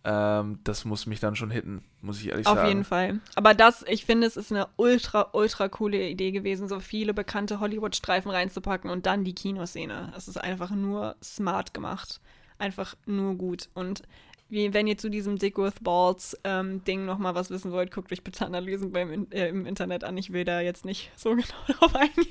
Ähm, 0.03 0.59
das 0.63 0.83
muss 0.85 1.05
mich 1.05 1.19
dann 1.19 1.35
schon 1.35 1.51
hitten, 1.51 1.83
muss 2.01 2.19
ich 2.19 2.29
ehrlich 2.29 2.47
Auf 2.47 2.55
sagen. 2.55 2.67
jeden 2.69 2.83
Fall. 2.85 3.19
Aber 3.35 3.53
das, 3.53 3.85
ich 3.87 4.05
finde, 4.05 4.25
es 4.25 4.35
ist 4.35 4.51
eine 4.51 4.67
ultra, 4.77 5.29
ultra 5.33 5.67
coole 5.69 6.07
Idee 6.09 6.31
gewesen, 6.31 6.67
so 6.67 6.79
viele 6.79 7.13
bekannte 7.13 7.59
Hollywood-Streifen 7.59 8.31
reinzupacken 8.31 8.89
und 8.89 9.05
dann 9.05 9.23
die 9.23 9.35
Kinoszene. 9.35 10.11
Es 10.17 10.27
ist 10.27 10.37
einfach 10.41 10.71
nur 10.71 11.15
smart 11.23 11.73
gemacht. 11.75 12.19
Einfach 12.57 12.95
nur 13.05 13.35
gut. 13.35 13.69
Und 13.73 14.03
wie, 14.51 14.73
wenn 14.73 14.85
ihr 14.85 14.97
zu 14.97 15.09
diesem 15.09 15.37
Dick 15.37 15.57
with 15.57 15.75
Balls 15.81 16.37
ähm, 16.43 16.83
Ding 16.83 17.05
nochmal 17.05 17.35
was 17.35 17.49
wissen 17.49 17.71
wollt, 17.71 17.91
guckt 17.91 18.11
euch 18.11 18.23
bitte 18.23 18.45
Analysen 18.45 18.91
beim, 18.91 19.27
äh, 19.31 19.47
im 19.47 19.65
Internet 19.65 20.03
an. 20.03 20.17
Ich 20.17 20.33
will 20.33 20.43
da 20.43 20.59
jetzt 20.59 20.83
nicht 20.83 21.09
so 21.15 21.29
genau 21.35 21.45
drauf 21.67 21.95
eingehen. 21.95 22.27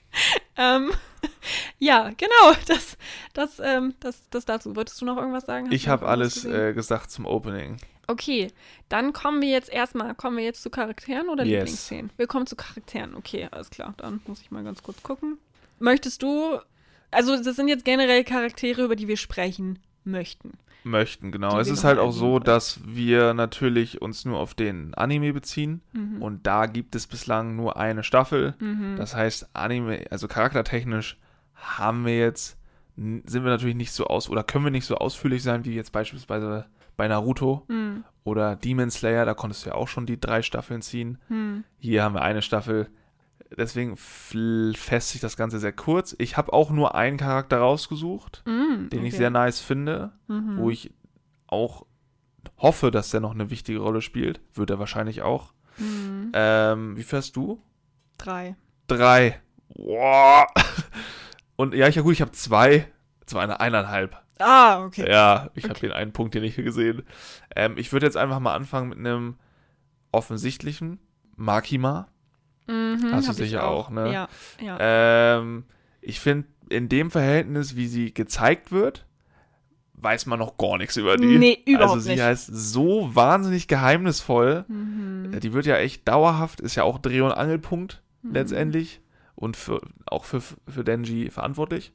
ähm, 0.56 0.90
ja, 1.78 2.10
genau. 2.16 2.56
Das, 2.68 2.96
das, 3.34 3.60
ähm, 3.60 3.94
das, 4.00 4.22
das 4.30 4.44
dazu. 4.44 4.76
Wolltest 4.76 5.00
du 5.00 5.04
noch 5.04 5.16
irgendwas 5.16 5.44
sagen? 5.44 5.66
Hast 5.66 5.74
Ich 5.74 5.88
habe 5.88 6.06
alles 6.06 6.44
äh, 6.44 6.72
gesagt 6.72 7.10
zum 7.10 7.26
Opening. 7.26 7.78
Okay, 8.06 8.52
dann 8.88 9.12
kommen 9.12 9.42
wir 9.42 9.48
jetzt 9.48 9.68
erstmal, 9.68 10.14
kommen 10.14 10.36
wir 10.36 10.44
jetzt 10.44 10.62
zu 10.62 10.70
Charakteren 10.70 11.28
oder 11.28 11.44
Yes. 11.44 11.62
Lieblingsszenen? 11.64 12.12
Wir 12.16 12.28
kommen 12.28 12.46
zu 12.46 12.54
Charakteren. 12.54 13.16
Okay, 13.16 13.48
alles 13.50 13.70
klar. 13.70 13.94
Dann 13.96 14.20
muss 14.28 14.40
ich 14.40 14.52
mal 14.52 14.62
ganz 14.62 14.84
kurz 14.84 15.02
gucken. 15.02 15.38
Möchtest 15.80 16.22
du, 16.22 16.60
also 17.10 17.42
das 17.42 17.56
sind 17.56 17.66
jetzt 17.66 17.84
generell 17.84 18.22
Charaktere, 18.22 18.84
über 18.84 18.94
die 18.94 19.08
wir 19.08 19.16
sprechen 19.16 19.80
möchten. 20.06 20.52
Möchten, 20.84 21.32
genau. 21.32 21.58
Es 21.58 21.68
ist 21.68 21.82
halt 21.82 21.98
auch 21.98 22.12
so, 22.12 22.32
wollen. 22.34 22.44
dass 22.44 22.80
wir 22.86 23.34
natürlich 23.34 24.00
uns 24.00 24.24
nur 24.24 24.38
auf 24.38 24.54
den 24.54 24.94
Anime 24.94 25.32
beziehen. 25.32 25.82
Mhm. 25.92 26.22
Und 26.22 26.46
da 26.46 26.66
gibt 26.66 26.94
es 26.94 27.06
bislang 27.08 27.56
nur 27.56 27.76
eine 27.76 28.04
Staffel. 28.04 28.54
Mhm. 28.60 28.94
Das 28.96 29.14
heißt, 29.16 29.48
Anime, 29.52 30.04
also 30.10 30.28
charaktertechnisch 30.28 31.18
haben 31.54 32.06
wir 32.06 32.16
jetzt, 32.18 32.56
sind 32.96 33.32
wir 33.32 33.42
natürlich 33.42 33.74
nicht 33.74 33.90
so 33.92 34.06
aus, 34.06 34.30
oder 34.30 34.44
können 34.44 34.64
wir 34.64 34.70
nicht 34.70 34.86
so 34.86 34.96
ausführlich 34.96 35.42
sein, 35.42 35.64
wie 35.64 35.74
jetzt 35.74 35.90
beispielsweise 35.92 36.66
bei 36.96 37.08
Naruto 37.08 37.64
Mhm. 37.68 38.04
oder 38.24 38.54
Demon 38.56 38.90
Slayer. 38.90 39.24
Da 39.26 39.34
konntest 39.34 39.64
du 39.66 39.70
ja 39.70 39.74
auch 39.74 39.88
schon 39.88 40.06
die 40.06 40.20
drei 40.20 40.42
Staffeln 40.42 40.82
ziehen. 40.82 41.18
Mhm. 41.28 41.64
Hier 41.78 42.04
haben 42.04 42.14
wir 42.14 42.22
eine 42.22 42.42
Staffel. 42.42 42.88
Deswegen 43.56 43.96
fässt 43.96 45.10
sich 45.10 45.20
das 45.20 45.36
Ganze 45.36 45.58
sehr 45.58 45.72
kurz. 45.72 46.14
Ich 46.18 46.36
habe 46.36 46.52
auch 46.52 46.70
nur 46.70 46.94
einen 46.94 47.16
Charakter 47.16 47.58
rausgesucht, 47.58 48.42
Mhm. 48.46 48.90
den 48.90 49.04
ich 49.04 49.16
sehr 49.16 49.30
nice 49.30 49.60
finde, 49.60 50.12
Mhm. 50.28 50.58
wo 50.58 50.70
ich 50.70 50.92
auch 51.46 51.86
hoffe, 52.58 52.90
dass 52.90 53.10
der 53.10 53.20
noch 53.20 53.32
eine 53.34 53.50
wichtige 53.50 53.78
Rolle 53.78 54.02
spielt. 54.02 54.40
Wird 54.54 54.70
er 54.70 54.78
wahrscheinlich 54.78 55.22
auch. 55.22 55.52
Mhm. 55.78 56.30
Ähm, 56.34 56.96
wie 56.96 57.02
fährst 57.02 57.36
du? 57.36 57.62
Drei. 58.18 58.56
Drei. 58.88 59.40
Boah. 59.74 60.46
Und 61.56 61.74
ja, 61.74 61.88
ich, 61.88 61.94
ja 61.96 62.02
gut, 62.02 62.12
ich 62.12 62.20
habe 62.20 62.32
zwei. 62.32 62.86
Zwar 63.26 63.42
eine 63.42 63.60
eineinhalb. 63.60 64.16
Ah, 64.38 64.84
okay. 64.84 65.10
Ja, 65.10 65.50
ich 65.54 65.64
habe 65.64 65.74
Okay. 65.74 65.86
den 65.88 65.92
einen 65.96 66.12
Punkt 66.12 66.34
hier 66.34 66.42
nicht 66.42 66.56
gesehen. 66.56 67.02
Ähm, 67.56 67.76
ich 67.78 67.92
würde 67.92 68.06
jetzt 68.06 68.16
einfach 68.18 68.38
mal 68.38 68.54
anfangen 68.54 68.90
mit 68.90 68.98
einem 68.98 69.36
offensichtlichen. 70.12 70.98
Makima. 71.36 72.08
Mhm, 72.66 73.12
Hast 73.12 73.28
du 73.28 73.32
sicher 73.32 73.66
auch, 73.66 73.90
ne? 73.90 74.12
Ja, 74.12 74.28
ja. 74.60 75.38
Ähm, 75.38 75.64
ich 76.00 76.20
finde, 76.20 76.48
in 76.68 76.88
dem 76.88 77.10
Verhältnis, 77.10 77.76
wie 77.76 77.86
sie 77.86 78.12
gezeigt 78.12 78.72
wird, 78.72 79.06
weiß 79.94 80.26
man 80.26 80.38
noch 80.38 80.58
gar 80.58 80.76
nichts 80.78 80.96
über 80.96 81.16
die. 81.16 81.38
Nee, 81.38 81.58
überhaupt 81.64 81.90
also 81.96 82.00
sie 82.00 82.12
nicht. 82.12 82.22
heißt 82.22 82.48
so 82.52 83.14
wahnsinnig 83.14 83.66
geheimnisvoll. 83.68 84.64
Mhm. 84.68 85.38
Die 85.40 85.52
wird 85.52 85.66
ja 85.66 85.76
echt 85.76 86.06
dauerhaft, 86.08 86.60
ist 86.60 86.74
ja 86.74 86.82
auch 86.82 86.98
Dreh- 86.98 87.20
und 87.22 87.32
Angelpunkt 87.32 88.02
Mhm. 88.22 88.32
letztendlich 88.34 89.00
und 89.36 89.56
für, 89.56 89.80
auch 90.06 90.24
für, 90.24 90.40
für 90.40 90.82
Denji 90.84 91.30
verantwortlich. 91.30 91.92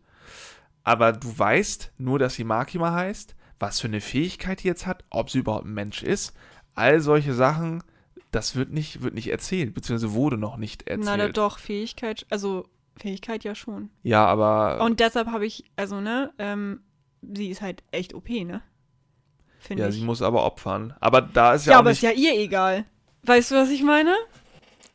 Aber 0.83 1.11
du 1.11 1.37
weißt 1.37 1.91
nur, 1.97 2.17
dass 2.19 2.35
sie 2.35 2.43
Makima 2.43 2.93
heißt, 2.93 3.35
was 3.59 3.79
für 3.81 3.87
eine 3.87 4.01
Fähigkeit 4.01 4.63
die 4.63 4.67
jetzt 4.67 4.87
hat, 4.87 5.03
ob 5.09 5.29
sie 5.29 5.39
überhaupt 5.39 5.65
ein 5.65 5.73
Mensch 5.73 6.01
ist. 6.01 6.33
All 6.73 7.01
solche 7.01 7.33
Sachen, 7.33 7.83
das 8.31 8.55
wird 8.55 8.71
nicht, 8.71 9.01
wird 9.03 9.13
nicht 9.13 9.29
erzählt, 9.29 9.73
beziehungsweise 9.73 10.13
wurde 10.13 10.37
noch 10.37 10.57
nicht 10.57 10.85
Na, 10.87 10.93
erzählt. 11.13 11.37
doch, 11.37 11.59
Fähigkeit, 11.59 12.25
also 12.29 12.65
Fähigkeit 12.97 13.43
ja 13.43 13.55
schon. 13.55 13.89
ja, 14.03 14.25
aber 14.25 14.81
Und 14.83 14.99
deshalb 14.99 15.27
habe 15.27 15.45
ich, 15.45 15.63
also, 15.75 16.01
ne, 16.01 16.31
ähm, 16.37 16.81
sie 17.21 17.49
ist 17.49 17.61
halt 17.61 17.83
echt 17.91 18.13
OP, 18.13 18.29
ne? 18.29 18.61
Finde 19.59 19.83
ja, 19.83 19.89
ich. 19.89 19.95
sie 19.95 20.01
muss 20.03 20.21
aber 20.21 20.43
opfern. 20.45 20.95
Aber 20.99 21.21
da 21.21 21.53
ist 21.53 21.65
ja, 21.67 21.73
ja, 21.73 21.79
aber 21.79 21.89
nicht, 21.91 22.03
ist 22.03 22.09
ja 22.09 22.11
ihr 22.11 22.39
egal. 22.39 22.85
Weißt 23.23 23.51
du, 23.51 23.55
was 23.55 23.69
ich 23.69 23.83
meine? 23.83 24.13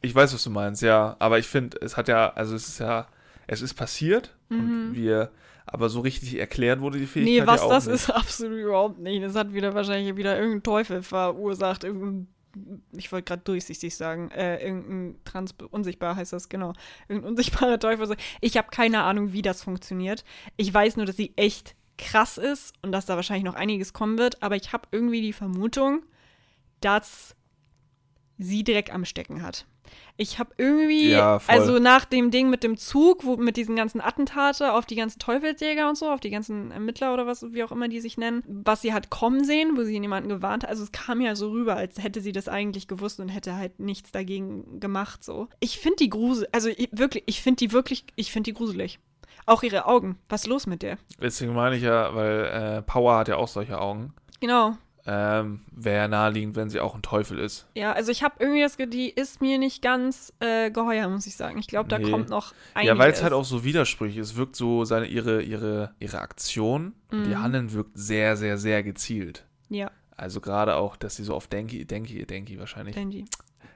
ich 0.03 0.15
weiß, 0.15 0.35
was 0.35 0.43
du 0.45 0.51
meinst, 0.51 0.83
ja. 0.83 1.17
Aber 1.19 1.39
ich 1.39 1.47
finde, 1.47 1.79
es 1.81 1.97
hat 1.97 2.09
ja, 2.09 2.33
also 2.35 2.55
es 2.55 2.69
ist 2.69 2.79
ja, 2.81 3.07
es 3.47 3.63
ist 3.63 3.75
passiert 3.75 4.37
und 4.49 4.91
Mhm. 4.91 4.95
wir, 4.95 5.31
aber 5.67 5.89
so 5.89 6.01
richtig 6.01 6.37
erklärt 6.39 6.81
wurde 6.81 6.99
die 6.99 7.07
Fähigkeit 7.07 7.41
Nee, 7.43 7.47
was 7.47 7.61
ja 7.61 7.67
auch 7.67 7.71
das 7.71 7.87
nicht. 7.87 7.95
ist, 7.95 8.11
absolut 8.15 8.59
überhaupt 8.59 8.99
nicht. 8.99 9.23
Das 9.25 9.35
hat 9.37 9.53
wieder 9.53 9.75
wahrscheinlich 9.75 10.17
wieder 10.17 10.37
irgendein 10.39 10.63
Teufel 10.65 11.03
verursacht. 11.03 11.85
Irgendein, 11.85 12.29
ich 12.93 13.13
wollte 13.13 13.25
gerade 13.25 13.43
durchsichtig 13.43 13.97
sagen, 13.97 14.31
äh, 14.31 14.63
irgendein 14.65 15.19
trans 15.25 15.55
unsichtbar 15.71 16.17
heißt 16.17 16.33
das, 16.33 16.49
genau. 16.49 16.73
Irgendein 17.09 17.31
unsichtbarer 17.31 17.79
Teufel. 17.79 18.17
Ich 18.41 18.57
habe 18.57 18.69
keine 18.71 19.03
Ahnung, 19.03 19.33
wie 19.33 19.43
das 19.43 19.63
funktioniert. 19.63 20.25
Ich 20.57 20.73
weiß 20.73 20.97
nur, 20.97 21.07
dass 21.07 21.17
sie 21.17 21.33
echt 21.37 21.75
krass 21.99 22.39
ist 22.39 22.75
und 22.83 22.93
dass 22.93 23.07
da 23.07 23.17
wahrscheinlich 23.17 23.45
noch 23.45 23.55
einiges 23.55 23.93
kommen 23.93 24.19
wird, 24.19 24.43
aber 24.43 24.57
ich 24.57 24.73
habe 24.73 24.89
irgendwie 24.93 25.23
die 25.23 25.33
Vermutung, 25.33 26.03
dass 26.81 27.35
sie 28.39 28.65
direkt 28.65 28.91
am 28.91 29.05
Stecken 29.05 29.43
hat. 29.43 29.67
Ich 30.17 30.39
habe 30.39 30.51
irgendwie, 30.57 31.11
Ja, 31.11 31.41
also 31.47 31.79
nach 31.79 32.05
dem 32.05 32.31
Ding 32.31 32.49
mit 32.49 32.63
dem 32.63 32.77
Zug, 32.77 33.25
wo 33.25 33.37
mit 33.37 33.57
diesen 33.57 33.77
ganzen 33.77 34.01
Attentate 34.01 34.73
auf 34.73 34.87
die 34.87 34.97
ganzen 34.97 35.19
Teufelsjäger 35.19 35.89
und 35.89 35.97
so, 35.97 36.11
auf 36.11 36.21
die 36.21 36.31
ganzen 36.31 36.71
Ermittler 36.71 37.13
oder 37.13 37.27
was, 37.27 37.53
wie 37.53 37.63
auch 37.63 37.73
immer 37.73 37.89
die 37.89 38.01
sich 38.01 38.17
nennen, 38.17 38.43
was 38.47 38.83
sie 38.83 38.93
hat 38.93 39.11
kommen 39.11 39.45
sehen, 39.45 39.77
wo 39.77 39.85
sie 39.85 39.99
jemanden 39.99 40.29
gewarnt 40.29 40.63
hat. 40.63 40.71
Also 40.71 40.85
es 40.85 40.93
kam 40.93 41.21
ja 41.21 41.37
so 41.37 41.51
rüber, 41.51 41.77
als 41.77 42.03
hätte 42.03 42.21
sie 42.21 42.33
das 42.33 42.49
eigentlich 42.49 42.89
gewusst 42.89 43.21
und 43.21 43.29
hätte 43.29 43.57
halt 43.57 43.79
nichts 43.79 44.11
dagegen 44.13 44.81
gemacht. 44.81 45.23
So. 45.23 45.49
Ich 45.61 45.79
finde 45.79 45.97
die 45.97 46.11
gruselig, 46.11 46.49
also 46.53 46.69
ich, 46.69 46.89
wirklich, 46.93 47.25
ich 47.27 47.43
finde 47.43 47.59
die 47.59 47.73
wirklich, 47.73 48.05
ich 48.17 48.33
finde 48.33 48.51
die 48.51 48.55
gruselig. 48.55 48.99
Auch 49.45 49.63
ihre 49.63 49.87
Augen. 49.87 50.19
Was 50.29 50.43
ist 50.43 50.49
los 50.49 50.67
mit 50.67 50.83
der? 50.83 50.99
Deswegen 51.21 51.55
meine 51.55 51.77
ich 51.77 51.83
ja, 51.83 52.15
weil 52.15 52.79
äh, 52.79 52.83
Power 52.83 53.19
hat 53.19 53.29
ja 53.29 53.37
auch 53.37 53.49
solche 53.49 53.79
Augen. 53.79 54.13
Genau. 54.41 54.77
Ähm, 55.09 55.61
Wäre 55.71 56.09
naheliegend, 56.09 56.57
wenn 56.57 56.69
sie 56.69 56.81
auch 56.81 56.95
ein 56.97 57.03
Teufel 57.03 57.39
ist. 57.39 57.67
Ja, 57.75 57.93
also 57.93 58.11
ich 58.11 58.23
habe 58.25 58.35
irgendwie 58.41 58.61
das, 58.63 58.77
Ge- 58.77 58.87
die 58.89 59.09
ist 59.09 59.41
mir 59.41 59.57
nicht 59.59 59.81
ganz 59.81 60.33
äh, 60.41 60.71
geheuer, 60.71 61.09
muss 61.09 61.27
ich 61.29 61.37
sagen. 61.37 61.59
Ich 61.59 61.69
glaube, 61.69 61.89
da 61.89 61.99
Nee. 61.99 62.11
kommt 62.11 62.29
noch 62.29 62.53
einiges. 62.75 62.89
Ja, 62.95 62.99
weil 62.99 63.13
es 63.13 63.23
halt 63.23 63.33
auch 63.33 63.45
so 63.45 63.63
widersprüchlich 63.63 64.19
ist. 64.19 64.33
Es 64.33 64.37
wirkt 64.37 64.57
so, 64.57 64.85
seine, 64.85 65.07
ihre, 65.07 65.43
ihre, 65.43 65.95
ihre 66.01 66.19
Aktion, 66.21 66.93
und 67.13 67.23
die 67.25 67.31
Mhm. 67.31 67.43
Handeln 67.43 67.73
wirkt 67.73 67.93
sehr, 67.95 68.37
sehr, 68.37 68.59
sehr 68.59 68.83
gezielt. 68.83 69.45
Ja, 69.69 69.91
Also 70.17 70.41
gerade 70.41 70.75
auch, 70.77 70.97
dass 70.97 71.17
sie 71.17 71.23
so 71.25 71.35
auf 71.35 71.47
Denki, 71.47 71.85
Denki, 71.85 72.27
Denki 72.27 72.59
wahrscheinlich, 72.59 72.95
Denji. 72.97 73.27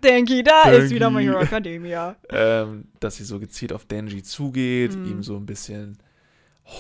Denki, 0.03 0.43
da 0.43 0.64
Denki. 0.64 0.85
ist 0.87 0.91
wieder 0.95 1.11
My 1.11 1.22
Hero 1.22 1.39
Academia. 1.41 2.16
ähm, 2.31 2.87
dass 3.01 3.16
sie 3.16 3.24
so 3.24 3.39
gezielt 3.39 3.72
auf 3.72 3.85
Denji 3.85 4.22
zugeht, 4.22 4.97
Mhm. 4.97 5.05
ihm 5.05 5.22
so 5.22 5.37
ein 5.37 5.47
bisschen 5.47 5.99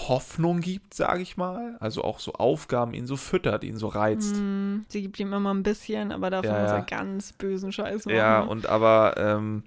Hoffnung 0.08 0.60
gibt, 0.60 0.94
sage 0.94 1.20
ich 1.22 1.36
mal. 1.36 1.76
Also 1.80 2.04
auch 2.04 2.20
so 2.20 2.32
Aufgaben 2.34 2.94
ihn 2.94 3.06
so 3.06 3.16
füttert, 3.16 3.64
ihn 3.64 3.76
so 3.76 3.88
reizt. 3.88 4.36
Mm, 4.36 4.82
sie 4.88 5.02
gibt 5.02 5.18
ihm 5.18 5.32
immer 5.32 5.52
ein 5.52 5.62
bisschen, 5.64 6.12
aber 6.12 6.30
davon 6.30 6.50
Ja, 6.50 6.62
muss 6.62 6.70
er 6.70 6.82
ganz 6.82 7.32
bösen 7.32 7.72
Scheiß 7.72 8.06
machen. 8.06 8.16
Ja, 8.16 8.40
und 8.40 8.66
aber 8.66 9.14
ähm, 9.16 9.64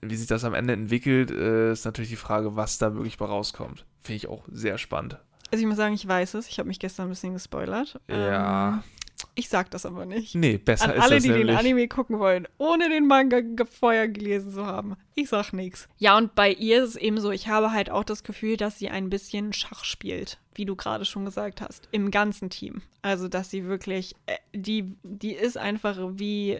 wie 0.00 0.16
sich 0.16 0.26
das 0.26 0.44
am 0.44 0.54
Ende 0.54 0.72
entwickelt, 0.72 1.30
äh, 1.30 1.70
ist 1.72 1.84
natürlich 1.84 2.10
die 2.10 2.16
Frage, 2.16 2.56
was 2.56 2.78
da 2.78 2.94
wirklich 2.94 3.18
bei 3.18 3.26
rauskommt. 3.26 3.84
Finde 4.00 4.16
ich 4.16 4.28
auch 4.28 4.42
sehr 4.50 4.78
spannend. 4.78 5.18
also 5.52 5.62
ich 5.62 5.66
muss 5.68 5.76
sagen, 5.76 5.94
ich 5.94 6.06
weiß 6.06 6.34
es. 6.34 6.48
Ich 6.48 6.58
habe 6.58 6.66
mich 6.68 6.80
gestern 6.80 7.06
ein 7.06 7.10
bisschen 7.10 7.34
gespoilert. 7.34 8.00
Ja. 8.08 8.68
Ähm, 8.74 8.82
ich 9.36 9.48
sag 9.48 9.70
das 9.70 9.86
aber 9.86 10.06
nicht. 10.06 10.34
Nee, 10.34 10.58
besser 10.58 10.86
An 10.86 10.96
ist 10.96 11.02
alle, 11.02 11.14
das 11.14 11.22
die 11.22 11.28
den 11.28 11.38
nämlich. 11.38 11.58
Anime 11.58 11.88
gucken 11.88 12.18
wollen, 12.18 12.48
ohne 12.58 12.88
den 12.88 13.06
Manga 13.06 13.40
vorher 13.70 14.08
gelesen 14.08 14.50
zu 14.50 14.66
haben. 14.66 14.96
Ich 15.14 15.28
sag 15.28 15.52
nichts. 15.52 15.88
Ja, 15.98 16.16
und 16.16 16.34
bei 16.34 16.52
ihr 16.52 16.82
ist 16.82 16.90
es 16.90 16.96
eben 16.96 17.20
so, 17.20 17.30
ich 17.30 17.46
habe 17.46 17.70
halt 17.70 17.90
auch 17.90 18.04
das 18.04 18.24
Gefühl, 18.24 18.56
dass 18.56 18.78
sie 18.78 18.88
ein 18.88 19.10
bisschen 19.10 19.52
Schach 19.52 19.84
spielt, 19.84 20.38
wie 20.54 20.64
du 20.64 20.74
gerade 20.74 21.04
schon 21.04 21.24
gesagt 21.24 21.60
hast, 21.60 21.88
im 21.92 22.10
ganzen 22.10 22.50
Team. 22.50 22.82
Also, 23.02 23.28
dass 23.28 23.50
sie 23.50 23.66
wirklich, 23.66 24.16
äh, 24.26 24.36
die, 24.54 24.96
die 25.02 25.34
ist 25.34 25.58
einfach 25.58 25.98
wie 26.14 26.58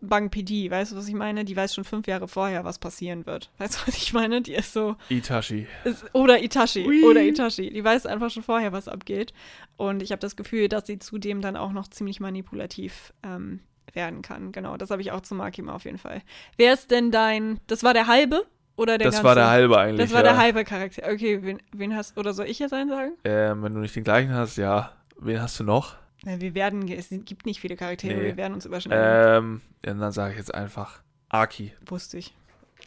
Bang 0.00 0.30
PD, 0.30 0.70
weißt 0.70 0.92
du, 0.92 0.96
was 0.96 1.08
ich 1.08 1.14
meine? 1.14 1.44
Die 1.44 1.56
weiß 1.56 1.74
schon 1.74 1.84
fünf 1.84 2.06
Jahre 2.06 2.28
vorher, 2.28 2.64
was 2.64 2.78
passieren 2.78 3.26
wird. 3.26 3.50
Weißt 3.58 3.74
du, 3.74 3.86
was 3.86 3.96
ich 3.96 4.12
meine? 4.12 4.42
Die 4.42 4.54
ist 4.54 4.72
so, 4.72 4.96
Itachi. 5.08 5.66
ist, 5.84 6.04
oder 6.12 6.42
Itachi. 6.42 6.86
Ui. 6.86 7.04
Oder 7.04 7.22
Itachi. 7.22 7.70
Die 7.70 7.84
weiß 7.84 8.06
einfach 8.06 8.30
schon 8.30 8.42
vorher, 8.42 8.72
was 8.72 8.88
abgeht. 8.88 9.32
Und 9.76 10.02
ich 10.02 10.12
habe 10.12 10.20
das 10.20 10.36
Gefühl, 10.36 10.68
dass 10.68 10.86
sie 10.86 10.98
zudem 10.98 11.40
dann 11.40 11.56
auch 11.56 11.72
noch 11.72 11.88
ziemlich 11.88 12.20
manipulativ 12.20 13.12
ähm, 13.22 13.60
werden 13.92 14.22
kann. 14.22 14.52
Genau, 14.52 14.76
das 14.76 14.90
habe 14.90 15.02
ich 15.02 15.12
auch 15.12 15.20
zu 15.20 15.34
Makima 15.34 15.72
auf 15.74 15.84
jeden 15.84 15.98
Fall. 15.98 16.22
Wer 16.56 16.74
ist 16.74 16.90
denn 16.90 17.10
dein. 17.10 17.60
Das 17.66 17.82
war 17.82 17.94
der 17.94 18.06
halbe? 18.06 18.46
Oder 18.76 18.96
der 18.96 19.06
Das 19.08 19.16
ganze? 19.16 19.26
war 19.28 19.34
der 19.34 19.48
halbe 19.50 19.76
eigentlich. 19.78 20.06
Das 20.06 20.12
war 20.12 20.24
ja. 20.24 20.30
der 20.34 20.38
halbe 20.38 20.64
Charakter. 20.64 21.02
Okay, 21.12 21.40
wen, 21.42 21.60
wen 21.72 21.96
hast 21.96 22.16
Oder 22.16 22.32
soll 22.32 22.46
ich 22.46 22.60
jetzt 22.60 22.72
einen 22.72 22.88
sagen? 22.88 23.12
Ähm, 23.24 23.62
wenn 23.62 23.74
du 23.74 23.80
nicht 23.80 23.96
den 23.96 24.04
gleichen 24.04 24.32
hast, 24.32 24.56
ja. 24.56 24.92
Wen 25.18 25.42
hast 25.42 25.58
du 25.58 25.64
noch? 25.64 25.96
Na, 26.24 26.40
wir 26.40 26.54
werden. 26.54 26.88
Es 26.88 27.08
gibt 27.10 27.46
nicht 27.46 27.60
viele 27.60 27.76
Charaktere, 27.76 28.14
Nee. 28.16 28.24
wir 28.24 28.36
werden 28.36 28.54
uns 28.54 28.66
überschneiden. 28.66 29.44
Ähm, 29.44 29.60
ja, 29.84 29.94
dann 29.94 30.12
sage 30.12 30.32
ich 30.32 30.38
jetzt 30.38 30.54
einfach 30.54 31.00
Aki. 31.28 31.72
Wusste 31.86 32.18
ich. 32.18 32.34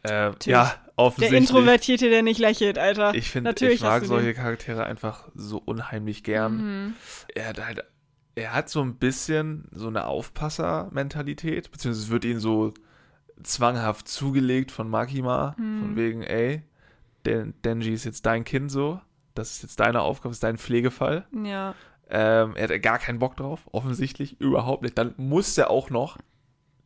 Ähm, 0.04 0.34
ja, 0.46 0.64
Der 0.66 0.80
offensichtlich. 0.96 1.40
Introvertierte, 1.42 2.10
der 2.10 2.24
nicht 2.24 2.40
lächelt, 2.40 2.78
Alter. 2.80 3.14
Ich 3.14 3.30
finde, 3.30 3.54
ich 3.70 3.82
mag 3.82 4.04
solche. 4.06 4.34
Charaktere 4.34 4.86
einfach 4.86 5.30
so 5.36 5.58
unheimlich 5.64 6.24
gern. 6.24 6.58
Mhm. 6.88 6.94
Er 7.36 7.50
hat 7.50 7.64
halt, 7.66 7.84
er 8.36 8.54
hat 8.54 8.70
so 8.70 8.82
ein 8.82 8.96
bisschen 8.96 9.68
so 9.72 9.88
eine 9.88 10.06
Aufpasser-Mentalität, 10.08 11.72
beziehungsweise 11.72 12.06
es 12.06 12.12
wird 12.12 12.26
ihm 12.26 12.40
so 12.40 12.74
zwanghaft 13.44 14.08
zugelegt 14.08 14.72
von 14.72 14.90
Makima, 14.90 15.56
Hm. 15.58 15.80
von 15.82 15.96
wegen, 15.96 16.24
ey, 16.24 16.64
Den, 17.26 17.54
Denji 17.64 17.94
ist 17.94 18.06
jetzt 18.06 18.26
dein 18.26 18.44
Kind 18.44 18.72
so, 18.72 19.00
das 19.36 19.52
ist 19.52 19.64
jetzt 19.64 19.80
deine 19.80 20.02
Aufgabe, 20.02 20.30
das 20.30 20.38
ist 20.38 20.44
dein 20.44 20.58
Pflegefall. 20.58 21.26
Ja. 21.44 21.76
Ähm, 22.12 22.56
er 22.56 22.68
hat 22.70 22.82
gar 22.84 23.00
keinen 23.00 23.20
Bock 23.20 23.38
drauf, 23.38 23.62
offensichtlich, 23.72 24.40
überhaupt 24.42 24.84
nicht. 24.84 24.98
Dann 24.98 25.14
muss 25.18 25.58
er 25.58 25.70
auch 25.70 25.90
noch 25.90 26.18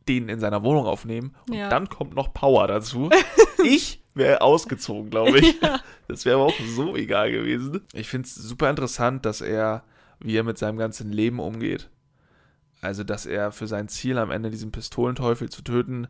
den 0.08 0.28
in 0.28 0.38
seiner 0.38 0.62
Wohnung 0.62 0.86
aufnehmen 0.86 1.34
und 1.48 1.54
Ja. 1.56 1.68
dann 1.68 1.88
kommt 1.88 2.14
noch 2.14 2.32
Power 2.32 2.68
dazu. 2.68 3.10
ich 3.64 4.00
wäre 4.14 4.40
ausgezogen, 4.40 5.10
glaube 5.10 5.40
ich. 5.40 5.56
Das 6.08 6.24
wäre 6.24 6.36
aber 6.36 6.46
auch 6.46 6.54
so 6.68 6.94
egal 6.96 7.32
gewesen. 7.32 7.80
Ich 7.92 8.08
finde 8.08 8.26
es 8.26 8.34
super 8.36 8.70
interessant, 8.70 9.26
dass 9.26 9.40
er, 9.40 9.82
wie 10.20 10.36
er 10.36 10.44
mit 10.44 10.58
seinem 10.58 10.78
ganzen 10.78 11.10
Leben 11.12 11.40
umgeht. 11.40 11.90
Also, 12.80 13.02
dass 13.02 13.26
er 13.26 13.50
für 13.50 13.66
sein 13.66 13.88
Ziel 13.88 14.18
am 14.18 14.30
Ende 14.30 14.50
diesen 14.50 14.70
Pistolenteufel 14.70 15.48
zu 15.50 15.62
töten, 15.62 16.06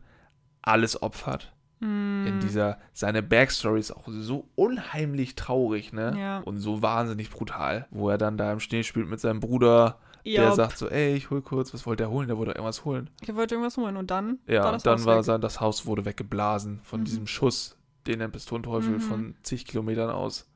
alles 0.61 1.01
opfert. 1.01 1.51
In 1.79 2.39
dieser, 2.41 2.79
seine 2.91 3.21
Backstory 3.21 3.79
ist 3.79 3.91
auch 3.91 4.07
so 4.07 4.47
unheimlich 4.55 5.35
traurig, 5.35 5.93
ne? 5.93 6.15
Ja. 6.19 6.39
Und 6.39 6.57
so 6.57 6.81
wahnsinnig 6.81 7.29
brutal, 7.29 7.87
wo 7.91 8.09
er 8.09 8.17
dann 8.17 8.35
da 8.37 8.51
im 8.51 8.59
Schnee 8.59 8.81
spielt 8.83 9.07
mit 9.07 9.19
seinem 9.19 9.39
Bruder, 9.39 9.99
der 10.25 10.33
Ja, 10.33 10.51
sagt 10.53 10.77
so, 10.79 10.89
ey, 10.89 11.13
ich 11.13 11.29
hol 11.29 11.41
kurz, 11.43 11.73
was 11.75 11.85
wollte 11.85 12.03
er 12.03 12.09
holen? 12.09 12.27
Der 12.27 12.37
wollte 12.37 12.51
irgendwas 12.53 12.83
holen. 12.83 13.11
ich 13.21 13.33
wollte 13.35 13.53
irgendwas 13.55 13.77
holen 13.77 13.95
und 13.95 14.09
dann 14.09 14.39
Ja, 14.47 14.61
war 14.61 14.67
und 14.69 14.73
das 14.75 14.83
dann 14.83 14.99
Haus 14.99 15.05
war 15.05 15.17
weg. 15.17 15.25
sein, 15.25 15.41
das 15.41 15.61
Haus 15.61 15.85
wurde 15.85 16.03
weggeblasen 16.05 16.79
von 16.83 17.01
Mhm. 17.01 17.05
diesem 17.05 17.27
Schuss, 17.27 17.77
den 18.07 18.19
der 18.19 18.27
Pistolenteufel 18.29 18.95
Mhm. 18.95 18.99
von 18.99 19.35
zig 19.43 19.65
Kilometern 19.65 20.09
aus 20.09 20.49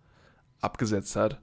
abgesetzt 0.59 1.15
hat. 1.15 1.39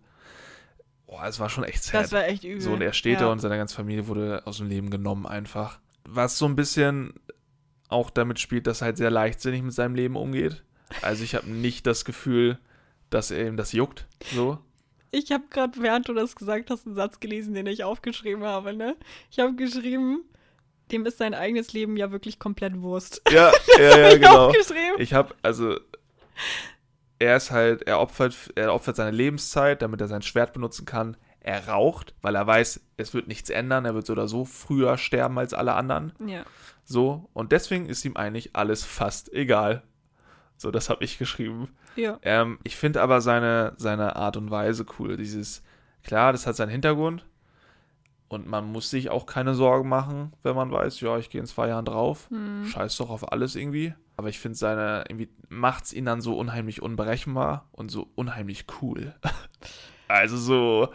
Boah, 1.07 1.25
es 1.27 1.39
war 1.41 1.49
schon 1.49 1.65
echt 1.65 1.85
sad. 1.85 2.03
Das 2.05 2.13
war 2.13 2.27
echt 2.27 2.43
übel. 2.45 2.61
So, 2.61 2.73
und 2.73 2.83
er 2.83 2.93
steht 2.93 3.15
ja. 3.21 3.27
da 3.27 3.33
und 3.33 3.39
seine 3.39 3.57
ganze 3.57 3.75
Familie 3.77 4.09
wurde 4.09 4.43
aus 4.45 4.59
dem 4.59 4.69
Leben 4.69 4.91
genommen 4.91 5.25
einfach. 5.27 5.79
Was 6.05 6.37
so 6.37 6.47
ein 6.47 6.57
bisschen 6.57 7.15
auch 7.89 8.11
damit 8.11 8.39
spielt, 8.39 8.67
dass 8.67 8.83
er 8.83 8.87
halt 8.87 8.97
sehr 8.99 9.11
leichtsinnig 9.11 9.63
mit 9.63 9.73
seinem 9.73 9.95
Leben 9.95 10.17
umgeht. 10.17 10.63
Also 11.03 11.25
ich 11.25 11.35
habe 11.35 11.49
nicht 11.49 11.87
das 11.87 12.05
Gefühl, 12.05 12.59
dass 13.11 13.31
er 13.31 13.47
ihm 13.47 13.57
das 13.57 13.73
juckt. 13.73 14.07
So. 14.35 14.59
Ich 15.11 15.33
habe 15.33 15.45
gerade, 15.51 15.81
während 15.81 16.09
du 16.09 16.15
das 16.15 16.37
gesagt 16.37 16.71
hast, 16.71 16.87
einen 16.87 16.95
Satz 16.95 17.21
gelesen, 17.21 17.55
den 17.55 17.67
ich 17.67 17.85
aufgeschrieben 17.85 18.45
habe, 18.45 18.75
ne? 18.75 18.97
Ich 19.31 19.39
habe 19.39 19.55
geschrieben, 19.55 20.25
dem 20.93 21.07
ist 21.07 21.19
sein 21.19 21.35
eigenes 21.35 21.73
Leben 21.73 21.97
ja 21.97 22.11
wirklich 22.11 22.39
komplett 22.39 22.81
Wurst. 22.81 23.23
Ja, 23.31 23.53
ja, 23.79 23.99
ja, 23.99 24.09
ich 24.09 24.21
genau. 24.21 24.49
aufgeschrieben. 24.49 24.99
Ich 24.99 25.15
habe, 25.15 25.35
also, 25.43 25.79
er 27.19 27.37
ist 27.37 27.51
halt, 27.51 27.83
er 27.83 28.01
opfert, 28.01 28.35
er 28.55 28.75
opfert 28.75 28.97
seine 28.97 29.11
Lebenszeit, 29.11 29.81
damit 29.81 30.01
er 30.01 30.09
sein 30.09 30.23
Schwert 30.23 30.53
benutzen 30.53 30.85
kann. 30.85 31.17
Er 31.41 31.69
raucht, 31.69 32.15
weil 32.21 32.35
er 32.35 32.47
weiß, 32.47 32.81
es 32.99 33.15
wird 33.15 33.29
nichts 33.29 33.49
ändern. 33.49 33.87
Er 33.87 33.95
wird 33.95 34.07
so 34.07 34.13
oder 34.13 34.29
so 34.29 34.45
früher 34.45 34.99
sterben 34.99 35.39
als 35.39 35.55
alle 35.55 35.75
anderen. 35.75 36.13
Ja. 36.27 36.45
So, 36.91 37.29
und 37.35 37.53
deswegen 37.53 37.85
ist 37.85 38.07
ihm 38.07 38.17
eigentlich 38.17 38.57
alles 38.57 38.83
fast 38.83 39.31
egal. 39.35 39.83
So, 40.57 40.71
das 40.71 40.89
habe 40.89 41.05
ich 41.05 41.19
geschrieben. 41.19 41.69
Ja. 41.97 42.19
Ähm, 42.23 42.59
ich 42.65 42.77
finde 42.77 43.03
aber 43.03 43.21
seine, 43.21 43.75
seine 43.77 44.17
Art 44.17 44.39
und 44.39 44.51
Weise 44.51 44.87
cool. 44.99 45.19
Dieses, 45.19 45.63
klar, 46.03 46.33
das 46.33 46.47
hat 46.47 46.57
seinen 46.57 46.71
Hintergrund. 46.71 47.27
Und 48.29 48.47
man 48.47 48.73
muss 48.73 48.89
sich 48.89 49.11
auch 49.11 49.27
keine 49.27 49.55
Sorgen 49.55 49.91
machen, 49.91 50.33
wenn 50.43 50.57
man 50.57 50.73
weiß, 50.73 51.01
ja, 51.03 51.19
ich 51.19 51.29
gehe 51.29 51.43
in 51.43 51.47
zwei 51.47 51.69
Jahren 51.69 51.85
drauf. 51.85 52.27
Hm. 52.31 52.65
Scheiß 52.65 52.97
doch 52.97 53.11
auf 53.11 53.33
alles 53.33 53.55
irgendwie. 53.55 53.93
Aber 54.17 54.31
ich 54.31 54.39
finde 54.39 54.57
seine, 54.57 55.05
irgendwie 55.11 55.29
macht's 55.51 55.93
ihn 55.93 56.07
dann 56.07 56.23
so 56.23 56.39
unheimlich 56.39 56.81
unberechenbar 56.81 57.69
und 57.73 57.91
so 57.91 58.09
unheimlich 58.15 58.65
cool. 58.81 59.15
also 60.09 60.39
so, 60.39 60.89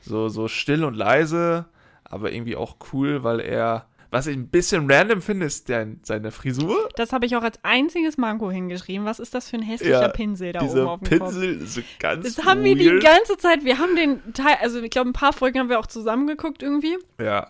so, 0.00 0.28
so 0.28 0.46
still 0.46 0.84
und 0.84 0.94
leise, 0.94 1.66
aber 2.04 2.32
irgendwie 2.32 2.54
auch 2.54 2.76
cool, 2.92 3.24
weil 3.24 3.40
er, 3.40 3.89
was 4.10 4.26
ich 4.26 4.36
ein 4.36 4.48
bisschen 4.48 4.90
random 4.90 5.22
finde, 5.22 5.46
ist 5.46 5.68
der, 5.68 5.86
seine 6.02 6.30
Frisur. 6.32 6.88
Das 6.96 7.12
habe 7.12 7.26
ich 7.26 7.36
auch 7.36 7.42
als 7.42 7.58
einziges 7.62 8.16
Manko 8.18 8.50
hingeschrieben. 8.50 9.06
Was 9.06 9.18
ist 9.20 9.34
das 9.34 9.48
für 9.48 9.56
ein 9.56 9.62
hässlicher 9.62 10.02
Ja, 10.02 10.08
Pinsel 10.08 10.52
da 10.52 10.62
oben 10.62 10.80
auf 10.88 11.00
dem 11.00 11.18
Kopf? 11.20 11.30
Pinsel 11.32 11.62
ist 11.62 11.74
so 11.74 11.80
ganz 11.98 12.34
Das 12.34 12.44
haben 12.44 12.64
wir 12.64 12.74
die 12.74 12.90
weird. 12.90 13.02
ganze 13.04 13.36
Zeit, 13.36 13.64
wir 13.64 13.78
haben 13.78 13.94
den 13.96 14.32
Teil, 14.34 14.56
also 14.60 14.80
ich 14.82 14.90
glaube, 14.90 15.10
ein 15.10 15.14
paar 15.14 15.32
Folgen 15.32 15.58
haben 15.60 15.68
wir 15.68 15.78
auch 15.78 15.86
zusammengeguckt 15.86 16.62
irgendwie. 16.62 16.96
Ja, 17.20 17.48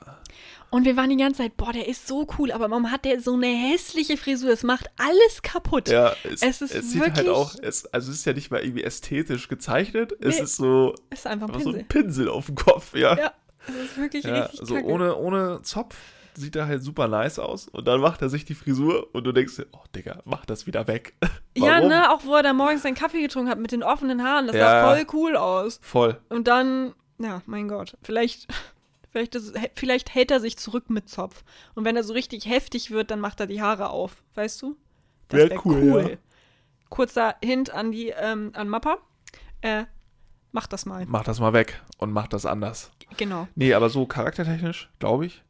Und 0.73 0.85
wir 0.85 0.97
waren 0.97 1.11
die 1.11 1.17
ganze 1.17 1.43
Zeit, 1.43 1.57
boah, 1.57 1.73
der 1.73 1.89
ist 1.89 2.07
so 2.07 2.29
cool, 2.39 2.53
aber 2.53 2.71
warum 2.71 2.93
hat 2.93 3.05
der 3.05 3.21
so 3.21 3.35
eine 3.35 3.47
hässliche 3.49 4.17
Frisur? 4.17 4.51
Es 4.51 4.63
macht 4.63 4.89
alles 4.99 5.43
kaputt. 5.43 5.89
ja, 5.89 6.13
es, 6.25 6.43
Es 6.43 6.61
ist 6.63 6.75
es 6.75 6.93
sieht 6.93 7.01
halt 7.01 7.17
wirklich- 7.17 7.29
auch, 7.35 7.55
es, 7.61 7.87
also 7.87 8.11
es 8.13 8.19
ist 8.19 8.25
ja 8.27 8.35
nicht 8.35 8.51
mal 8.53 8.63
irgendwie 8.63 8.85
ästhetisch 8.85 9.49
gezeichnet, 9.49 10.13
es 10.21 10.37
Nee. 10.37 10.45
ist 10.45 10.57
so, 10.57 10.95
Ist 11.11 11.27
einfach 11.27 11.49
ein 11.49 11.55
einfach 11.55 11.61
so 11.65 11.73
Pinsel. 11.73 11.81
ein 11.81 11.89
Pinsel 11.89 12.29
auf 12.29 12.47
dem 12.47 12.55
Kopf, 12.55 12.95
ja. 12.95 13.17
Ja, 13.17 13.33
das 13.67 13.77
ist 13.77 13.97
wirklich 13.99 14.25
Ja, 14.25 14.43
richtig 14.45 14.61
so 14.69 14.75
kacke. 14.75 14.87
ohne, 14.87 15.17
ohne 15.17 15.63
Zopf 15.63 15.97
sieht 16.35 16.57
er 16.57 16.67
halt 16.67 16.83
super 16.83 17.09
nice 17.09 17.39
aus. 17.39 17.69
Und 17.69 17.87
dann 17.87 18.01
macht 18.01 18.23
er 18.23 18.29
sich 18.29 18.45
die 18.45 18.55
Frisur 18.55 19.09
und 19.15 19.25
du 19.25 19.33
denkst 19.33 19.57
dir, 19.57 19.67
oh 19.73 19.83
Digga, 19.95 20.21
mach 20.25 20.45
das 20.47 20.67
wieder 20.67 20.87
weg. 20.87 21.15
Ja, 21.57 21.81
ne, 21.81 22.11
auch 22.13 22.25
wo 22.25 22.35
er 22.37 22.43
da 22.45 22.53
morgens 22.53 22.83
seinen 22.83 22.95
Kaffee 22.95 23.21
getrunken 23.21 23.51
hat 23.51 23.59
mit 23.59 23.73
den 23.73 23.83
offenen 23.83 24.23
Haaren. 24.23 24.47
Das 24.47 24.55
Ja. 24.57 24.71
sah 24.71 24.95
voll 24.95 25.07
cool 25.13 25.37
aus. 25.37 25.79
Voll. 25.83 26.19
Und 26.29 26.47
dann, 26.47 26.95
ja, 27.19 27.43
mein 27.47 27.67
Gott, 27.69 27.97
vielleicht, 28.03 28.47
vielleicht, 29.11 29.35
ist, 29.35 29.55
vielleicht 29.75 30.15
hält 30.15 30.31
er 30.31 30.39
sich 30.41 30.57
zurück 30.57 30.89
mit 30.89 31.09
Zopf. 31.09 31.43
Und 31.75 31.85
wenn 31.85 31.97
er 31.97 32.05
so 32.05 32.13
richtig 32.15 32.47
heftig 32.47 32.93
wird, 32.93 33.11
dann 33.11 33.19
macht 33.21 33.41
er 33.41 33.47
die 33.47 33.61
Haare 33.61 33.91
auf. 33.91 34.23
Weißt 34.37 34.63
du? 34.63 34.77
Wär 35.31 35.51
wär 35.51 35.67
cool, 35.67 36.09
ja. 36.13 36.17
Kurzer 36.89 37.35
Hint 37.43 37.71
an 37.71 37.91
die, 37.93 38.09
ähm, 38.17 38.53
an 38.55 38.69
Mappa. 38.69 38.99
Äh, 39.61 39.85
mach 40.53 40.67
das 40.69 40.87
mal. 40.87 41.05
Mach 41.07 41.25
das 41.25 41.41
mal 41.41 41.53
weg 41.53 41.83
und 41.99 42.13
mach 42.13 42.29
das 42.29 42.47
anders. 42.47 42.91
Genau. 43.17 43.49
Nee, 43.57 43.75
aber 43.75 43.91
so 43.91 44.07
charaktertechnisch, 44.07 44.89
glaube 45.01 45.27
ich, 45.27 45.43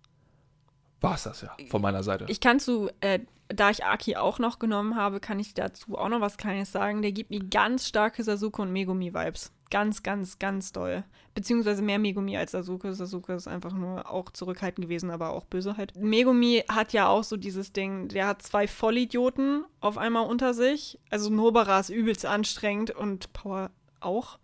war 1.00 1.14
es 1.14 1.24
das 1.24 1.42
ja 1.42 1.56
von 1.68 1.82
meiner 1.82 2.02
Seite. 2.02 2.26
Ich 2.28 2.40
kann 2.40 2.60
zu, 2.60 2.90
äh, 3.00 3.20
da 3.48 3.70
ich 3.70 3.84
Aki 3.84 4.16
auch 4.16 4.38
noch 4.38 4.58
genommen 4.58 4.96
habe, 4.96 5.20
kann 5.20 5.40
ich 5.40 5.54
dazu 5.54 5.98
auch 5.98 6.08
noch 6.08 6.20
was 6.20 6.36
Kleines 6.36 6.72
sagen. 6.72 7.02
Der 7.02 7.12
gibt 7.12 7.30
mir 7.30 7.40
ganz 7.40 7.88
starke 7.88 8.22
Sasuke 8.22 8.62
und 8.62 8.72
Megumi-Vibes. 8.72 9.52
Ganz, 9.70 10.02
ganz, 10.02 10.38
ganz 10.38 10.72
doll. 10.72 11.04
Beziehungsweise 11.34 11.80
mehr 11.82 11.98
Megumi 11.98 12.36
als 12.36 12.52
Sasuke. 12.52 12.92
Sasuke 12.92 13.34
ist 13.34 13.46
einfach 13.46 13.72
nur 13.72 14.10
auch 14.10 14.30
zurückhaltend 14.30 14.86
gewesen, 14.86 15.10
aber 15.10 15.30
auch 15.30 15.44
böse 15.44 15.76
halt. 15.76 15.96
Megumi 15.96 16.64
hat 16.68 16.92
ja 16.92 17.08
auch 17.08 17.22
so 17.24 17.36
dieses 17.36 17.72
Ding, 17.72 18.08
der 18.08 18.26
hat 18.26 18.42
zwei 18.42 18.66
Vollidioten 18.66 19.64
auf 19.80 19.96
einmal 19.96 20.26
unter 20.26 20.54
sich. 20.54 20.98
Also 21.08 21.30
Nobara 21.30 21.78
ist 21.80 21.90
übelst 21.90 22.26
anstrengend 22.26 22.90
und 22.90 23.32
Power 23.32 23.70
auch. 24.00 24.38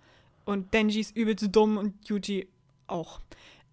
Und 0.45 0.73
Denji 0.75 1.01
ist 1.01 1.17
übelst 1.17 1.45
dumm 1.55 1.77
und 1.77 2.09
Yuji 2.09 2.49
auch. 2.87 3.21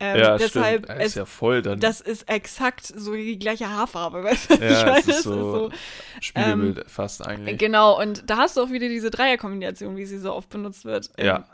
Ähm, 0.04 0.20
ja, 0.20 0.38
deshalb, 0.38 0.86
stimmt. 0.86 1.00
Es, 1.02 1.08
ist 1.10 1.16
ja 1.16 1.26
voll 1.26 1.62
dann. 1.62 1.80
das 1.80 2.02
ist 2.02 2.30
exakt 2.30 2.86
so 2.86 3.14
die 3.14 3.40
gleiche 3.40 3.70
Haarfarbe, 3.70 4.24
weißt 4.24 4.50
du? 4.52 4.54
Ja, 4.56 4.60
ich 4.68 4.72
es 4.72 4.84
meine, 4.86 4.98
ist 5.00 5.08
es 5.08 5.16
ist 5.18 5.24
so- 5.24 5.52
so. 5.70 5.72
Spiegelbild 6.22 6.86
fast 6.90 7.26
eigentlich. 7.26 7.58
Genau, 7.58 8.00
und 8.00 8.30
da 8.30 8.38
hast 8.38 8.58
du 8.58 8.62
auch 8.62 8.70
wieder 8.70 8.88
diese 8.90 9.10
Dreierkombination, 9.10 9.96
wie 9.98 10.06
sie 10.06 10.18
so 10.20 10.34
oft 10.34 10.50
benutzt 10.50 10.86
wird. 10.86 11.10
in 11.18 11.26
Ja. 11.28 11.46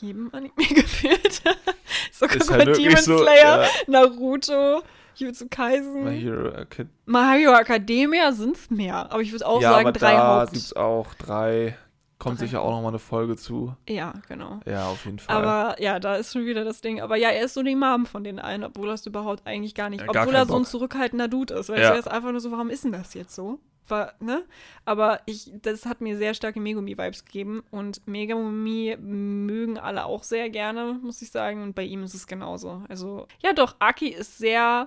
Jedem 0.00 0.30
Anime 0.32 0.52
gefühlt. 0.74 1.42
Sogar 2.12 2.36
Ist 2.36 2.48
bei 2.48 2.54
halt 2.54 2.66
wirklich 2.68 2.86
Demon 2.88 3.02
so, 3.02 3.18
Slayer, 3.18 3.62
ja. 3.62 3.68
Naruto, 3.86 4.82
Jujutsu 5.16 5.46
Kaisen. 5.50 6.04
My 6.04 6.18
Hero 6.18 6.48
Acad- 6.48 6.88
My 7.04 7.38
Hero 7.38 7.54
Academia 7.58 8.32
sind 8.32 8.56
es 8.56 8.70
mehr, 8.70 9.12
aber 9.12 9.20
ich 9.20 9.32
würde 9.32 9.46
auch 9.46 9.60
ja, 9.60 9.70
sagen 9.72 9.88
aber 9.88 9.92
drei 9.98 10.12
da 10.12 10.40
Haupt. 10.40 10.52
gibt's 10.54 10.72
auch 10.74 11.12
drei. 11.14 11.76
Kommt 12.22 12.40
Drei 12.40 12.46
sicher 12.46 12.62
auch 12.62 12.70
nochmal 12.70 12.90
eine 12.92 12.98
Folge 12.98 13.36
zu. 13.36 13.74
Ja, 13.88 14.14
genau. 14.28 14.60
Ja, 14.64 14.86
auf 14.88 15.04
jeden 15.04 15.18
Fall. 15.18 15.36
Aber 15.36 15.80
ja, 15.82 15.98
da 15.98 16.14
ist 16.16 16.32
schon 16.32 16.44
wieder 16.46 16.64
das 16.64 16.80
Ding. 16.80 17.00
Aber 17.00 17.16
ja, 17.16 17.30
er 17.30 17.44
ist 17.44 17.54
so 17.54 17.62
die 17.62 17.74
Mom 17.76 18.06
von 18.06 18.22
den 18.24 18.38
allen, 18.38 18.64
obwohl 18.64 18.88
er 18.88 18.94
es 18.94 19.04
überhaupt 19.06 19.46
eigentlich 19.46 19.74
gar 19.74 19.90
nicht, 19.90 20.00
Ja, 20.00 20.06
gar 20.06 20.22
obwohl 20.22 20.34
er 20.34 20.40
keinen 20.40 20.48
so 20.48 20.54
ein 20.54 20.62
Bock. 20.62 20.70
zurückhaltender 20.70 21.28
Dude 21.28 21.54
ist. 21.54 21.68
Weißt 21.68 21.80
Ja. 21.80 21.88
du, 21.88 21.94
er 21.94 21.98
ist 22.00 22.08
einfach 22.10 22.30
nur 22.30 22.40
so, 22.40 22.50
warum 22.52 22.70
ist 22.70 22.84
denn 22.84 22.92
das 22.92 23.14
jetzt 23.14 23.34
so? 23.34 23.58
War, 23.88 24.12
ne? 24.20 24.44
Aber 24.84 25.20
ich, 25.26 25.50
das 25.60 25.86
hat 25.86 26.00
mir 26.00 26.16
sehr 26.16 26.34
starke 26.34 26.60
Megumi-Vibes 26.60 27.24
gegeben 27.24 27.64
und 27.72 28.06
Megumi 28.06 28.96
mögen 29.00 29.76
alle 29.76 30.04
auch 30.04 30.22
sehr 30.22 30.48
gerne, 30.50 31.00
muss 31.02 31.20
ich 31.20 31.32
sagen. 31.32 31.62
Und 31.64 31.74
bei 31.74 31.82
ihm 31.82 32.04
ist 32.04 32.14
es 32.14 32.28
genauso. 32.28 32.82
Also, 32.88 33.26
ja 33.42 33.52
doch, 33.52 33.74
Aki 33.80 34.06
ist 34.08 34.38
sehr 34.38 34.86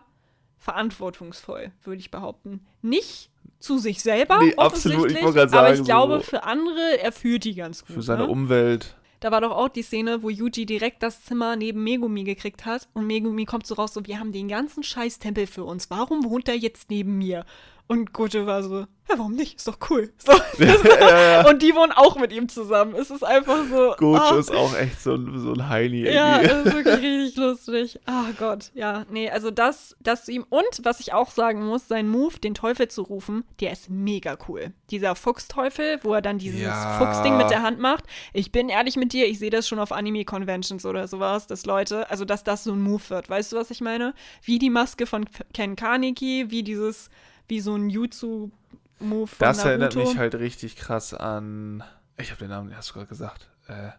verantwortungsvoll, 0.57 1.71
würde 1.83 1.99
ich 1.99 2.11
behaupten. 2.11 2.65
Nicht 2.81 3.29
zu 3.65 3.77
sich 3.79 4.01
selber, 4.01 4.39
Nee, 4.41 4.53
absolut, 4.55 4.57
ich 4.57 5.15
offensichtlich, 5.17 5.23
wollte 5.23 5.37
gerade 5.39 5.57
aber 5.57 5.69
ich 5.71 5.75
sagen, 5.77 5.85
glaube, 5.85 6.17
so- 6.17 6.23
für 6.23 6.43
andere, 6.43 6.99
er 7.01 7.11
führt 7.11 7.43
die 7.43 7.55
ganz 7.55 7.83
gut. 7.85 7.95
Für 7.95 8.01
seine 8.01 8.23
ne? 8.23 8.29
Umwelt. 8.29 8.95
Da 9.21 9.31
war 9.31 9.41
doch 9.41 9.51
auch 9.51 9.69
die 9.69 9.81
Szene, 9.81 10.21
wo 10.21 10.29
Yuji 10.29 10.65
direkt 10.65 11.01
das 11.01 11.23
Zimmer 11.23 11.55
neben 11.55 11.83
Megumi 11.83 12.23
gekriegt 12.23 12.65
hat 12.65 12.87
und 12.93 13.07
Megumi 13.07 13.45
kommt 13.45 13.65
so 13.65 13.73
raus, 13.75 13.93
so, 13.93 14.05
wir 14.05 14.19
haben 14.19 14.31
den 14.31 14.47
ganzen 14.47 14.83
Scheiß-Tempel 14.83 15.47
für 15.47 15.63
uns, 15.63 15.89
warum 15.89 16.23
wohnt 16.25 16.47
er 16.47 16.55
jetzt 16.55 16.89
neben 16.91 17.17
mir? 17.17 17.43
Und 17.87 18.13
Gojo 18.13 18.47
war 18.47 18.63
so, 18.63 18.79
ja, 19.07 19.19
warum 19.19 19.33
nicht? 19.33 19.57
Ist 19.57 19.67
doch 19.67 19.77
cool. 19.91 20.11
So, 20.17 20.31
ja, 20.63 21.41
ja. 21.43 21.47
Und 21.49 21.61
die 21.61 21.75
wohnen 21.75 21.91
auch 21.91 22.15
mit 22.17 22.31
ihm 22.33 22.49
zusammen. 22.49 22.95
Es 22.95 23.11
ist 23.11 23.23
einfach 23.23 23.59
so. 23.69 23.93
Gojo 23.99 24.17
ah, 24.19 24.39
ist 24.39 24.51
auch 24.51 24.75
echt 24.75 24.99
so, 25.01 25.13
ein- 25.13 25.37
so 25.37 25.53
ein 25.53 25.69
Heini 25.69 26.01
ja, 26.11 26.41
es 26.41 26.65
ist 26.65 26.73
wirklich 26.73 26.95
richtig 27.03 27.35
lustig. 27.37 27.99
Ah 28.07 28.25
Gott, 28.39 28.71
ja, 28.73 29.05
nee, 29.11 29.29
also 29.29 29.51
das, 29.51 29.95
das 29.99 30.25
zu 30.25 30.31
ihm. 30.31 30.45
Und 30.49 30.65
was 30.81 30.99
ich 30.99 31.13
auch 31.13 31.29
sagen 31.29 31.63
muss, 31.63 31.87
sein 31.87 32.07
Move, 32.09 32.39
den 32.39 32.55
Teufel 32.55 32.87
zu 32.87 33.03
rufen, 33.03 33.43
der 33.59 33.71
ist 33.73 33.91
mega 33.91 34.35
cool. 34.47 34.73
Dieser 34.89 35.13
Fuchsteufel, 35.15 35.99
wo 36.01 36.15
er 36.15 36.23
dann 36.23 36.39
dieses 36.39 36.61
Ja. 36.61 36.97
Fuchsding 36.97 37.37
mit 37.37 37.51
der 37.51 37.61
Hand 37.61 37.77
macht. 37.79 38.05
Ich 38.33 38.51
bin 38.51 38.69
ehrlich 38.69 38.95
mit 38.95 39.13
dir, 39.13 39.27
ich 39.27 39.37
sehe 39.37 39.51
das 39.51 39.67
schon 39.67 39.77
auf 39.77 39.91
Anime-Conventions 39.91 40.85
oder 40.87 41.07
sowas, 41.07 41.45
dass 41.45 41.67
Leute, 41.67 42.09
also 42.09 42.25
dass 42.25 42.43
das 42.43 42.63
so 42.63 42.71
ein 42.71 42.81
Move 42.81 43.03
wird. 43.09 43.29
Weißt 43.29 43.51
du, 43.51 43.57
was 43.57 43.69
ich 43.69 43.81
meine? 43.81 44.15
Wie 44.41 44.57
die 44.57 44.71
Maske 44.71 45.05
von 45.05 45.25
Ken 45.53 45.75
Kaneki, 45.75 46.45
wie 46.49 46.63
dieses, 46.63 47.09
wie 47.47 47.59
so 47.59 47.75
ein 47.75 47.89
Jutsu-Move 47.89 49.27
von 49.27 49.37
Das 49.39 49.57
Naruto. 49.57 49.69
erinnert 49.69 49.95
mich 49.95 50.17
halt 50.17 50.35
richtig 50.35 50.75
krass 50.75 51.13
an. 51.13 51.83
Ich 52.17 52.31
habe 52.31 52.39
den 52.39 52.49
Namen, 52.49 52.75
hast 52.75 52.89
du 52.89 52.93
gerade 52.93 53.07
gesagt. 53.07 53.49
Äh, 53.67 53.89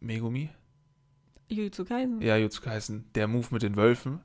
Megumi? 0.00 0.50
Jutsu 1.48 1.84
Kaisen. 1.84 2.20
Ja, 2.22 2.36
Jutsu 2.36 2.64
heißen. 2.64 3.04
Der 3.14 3.28
Move 3.28 3.46
mit 3.50 3.62
den 3.62 3.76
Wölfen. 3.76 4.20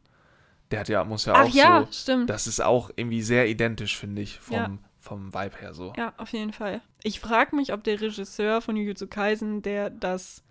Der 0.72 0.82
hat 0.82 0.90
ja, 0.90 1.04
muss 1.04 1.26
ja 1.26 1.34
Ach 1.34 1.46
auch 1.46 1.50
ja, 1.50 1.86
so. 1.86 1.92
stimmt. 1.92 2.30
Das 2.30 2.48
ist 2.48 2.62
auch 2.62 2.90
irgendwie 2.96 3.22
sehr 3.22 3.48
identisch, 3.48 3.98
finde 3.98 4.22
ich, 4.22 4.40
vom, 4.40 4.56
Ja. 4.56 4.78
vom 5.00 5.34
Vibe 5.34 5.58
her 5.60 5.74
so. 5.74 5.94
Ja, 5.98 6.14
auf 6.18 6.32
jeden 6.34 6.52
Fall. 6.54 6.82
Ich 7.04 7.20
frage 7.20 7.56
mich, 7.56 7.74
ob 7.74 7.84
der 7.84 8.00
Regisseur 8.02 8.62
von 8.62 8.76
Jujutsu 8.76 9.08
Kaisen, 9.08 9.62
der 9.62 9.90
das 9.90 10.44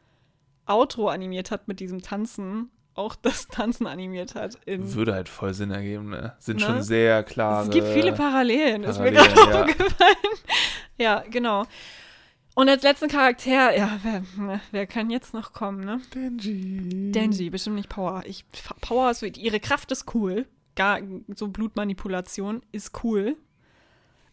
Outro 0.66 1.08
animiert 1.08 1.50
hat 1.50 1.68
mit 1.68 1.80
diesem 1.80 2.00
Tanzen, 2.02 2.70
auch 2.96 3.14
das 3.16 3.48
Tanzen 3.48 3.86
animiert 3.86 4.34
hat. 4.34 4.58
Würde 4.66 5.14
halt 5.14 5.28
voll 5.28 5.54
Sinn 5.54 5.70
ergeben, 5.70 6.10
ne? 6.10 6.34
Sind 6.38 6.60
Ne? 6.60 6.66
schon 6.66 6.82
sehr 6.82 7.22
klare. 7.22 7.64
es 7.64 7.70
gibt 7.70 7.88
viele 7.88 8.12
Parallelen, 8.12 8.84
ist 8.84 8.98
mir 8.98 9.12
Parallelen, 9.12 9.34
gerade 9.34 9.50
ja. 9.50 9.62
aufgefallen. 9.62 10.16
Ja, 10.98 11.24
genau. 11.30 11.64
Und 12.54 12.70
als 12.70 12.82
letzten 12.82 13.08
Charakter, 13.08 13.76
ja, 13.76 13.98
wer, 14.02 14.22
wer 14.70 14.86
kann 14.86 15.10
jetzt 15.10 15.34
noch 15.34 15.52
kommen, 15.52 15.84
ne? 15.84 16.00
Denji. 16.14 17.12
Denji, 17.12 17.50
bestimmt 17.50 17.76
nicht 17.76 17.90
Power. 17.90 18.22
Ich, 18.24 18.46
Power 18.80 19.10
ist, 19.10 19.22
ihre 19.22 19.60
Kraft 19.60 19.92
ist 19.92 20.14
cool. 20.14 20.46
Gar, 20.74 21.00
so 21.34 21.48
Blutmanipulation 21.48 22.62
ist 22.72 23.04
cool. 23.04 23.36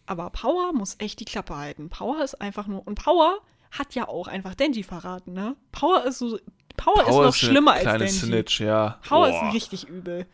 Aber 0.05 0.29
Power 0.29 0.71
muss 0.71 0.95
echt 0.99 1.19
die 1.19 1.25
Klappe 1.25 1.57
halten. 1.57 1.89
Power 1.89 2.23
ist 2.23 2.39
einfach 2.39 2.67
nur. 2.67 2.87
Und 2.87 2.95
Power 2.95 3.39
hat 3.73 3.95
ja 3.95 4.07
auch 4.07 4.27
einfach 4.27 4.55
Denji 4.55 4.83
verraten, 4.83 5.33
ne? 5.33 5.55
Power 5.71 6.05
ist 6.05 6.19
so. 6.19 6.39
Power, 6.77 7.01
ist 7.01 7.09
noch 7.09 7.21
eine 7.21 7.33
schlimmer 7.33 7.73
als 7.73 7.81
kleine 7.81 8.05
Denji. 8.05 8.19
Snitch, 8.19 8.59
ja. 8.61 8.99
Power 9.07 9.29
Boah. 9.29 9.47
ist 9.47 9.53
richtig 9.53 9.87
übel. 9.87 10.25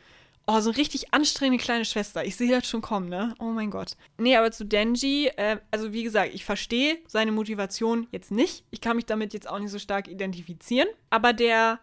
Oh, 0.48 0.60
so 0.62 0.70
eine 0.70 0.78
richtig 0.78 1.14
anstrengende 1.14 1.64
kleine 1.64 1.86
Schwester. 1.86 2.26
Ich 2.26 2.36
sehe 2.36 2.50
das 2.52 2.68
schon 2.68 2.82
kommen, 2.82 3.08
ne? 3.08 3.36
Oh 3.40 3.46
mein 3.46 3.70
Gott. 3.70 3.96
Nee, 4.18 4.36
aber 4.36 4.52
zu 4.52 4.66
Denji, 4.66 5.28
äh, 5.38 5.58
also 5.70 5.94
wie 5.94 6.04
gesagt, 6.04 6.34
ich 6.34 6.44
verstehe 6.44 6.98
seine 7.08 7.32
Motivation 7.32 8.08
jetzt 8.12 8.32
nicht. 8.32 8.66
Ich 8.72 8.82
kann 8.82 8.96
mich 8.96 9.06
damit 9.06 9.34
jetzt 9.34 9.48
auch 9.48 9.60
nicht 9.60 9.72
so 9.72 9.80
stark 9.80 10.08
identifizieren. 10.08 10.88
Aber 11.12 11.34
der 11.34 11.80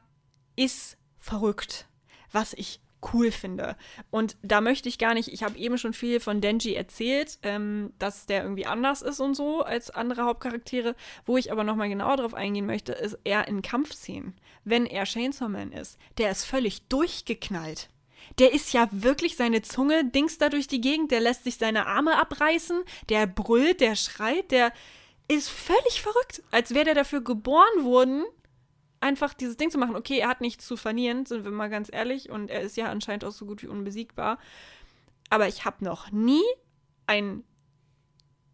ist 0.56 0.96
verrückt, 1.18 1.86
was 2.32 2.54
ich 2.54 2.80
cool 3.12 3.30
finde. 3.30 3.76
Und 4.10 4.36
da 4.42 4.60
möchte 4.60 4.88
ich 4.88 4.98
gar 4.98 5.14
nicht, 5.14 5.32
ich 5.32 5.42
habe 5.42 5.58
eben 5.58 5.78
schon 5.78 5.92
viel 5.92 6.20
von 6.20 6.40
Denji 6.40 6.74
erzählt, 6.74 7.38
ähm, 7.42 7.92
dass 7.98 8.26
der 8.26 8.42
irgendwie 8.42 8.66
anders 8.66 9.02
ist 9.02 9.20
und 9.20 9.34
so 9.34 9.62
als 9.62 9.90
andere 9.90 10.24
Hauptcharaktere. 10.24 10.94
Wo 11.24 11.36
ich 11.36 11.52
aber 11.52 11.64
nochmal 11.64 11.88
genauer 11.88 12.16
drauf 12.16 12.34
eingehen 12.34 12.66
möchte, 12.66 12.92
ist 12.92 13.18
er 13.24 13.48
in 13.48 13.62
Kampfszenen. 13.62 14.34
Wenn 14.64 14.86
er 14.86 15.04
Chainsaw 15.04 15.48
Man 15.48 15.72
ist, 15.72 15.98
der 16.18 16.30
ist 16.30 16.44
völlig 16.44 16.88
durchgeknallt. 16.88 17.88
Der 18.38 18.52
ist 18.52 18.72
ja 18.72 18.88
wirklich 18.90 19.36
seine 19.36 19.62
Zunge 19.62 20.04
dings 20.04 20.38
da 20.38 20.48
durch 20.48 20.66
die 20.66 20.80
Gegend, 20.80 21.12
der 21.12 21.20
lässt 21.20 21.44
sich 21.44 21.56
seine 21.56 21.86
Arme 21.86 22.18
abreißen, 22.18 22.82
der 23.08 23.26
brüllt, 23.26 23.80
der 23.80 23.94
schreit, 23.94 24.50
der 24.50 24.72
ist 25.28 25.48
völlig 25.48 26.02
verrückt. 26.02 26.42
Als 26.50 26.74
wäre 26.74 26.86
der 26.86 26.94
dafür 26.94 27.20
geboren 27.20 27.84
worden, 27.84 28.24
einfach 29.06 29.32
dieses 29.34 29.56
Ding 29.56 29.70
zu 29.70 29.78
machen. 29.78 29.96
Okay, 29.96 30.18
er 30.18 30.28
hat 30.28 30.40
nichts 30.40 30.66
zu 30.66 30.76
verlieren, 30.76 31.24
sind 31.26 31.44
wir 31.44 31.50
mal 31.50 31.68
ganz 31.70 31.88
ehrlich, 31.92 32.30
und 32.30 32.50
er 32.50 32.60
ist 32.60 32.76
ja 32.76 32.90
anscheinend 32.90 33.24
auch 33.24 33.32
so 33.32 33.46
gut 33.46 33.62
wie 33.62 33.68
unbesiegbar. 33.68 34.38
Aber 35.30 35.48
ich 35.48 35.64
habe 35.64 35.84
noch 35.84 36.10
nie 36.12 36.42
einen 37.06 37.44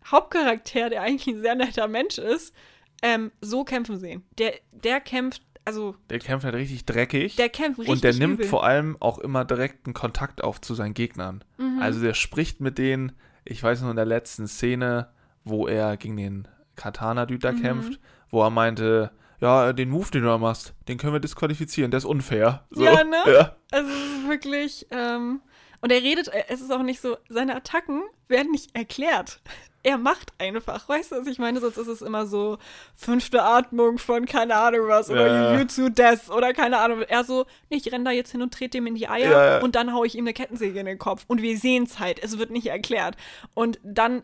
Hauptcharakter, 0.06 0.90
der 0.90 1.02
eigentlich 1.02 1.34
ein 1.34 1.40
sehr 1.42 1.54
netter 1.54 1.88
Mensch 1.88 2.18
ist, 2.18 2.54
ähm, 3.02 3.30
so 3.40 3.64
kämpfen 3.64 3.98
sehen. 3.98 4.24
Der, 4.38 4.54
der 4.72 5.00
kämpft, 5.00 5.42
also 5.64 5.96
Der 6.10 6.18
kämpft 6.18 6.44
halt 6.44 6.54
richtig 6.54 6.84
dreckig. 6.86 7.36
der 7.36 7.48
kämpft 7.48 7.78
richtig 7.80 7.92
und 7.92 8.04
der 8.04 8.14
nimmt 8.14 8.34
übel. 8.34 8.46
vor 8.46 8.64
allem 8.64 8.96
auch 9.00 9.18
immer 9.18 9.44
direkten 9.44 9.92
Kontakt 9.94 10.42
auf 10.42 10.60
zu 10.60 10.74
seinen 10.74 10.94
Gegnern. 10.94 11.44
Mhm. 11.58 11.78
Also 11.80 12.00
der 12.00 12.14
spricht 12.14 12.60
mit 12.60 12.78
denen, 12.78 13.12
ich 13.44 13.62
weiß 13.62 13.82
noch 13.82 13.90
in 13.90 13.96
der 13.96 14.04
letzten 14.04 14.46
Szene, 14.48 15.08
wo 15.44 15.66
er 15.66 15.96
gegen 15.96 16.16
den 16.16 16.48
Katana-Dude 16.76 17.38
da 17.40 17.52
Mhm. 17.52 17.60
kämpft, 17.62 18.00
wo 18.30 18.42
er 18.42 18.50
meinte, 18.50 19.12
ja, 19.42 19.72
den 19.72 19.90
Move, 19.90 20.10
den 20.10 20.22
du 20.22 20.28
da 20.28 20.38
machst, 20.38 20.72
den 20.88 20.96
können 20.98 21.12
wir 21.12 21.20
disqualifizieren, 21.20 21.90
der 21.90 21.98
ist 21.98 22.04
unfair. 22.04 22.64
So, 22.70 22.84
Ja, 22.84 23.02
ne? 23.04 23.16
Ja. 23.26 23.56
Also 23.72 23.90
es 23.90 24.18
ist 24.20 24.28
wirklich, 24.28 24.86
ähm, 24.90 25.42
und 25.80 25.90
er 25.90 26.00
redet, 26.00 26.28
äh, 26.28 26.44
es 26.48 26.60
ist 26.60 26.70
auch 26.72 26.82
nicht 26.82 27.00
so, 27.00 27.16
seine 27.28 27.56
Attacken 27.56 28.02
werden 28.28 28.52
nicht 28.52 28.74
erklärt. 28.74 29.40
Er 29.84 29.98
macht 29.98 30.32
einfach, 30.38 30.88
weißt 30.88 31.10
du, 31.10 31.16
was 31.16 31.26
ich 31.26 31.40
meine? 31.40 31.58
Sonst 31.58 31.76
ist 31.76 31.88
es 31.88 32.02
immer 32.02 32.24
so 32.24 32.58
fünfte 32.94 33.42
Atmung 33.42 33.98
von 33.98 34.26
keine 34.26 34.54
Ahnung 34.54 34.86
was 34.86 35.10
oder. 35.10 35.54
Jujutsu 35.54 35.88
Death 35.88 36.30
oder 36.30 36.52
keine 36.52 36.78
Ahnung. 36.78 37.02
Er 37.02 37.24
so, 37.24 37.46
nee, 37.68 37.78
ich 37.78 37.92
renn 37.92 38.04
da 38.04 38.12
jetzt 38.12 38.30
hin 38.30 38.42
und 38.42 38.54
trete 38.54 38.78
dem 38.78 38.86
in 38.86 38.94
die 38.94 39.08
Eier 39.08 39.32
Ja, 39.32 39.46
ja. 39.56 39.58
und 39.60 39.74
dann 39.74 39.92
hau 39.92 40.04
ich 40.04 40.14
ihm 40.14 40.22
eine 40.22 40.34
Kettensäge 40.34 40.78
in 40.78 40.86
den 40.86 41.00
Kopf. 41.00 41.24
Und 41.26 41.42
wir 41.42 41.58
sehen 41.58 41.82
es 41.82 41.98
halt, 41.98 42.22
es 42.22 42.38
wird 42.38 42.52
nicht 42.52 42.68
erklärt. 42.68 43.16
Und 43.54 43.80
dann, 43.82 44.22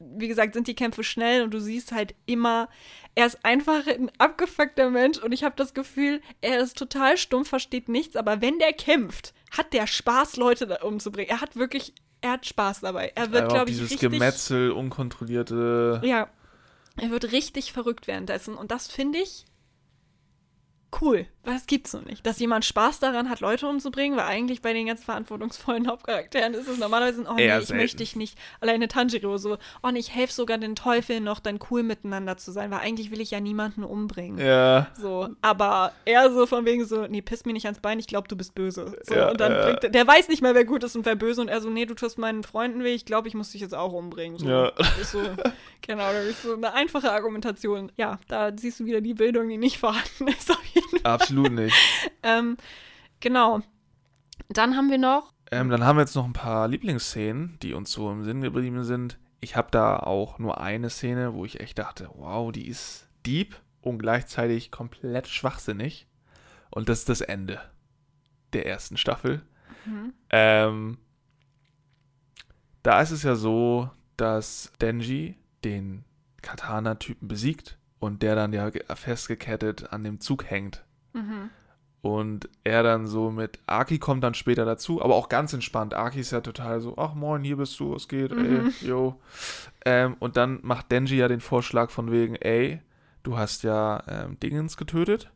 wie 0.00 0.28
gesagt, 0.28 0.54
sind 0.54 0.68
die 0.68 0.74
Kämpfe 0.74 1.02
schnell 1.02 1.42
und 1.42 1.52
du 1.52 1.60
siehst 1.60 1.92
halt 1.92 2.14
immer, 2.26 2.68
er 3.14 3.26
ist 3.26 3.44
einfach 3.44 3.86
ein 3.86 4.10
abgefuckter 4.18 4.90
Mensch 4.90 5.18
und 5.18 5.32
ich 5.32 5.44
habe 5.44 5.56
das 5.56 5.74
Gefühl, 5.74 6.20
er 6.40 6.60
ist 6.60 6.78
total 6.78 7.16
stumpf, 7.16 7.48
versteht 7.48 7.88
nichts, 7.88 8.16
aber 8.16 8.40
wenn 8.40 8.58
der 8.58 8.72
kämpft, 8.72 9.34
hat 9.50 9.72
der 9.72 9.86
Spaß, 9.86 10.36
Leute 10.36 10.66
da 10.66 10.82
umzubringen. 10.82 11.30
Er 11.30 11.40
hat 11.40 11.56
wirklich, 11.56 11.94
er 12.20 12.32
hat 12.32 12.46
Spaß 12.46 12.80
dabei. 12.80 13.12
Er 13.14 13.32
wird, 13.32 13.48
glaube 13.48 13.70
ich, 13.70 13.76
dieses 13.76 13.92
richtig. 13.92 14.10
Gemetzel, 14.10 14.70
unkontrollierte. 14.70 16.00
Ja, 16.04 16.28
er 16.96 17.10
wird 17.10 17.32
richtig 17.32 17.72
verrückt 17.72 18.06
währenddessen 18.06 18.54
und 18.54 18.70
das 18.70 18.88
finde 18.88 19.18
ich 19.18 19.46
cool. 21.00 21.26
Das 21.48 21.66
gibt's 21.66 21.92
so 21.92 22.00
nicht. 22.00 22.26
Dass 22.26 22.38
jemand 22.38 22.64
Spaß 22.64 23.00
daran 23.00 23.30
hat, 23.30 23.40
Leute 23.40 23.66
umzubringen, 23.66 24.18
weil 24.18 24.26
eigentlich 24.26 24.60
bei 24.62 24.72
den 24.72 24.86
ganz 24.86 25.02
verantwortungsvollen 25.04 25.88
Hauptcharakteren 25.88 26.54
ist 26.54 26.68
es 26.68 26.78
normalerweise, 26.78 27.24
oh 27.28 27.34
nee, 27.34 27.46
Eher 27.46 27.58
ich 27.60 27.66
selten. 27.68 27.82
möchte 27.82 27.96
dich 27.98 28.16
nicht. 28.16 28.38
Alleine 28.60 28.88
Tanjiro 28.88 29.36
so, 29.38 29.56
oh 29.82 29.88
nee, 29.90 29.98
ich 29.98 30.14
helfe 30.14 30.32
sogar 30.32 30.58
den 30.58 30.76
Teufeln 30.76 31.24
noch, 31.24 31.40
dann 31.40 31.58
cool 31.70 31.82
miteinander 31.82 32.36
zu 32.36 32.52
sein, 32.52 32.70
weil 32.70 32.80
eigentlich 32.80 33.10
will 33.10 33.20
ich 33.20 33.30
ja 33.30 33.40
niemanden 33.40 33.82
umbringen. 33.84 34.38
Ja. 34.38 34.88
So, 35.00 35.30
aber 35.40 35.92
er 36.04 36.30
so 36.32 36.46
von 36.46 36.64
wegen 36.64 36.84
so, 36.84 37.06
nee, 37.06 37.22
piss 37.22 37.44
mir 37.46 37.52
nicht 37.54 37.64
ans 37.66 37.80
Bein, 37.80 37.98
ich 37.98 38.06
glaube, 38.06 38.28
du 38.28 38.36
bist 38.36 38.54
böse. 38.54 38.98
So, 39.04 39.14
Ja, 39.14 39.30
und 39.30 39.40
dann 39.40 39.52
ja. 39.52 39.64
bringt 39.64 39.84
er, 39.84 39.90
der 39.90 40.06
weiß 40.06 40.28
nicht 40.28 40.42
mehr, 40.42 40.54
wer 40.54 40.64
gut 40.64 40.84
ist 40.84 40.96
und 40.96 41.06
wer 41.06 41.16
böse 41.16 41.40
und 41.40 41.48
er 41.48 41.60
so, 41.60 41.70
nee, 41.70 41.86
du 41.86 41.94
tust 41.94 42.18
meinen 42.18 42.42
Freunden 42.44 42.84
weh, 42.84 42.94
ich 42.94 43.06
glaube, 43.06 43.26
ich 43.28 43.34
muss 43.34 43.50
dich 43.52 43.60
jetzt 43.62 43.74
auch 43.74 43.92
umbringen. 43.92 44.38
So, 44.38 44.48
Ja. 44.48 44.72
Ist 45.00 45.12
so, 45.12 45.20
genau, 45.82 46.12
das 46.12 46.24
ist 46.26 46.42
so 46.42 46.54
eine 46.54 46.74
einfache 46.74 47.10
Argumentation. 47.12 47.90
Ja, 47.96 48.18
da 48.28 48.50
siehst 48.56 48.80
du 48.80 48.84
wieder 48.84 49.00
die 49.00 49.14
Bildung, 49.14 49.48
die 49.48 49.56
nicht 49.56 49.78
vorhanden 49.78 50.28
ist 50.28 50.50
auf 50.50 50.62
jeden 50.74 50.88
Fall. 50.90 51.00
Absolut 51.12 51.37
nicht. 51.42 51.76
Ähm, 52.22 52.56
genau. 53.20 53.60
Dann 54.48 54.76
haben 54.76 54.90
wir 54.90 54.98
noch, 54.98 55.32
Ähm, 55.50 55.70
dann 55.70 55.84
haben 55.84 55.96
wir 55.96 56.02
jetzt 56.02 56.14
noch 56.16 56.24
ein 56.24 56.32
paar 56.32 56.66
Lieblingsszenen, 56.68 57.58
die 57.62 57.72
uns 57.74 57.92
so 57.92 58.10
im 58.10 58.24
Sinn 58.24 58.40
geblieben 58.40 58.82
sind. 58.84 59.18
Ich 59.40 59.54
habe 59.56 59.68
da 59.70 59.98
auch 59.98 60.38
nur 60.38 60.60
eine 60.60 60.90
Szene, 60.90 61.32
wo 61.34 61.44
ich 61.44 61.60
echt 61.60 61.78
dachte, 61.78 62.10
wow, 62.14 62.50
die 62.50 62.66
ist 62.66 63.08
deep 63.24 63.54
und 63.82 63.98
gleichzeitig 63.98 64.70
komplett 64.72 65.28
schwachsinnig. 65.28 66.06
Und 66.70 66.88
das 66.88 67.00
ist 67.00 67.08
das 67.08 67.20
Ende 67.20 67.60
der 68.52 68.66
ersten 68.66 68.96
Staffel. 68.96 69.42
Mhm. 69.86 70.12
Ähm, 70.30 70.98
da 72.82 73.00
ist 73.00 73.10
es 73.12 73.22
ja 73.22 73.36
so, 73.36 73.90
dass 74.16 74.72
Denji 74.80 75.36
den 75.64 76.04
Katana-Typen 76.42 77.28
besiegt 77.28 77.78
und 78.00 78.22
der 78.22 78.34
dann 78.34 78.52
ja 78.52 78.70
ge- 78.70 78.84
festgekettet 78.94 79.92
an 79.92 80.02
dem 80.04 80.20
Zug 80.20 80.44
hängt. 80.44 80.84
Mhm. 81.12 81.50
Und 82.00 82.48
er 82.62 82.84
dann 82.84 83.08
so 83.08 83.30
mit, 83.32 83.58
Aki 83.66 83.98
kommt 83.98 84.22
dann 84.22 84.34
später 84.34 84.64
dazu, 84.64 85.02
aber 85.02 85.16
auch 85.16 85.28
ganz 85.28 85.52
entspannt. 85.52 85.94
Aki 85.94 86.20
ist 86.20 86.30
ja 86.30 86.40
total 86.40 86.80
so, 86.80 86.96
ach 86.96 87.14
moin, 87.14 87.42
hier 87.42 87.56
bist 87.56 87.78
du, 87.80 87.92
es 87.94 88.06
geht, 88.06 88.30
Mhm. 88.30 88.72
ey, 88.80 88.88
yo. 88.88 89.20
Ähm, 89.84 90.14
und 90.20 90.36
dann 90.36 90.60
macht 90.62 90.92
Denji 90.92 91.16
ja 91.16 91.26
den 91.26 91.40
Vorschlag 91.40 91.90
von 91.90 92.12
wegen, 92.12 92.36
ey, 92.36 92.80
du 93.24 93.36
hast 93.36 93.64
ja 93.64 94.04
ähm, 94.06 94.38
Dingens 94.38 94.76
getötet. 94.76 95.32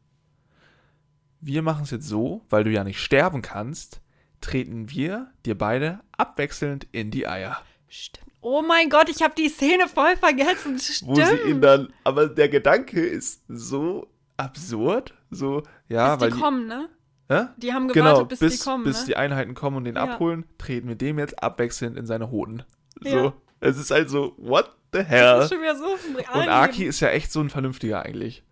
Wir 1.41 1.63
machen 1.63 1.83
es 1.83 1.91
jetzt 1.91 2.07
so, 2.07 2.43
weil 2.49 2.63
du 2.63 2.71
ja 2.71 2.85
nicht 2.85 3.01
sterben 3.01 3.43
kannst, 3.43 4.01
treten 4.41 4.89
wir 4.89 5.33
dir 5.45 5.59
beide 5.59 6.01
abwechselnd 6.17 6.87
in 6.93 7.11
die 7.11 7.27
Eier. 7.27 7.59
Stimmt. 7.89 8.29
Oh 8.41 8.63
mein 8.63 8.89
Gott, 8.89 9.09
ich 9.09 9.21
habe 9.23 9.35
die 9.37 9.49
Szene 9.49 9.89
voll 9.89 10.17
vergessen. 10.17 10.79
Stimmt. 10.79 11.11
Wo 11.11 11.15
sie 11.17 11.51
ihn 11.51 11.61
dann, 11.61 11.93
aber 12.05 12.29
der 12.29 12.49
Gedanke 12.49 13.01
ist 13.05 13.43
so 13.49 14.07
absurd, 14.37 15.15
so, 15.33 15.63
ja, 15.89 16.15
bis 16.17 16.21
weil 16.23 16.31
die 16.33 16.41
kommen, 16.41 16.67
ne? 16.67 16.89
Hä? 17.29 17.47
Die 17.57 17.73
haben 17.73 17.89
gewartet, 17.89 17.95
Genau, 18.15 18.25
bis, 18.27 18.39
bis, 18.41 18.59
die 18.59 18.65
kommen, 18.65 18.85
bis 18.85 19.01
ne? 19.01 19.07
die 19.07 19.17
Einheiten 19.17 19.55
kommen 19.55 19.77
und 19.79 19.85
den 19.85 19.97
Ja. 19.97 20.03
abholen, 20.05 20.45
treten 20.59 20.89
wir 20.89 20.97
dem 20.97 21.19
jetzt 21.19 21.43
abwechselnd 21.43 21.97
in 21.97 22.07
seine 22.07 22.31
Hoden. 22.31 22.63
So. 23.01 23.09
Ja. 23.09 23.33
Es 23.61 23.79
ist 23.79 23.91
halt 23.91 24.11
so, 24.11 24.35
what 24.39 24.67
the 24.93 24.99
das 24.99 25.09
hell? 25.09 25.41
ist 25.43 25.49
schon 25.53 25.63
wieder 25.63 25.77
so 25.77 25.87
Und 26.35 26.49
Aki 26.49 26.79
Leben. 26.79 26.91
ist 26.91 27.01
ja 27.01 27.09
echt 27.09 27.33
so 27.33 27.41
ein 27.41 27.49
Vernünftiger 27.49 28.03
eigentlich. 28.03 28.43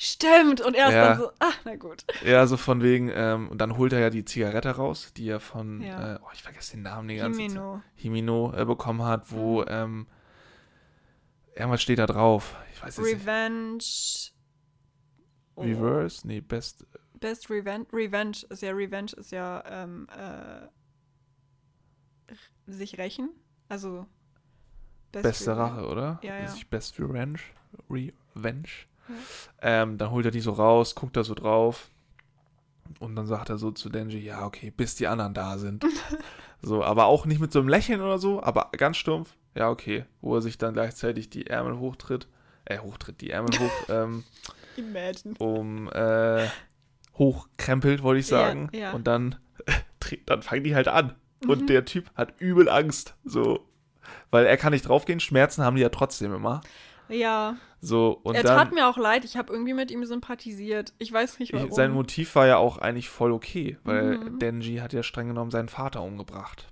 Stimmt. 0.00 0.60
Und 0.60 0.74
er 0.76 0.88
ist 0.88 0.94
Ja. 0.94 1.08
dann 1.08 1.18
so, 1.18 1.30
ah, 1.40 1.52
na 1.64 1.74
gut. 1.76 2.04
Ja, 2.24 2.46
so 2.46 2.56
von 2.56 2.82
wegen, 2.82 3.10
ähm, 3.12 3.48
und 3.48 3.58
dann 3.58 3.76
holt 3.76 3.92
er 3.92 3.98
ja 4.00 4.10
die 4.10 4.24
Zigarette 4.24 4.70
raus, 4.70 5.12
die 5.16 5.28
er 5.28 5.40
von, 5.40 5.80
Ja. 5.80 6.14
äh, 6.14 6.18
oh, 6.22 6.28
ich 6.34 6.42
vergesse 6.42 6.72
den 6.72 6.82
Namen 6.82 7.08
die 7.08 7.16
ganze 7.16 7.38
Zeit. 7.40 7.48
Himeno. 7.50 7.82
Himino 7.94 8.52
äh, 8.56 8.64
bekommen 8.64 9.02
hat, 9.04 9.32
wo, 9.32 9.62
Mhm. 9.62 9.66
ähm, 9.68 10.06
irgendwas 11.56 11.82
steht 11.82 11.98
da 11.98 12.06
drauf. 12.06 12.54
Ich 12.74 12.82
weiß 12.82 12.96
jetzt 12.98 13.06
nicht. 13.26 14.34
Oh. 15.58 15.62
Reverse? 15.62 16.26
Nee, 16.26 16.40
Best. 16.40 16.86
Best 17.20 17.50
Revenge. 17.50 17.86
Revenge 17.92 18.38
ist 18.48 18.62
ja, 18.62 18.70
Revenge 18.70 19.12
ist 19.16 19.32
ja, 19.32 19.62
ähm, 19.66 20.06
äh, 20.16 20.68
sich 22.66 22.96
rächen. 22.98 23.30
Also, 23.68 24.06
Best 25.10 25.24
Beste 25.24 25.52
Revenge. 25.52 25.70
Rache, 25.70 25.88
oder? 25.88 26.20
Ja, 26.22 26.38
ja. 26.38 26.44
Ist 26.44 26.54
nicht 26.54 26.70
Best 26.70 26.98
Revenge? 27.00 27.40
Revenge? 27.90 28.68
Ähm, 29.60 29.98
dann 29.98 30.10
holt 30.10 30.26
er 30.26 30.30
die 30.30 30.40
so 30.40 30.52
raus, 30.52 30.94
guckt 30.94 31.16
da 31.16 31.24
so 31.24 31.34
drauf. 31.34 31.90
Und 33.00 33.16
dann 33.16 33.26
sagt 33.26 33.50
er 33.50 33.58
so 33.58 33.70
zu 33.70 33.88
Denji, 33.88 34.18
ja, 34.18 34.46
okay, 34.46 34.70
bis 34.70 34.94
die 34.94 35.06
anderen 35.06 35.34
da 35.34 35.58
sind. 35.58 35.84
so, 36.62 36.84
aber 36.84 37.06
auch 37.06 37.26
nicht 37.26 37.40
mit 37.40 37.52
so 37.52 37.58
einem 37.58 37.68
Lächeln 37.68 38.00
oder 38.00 38.18
so, 38.18 38.42
aber 38.42 38.70
ganz 38.72 38.96
stumpf. 38.96 39.34
Ja, 39.54 39.70
okay. 39.70 40.04
Wo 40.20 40.36
er 40.36 40.42
sich 40.42 40.56
dann 40.56 40.72
gleichzeitig 40.72 41.30
die 41.30 41.46
Ärmel 41.46 41.78
hochtritt. 41.78 42.28
Äh, 42.64 42.78
hochtritt, 42.78 43.20
die 43.20 43.30
Ärmel 43.30 43.58
hoch, 43.58 43.72
ähm, 43.88 44.24
Imagine. 44.78 45.34
um, 45.38 45.90
äh, 45.92 46.46
hochkrempelt, 47.18 48.02
wollte 48.02 48.20
ich 48.20 48.30
Ja, 48.30 48.38
sagen. 48.46 48.70
ja. 48.72 48.92
Und 48.92 49.06
dann, 49.06 49.36
dann 50.26 50.42
fangen 50.42 50.64
die 50.64 50.74
halt 50.74 50.88
an. 50.88 51.14
Mhm. 51.42 51.50
Und 51.50 51.68
der 51.70 51.84
Typ 51.84 52.10
hat 52.14 52.34
übel 52.40 52.68
Angst. 52.68 53.14
So. 53.24 53.66
Weil 54.30 54.46
er 54.46 54.56
kann 54.56 54.72
nicht 54.72 54.88
draufgehen, 54.88 55.20
Schmerzen 55.20 55.64
haben 55.64 55.76
die 55.76 55.82
ja 55.82 55.88
trotzdem 55.90 56.32
immer. 56.34 56.60
Ja, 57.10 57.56
So, 57.80 58.20
und 58.22 58.34
er 58.34 58.42
dann. 58.42 58.56
tat 58.58 58.72
mir 58.74 58.86
auch 58.86 58.98
leid. 58.98 59.24
Ich 59.24 59.36
habe 59.38 59.50
irgendwie 59.52 59.72
mit 59.72 59.90
ihm 59.90 60.04
sympathisiert. 60.04 60.92
Ich 60.98 61.10
weiß 61.10 61.38
nicht 61.38 61.54
warum. 61.54 61.72
Sein 61.72 61.90
Motiv 61.92 62.34
war 62.34 62.46
ja 62.46 62.58
auch 62.58 62.76
eigentlich 62.78 63.08
voll 63.08 63.32
okay, 63.32 63.78
weil 63.84 64.18
Mhm. 64.18 64.38
Denji 64.38 64.76
hat 64.78 64.92
ja 64.92 65.02
streng 65.02 65.28
genommen 65.28 65.50
seinen 65.50 65.68
Vater 65.70 66.02
umgebracht. 66.02 66.68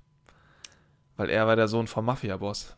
Weil 1.17 1.31
er 1.31 1.47
war 1.47 1.57
der 1.57 1.69
Sohn 1.69 1.87
vom 1.87 2.05
Mafia-Boss. 2.05 2.77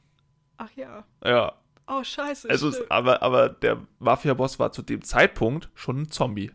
Ach 0.58 0.70
ja. 0.76 1.04
Ja, 1.24 1.54
Oh, 1.88 2.02
scheiße. 2.04 2.48
also 2.50 2.68
es, 2.68 2.90
aber, 2.90 3.22
aber 3.22 3.48
der 3.48 3.78
Mafia-Boss 3.98 4.58
war 4.58 4.72
zu 4.72 4.82
dem 4.82 5.02
Zeitpunkt 5.02 5.70
schon 5.74 6.02
ein 6.02 6.10
Zombie. 6.10 6.50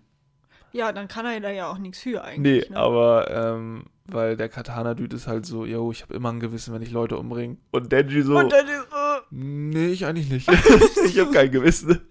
ja, 0.72 0.92
dann 0.92 1.08
kann 1.08 1.26
er 1.26 1.40
da 1.40 1.50
ja 1.50 1.68
auch 1.72 1.78
nichts 1.78 2.00
für 2.00 2.10
Nee, 2.10 2.18
eigentlich. 2.20 2.70
ne? 2.70 2.78
aber 2.78 3.30
ähm, 3.32 3.86
weil 4.06 4.36
der 4.38 4.50
Katana-Dude 4.50 5.16
ist 5.16 5.28
halt 5.28 5.46
so, 5.46 5.66
yo, 5.66 5.92
ich 5.92 6.02
habe 6.02 6.14
immer 6.14 6.32
ein 6.32 6.40
Gewissen, 6.40 6.74
wenn 6.74 6.82
ich 6.82 6.92
Leute 6.92 7.18
umbringe. 7.18 7.58
Und 7.72 7.92
Denji 7.92 8.22
so, 8.22 8.38
Und 8.38 8.52
ist, 8.52 8.64
äh, 8.64 9.22
nee, 9.32 9.88
ich 9.88 10.06
eigentlich 10.06 10.30
nicht. 10.30 10.50
ich 11.06 11.20
habe 11.20 11.32
kein 11.32 11.52
Gewissen. 11.52 12.02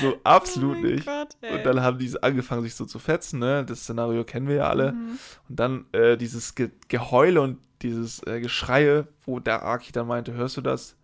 so, 0.00 0.14
absolut 0.24 0.78
oh 0.78 0.80
nicht. 0.80 1.06
Gott. 1.06 1.36
Und 1.50 1.64
dann 1.64 1.80
haben 1.82 1.98
die 1.98 2.22
angefangen, 2.22 2.62
sich 2.62 2.74
so 2.74 2.84
zu 2.86 2.98
fetzen, 2.98 3.38
ne? 3.38 3.64
Das 3.64 3.80
Szenario 3.80 4.24
kennen 4.24 4.48
wir 4.48 4.56
ja 4.56 4.68
alle. 4.68 4.92
Mhm. 4.92 5.18
Und 5.48 5.60
dann 5.60 5.86
äh, 5.92 6.16
dieses 6.16 6.54
Ge 6.54 6.70
Geheule 6.88 7.40
und 7.40 7.58
dieses 7.82 8.22
äh, 8.26 8.40
Geschreie, 8.40 9.06
wo 9.24 9.38
der 9.38 9.64
Aki 9.64 9.92
dann 9.92 10.06
meinte, 10.06 10.32
hörst 10.34 10.56
du 10.56 10.60
das? 10.60 10.96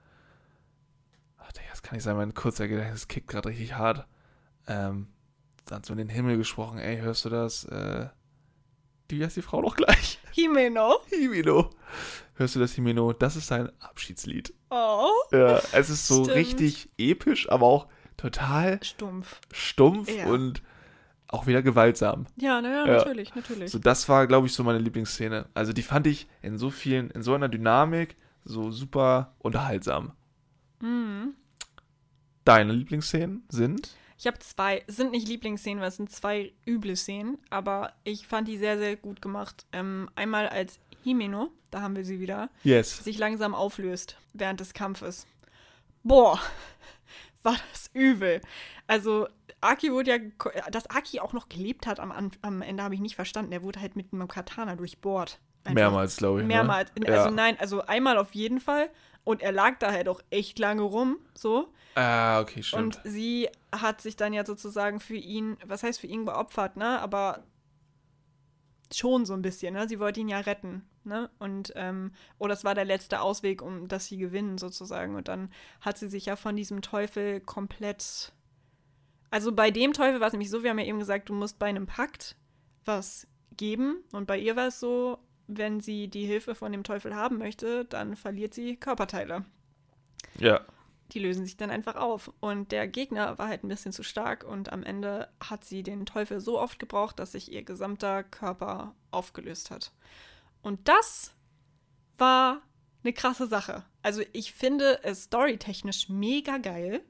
Das 1.87 1.91
kann 1.91 1.97
nicht 1.99 2.03
sein, 2.05 2.17
mein 2.17 2.35
kurzer 2.35 2.67
Gedächtnis 2.67 3.07
kickt 3.07 3.29
gerade 3.29 3.49
richtig 3.49 3.75
hart. 3.75 4.09
Ähm, 4.67 5.07
dann 5.67 5.85
so 5.85 5.93
in 5.93 5.99
den 5.99 6.09
Himmel 6.09 6.37
gesprochen, 6.37 6.79
ey, 6.79 6.99
hörst 6.99 7.25
du 7.25 7.29
das? 7.29 7.63
Äh, 7.67 8.09
die 9.09 9.25
heißt 9.25 9.37
die 9.37 9.43
Frau 9.43 9.61
noch 9.63 9.77
gleich. 9.77 10.19
Himeno. 10.33 10.99
Himino. 11.09 11.71
Hörst 12.35 12.57
du 12.57 12.59
das, 12.59 12.73
Himino? 12.73 13.13
Das 13.13 13.37
ist 13.37 13.47
sein 13.47 13.71
Abschiedslied. 13.79 14.53
Oh. 14.71 15.11
Ja, 15.31 15.59
es 15.75 15.89
ist 15.89 16.09
so 16.09 16.25
Stimmt. 16.25 16.37
richtig 16.37 16.89
episch, 16.99 17.49
aber 17.49 17.67
auch 17.67 17.87
total 18.17 18.83
Stumpf. 18.83 19.41
stumpf 19.53 20.11
Ja. 20.13 20.27
und 20.27 20.65
auch 21.29 21.47
wieder 21.47 21.63
gewaltsam. 21.63 22.27
Ja, 22.35 22.61
naja, 22.61 22.85
Ja. 22.85 22.93
natürlich, 22.99 23.33
natürlich. 23.37 23.71
So, 23.71 23.79
das 23.79 24.09
war, 24.09 24.27
glaube 24.27 24.49
ich, 24.49 24.55
so 24.55 24.65
meine 24.65 24.81
Lieblingsszene. 24.81 25.47
Also 25.55 25.73
die 25.73 25.83
fand 25.83 26.09
ich 26.09 26.27
in 26.43 26.59
so 26.59 26.71
vielen, 26.71 27.11
in 27.13 27.23
so 27.23 27.33
einer 27.33 27.49
Dynamik 27.49 28.17
so 28.45 28.73
super 28.73 29.37
unterhaltsam. 29.39 30.15
Mhm. 30.81 31.35
Deine 32.47 32.73
Lieblingsszenen 32.73 33.45
sind? 33.49 33.97
Ich 34.19 34.27
habe 34.27 34.39
zwei, 34.39 34.83
es 34.87 34.97
sind 34.97 35.11
nicht 35.11 35.29
Lieblingsszenen, 35.29 35.81
weil 35.81 35.89
es 35.89 35.97
sind 35.97 36.11
zwei 36.11 36.53
üble 36.67 36.97
Szenen, 36.97 37.39
aber 37.51 37.93
ich 38.05 38.27
fand 38.27 38.49
die 38.49 38.57
sehr, 38.57 38.79
sehr 38.79 38.97
gut 38.97 39.21
gemacht. 39.21 39.67
Ähm, 39.73 40.09
einmal 40.15 40.49
als 40.49 40.79
Himeno, 41.03 41.51
da 41.71 41.83
haben 41.83 41.97
wir 41.97 42.05
sie 42.05 42.21
wieder, 42.21 42.49
Yes. 42.63 43.05
sich 43.05 43.19
langsam 43.19 43.55
auflöst 43.55 44.17
während 44.33 44.61
des 44.61 44.75
Kampfes. 44.75 45.27
Boah, 46.03 46.41
war 47.43 47.57
das 47.73 47.91
übel. 47.93 48.41
Also, 48.87 49.27
Aki 49.61 49.93
wurde 49.93 50.11
ja, 50.13 50.71
dass 50.71 50.89
Aki 50.89 51.19
auch 51.21 51.33
noch 51.33 51.49
gelebt 51.49 51.87
hat 51.87 51.99
am, 51.99 52.31
am 52.43 52.63
Ende, 52.63 52.83
habe 52.83 52.95
ich 52.95 53.01
nicht 53.01 53.17
verstanden. 53.17 53.51
Er 53.53 53.65
wurde 53.65 53.81
halt 53.81 53.97
mit 53.97 54.13
einem 54.13 54.29
Katana 54.29 54.77
durchbohrt. 54.77 55.41
Einfach. 55.65 55.75
Mehrmals, 55.75 56.17
glaube 56.17 56.43
ich. 56.43 56.47
Mehrmals. 56.47 56.93
Ne? 56.97 57.09
Also 57.09 57.29
ja. 57.29 57.31
nein, 57.33 57.57
also 57.59 57.83
einmal 57.83 58.19
auf 58.19 58.35
jeden 58.35 58.61
Fall. 58.61 58.89
Und 59.27 59.43
er 59.43 59.51
lag 59.51 59.81
da 59.81 59.91
halt 59.91 60.09
auch 60.09 60.23
echt 60.31 60.57
lange 60.61 60.83
rum, 60.83 61.19
so. 61.35 61.73
Ah, 61.97 62.41
okay, 62.41 62.63
stimmt. 62.63 62.83
Und 62.97 63.01
sie 63.03 63.49
hat 63.73 64.01
sich 64.01 64.15
dann 64.15 64.33
ja 64.33 64.47
sozusagen 64.47 65.01
für 65.01 65.17
ihn, 65.17 65.57
was 65.67 65.83
heißt 65.83 65.99
für 65.99 66.07
ihn 66.07 66.27
geopfert, 66.27 66.77
ne? 66.77 67.01
Aber 67.01 67.43
schon 68.95 69.27
so 69.27 69.35
ein 69.35 69.43
bisschen, 69.43 69.75
ne? 69.75 69.89
Sie 69.89 69.99
wollte 69.99 70.21
ihn 70.21 70.29
ja 70.29 70.39
retten, 70.39 70.89
ne? 71.03 71.29
Und, 71.41 71.73
ähm, 71.75 72.13
oh, 72.39 72.47
das 72.47 72.63
war 72.63 72.77
der 72.77 72.85
letzte 72.85 73.21
Ausweg, 73.21 73.63
um 73.63 73.89
dass 73.89 74.07
sie 74.07 74.17
gewinnen, 74.17 74.59
sozusagen. 74.59 75.17
Und 75.17 75.27
dann 75.27 75.51
hat 75.81 75.99
sie 75.99 76.09
sich 76.09 76.27
ja 76.27 76.37
von 76.37 76.55
diesem 76.55 76.81
Teufel 76.81 77.41
komplett. 77.41 78.33
Also 79.31 79.51
bei 79.51 79.73
dem 79.73 79.93
Teufel 79.93 80.21
war 80.21 80.29
es 80.29 80.35
nämlich 80.35 80.51
so, 80.51 80.63
wir 80.63 80.71
haben 80.71 80.79
ja 80.79 80.85
eben 80.85 81.01
gesagt, 81.01 81.31
du 81.31 81.35
musst 81.35 81.59
bei 81.59 81.67
einem 81.67 81.89
Pakt 81.89 82.37
was 82.85 83.27
geben. 83.57 84.05
Und 84.13 84.29
bei 84.29 84.39
ihr 84.39 84.55
war 84.55 84.69
es 84.69 84.79
so, 84.79 85.19
wenn 85.49 85.81
sie 85.81 86.09
die 86.09 86.27
Hilfe 86.27 86.55
von 86.55 86.73
dem 86.73 86.85
Teufel 86.85 87.15
haben 87.15 87.39
möchte, 87.39 87.85
dann 87.85 88.17
verliert 88.17 88.55
sie 88.55 88.77
Körperteile 88.77 89.45
ja. 90.39 90.61
die 91.13 91.19
lösen 91.19 91.45
sich 91.45 91.57
dann 91.57 91.71
einfach 91.71 91.97
auf. 91.97 92.33
Und 92.41 92.73
der 92.73 92.89
Gegner 92.89 93.39
war 93.39 93.49
halt 93.49 93.65
ein 93.65 93.69
bisschen 93.69 93.93
zu 93.93 94.03
stark 94.03 94.45
und 94.45 94.73
am 94.73 94.83
Ende 94.83 95.29
hat 95.41 95.65
sie 95.65 95.83
den 95.83 96.07
Teufel 96.07 96.41
so 96.41 96.61
oft 96.61 96.79
gebraucht, 96.79 97.19
dass 97.19 97.33
sich 97.33 97.51
ihr 97.53 97.63
gesamter 97.63 98.25
Körper 98.25 98.95
aufgelöst 99.11 99.71
hat. 99.71 99.93
Und 100.63 100.89
das 100.89 101.35
war 102.19 102.63
eine 103.03 103.13
krasse 103.13 103.47
Sache. 103.47 103.85
Also 104.03 104.23
ich 104.33 104.53
finde 104.53 105.01
es 105.05 105.25
storytechnisch 105.25 106.09
mega 106.09 106.59
geil. 106.59 107.03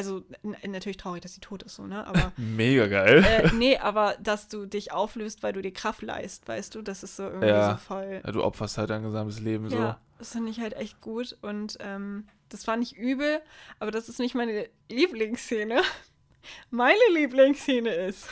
Also 0.00 0.24
natürlich 0.66 0.96
traurig, 0.96 1.20
dass 1.20 1.34
sie 1.34 1.40
tot 1.40 1.62
ist, 1.62 1.74
so, 1.74 1.86
ne? 1.86 2.06
Aber 2.06 2.32
Mega 2.38 2.86
geil. 2.86 3.22
äh, 3.22 3.50
nee, 3.54 3.76
aber 3.76 4.16
dass 4.18 4.48
du 4.48 4.64
dich 4.64 4.92
auflöst, 4.92 5.42
weil 5.42 5.52
du 5.52 5.60
dir 5.60 5.72
Kraft 5.72 6.00
leist, 6.00 6.48
weißt 6.48 6.74
du, 6.74 6.80
das 6.80 7.02
ist 7.02 7.16
so 7.16 7.24
irgendwie 7.24 7.48
Ja. 7.48 7.72
so 7.72 7.76
voll. 7.76 8.22
Ja, 8.24 8.32
du 8.32 8.42
opferst 8.42 8.78
halt 8.78 8.88
dein 8.88 9.02
gesamtes 9.02 9.40
Leben 9.40 9.68
Ja, 9.70 10.00
das 10.18 10.32
fand 10.32 10.48
ich 10.48 10.58
halt 10.60 10.72
echt 10.74 11.00
gut 11.02 11.36
und 11.42 11.76
ähm, 11.80 12.26
das 12.48 12.64
fand 12.64 12.82
ich 12.82 12.96
übel, 12.96 13.40
aber 13.78 13.90
das 13.90 14.08
ist 14.08 14.18
nicht 14.20 14.34
meine 14.34 14.68
Lieblingsszene. 14.88 15.82
Meine 16.70 16.98
Lieblingsszene 17.12 17.90
ist, 17.92 18.26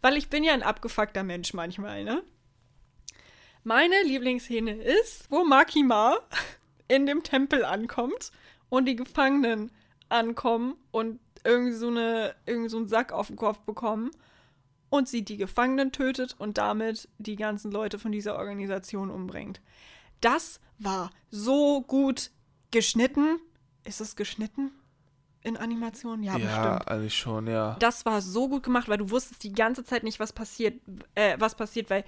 weil 0.00 0.16
ich 0.16 0.30
bin 0.30 0.42
ja 0.42 0.54
ein 0.54 0.62
abgefuckter 0.62 1.22
Mensch 1.22 1.52
manchmal, 1.52 2.02
ne? 2.02 2.22
Meine 3.62 3.94
Lieblingsszene 4.04 4.72
ist, 4.72 5.30
wo 5.30 5.44
Makima 5.44 6.16
in 6.88 7.04
dem 7.04 7.22
Tempel 7.22 7.64
ankommt 7.66 8.32
und 8.70 8.86
die 8.86 8.96
Gefangenen 8.96 9.70
ankommen 10.08 10.74
und 10.90 11.20
irgendwie 11.44 11.72
so, 11.72 11.88
eine, 11.88 12.34
irgendwie 12.46 12.68
so 12.68 12.78
einen 12.78 12.88
Sack 12.88 13.12
auf 13.12 13.28
den 13.28 13.36
Kopf 13.36 13.60
bekommen 13.60 14.10
und 14.90 15.08
sie 15.08 15.24
die 15.24 15.36
Gefangenen 15.36 15.92
tötet 15.92 16.34
und 16.38 16.58
damit 16.58 17.08
die 17.18 17.36
ganzen 17.36 17.70
Leute 17.70 17.98
von 17.98 18.12
dieser 18.12 18.36
Organisation 18.36 19.10
umbringt. 19.10 19.60
Das 20.20 20.60
war 20.78 21.10
so 21.30 21.82
gut 21.82 22.30
geschnitten. 22.70 23.38
Ist 23.84 24.00
es 24.00 24.16
geschnitten 24.16 24.72
in 25.42 25.56
Animation? 25.56 26.22
Ja. 26.22 26.36
Ja, 26.36 26.72
bestimmt. 26.72 26.88
eigentlich 26.88 27.16
schon, 27.16 27.46
ja. 27.46 27.76
Das 27.78 28.04
war 28.04 28.20
so 28.20 28.48
gut 28.48 28.62
gemacht, 28.62 28.88
weil 28.88 28.98
du 28.98 29.10
wusstest 29.10 29.42
die 29.44 29.52
ganze 29.52 29.84
Zeit 29.84 30.02
nicht, 30.02 30.20
was 30.20 30.32
passiert, 30.32 30.80
äh, 31.14 31.36
was 31.38 31.54
passiert, 31.54 31.90
weil 31.90 32.04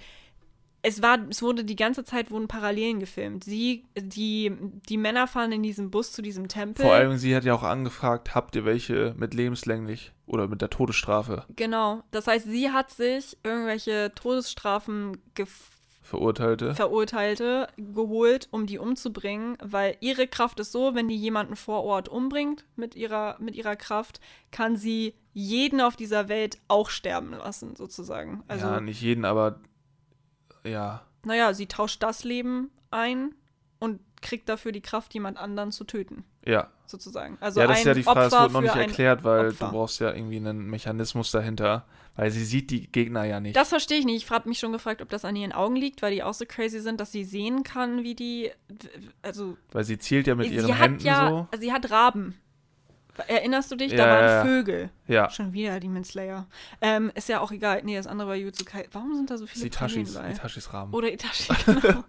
es 0.83 1.01
war, 1.01 1.19
es 1.29 1.41
wurde 1.41 1.63
die 1.63 1.75
ganze 1.75 2.03
Zeit 2.03 2.31
wurden 2.31 2.47
Parallelen 2.47 2.99
gefilmt. 2.99 3.43
Sie, 3.43 3.85
die, 3.95 4.51
die 4.89 4.97
Männer 4.97 5.27
fahren 5.27 5.51
in 5.51 5.63
diesem 5.63 5.91
Bus 5.91 6.11
zu 6.11 6.21
diesem 6.21 6.47
Tempel. 6.47 6.85
Vor 6.85 6.93
allem, 6.93 7.17
sie 7.17 7.35
hat 7.35 7.43
ja 7.43 7.53
auch 7.53 7.63
angefragt, 7.63 8.33
habt 8.33 8.55
ihr 8.55 8.65
welche 8.65 9.13
mit 9.17 9.33
lebenslänglich 9.33 10.11
oder 10.25 10.47
mit 10.47 10.61
der 10.61 10.69
Todesstrafe 10.69 11.45
Genau. 11.55 12.03
Das 12.11 12.27
heißt, 12.27 12.47
sie 12.47 12.71
hat 12.71 12.91
sich 12.91 13.37
irgendwelche 13.43 14.11
Todesstrafen 14.15 15.17
Verurteilte? 16.01 16.75
Verurteilte 16.75 17.67
geholt, 17.77 18.49
um 18.51 18.65
die 18.65 18.79
umzubringen, 18.79 19.57
weil 19.63 19.95
ihre 20.01 20.27
Kraft 20.27 20.59
ist 20.59 20.71
so, 20.73 20.93
wenn 20.93 21.07
die 21.07 21.15
jemanden 21.15 21.55
vor 21.55 21.83
Ort 21.83 22.09
umbringt 22.09 22.65
mit 22.75 22.95
ihrer, 22.95 23.37
mit 23.39 23.55
ihrer 23.55 23.75
Kraft, 23.77 24.19
kann 24.51 24.75
sie 24.75 25.13
jeden 25.33 25.79
auf 25.79 25.95
dieser 25.95 26.27
Welt 26.27 26.57
auch 26.67 26.89
sterben 26.89 27.31
lassen, 27.31 27.77
sozusagen. 27.77 28.43
Also, 28.49 28.65
ja, 28.65 28.81
nicht 28.81 29.01
jeden, 29.01 29.23
aber 29.23 29.61
ja. 30.63 31.01
naja, 31.25 31.53
sie 31.53 31.67
tauscht 31.67 32.01
das 32.03 32.23
Leben 32.23 32.69
ein 32.91 33.33
und 33.79 33.99
kriegt 34.21 34.47
dafür 34.49 34.71
die 34.71 34.81
Kraft, 34.81 35.13
jemand 35.13 35.37
anderen 35.37 35.71
zu 35.71 35.83
töten, 35.83 36.23
Ja. 36.45 36.69
sozusagen. 36.85 37.37
Also 37.41 37.59
ja, 37.59 37.67
das 37.67 37.77
ein 37.77 37.81
ist 37.81 37.85
ja 37.87 37.93
die 37.95 38.03
Frage, 38.03 38.19
das 38.19 38.33
Opfer 38.33 38.43
wurde 38.43 38.53
noch 38.53 38.61
nicht 38.61 38.75
erklärt, 38.75 39.23
weil 39.23 39.47
Opfer. 39.47 39.65
du 39.65 39.71
brauchst 39.71 39.99
ja 39.99 40.13
irgendwie 40.13 40.37
einen 40.37 40.67
Mechanismus 40.69 41.31
dahinter, 41.31 41.85
weil 42.15 42.29
sie 42.29 42.43
sieht 42.45 42.69
die 42.69 42.91
Gegner 42.91 43.23
ja 43.23 43.39
nicht. 43.39 43.55
Das 43.55 43.69
verstehe 43.69 43.97
ich 43.97 44.05
nicht. 44.05 44.23
Ich 44.25 44.29
habe 44.29 44.47
mich 44.47 44.59
schon 44.59 44.71
gefragt, 44.71 45.01
ob 45.01 45.09
das 45.09 45.25
an 45.25 45.35
ihren 45.35 45.53
Augen 45.53 45.75
liegt, 45.75 46.01
weil 46.03 46.13
die 46.13 46.21
auch 46.21 46.33
so 46.35 46.45
crazy 46.47 46.79
sind, 46.79 46.99
dass 46.99 47.11
sie 47.11 47.23
sehen 47.23 47.63
kann, 47.63 48.03
wie 48.03 48.13
die, 48.13 48.51
also 49.23 49.57
weil 49.71 49.83
sie 49.83 49.97
zielt 49.97 50.27
ja 50.27 50.35
mit 50.35 50.49
sie 50.49 50.55
ihren 50.55 50.77
hat 50.77 50.81
Händen 50.81 51.05
ja, 51.05 51.47
so. 51.51 51.57
sie 51.59 51.71
hat 51.73 51.89
Raben. 51.89 52.37
Erinnerst 53.27 53.71
du 53.71 53.75
dich? 53.75 53.91
Ja, 53.91 53.97
da 53.97 54.05
waren 54.07 54.23
ja. 54.23 54.43
Vögel. 54.43 54.89
Ja, 55.07 55.29
Schon 55.29 55.53
wieder 55.53 55.79
Demon 55.79 56.03
Slayer. 56.03 56.47
Ähm, 56.81 57.11
ist 57.15 57.29
ja 57.29 57.39
auch 57.39 57.51
egal. 57.51 57.81
Nee, 57.83 57.97
das 57.97 58.07
andere 58.07 58.29
war 58.29 58.35
Jutsu 58.35 58.65
Kai. 58.65 58.87
Warum 58.91 59.15
sind 59.15 59.29
da 59.29 59.37
so 59.37 59.45
viele 59.45 59.69
Parallelen 59.69 60.13
bei? 60.13 60.31
Itachis 60.31 60.73
Rahmen. 60.73 60.93
Oder 60.93 61.11
Itachi, 61.11 61.53
genau. 61.81 62.03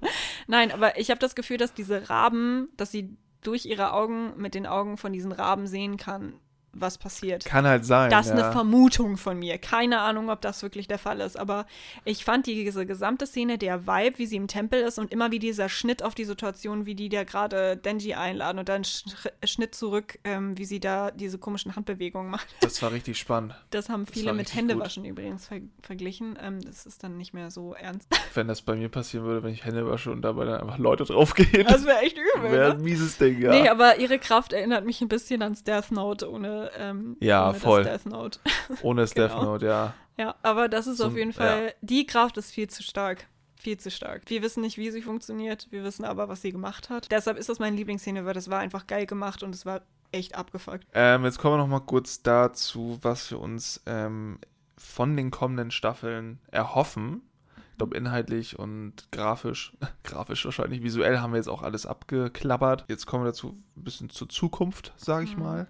Nein, 0.46 0.70
aber 0.72 0.98
ich 0.98 1.10
habe 1.10 1.18
das 1.18 1.34
Gefühl, 1.34 1.56
dass 1.58 1.74
diese 1.74 2.08
Raben, 2.08 2.68
dass 2.76 2.92
sie 2.92 3.16
durch 3.42 3.66
ihre 3.66 3.92
Augen 3.92 4.34
mit 4.36 4.54
den 4.54 4.66
Augen 4.66 4.96
von 4.96 5.12
diesen 5.12 5.32
Raben 5.32 5.66
sehen 5.66 5.96
kann, 5.96 6.34
was 6.72 6.98
passiert. 6.98 7.44
Kann 7.44 7.66
halt 7.66 7.84
sein. 7.84 8.10
Das 8.10 8.26
ist 8.26 8.36
ja. 8.36 8.44
eine 8.44 8.52
Vermutung 8.52 9.16
von 9.16 9.38
mir. 9.38 9.58
Keine 9.58 10.00
Ahnung, 10.00 10.30
ob 10.30 10.40
das 10.40 10.62
wirklich 10.62 10.88
der 10.88 10.98
Fall 10.98 11.20
ist. 11.20 11.38
Aber 11.38 11.66
ich 12.04 12.24
fand 12.24 12.46
diese 12.46 12.86
gesamte 12.86 13.26
Szene, 13.26 13.58
der 13.58 13.86
Vibe, 13.86 14.18
wie 14.18 14.26
sie 14.26 14.36
im 14.36 14.48
Tempel 14.48 14.80
ist 14.80 14.98
und 14.98 15.12
immer 15.12 15.30
wie 15.30 15.38
dieser 15.38 15.68
Schnitt 15.68 16.02
auf 16.02 16.14
die 16.14 16.24
Situation, 16.24 16.86
wie 16.86 16.94
die 16.94 17.08
da 17.08 17.24
gerade 17.24 17.76
Denji 17.76 18.14
einladen 18.14 18.58
und 18.58 18.68
dann 18.68 18.84
Sch 18.84 19.04
Schnitt 19.44 19.74
zurück, 19.74 20.18
ähm, 20.24 20.56
wie 20.56 20.64
sie 20.64 20.80
da 20.80 21.10
diese 21.10 21.38
komischen 21.38 21.76
Handbewegungen 21.76 22.30
macht. 22.30 22.46
Das 22.60 22.80
war 22.82 22.92
richtig 22.92 23.18
spannend. 23.18 23.54
Das 23.70 23.88
haben 23.88 24.06
Das 24.06 24.14
viele 24.14 24.26
war 24.26 24.34
mit 24.34 24.54
Händewaschen 24.54 25.04
übrigens 25.04 25.46
ver 25.46 25.60
verglichen. 25.82 26.38
Ähm, 26.40 26.60
das 26.62 26.86
ist 26.86 27.02
dann 27.02 27.16
nicht 27.16 27.34
mehr 27.34 27.50
so 27.50 27.74
ernst. 27.74 28.08
Wenn 28.34 28.48
das 28.48 28.62
bei 28.62 28.74
mir 28.76 28.88
passieren 28.88 29.26
würde, 29.26 29.42
wenn 29.42 29.52
ich 29.52 29.64
Hände 29.64 29.86
wasche 29.86 30.10
und 30.10 30.22
dabei 30.22 30.44
dann 30.44 30.60
einfach 30.60 30.78
Leute 30.78 31.04
draufgehen. 31.04 31.66
Das 31.66 31.84
wäre 31.84 31.98
echt 31.98 32.16
übel. 32.16 32.50
wäre 32.50 32.68
ne? 32.68 32.74
ein 32.76 32.82
mieses 32.82 33.18
Ding, 33.18 33.40
ja. 33.40 33.50
Nee, 33.50 33.68
aber 33.68 33.98
ihre 33.98 34.18
Kraft 34.18 34.52
erinnert 34.52 34.86
mich 34.86 35.00
ein 35.02 35.08
bisschen 35.08 35.42
ans 35.42 35.64
Death 35.64 35.90
Note 35.90 36.30
ohne, 36.30 36.61
ähm, 36.78 37.16
Ja, 37.20 37.50
ohne 37.50 37.58
voll. 37.58 37.84
das 37.84 38.02
Death 38.04 38.12
Note. 38.12 38.38
Ohne 38.82 39.00
das 39.02 39.12
Death 39.14 39.30
genau. 39.32 39.44
Note, 39.44 39.66
ja. 39.66 39.94
Ja, 40.18 40.34
aber 40.42 40.68
das 40.68 40.86
ist 40.86 40.98
So 40.98 41.06
auf 41.06 41.16
jeden 41.16 41.32
Fall, 41.32 41.74
die 41.80 42.06
Kraft 42.06 42.36
ist 42.36 42.50
viel 42.52 42.68
zu 42.68 42.82
stark. 42.82 43.26
Viel 43.56 43.78
zu 43.78 43.90
stark. 43.90 44.22
Wir 44.26 44.42
wissen 44.42 44.60
nicht, 44.60 44.76
wie 44.76 44.90
sie 44.90 45.02
funktioniert, 45.02 45.68
wir 45.70 45.84
wissen 45.84 46.04
aber, 46.04 46.28
was 46.28 46.42
sie 46.42 46.50
gemacht 46.52 46.90
hat. 46.90 47.10
Deshalb 47.10 47.38
ist 47.38 47.48
das 47.48 47.58
meine 47.60 47.76
Lieblingsszene, 47.76 48.24
weil 48.24 48.34
das 48.34 48.50
war 48.50 48.58
einfach 48.58 48.86
geil 48.86 49.06
gemacht 49.06 49.42
und 49.42 49.54
es 49.54 49.64
war 49.64 49.82
echt 50.10 50.34
abgefuckt. 50.34 50.86
Ähm, 50.94 51.24
jetzt 51.24 51.38
kommen 51.38 51.54
wir 51.54 51.58
noch 51.58 51.68
mal 51.68 51.80
kurz 51.80 52.22
dazu, 52.22 52.98
was 53.02 53.30
wir 53.30 53.40
uns 53.40 53.80
ähm, 53.86 54.38
von 54.76 55.16
den 55.16 55.30
kommenden 55.30 55.70
Staffeln 55.70 56.40
erhoffen. 56.50 57.22
Ich 57.70 57.78
glaube, 57.78 57.96
inhaltlich 57.96 58.58
und 58.58 59.10
grafisch, 59.12 59.72
grafisch 60.04 60.44
wahrscheinlich, 60.44 60.82
visuell 60.82 61.18
haben 61.20 61.32
wir 61.32 61.38
jetzt 61.38 61.48
auch 61.48 61.62
alles 61.62 61.86
abgeklappert. 61.86 62.84
Jetzt 62.88 63.06
kommen 63.06 63.24
wir 63.24 63.28
dazu 63.30 63.56
ein 63.76 63.84
bisschen 63.84 64.10
zur 64.10 64.28
Zukunft, 64.28 64.92
sage 64.96 65.24
ich 65.24 65.36
Mhm. 65.36 65.42
mal. 65.42 65.68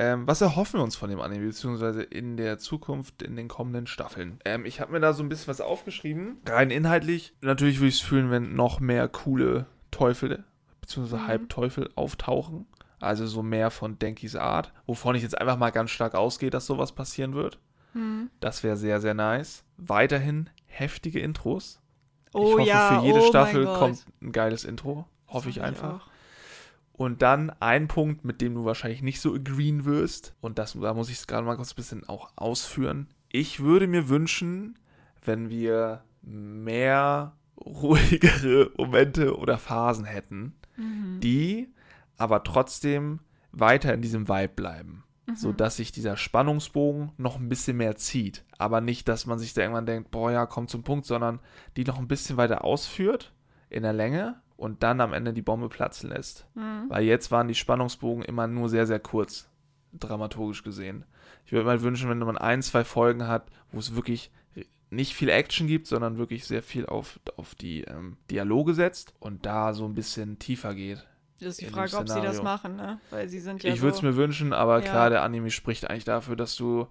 Ähm, 0.00 0.26
was 0.26 0.40
erhoffen 0.40 0.80
wir 0.80 0.84
uns 0.84 0.96
von 0.96 1.10
dem 1.10 1.20
Anime, 1.20 1.46
beziehungsweise 1.46 2.02
in 2.02 2.38
der 2.38 2.58
Zukunft, 2.58 3.22
in 3.22 3.36
den 3.36 3.48
kommenden 3.48 3.86
Staffeln? 3.86 4.40
Ähm, 4.46 4.64
ich 4.64 4.80
habe 4.80 4.92
mir 4.92 5.00
da 5.00 5.12
so 5.12 5.22
ein 5.22 5.28
bisschen 5.28 5.48
was 5.48 5.60
aufgeschrieben. 5.60 6.38
Rein 6.46 6.70
inhaltlich, 6.70 7.34
natürlich 7.42 7.80
würde 7.80 7.88
ich 7.88 7.96
es 7.96 8.00
fühlen, 8.00 8.30
wenn 8.30 8.54
noch 8.54 8.80
mehr 8.80 9.08
coole 9.08 9.66
Teufel, 9.90 10.44
beziehungsweise 10.80 11.22
Mhm. 11.22 11.26
Halbteufel 11.26 11.90
auftauchen. 11.96 12.66
Also 12.98 13.26
so 13.26 13.42
mehr 13.42 13.70
von 13.70 13.98
Denkis 13.98 14.36
Art, 14.36 14.72
wovon 14.86 15.16
ich 15.16 15.22
jetzt 15.22 15.38
einfach 15.38 15.58
mal 15.58 15.70
ganz 15.70 15.90
stark 15.90 16.14
ausgehe, 16.14 16.50
dass 16.50 16.66
sowas 16.66 16.92
passieren 16.92 17.34
wird. 17.34 17.58
Hm. 17.92 18.30
Das 18.40 18.62
wäre 18.62 18.76
sehr, 18.76 19.00
sehr 19.00 19.14
nice. 19.14 19.64
Weiterhin 19.76 20.48
heftige 20.66 21.20
Intros. 21.20 21.80
Oh 22.32 22.42
ich 22.42 22.52
hoffe, 22.52 22.62
ja, 22.62 23.00
für 23.00 23.06
jede 23.06 23.20
oh 23.20 23.26
Staffel 23.26 23.64
kommt 23.66 24.04
ein 24.22 24.32
geiles 24.32 24.64
Intro. 24.64 25.06
Hoffe 25.28 25.48
ich 25.50 25.60
einfach. 25.60 26.09
Und 27.00 27.22
dann 27.22 27.48
ein 27.60 27.88
Punkt, 27.88 28.26
mit 28.26 28.42
dem 28.42 28.54
du 28.54 28.66
wahrscheinlich 28.66 29.00
nicht 29.00 29.22
so 29.22 29.34
agreeen 29.34 29.86
wirst. 29.86 30.34
Und 30.42 30.58
das, 30.58 30.76
da 30.78 30.92
muss 30.92 31.08
ich 31.08 31.16
es 31.16 31.26
gerade 31.26 31.46
mal 31.46 31.56
kurz 31.56 31.72
ein 31.72 31.76
bisschen 31.76 32.06
auch 32.06 32.30
ausführen. 32.36 33.08
Ich 33.30 33.60
würde 33.60 33.86
mir 33.86 34.10
wünschen, 34.10 34.78
wenn 35.24 35.48
wir 35.48 36.04
mehr 36.20 37.32
ruhigere 37.58 38.70
Momente 38.76 39.34
oder 39.38 39.56
Phasen 39.56 40.04
hätten, 40.04 40.52
Mhm. 40.76 41.20
die 41.20 41.68
aber 42.18 42.44
trotzdem 42.44 43.20
weiter 43.50 43.94
in 43.94 44.02
diesem 44.02 44.28
Vibe 44.28 44.52
bleiben. 44.54 45.04
Mhm. 45.26 45.36
So 45.36 45.52
dass 45.52 45.76
sich 45.76 45.92
dieser 45.92 46.18
Spannungsbogen 46.18 47.12
noch 47.16 47.38
ein 47.38 47.48
bisschen 47.48 47.78
mehr 47.78 47.96
zieht. 47.96 48.44
Aber 48.58 48.82
nicht, 48.82 49.08
dass 49.08 49.24
man 49.24 49.38
sich 49.38 49.54
da 49.54 49.62
irgendwann 49.62 49.86
denkt, 49.86 50.10
boah, 50.10 50.32
ja, 50.32 50.44
kommt 50.44 50.68
zum 50.68 50.82
Punkt, 50.82 51.06
sondern 51.06 51.40
die 51.78 51.84
noch 51.84 51.98
ein 51.98 52.08
bisschen 52.08 52.36
weiter 52.36 52.62
ausführt 52.62 53.32
in 53.70 53.84
der 53.84 53.94
Länge 53.94 54.42
und 54.60 54.82
dann 54.82 55.00
am 55.00 55.14
Ende 55.14 55.32
die 55.32 55.40
Bombe 55.40 55.70
platzen 55.70 56.10
lässt. 56.10 56.46
Mhm. 56.54 56.84
Weil 56.88 57.04
jetzt 57.04 57.30
waren 57.30 57.48
die 57.48 57.54
Spannungsbogen 57.54 58.22
immer 58.22 58.46
nur 58.46 58.68
sehr, 58.68 58.86
sehr 58.86 59.00
kurz, 59.00 59.48
dramaturgisch 59.94 60.62
gesehen. 60.62 61.04
Ich 61.46 61.52
würde 61.52 61.66
mir 61.66 61.80
wünschen, 61.80 62.10
wenn 62.10 62.18
man 62.18 62.36
ein, 62.36 62.60
zwei 62.60 62.84
Folgen 62.84 63.26
hat, 63.26 63.46
wo 63.72 63.78
es 63.78 63.94
wirklich 63.94 64.30
nicht 64.90 65.14
viel 65.14 65.30
Action 65.30 65.66
gibt, 65.66 65.86
sondern 65.86 66.18
wirklich 66.18 66.44
sehr 66.44 66.62
viel 66.62 66.84
auf, 66.84 67.20
auf 67.36 67.54
die 67.54 67.82
ähm, 67.84 68.18
Dialoge 68.30 68.74
setzt 68.74 69.14
und 69.18 69.46
da 69.46 69.72
so 69.72 69.86
ein 69.86 69.94
bisschen 69.94 70.38
tiefer 70.38 70.74
geht. 70.74 71.06
Das 71.40 71.48
ist 71.50 71.62
die 71.62 71.66
Frage, 71.66 71.96
ob 71.96 72.08
sie 72.08 72.20
das 72.20 72.42
machen, 72.42 72.76
ne? 72.76 73.00
Weil 73.10 73.28
sie 73.28 73.40
sind 73.40 73.62
ja 73.62 73.72
ich 73.72 73.80
würde 73.80 73.94
es 73.94 74.00
so, 74.00 74.06
mir 74.06 74.16
wünschen, 74.16 74.52
aber 74.52 74.80
Ja. 74.80 74.84
klar, 74.90 75.08
der 75.10 75.22
Anime 75.22 75.50
spricht 75.50 75.88
eigentlich 75.88 76.04
dafür, 76.04 76.36
dass 76.36 76.54
du 76.56 76.86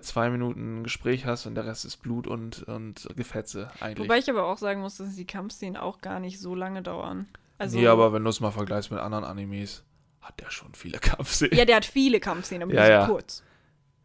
zwei 0.00 0.30
Minuten 0.30 0.80
ein 0.80 0.84
Gespräch 0.84 1.26
hast 1.26 1.46
und 1.46 1.54
der 1.54 1.66
Rest 1.66 1.84
ist 1.84 1.96
Blut 1.98 2.26
und, 2.26 2.62
und 2.64 3.08
Gefetze 3.16 3.70
eigentlich. 3.80 4.08
Wobei 4.08 4.18
ich 4.18 4.30
aber 4.30 4.44
auch 4.46 4.58
sagen 4.58 4.80
muss, 4.80 4.96
dass 4.96 5.16
die 5.16 5.26
Kampfszenen 5.26 5.76
auch 5.76 6.00
gar 6.00 6.20
nicht 6.20 6.40
so 6.40 6.54
lange 6.54 6.82
dauern. 6.82 7.26
Also, 7.58 7.78
nee, 7.78 7.86
aber 7.86 8.12
wenn 8.12 8.24
du 8.24 8.30
es 8.30 8.40
mal 8.40 8.50
vergleichst 8.50 8.90
mit 8.90 9.00
anderen 9.00 9.24
Animes, 9.24 9.82
hat 10.20 10.40
der 10.40 10.50
schon 10.50 10.74
viele 10.74 10.98
Kampfszenen. 11.00 11.56
Ja, 11.56 11.64
der 11.64 11.76
hat 11.76 11.84
viele 11.84 12.20
Kampfszenen, 12.20 12.62
aber 12.64 12.74
Ja, 12.74 12.80
die 12.82 12.86
sind 12.86 13.00
ja. 13.00 13.06
kurz. 13.06 13.42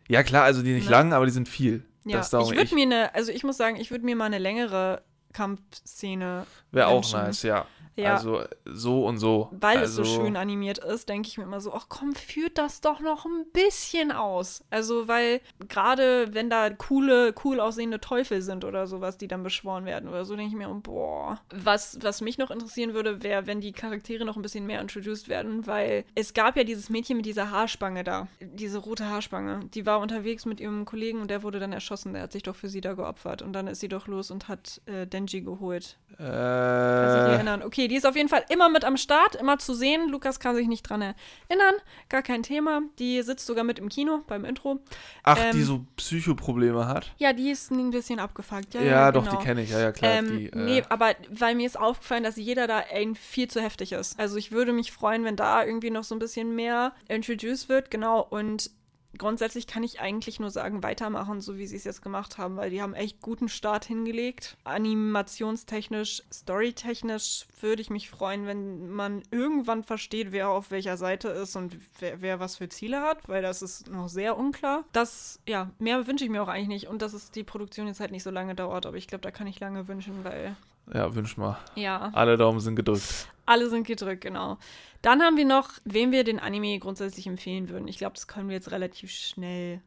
Ja, 0.09 0.23
klar, 0.23 0.43
also 0.43 0.61
die 0.61 0.73
nicht 0.73 0.85
Ne? 0.85 0.91
lang, 0.91 1.13
aber 1.13 1.25
die 1.25 1.31
sind 1.31 1.47
viel. 1.49 1.85
Ja, 2.05 2.21
ich 2.21 2.31
würde 2.31 2.73
mir 2.73 2.83
eine, 2.85 3.13
also 3.13 3.31
ich 3.31 3.43
muss 3.43 3.57
sagen, 3.57 3.75
ich 3.75 3.91
würde 3.91 4.05
mir 4.05 4.15
mal 4.15 4.25
eine 4.25 4.37
längere 4.37 5.01
Kampfszene 5.33 6.45
Wäre 6.71 6.87
auch 6.87 7.11
nice, 7.11 7.43
ja. 7.43 7.65
Ja. 7.97 8.15
Also 8.15 8.43
so 8.65 9.05
und 9.05 9.17
so. 9.17 9.49
Weil 9.59 9.79
also, 9.79 10.01
es 10.03 10.07
so 10.07 10.15
schön 10.21 10.35
animiert 10.37 10.77
ist, 10.77 11.09
denke 11.09 11.27
ich 11.27 11.37
mir 11.37 11.43
immer 11.45 11.59
so, 11.59 11.73
ach 11.73 11.87
komm, 11.89 12.13
führt 12.13 12.57
das 12.57 12.79
doch 12.81 12.99
noch 12.99 13.25
ein 13.25 13.45
bisschen 13.51 14.11
aus. 14.11 14.63
Also, 14.69 15.07
weil 15.07 15.41
gerade 15.67 16.33
wenn 16.33 16.49
da 16.49 16.69
coole, 16.69 17.33
cool 17.43 17.59
aussehende 17.59 17.99
Teufel 17.99 18.41
sind 18.41 18.63
oder 18.65 18.85
sowas, 18.87 19.17
die 19.17 19.27
dann 19.27 19.41
beschworen 19.43 19.85
werden 19.85 20.07
oder 20.09 20.25
so, 20.25 20.35
denke 20.35 20.51
ich 20.51 20.57
mir, 20.57 20.69
oh, 20.69 20.79
boah. 20.81 21.39
Was, 21.53 21.97
was 22.01 22.21
mich 22.21 22.37
noch 22.37 22.51
interessieren 22.51 22.93
würde, 22.93 23.23
wäre, 23.23 23.47
wenn 23.47 23.61
die 23.61 23.71
Charaktere 23.73 24.25
noch 24.25 24.35
ein 24.35 24.41
bisschen 24.43 24.67
mehr 24.67 24.79
introduced 24.79 25.27
werden, 25.27 25.65
weil 25.65 26.05
es 26.13 26.33
gab 26.33 26.55
ja 26.55 26.63
dieses 26.63 26.89
Mädchen 26.89 27.17
mit 27.17 27.25
dieser 27.25 27.49
Haarspange 27.51 28.03
da, 28.03 28.27
diese 28.39 28.77
rote 28.77 29.09
Haarspange. 29.09 29.61
Die 29.73 29.85
war 29.87 29.99
unterwegs 29.99 30.45
mit 30.45 30.59
ihrem 30.59 30.85
Kollegen 30.85 31.19
und 31.21 31.31
der 31.31 31.41
wurde 31.41 31.59
dann 31.59 31.73
erschossen. 31.73 32.13
Der 32.13 32.21
hat 32.23 32.31
sich 32.31 32.43
doch 32.43 32.55
für 32.55 32.69
sie 32.69 32.81
da 32.81 32.93
geopfert. 32.93 33.41
Und 33.41 33.53
dann 33.53 33.65
ist 33.67 33.79
sie 33.79 33.87
doch 33.87 34.07
los 34.07 34.29
und 34.29 34.47
hat 34.47 34.81
äh, 34.85 35.07
Denji 35.07 35.41
geholt. 35.41 35.97
Kann 36.17 37.11
sich 37.11 37.31
Äh, 37.31 37.33
erinnern. 37.35 37.63
Okay, 37.63 37.86
die 37.87 37.95
ist 37.95 38.05
auf 38.05 38.15
jeden 38.15 38.29
Fall 38.29 38.43
immer 38.49 38.69
mit 38.69 38.85
am 38.85 38.97
Start, 38.97 39.35
immer 39.35 39.59
zu 39.59 39.73
sehen. 39.73 40.09
Lukas 40.09 40.39
kann 40.39 40.55
sich 40.55 40.67
nicht 40.67 40.83
dran 40.83 41.01
erinnern. 41.01 41.75
Gar 42.09 42.21
kein 42.21 42.43
Thema. 42.43 42.81
Die 42.99 43.21
sitzt 43.21 43.45
sogar 43.45 43.63
mit 43.63 43.79
im 43.79 43.89
Kino 43.89 44.21
beim 44.27 44.45
Intro. 44.45 44.79
ach, 45.23 45.37
ähm, 45.39 45.51
die 45.53 45.63
so 45.63 45.85
Psychoprobleme 45.95 46.87
hat. 46.87 47.13
Ja, 47.17 47.33
die 47.33 47.49
ist 47.49 47.71
ein 47.71 47.89
bisschen 47.91 48.19
abgefuckt. 48.19 48.73
Ja, 48.73 48.81
Ja, 48.81 48.87
ja, 48.87 49.11
doch, 49.11 49.25
genau. 49.25 49.37
die 49.39 49.45
kenne 49.45 49.61
ich, 49.63 49.69
ja, 49.71 49.79
ja, 49.79 49.91
klar. 49.91 50.11
Ähm, 50.11 50.37
die, 50.37 50.45
äh, 50.47 50.55
nee, 50.55 50.83
aber 50.89 51.13
weil 51.29 51.55
mir 51.55 51.65
ist 51.65 51.77
aufgefallen, 51.79 52.23
dass 52.23 52.35
jeder 52.37 52.67
da 52.67 52.83
ein 52.91 53.15
viel 53.15 53.47
zu 53.47 53.61
heftig 53.61 53.91
ist. 53.91 54.19
Also 54.19 54.37
ich 54.37 54.51
würde 54.51 54.73
mich 54.73 54.91
freuen, 54.91 55.23
wenn 55.23 55.35
da 55.35 55.63
irgendwie 55.63 55.89
noch 55.89 56.03
so 56.03 56.15
ein 56.15 56.19
bisschen 56.19 56.55
mehr 56.55 56.93
introduced 57.07 57.69
wird, 57.69 57.91
genau. 57.91 58.21
Und 58.21 58.71
grundsätzlich 59.17 59.67
kann 59.67 59.83
ich 59.83 59.99
eigentlich 59.99 60.39
nur 60.39 60.49
sagen, 60.51 60.83
weitermachen, 60.83 61.41
so 61.41 61.57
wie 61.57 61.67
sie 61.67 61.75
es 61.75 61.83
jetzt 61.83 62.01
gemacht 62.01 62.37
haben, 62.37 62.57
weil 62.57 62.69
die 62.69 62.81
haben 62.81 62.93
echt 62.93 63.21
guten 63.21 63.49
Start 63.49 63.85
hingelegt. 63.85 64.57
Animationstechnisch, 64.63 66.23
storytechnisch 66.31 67.45
würde 67.61 67.81
ich 67.81 67.89
mich 67.89 68.09
freuen, 68.09 68.45
wenn 68.45 68.89
man 68.89 69.23
irgendwann 69.31 69.83
versteht, 69.83 70.31
wer 70.31 70.49
auf 70.49 70.71
welcher 70.71 70.97
Seite 70.97 71.29
ist 71.29 71.55
und 71.55 71.77
wer, 71.99 72.21
wer 72.21 72.39
was 72.39 72.57
für 72.57 72.69
Ziele 72.69 73.01
hat, 73.01 73.27
weil 73.27 73.41
das 73.41 73.61
ist 73.61 73.89
noch 73.89 74.09
sehr 74.09 74.37
unklar. 74.37 74.83
Das, 74.91 75.39
ja, 75.47 75.71
mehr 75.79 76.07
wünsche 76.07 76.23
ich 76.23 76.29
mir 76.29 76.43
auch 76.43 76.47
eigentlich 76.47 76.67
nicht 76.67 76.87
und 76.87 77.01
dass 77.01 77.13
es 77.13 77.31
die 77.31 77.43
Produktion 77.43 77.87
jetzt 77.87 77.99
halt 77.99 78.11
nicht 78.11 78.23
so 78.23 78.31
lange 78.31 78.55
dauert, 78.55 78.85
aber 78.85 78.97
ich 78.97 79.07
glaube, 79.07 79.21
da 79.21 79.31
kann 79.31 79.47
ich 79.47 79.59
lange 79.59 79.87
wünschen, 79.87 80.23
weil, 80.23 80.55
ja, 80.93 81.13
wünsch 81.15 81.37
mal. 81.37 81.57
ja, 81.75 82.09
Alle 82.13 82.37
Daumen 82.37 82.59
sind 82.59 82.75
gedrückt. 82.75 83.27
Alle 83.47 83.69
sind 83.69 83.87
gedrückt, 83.87 84.21
genau. 84.21 84.57
Dann 85.01 85.21
haben 85.21 85.37
wir 85.37 85.45
noch, 85.45 85.71
wem 85.85 86.11
wir 86.11 86.23
den 86.23 86.39
Anime 86.39 86.79
grundsätzlich 86.79 87.27
empfehlen 87.27 87.69
würden. 87.69 87.87
Ich 87.87 87.97
glaube, 87.97 88.13
das 88.15 88.27
können 88.27 88.49
wir 88.49 88.55
jetzt 88.55 88.71
relativ 88.71 89.11
schnell 89.11 89.81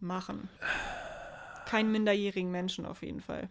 machen. 0.00 0.48
Keinen 1.66 1.92
minderjährigen 1.92 2.50
Menschen 2.50 2.86
auf 2.86 3.02
jeden 3.02 3.20
Fall. 3.20 3.48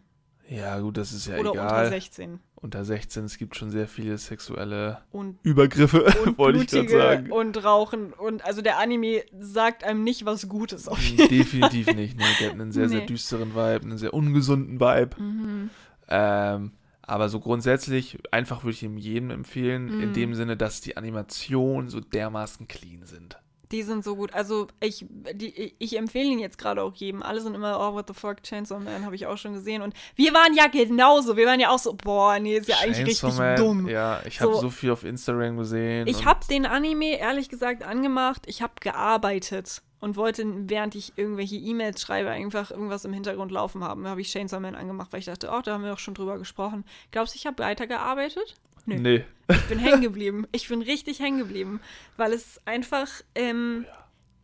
Ja, 0.50 0.80
gut, 0.80 0.96
das 0.98 1.12
ist 1.12 1.28
ja 1.28 1.38
Oder 1.38 1.52
unter 1.52 1.66
egal. 1.66 1.90
16. 1.90 2.40
Unter 2.56 2.86
16, 2.86 3.26
es 3.26 3.38
gibt 3.38 3.56
schon 3.58 3.70
sehr 3.70 3.88
viele 3.88 4.18
sexuelle 4.18 5.00
Und, 5.12 5.38
Übergriffe, 5.44 6.06
und 6.26 6.38
wollte 6.38 6.60
ich 6.64 6.68
gerade 6.68 6.90
sagen. 6.90 7.32
und 7.32 7.64
rauchen. 7.64 8.14
Und 8.14 8.46
also 8.46 8.62
der 8.62 8.80
Anime 8.80 9.24
sagt 9.40 9.84
einem 9.84 10.04
nicht 10.04 10.26
was 10.26 10.48
Gutes 10.48 10.88
auf 10.88 11.02
jeden 11.02 11.28
Definitiv 11.30 11.88
nicht. 11.94 12.18
Nee, 12.18 12.24
der 12.40 12.48
hat 12.48 12.54
einen 12.54 12.72
sehr, 12.72 12.88
sehr 12.90 13.02
Nee. 13.02 13.06
düsteren 13.08 13.52
Vibe, 13.56 13.82
einen 13.84 13.98
sehr 13.98 14.14
ungesunden 14.14 14.80
Vibe. 14.80 15.22
Mhm. 15.22 15.70
Ähm, 16.08 16.72
aber 17.08 17.30
so 17.30 17.40
grundsätzlich, 17.40 18.20
einfach 18.32 18.64
würde 18.64 18.74
ich 18.74 18.84
ihm 18.84 18.98
jedem 18.98 19.32
empfehlen, 19.32 19.88
in 20.02 20.10
Mhm. 20.10 20.14
dem 20.14 20.34
Sinne, 20.36 20.56
dass 20.58 20.82
die 20.82 20.96
Animationen 20.98 21.90
so 21.90 22.00
dermaßen 22.00 22.68
clean 22.68 23.06
sind. 23.06 23.38
Die 23.74 23.84
sind 23.84 24.02
so 24.06 24.16
gut. 24.16 24.34
Also 24.34 24.68
ich, 24.80 25.06
die, 25.34 25.74
ich 25.78 25.98
empfehle 25.98 26.30
ihn 26.30 26.40
jetzt 26.40 26.58
gerade 26.58 26.82
auch 26.82 26.96
jedem. 26.96 27.22
Alle 27.22 27.42
sind 27.42 27.54
immer, 27.54 27.78
oh, 27.82 27.96
what 27.96 28.08
the 28.08 28.14
fuck, 28.14 28.42
Chainsaw 28.42 28.80
Man 28.80 29.04
habe 29.04 29.14
ich 29.16 29.26
auch 29.28 29.38
schon 29.38 29.52
gesehen. 29.52 29.82
Und 29.82 29.94
wir 30.16 30.34
waren 30.34 30.54
ja 30.56 30.68
genauso. 30.68 31.36
Wir 31.36 31.48
waren 31.48 31.60
ja 31.60 31.70
auch 31.72 31.80
so, 31.80 31.94
boah, 31.94 32.40
nee, 32.40 32.56
ist 32.56 32.70
ja 32.70 32.78
eigentlich 32.82 33.06
richtig 33.06 33.34
Man, 33.38 33.58
dumm. 33.58 33.90
Ja, 33.90 34.22
ich 34.26 34.40
habe 34.40 34.54
So. 34.54 34.62
so 34.62 34.70
viel 34.70 34.92
auf 34.92 35.04
Instagram 35.04 35.58
gesehen. 35.58 36.08
Ich 36.08 36.24
habe 36.24 36.40
den 36.50 36.66
Anime 36.66 37.20
ehrlich 37.20 37.50
gesagt 37.50 37.84
angemacht. 37.84 38.44
Ich 38.46 38.62
habe 38.62 38.72
gearbeitet 38.80 39.82
und 40.00 40.16
wollte, 40.16 40.46
während 40.70 40.96
ich 40.96 41.14
irgendwelche 41.16 41.56
E-Mails 41.56 42.02
schreibe, 42.02 42.30
einfach 42.30 42.72
irgendwas 42.72 43.06
im 43.06 43.14
Hintergrund 43.14 43.52
laufen 43.52 43.84
haben. 43.84 44.04
Da 44.04 44.12
habe 44.12 44.22
ich 44.22 44.32
Chainsaw 44.32 44.60
Man 44.60 44.76
angemacht, 44.76 45.12
weil 45.12 45.20
ich 45.20 45.26
dachte, 45.26 45.50
oh, 45.52 45.62
da 45.62 45.74
haben 45.74 45.84
wir 45.84 45.92
doch 45.92 46.00
schon 46.00 46.14
drüber 46.14 46.38
gesprochen. 46.38 46.86
Glaubst 47.12 47.34
du, 47.34 47.38
ich 47.38 47.48
habe 47.48 47.64
weitergearbeitet? 47.64 48.56
Nö. 48.86 49.00
Nee. 49.00 49.26
Ich 49.50 49.68
bin 49.68 49.80
hängen 49.80 50.02
geblieben. 50.02 50.46
Ich 50.52 50.68
bin 50.70 50.82
richtig 50.82 51.20
hängen 51.20 51.40
geblieben, 51.40 51.82
weil 52.16 52.32
es 52.32 52.62
einfach 52.66 53.08
ähm, 53.36 53.86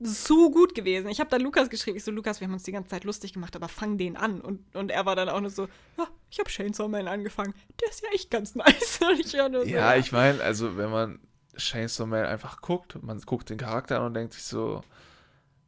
zu 0.03 0.51
gut 0.51 0.75
gewesen. 0.75 1.07
Ich 1.09 1.19
habe 1.19 1.29
dann 1.29 1.41
Lukas 1.41 1.69
geschrieben. 1.69 1.97
Ich 1.97 2.03
so, 2.03 2.11
Lukas, 2.11 2.41
wir 2.41 2.47
haben 2.47 2.53
uns 2.53 2.63
die 2.63 2.71
ganze 2.71 2.89
Zeit 2.89 3.03
lustig 3.03 3.33
gemacht, 3.33 3.55
aber 3.55 3.67
fang 3.67 3.97
den 3.97 4.17
an. 4.17 4.41
Und, 4.41 4.75
und 4.75 4.91
er 4.91 5.05
war 5.05 5.15
dann 5.15 5.29
auch 5.29 5.39
nur 5.39 5.49
so, 5.49 5.67
ja, 5.97 6.07
ich 6.29 6.39
habe 6.39 6.49
Chainsaw 6.49 6.89
Man 6.89 7.07
angefangen. 7.07 7.53
Der 7.81 7.89
ist 7.89 8.01
ja 8.01 8.09
echt 8.13 8.29
ganz 8.31 8.55
nice. 8.55 8.99
Ich 9.19 9.27
so, 9.27 9.37
Ja, 9.63 9.95
ich 9.95 10.11
meine, 10.11 10.41
also 10.41 10.77
wenn 10.77 10.89
man 10.89 11.19
Chainsaw 11.55 12.05
Man 12.05 12.25
einfach 12.25 12.61
guckt, 12.61 13.01
man 13.01 13.19
guckt 13.21 13.49
den 13.49 13.57
Charakter 13.57 13.99
an 13.99 14.07
und 14.07 14.13
denkt 14.13 14.33
sich 14.33 14.43
so, 14.43 14.81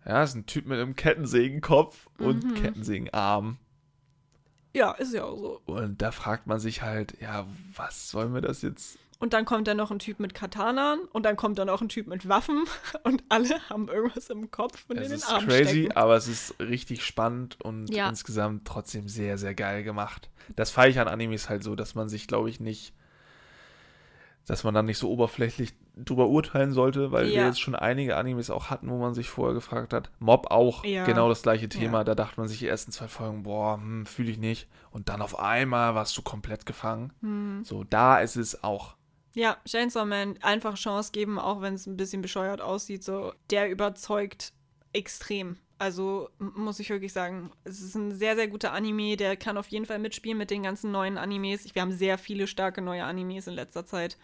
ja, 0.05 0.23
ist 0.23 0.35
ein 0.35 0.45
Typ 0.45 0.65
mit 0.67 0.79
einem 0.79 0.95
Kettensägenkopf 0.95 2.07
und 2.19 2.43
Mhm. 2.45 2.53
Kettensägenarm. 2.55 3.57
Ja, 4.73 4.91
ist 4.91 5.13
ja 5.13 5.23
auch 5.23 5.37
so. 5.37 5.61
Und 5.65 6.01
da 6.01 6.11
fragt 6.11 6.47
man 6.47 6.59
sich 6.59 6.81
halt, 6.81 7.19
ja, 7.21 7.47
was 7.75 8.09
soll 8.09 8.27
mir 8.27 8.41
das 8.41 8.61
jetzt? 8.61 8.97
Und 9.19 9.31
dann 9.31 9.45
kommt 9.45 9.67
dann 9.69 9.77
noch 9.77 9.91
ein 9.91 9.99
Typ 9.99 10.19
mit 10.19 10.33
Katanan 10.33 10.99
und 11.13 11.23
dann 11.23 11.37
kommt 11.37 11.57
dann 11.57 11.69
auch 11.69 11.81
ein 11.81 11.87
Typ 11.87 12.07
mit 12.07 12.27
Waffen 12.27 12.65
und 13.03 13.23
alle 13.29 13.57
haben 13.69 13.87
irgendwas 13.87 14.29
im 14.29 14.51
Kopf 14.51 14.83
und 14.89 14.97
Es 14.97 15.03
in 15.05 15.09
den 15.11 15.15
ist 15.19 15.29
Arm 15.31 15.45
crazy, 15.45 15.83
stecken. 15.83 15.91
aber 15.97 16.17
es 16.17 16.27
ist 16.27 16.59
richtig 16.59 17.05
spannend 17.05 17.57
und 17.61 17.89
Ja. 17.93 18.09
insgesamt 18.09 18.67
trotzdem 18.67 19.07
sehr, 19.07 19.37
sehr 19.37 19.55
geil 19.55 19.83
gemacht. 19.83 20.29
Das 20.57 20.69
feiere 20.71 20.89
ich 20.89 20.99
an 20.99 21.07
Animes 21.07 21.47
halt 21.49 21.63
so, 21.63 21.75
dass 21.75 21.95
man 21.95 22.09
sich, 22.09 22.27
glaube 22.27 22.49
ich, 22.49 22.59
nicht, 22.59 22.93
dass 24.45 24.63
man 24.63 24.73
dann 24.73 24.85
nicht 24.85 24.97
so 24.97 25.09
oberflächlich 25.09 25.73
drüber 25.95 26.27
urteilen 26.27 26.71
sollte, 26.71 27.11
weil 27.11 27.27
wir 27.27 27.33
Ja. 27.33 27.45
jetzt 27.47 27.59
schon 27.61 27.75
einige 27.75 28.15
Animes 28.17 28.49
auch 28.49 28.69
hatten, 28.69 28.89
wo 28.89 28.97
man 28.97 29.13
sich 29.13 29.29
vorher 29.29 29.53
gefragt 29.53 29.93
hat. 29.93 30.11
Mob 30.19 30.51
auch, 30.51 30.83
Ja. 30.85 31.05
genau 31.05 31.29
das 31.29 31.41
gleiche 31.41 31.69
Thema. 31.69 31.99
Ja. 31.99 32.03
Da 32.03 32.15
dachte 32.15 32.39
man 32.39 32.47
sich 32.47 32.59
die 32.59 32.67
ersten 32.67 32.91
zwei 32.91 33.07
Folgen, 33.07 33.43
boah, 33.43 33.77
hm, 33.77 34.05
fühle 34.05 34.29
ich 34.31 34.37
nicht. 34.37 34.67
Und 34.91 35.09
dann 35.09 35.21
auf 35.21 35.39
einmal 35.39 35.95
warst 35.95 36.17
du 36.17 36.21
komplett 36.21 36.65
gefangen. 36.65 37.11
Hm. 37.21 37.63
So, 37.63 37.83
da 37.83 38.19
ist 38.19 38.35
es 38.35 38.63
auch. 38.63 38.95
Ja, 39.33 39.57
Chainsaw 39.65 40.05
Man 40.05 40.37
einfach 40.41 40.75
Chance 40.75 41.11
geben, 41.11 41.39
auch 41.39 41.61
wenn 41.61 41.73
es 41.73 41.87
ein 41.87 41.97
bisschen 41.97 42.21
bescheuert 42.21 42.61
aussieht. 42.61 43.03
So, 43.03 43.33
der 43.49 43.69
überzeugt 43.69 44.53
extrem. 44.93 45.57
Also 45.77 46.29
muss 46.39 46.79
ich 46.79 46.89
wirklich 46.89 47.11
sagen, 47.11 47.51
es 47.65 47.81
ist 47.81 47.95
ein 47.95 48.13
sehr, 48.13 48.35
sehr 48.35 48.47
guter 48.47 48.71
Anime. 48.71 49.17
Der 49.17 49.35
kann 49.35 49.57
auf 49.57 49.67
jeden 49.67 49.85
Fall 49.85 49.99
mitspielen 49.99 50.37
mit 50.37 50.49
den 50.49 50.63
ganzen 50.63 50.91
neuen 50.91 51.17
Animes. 51.17 51.73
Wir 51.75 51.81
haben 51.81 51.91
sehr 51.91 52.17
viele 52.17 52.47
starke 52.47 52.81
neue 52.81 53.03
Animes 53.03 53.47
in 53.47 53.53
letzter 53.53 53.85
Zeit. 53.85 54.17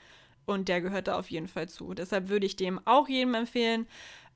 Und 0.45 0.69
der 0.69 0.81
gehört 0.81 1.07
da 1.07 1.19
auf 1.19 1.29
jeden 1.29 1.47
Fall 1.47 1.69
zu. 1.69 1.93
Deshalb 1.93 2.29
würde 2.29 2.45
ich 2.45 2.55
dem 2.55 2.79
auch 2.85 3.07
jedem 3.07 3.33
empfehlen. 3.35 3.87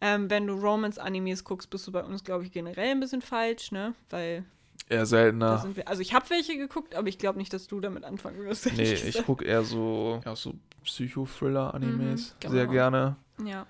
Ähm, 0.02 0.30
wenn 0.30 0.46
du 0.46 0.54
Romance-Animes 0.54 1.46
guckst, 1.46 1.70
bist 1.70 1.88
du 1.88 1.92
bei 1.92 2.04
uns, 2.04 2.24
glaube 2.24 2.44
ich, 2.44 2.52
generell 2.52 2.92
ein 2.92 3.00
bisschen 3.00 3.22
falsch, 3.22 3.72
ne? 3.72 3.96
Weil 4.10 4.44
Eher 4.90 5.06
seltener. 5.06 5.58
sind 5.60 5.78
wir. 5.78 5.88
Also 5.88 6.02
ich 6.02 6.14
habe 6.14 6.30
welche 6.30 6.58
geguckt, 6.58 6.96
aber 6.96 7.08
ich 7.08 7.18
glaube 7.18 7.40
nicht, 7.40 7.52
dass 7.54 7.68
du 7.68 7.80
damit 7.80 8.04
anfangen 8.04 8.44
wirst. 8.44 8.72
Nee, 8.76 8.94
ich 8.94 9.24
gucke 9.26 9.46
eher 9.46 9.64
so, 9.64 10.22
ja, 10.26 10.36
so 10.36 10.54
Psycho-Thriller-Animes. 10.84 12.34
Mhm, 12.34 12.36
genau. 12.40 12.54
Sehr 12.54 12.68
gerne. 12.68 13.16
Ja. 13.44 13.66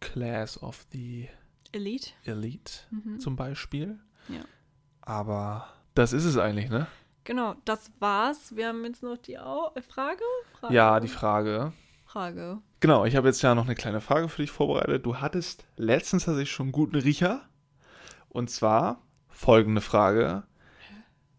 Class 0.00 0.62
of 0.62 0.84
the 0.92 1.28
Elite. 1.72 2.10
Elite 2.24 2.72
Mhm. 2.90 3.18
zum 3.20 3.36
Beispiel. 3.36 3.98
Ja. 4.28 4.42
Aber 5.00 5.68
das 5.94 6.12
ist 6.12 6.24
es 6.24 6.36
eigentlich, 6.38 6.70
ne? 6.70 6.86
Genau, 7.24 7.54
das 7.64 7.90
war's. 8.00 8.54
Wir 8.56 8.68
haben 8.68 8.84
jetzt 8.84 9.02
noch 9.02 9.16
die 9.18 9.38
Au 9.38 9.72
äh, 9.74 9.82
Frage? 9.82 10.22
Frage? 10.60 10.74
Ja, 10.74 11.00
die 11.00 11.08
Frage. 11.08 11.72
Frage. 12.06 12.58
Genau, 12.80 13.04
ich 13.04 13.16
habe 13.16 13.28
jetzt 13.28 13.42
ja 13.42 13.54
noch 13.54 13.64
eine 13.64 13.74
kleine 13.74 14.00
Frage 14.00 14.28
für 14.28 14.42
dich 14.42 14.50
vorbereitet. 14.50 15.06
Du 15.06 15.16
hattest 15.16 15.64
letztens 15.76 16.24
tatsächlich 16.24 16.52
schon 16.52 16.66
einen 16.66 16.72
guten 16.72 16.96
Riecher. 16.96 17.42
Und 18.28 18.50
zwar 18.50 19.02
folgende 19.28 19.80
Frage. 19.80 20.42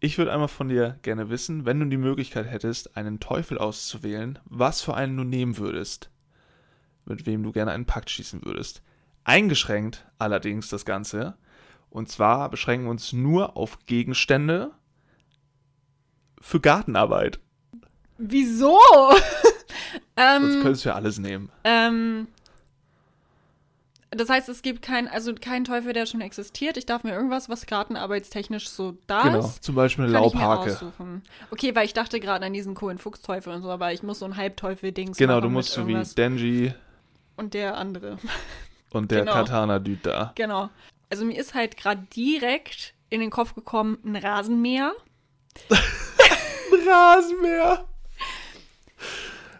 Ich 0.00 0.18
würde 0.18 0.32
einmal 0.32 0.48
von 0.48 0.68
dir 0.68 0.98
gerne 1.02 1.30
wissen, 1.30 1.64
wenn 1.64 1.80
du 1.80 1.86
die 1.86 1.96
Möglichkeit 1.96 2.46
hättest, 2.46 2.96
einen 2.96 3.20
Teufel 3.20 3.58
auszuwählen, 3.58 4.38
was 4.44 4.82
für 4.82 4.94
einen 4.94 5.16
du 5.16 5.24
nehmen 5.24 5.56
würdest. 5.58 6.10
Mit 7.06 7.24
wem 7.26 7.42
du 7.42 7.52
gerne 7.52 7.70
einen 7.72 7.86
Pakt 7.86 8.10
schließen 8.10 8.44
würdest. 8.44 8.82
Eingeschränkt 9.24 10.04
allerdings 10.18 10.68
das 10.68 10.84
Ganze. 10.84 11.34
Und 11.90 12.08
zwar 12.08 12.50
beschränken 12.50 12.86
wir 12.86 12.90
uns 12.90 13.12
nur 13.12 13.56
auf 13.56 13.78
Gegenstände 13.86 14.72
für 16.40 16.60
Gartenarbeit. 16.60 17.40
Wieso? 18.18 18.78
Sonst 20.16 20.54
ähm, 20.56 20.62
könntest 20.62 20.84
du 20.84 20.88
ja 20.90 20.94
alles 20.94 21.18
nehmen. 21.18 21.50
ähm, 21.64 22.28
das 24.16 24.28
heißt, 24.28 24.48
es 24.48 24.62
gibt 24.62 24.80
keinen, 24.82 25.08
also 25.08 25.34
keinen 25.34 25.64
Teufel, 25.64 25.92
der 25.92 26.06
schon 26.06 26.20
existiert. 26.20 26.76
Ich 26.76 26.86
darf 26.86 27.02
mir 27.02 27.12
irgendwas, 27.12 27.48
was 27.48 27.66
gartenarbeitstechnisch 27.66 28.68
so 28.68 28.96
da 29.08 29.22
Genau, 29.22 29.40
ist. 29.40 29.64
zum 29.64 29.74
Beispiel 29.74 30.04
eine 30.04 30.12
Laubhake. 30.12 30.92
Okay, 31.50 31.74
weil 31.74 31.84
ich 31.84 31.94
dachte 31.94 32.20
gerade 32.20 32.46
an 32.46 32.52
diesen 32.52 32.74
coolen 32.76 32.98
Fuchsteufel 32.98 33.52
und 33.52 33.62
so, 33.62 33.70
aber 33.70 33.92
ich 33.92 34.04
muss 34.04 34.20
so 34.20 34.24
ein 34.26 34.36
Halbteufel-Dings 34.36 35.16
Genau, 35.18 35.34
machen 35.34 35.42
du 35.42 35.50
musst 35.50 35.72
so 35.72 35.88
wie. 35.88 36.00
Denji 36.16 36.74
Und 37.36 37.54
der 37.54 37.76
andere. 37.76 38.18
und 38.94 39.10
der 39.10 39.20
Genau. 39.20 39.32
Katana-Dude 39.32 39.98
da. 40.02 40.32
Genau. 40.34 40.70
Also 41.10 41.24
mir 41.24 41.38
ist 41.38 41.54
halt 41.54 41.76
gerade 41.76 42.06
direkt 42.14 42.94
in 43.10 43.20
den 43.20 43.30
Kopf 43.30 43.54
gekommen, 43.54 43.98
ein 44.04 44.16
Rasenmäher. 44.16 44.92
Rasenmäher. 46.86 47.84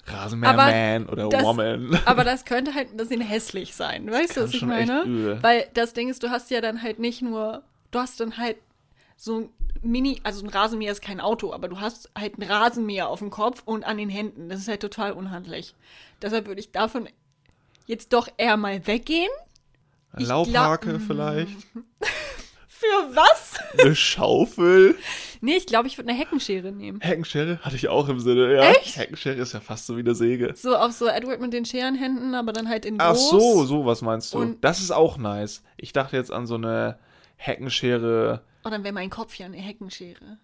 Rasenmäher-Man 0.07 1.07
oder 1.09 1.29
das- 1.29 1.43
Woman. 1.43 1.99
Aber 2.05 2.25
das 2.25 2.45
könnte 2.45 2.75
halt 2.75 2.91
ein 2.93 2.97
bisschen 2.97 3.21
hässlich 3.21 3.75
sein. 3.75 4.11
Weißt 4.11 4.37
du, 4.37 4.43
was 4.43 4.55
ich 4.55 4.63
meine? 4.63 5.39
Weil 5.43 5.67
das 5.75 5.93
Ding 5.95 6.09
ist, 6.09 6.23
du 6.23 6.31
hast 6.31 6.51
ja 6.51 6.61
dann 6.61 6.83
halt 6.83 6.99
nicht 6.99 7.23
nur, 7.23 7.63
du 7.91 7.99
hast 7.99 8.21
dann 8.21 8.37
halt 8.37 8.57
so 9.17 9.39
ein 9.41 9.49
Mini, 9.83 10.21
also 10.25 10.45
ein 10.45 10.49
Rasenmäher 10.51 10.93
ist 10.93 11.03
kein 11.03 11.21
Auto, 11.21 11.53
aber 11.53 11.69
du 11.69 11.81
hast 11.81 12.11
halt 12.19 12.39
ein 12.39 12.43
Rasenmäher 12.43 13.09
auf 13.09 13.19
dem 13.21 13.31
Kopf 13.31 13.63
und 13.65 13.85
an 13.85 13.97
den 13.97 14.09
Händen. 14.09 14.49
Das 14.49 14.61
ist 14.61 14.69
halt 14.69 14.81
total 14.81 15.13
unhandlich. 15.13 15.75
Deshalb 16.23 16.47
würde 16.47 16.61
ich 16.61 16.71
davon 16.73 17.09
jetzt 17.87 18.13
doch 18.13 18.29
eher 18.37 18.57
mal 18.57 18.87
weggehen. 18.87 19.31
ich 20.19 20.27
Laubhake 20.27 20.89
glaub- 20.91 21.03
vielleicht. 21.03 21.51
Für 22.69 23.17
was? 23.17 23.55
Eine 23.81 23.95
Schaufel. 23.97 24.97
Nee, 25.41 25.57
ich 25.57 25.65
glaube, 25.67 25.87
ich 25.89 25.97
würde 25.97 26.11
eine 26.11 26.19
Heckenschere 26.19 26.71
nehmen. 26.71 27.01
Heckenschere 27.01 27.59
hatte 27.63 27.77
ich 27.77 27.89
auch 27.89 28.09
im 28.09 28.21
Sinne, 28.21 28.53
ja. 28.55 28.71
Echt? 28.73 28.97
Heckenschere 28.99 29.37
ist 29.37 29.55
ja 29.55 29.61
fast 29.61 29.87
so 29.87 29.97
wie 29.97 30.01
eine 30.01 30.15
Säge. 30.15 30.53
So 30.55 30.77
auf 30.77 30.93
so 30.93 31.07
Edward 31.07 31.41
mit 31.41 31.53
den 31.53 31.65
Scherenhänden, 31.65 32.35
aber 32.35 32.53
dann 32.53 32.69
halt 32.69 32.85
in 32.85 32.97
Ach 32.99 33.15
groß. 33.15 33.31
so, 33.31 33.65
so 33.65 33.87
was 33.87 34.03
meinst 34.03 34.35
du. 34.35 34.39
Und- 34.39 34.63
das 34.65 34.81
ist 34.81 34.91
auch 34.91 35.17
nice. 35.17 35.63
Ich 35.79 35.93
dachte 35.93 36.17
jetzt 36.17 36.31
an 36.33 36.47
so 36.47 36.57
eine 36.57 36.99
Heckenschere. 37.37 38.43
Oh, 38.65 38.71
dann 38.71 38.85
wäre 38.85 38.93
mein 38.95 39.11
Kopf 39.11 39.35
ja 39.37 39.47
eine 39.47 39.57
Heckenschere. 39.59 40.39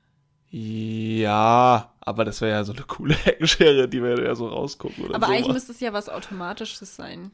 Ja, 0.50 1.92
aber 2.00 2.24
das 2.24 2.40
wäre 2.40 2.52
ja 2.52 2.64
so 2.64 2.72
eine 2.72 2.82
coole 2.82 3.14
Heckenschere, 3.24 3.88
die 3.88 4.02
würde 4.02 4.24
ja 4.24 4.34
so 4.34 4.48
rausgucken 4.48 5.04
oder 5.04 5.14
Aber 5.14 5.28
eigentlich 5.28 5.42
sowas. 5.44 5.54
müsste 5.54 5.72
es 5.72 5.80
ja 5.80 5.92
was 5.92 6.08
Automatisches 6.08 6.96
sein. 6.96 7.30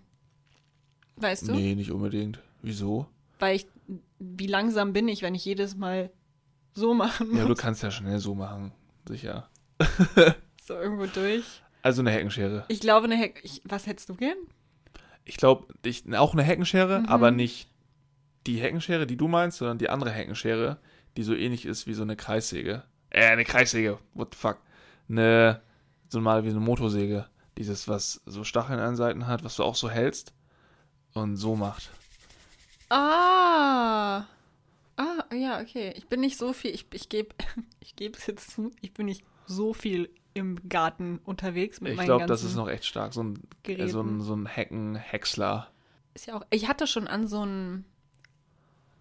Weißt 1.16 1.48
du? 1.48 1.52
Nee, 1.52 1.74
nicht 1.74 1.90
unbedingt. 1.90 2.40
Wieso? 2.62 3.06
Weil 3.38 3.56
ich, 3.56 3.66
wie 4.18 4.47
langsam 4.47 4.93
bin 4.93 5.09
ich, 5.09 5.22
wenn 5.22 5.34
ich 5.34 5.44
jedes 5.44 5.76
Mal 5.76 6.10
so 6.74 6.93
machen 6.94 7.28
muss? 7.30 7.38
Ja, 7.38 7.47
du 7.47 7.55
kannst 7.55 7.82
ja 7.82 7.90
schnell 7.90 8.18
so 8.18 8.34
machen. 8.34 8.72
Sicher. 9.09 9.48
so 10.62 10.74
irgendwo 10.74 11.06
durch. 11.06 11.44
Also 11.82 12.02
eine 12.02 12.10
Heckenschere. 12.10 12.64
Ich 12.68 12.80
glaube, 12.80 13.05
eine 13.06 13.16
Heck. 13.16 13.40
Ich, 13.44 13.62
was 13.64 13.86
hättest 13.86 14.09
du 14.10 14.14
gern? 14.14 14.36
Ich 15.24 15.36
glaube, 15.36 15.72
ich, 15.84 16.05
auch 16.14 16.34
eine 16.34 16.43
Heckenschere, 16.43 17.01
Mhm. 17.01 17.06
aber 17.06 17.30
nicht 17.30 17.68
die 18.47 18.59
Heckenschere, 18.60 19.06
die 19.06 19.16
du 19.16 19.26
meinst, 19.28 19.59
sondern 19.59 19.78
die 19.78 19.88
andere 19.88 20.10
Heckenschere, 20.10 20.78
die 21.16 21.22
so 21.22 21.34
ähnlich 21.34 21.64
ist 21.64 21.86
wie 21.86 21.94
so 21.94 22.02
eine 22.02 22.16
Kreissäge. 22.16 22.82
Äh, 23.16 23.28
eine 23.28 23.44
Kreissäge. 23.47 23.98
What 24.12 24.34
the 24.34 24.38
fuck? 24.38 24.59
Eine, 25.09 25.62
so 26.09 26.20
mal 26.20 26.44
wie 26.44 26.51
eine 26.51 26.60
Motorsäge. 26.60 27.26
Dieses, 27.56 27.88
was 27.88 28.20
so 28.26 28.44
Stacheln 28.44 28.78
an 28.78 28.94
Seiten 28.94 29.26
hat, 29.26 29.43
was 29.43 29.56
du 29.56 29.64
auch 29.64 29.74
so 29.74 29.88
hältst 29.88 30.34
und 31.14 31.36
so 31.36 31.56
macht. 31.56 31.90
Ah. 32.90 34.24
Ah, 34.97 35.24
ja, 35.34 35.60
okay. 35.60 35.94
Ich 35.97 36.09
bin 36.09 36.20
nicht 36.20 36.36
so 36.36 36.52
viel. 36.52 36.72
Ich, 36.74 36.86
ich 36.93 37.09
gebe 37.09 37.34
ich 37.80 37.97
gebe 37.97 38.18
es 38.18 38.26
jetzt 38.26 38.51
zu. 38.51 38.70
Ich 38.82 38.93
bin 38.93 39.06
nicht 39.06 39.24
so 39.47 39.72
viel 39.72 40.10
im 40.34 40.68
Garten 40.68 41.18
unterwegs 41.24 41.80
mit 41.80 41.93
Ich 41.93 41.97
meinen 41.97 42.06
glaube, 42.06 42.26
ganzen 42.26 42.32
das 42.32 42.44
ist 42.44 42.56
noch 42.56 42.68
echt 42.68 42.84
stark. 42.84 43.14
So 43.14 43.22
ein, 43.22 43.36
äh, 43.64 43.88
so 43.88 44.02
ein, 44.02 44.06
Geräten. 44.09 44.20
so 44.20 44.36
ein 44.36 44.44
Hecken-Häcksler. 44.44 45.70
Ist 46.12 46.26
ja 46.26 46.36
auch. 46.36 46.43
Ich 46.51 46.68
hatte 46.68 46.86
schon 46.86 47.09
an 47.09 47.26
so 47.26 47.40
einen. 47.40 47.86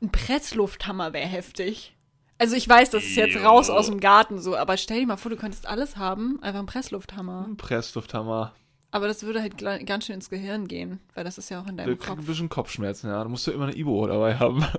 Ein 0.02 0.12
Presslufthammer 0.12 1.12
wäre 1.12 1.28
heftig. 1.28 1.95
Also 2.38 2.56
ich 2.56 2.68
weiß, 2.68 2.90
das 2.90 3.04
ist 3.04 3.16
jetzt 3.16 3.38
raus 3.38 3.70
aus 3.70 3.88
dem 3.88 4.00
Garten 4.00 4.40
so, 4.40 4.56
aber 4.58 4.76
stell 4.78 5.00
dir 5.00 5.08
mal 5.08 5.18
vor, 5.18 5.32
du 5.32 5.38
könntest 5.38 5.68
alles 5.68 5.96
haben, 5.98 6.42
einfach 6.44 6.60
ein 6.60 6.66
Presslufthammer. 6.66 7.46
Ein 7.48 7.56
Presslufthammer. 7.58 8.54
Aber 8.92 9.08
das 9.08 9.24
würde 9.24 9.42
halt 9.42 9.58
ganz 9.86 10.06
schön 10.06 10.16
ins 10.16 10.30
Gehirn 10.30 10.68
gehen, 10.68 11.00
weil 11.14 11.24
das 11.24 11.38
ist 11.38 11.50
ja 11.50 11.60
auch 11.62 11.68
in 11.68 11.78
Du 11.78 11.84
deinem 11.84 11.98
kriegst 11.98 12.10
ein 12.10 12.16
Kopf. 12.18 12.26
bisschen 12.26 12.50
Kopfschmerzen, 12.50 13.10
ja. 13.10 13.24
Du 13.24 13.30
musst 13.30 13.48
ja 13.48 13.54
immer 13.54 13.66
eine 13.66 13.76
Ibo 13.78 14.06
dabei 14.08 14.36
haben. 14.36 14.66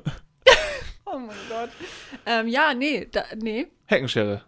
Oh 1.08 1.18
mein 1.18 1.36
Gott. 1.48 1.70
Ähm, 2.26 2.48
ja, 2.48 2.74
nee, 2.74 3.06
da, 3.10 3.22
nee. 3.36 3.68
Heckenschere. 3.86 4.42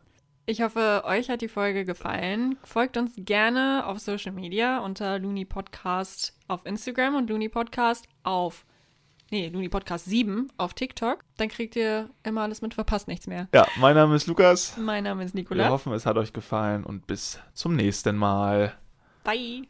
Ich 0.45 0.61
hoffe, 0.61 1.03
euch 1.07 1.31
hat 1.31 1.41
die 1.41 1.49
Folge 1.49 1.85
gefallen. 1.85 2.59
Folgt 2.65 2.97
uns 2.97 3.13
gerne 3.17 3.85
auf 3.87 4.01
Social 4.01 4.33
Media 4.33 4.81
unter 4.81 5.19
Looney 5.21 5.45
Podcast 5.45 6.37
auf 6.49 6.67
Instagram 6.67 7.15
und 7.15 7.31
Looney 7.31 7.49
Podcast 7.49 8.07
auf, 8.25 8.67
nee, 9.31 9.49
Looney 9.49 9.69
Podcast 9.69 10.05
7 10.07 10.51
auf 10.57 10.75
TikTok. 10.75 11.25
Dann 11.37 11.49
kriegt 11.49 11.77
ihr 11.77 12.11
immer 12.23 12.43
alles 12.43 12.63
mit, 12.63 12.75
verpasst 12.75 13.09
nichts 13.09 13.27
mehr. 13.27 13.49
Ja, 13.55 13.67
mein 13.77 13.95
Name 13.95 14.15
ist 14.15 14.27
Lukas. 14.27 14.77
Mein 14.77 15.05
Name 15.05 15.25
ist 15.25 15.35
Wir 15.35 15.41
Nicola. 15.43 15.69
hoffen, 15.69 15.93
es 15.93 16.07
hat 16.07 16.17
euch 16.17 16.33
gefallen 16.33 16.85
und 16.85 17.07
bis 17.07 17.39
zum 17.55 17.75
nächsten 17.77 18.17
Mal. 18.17 18.75
Bye. 19.25 19.65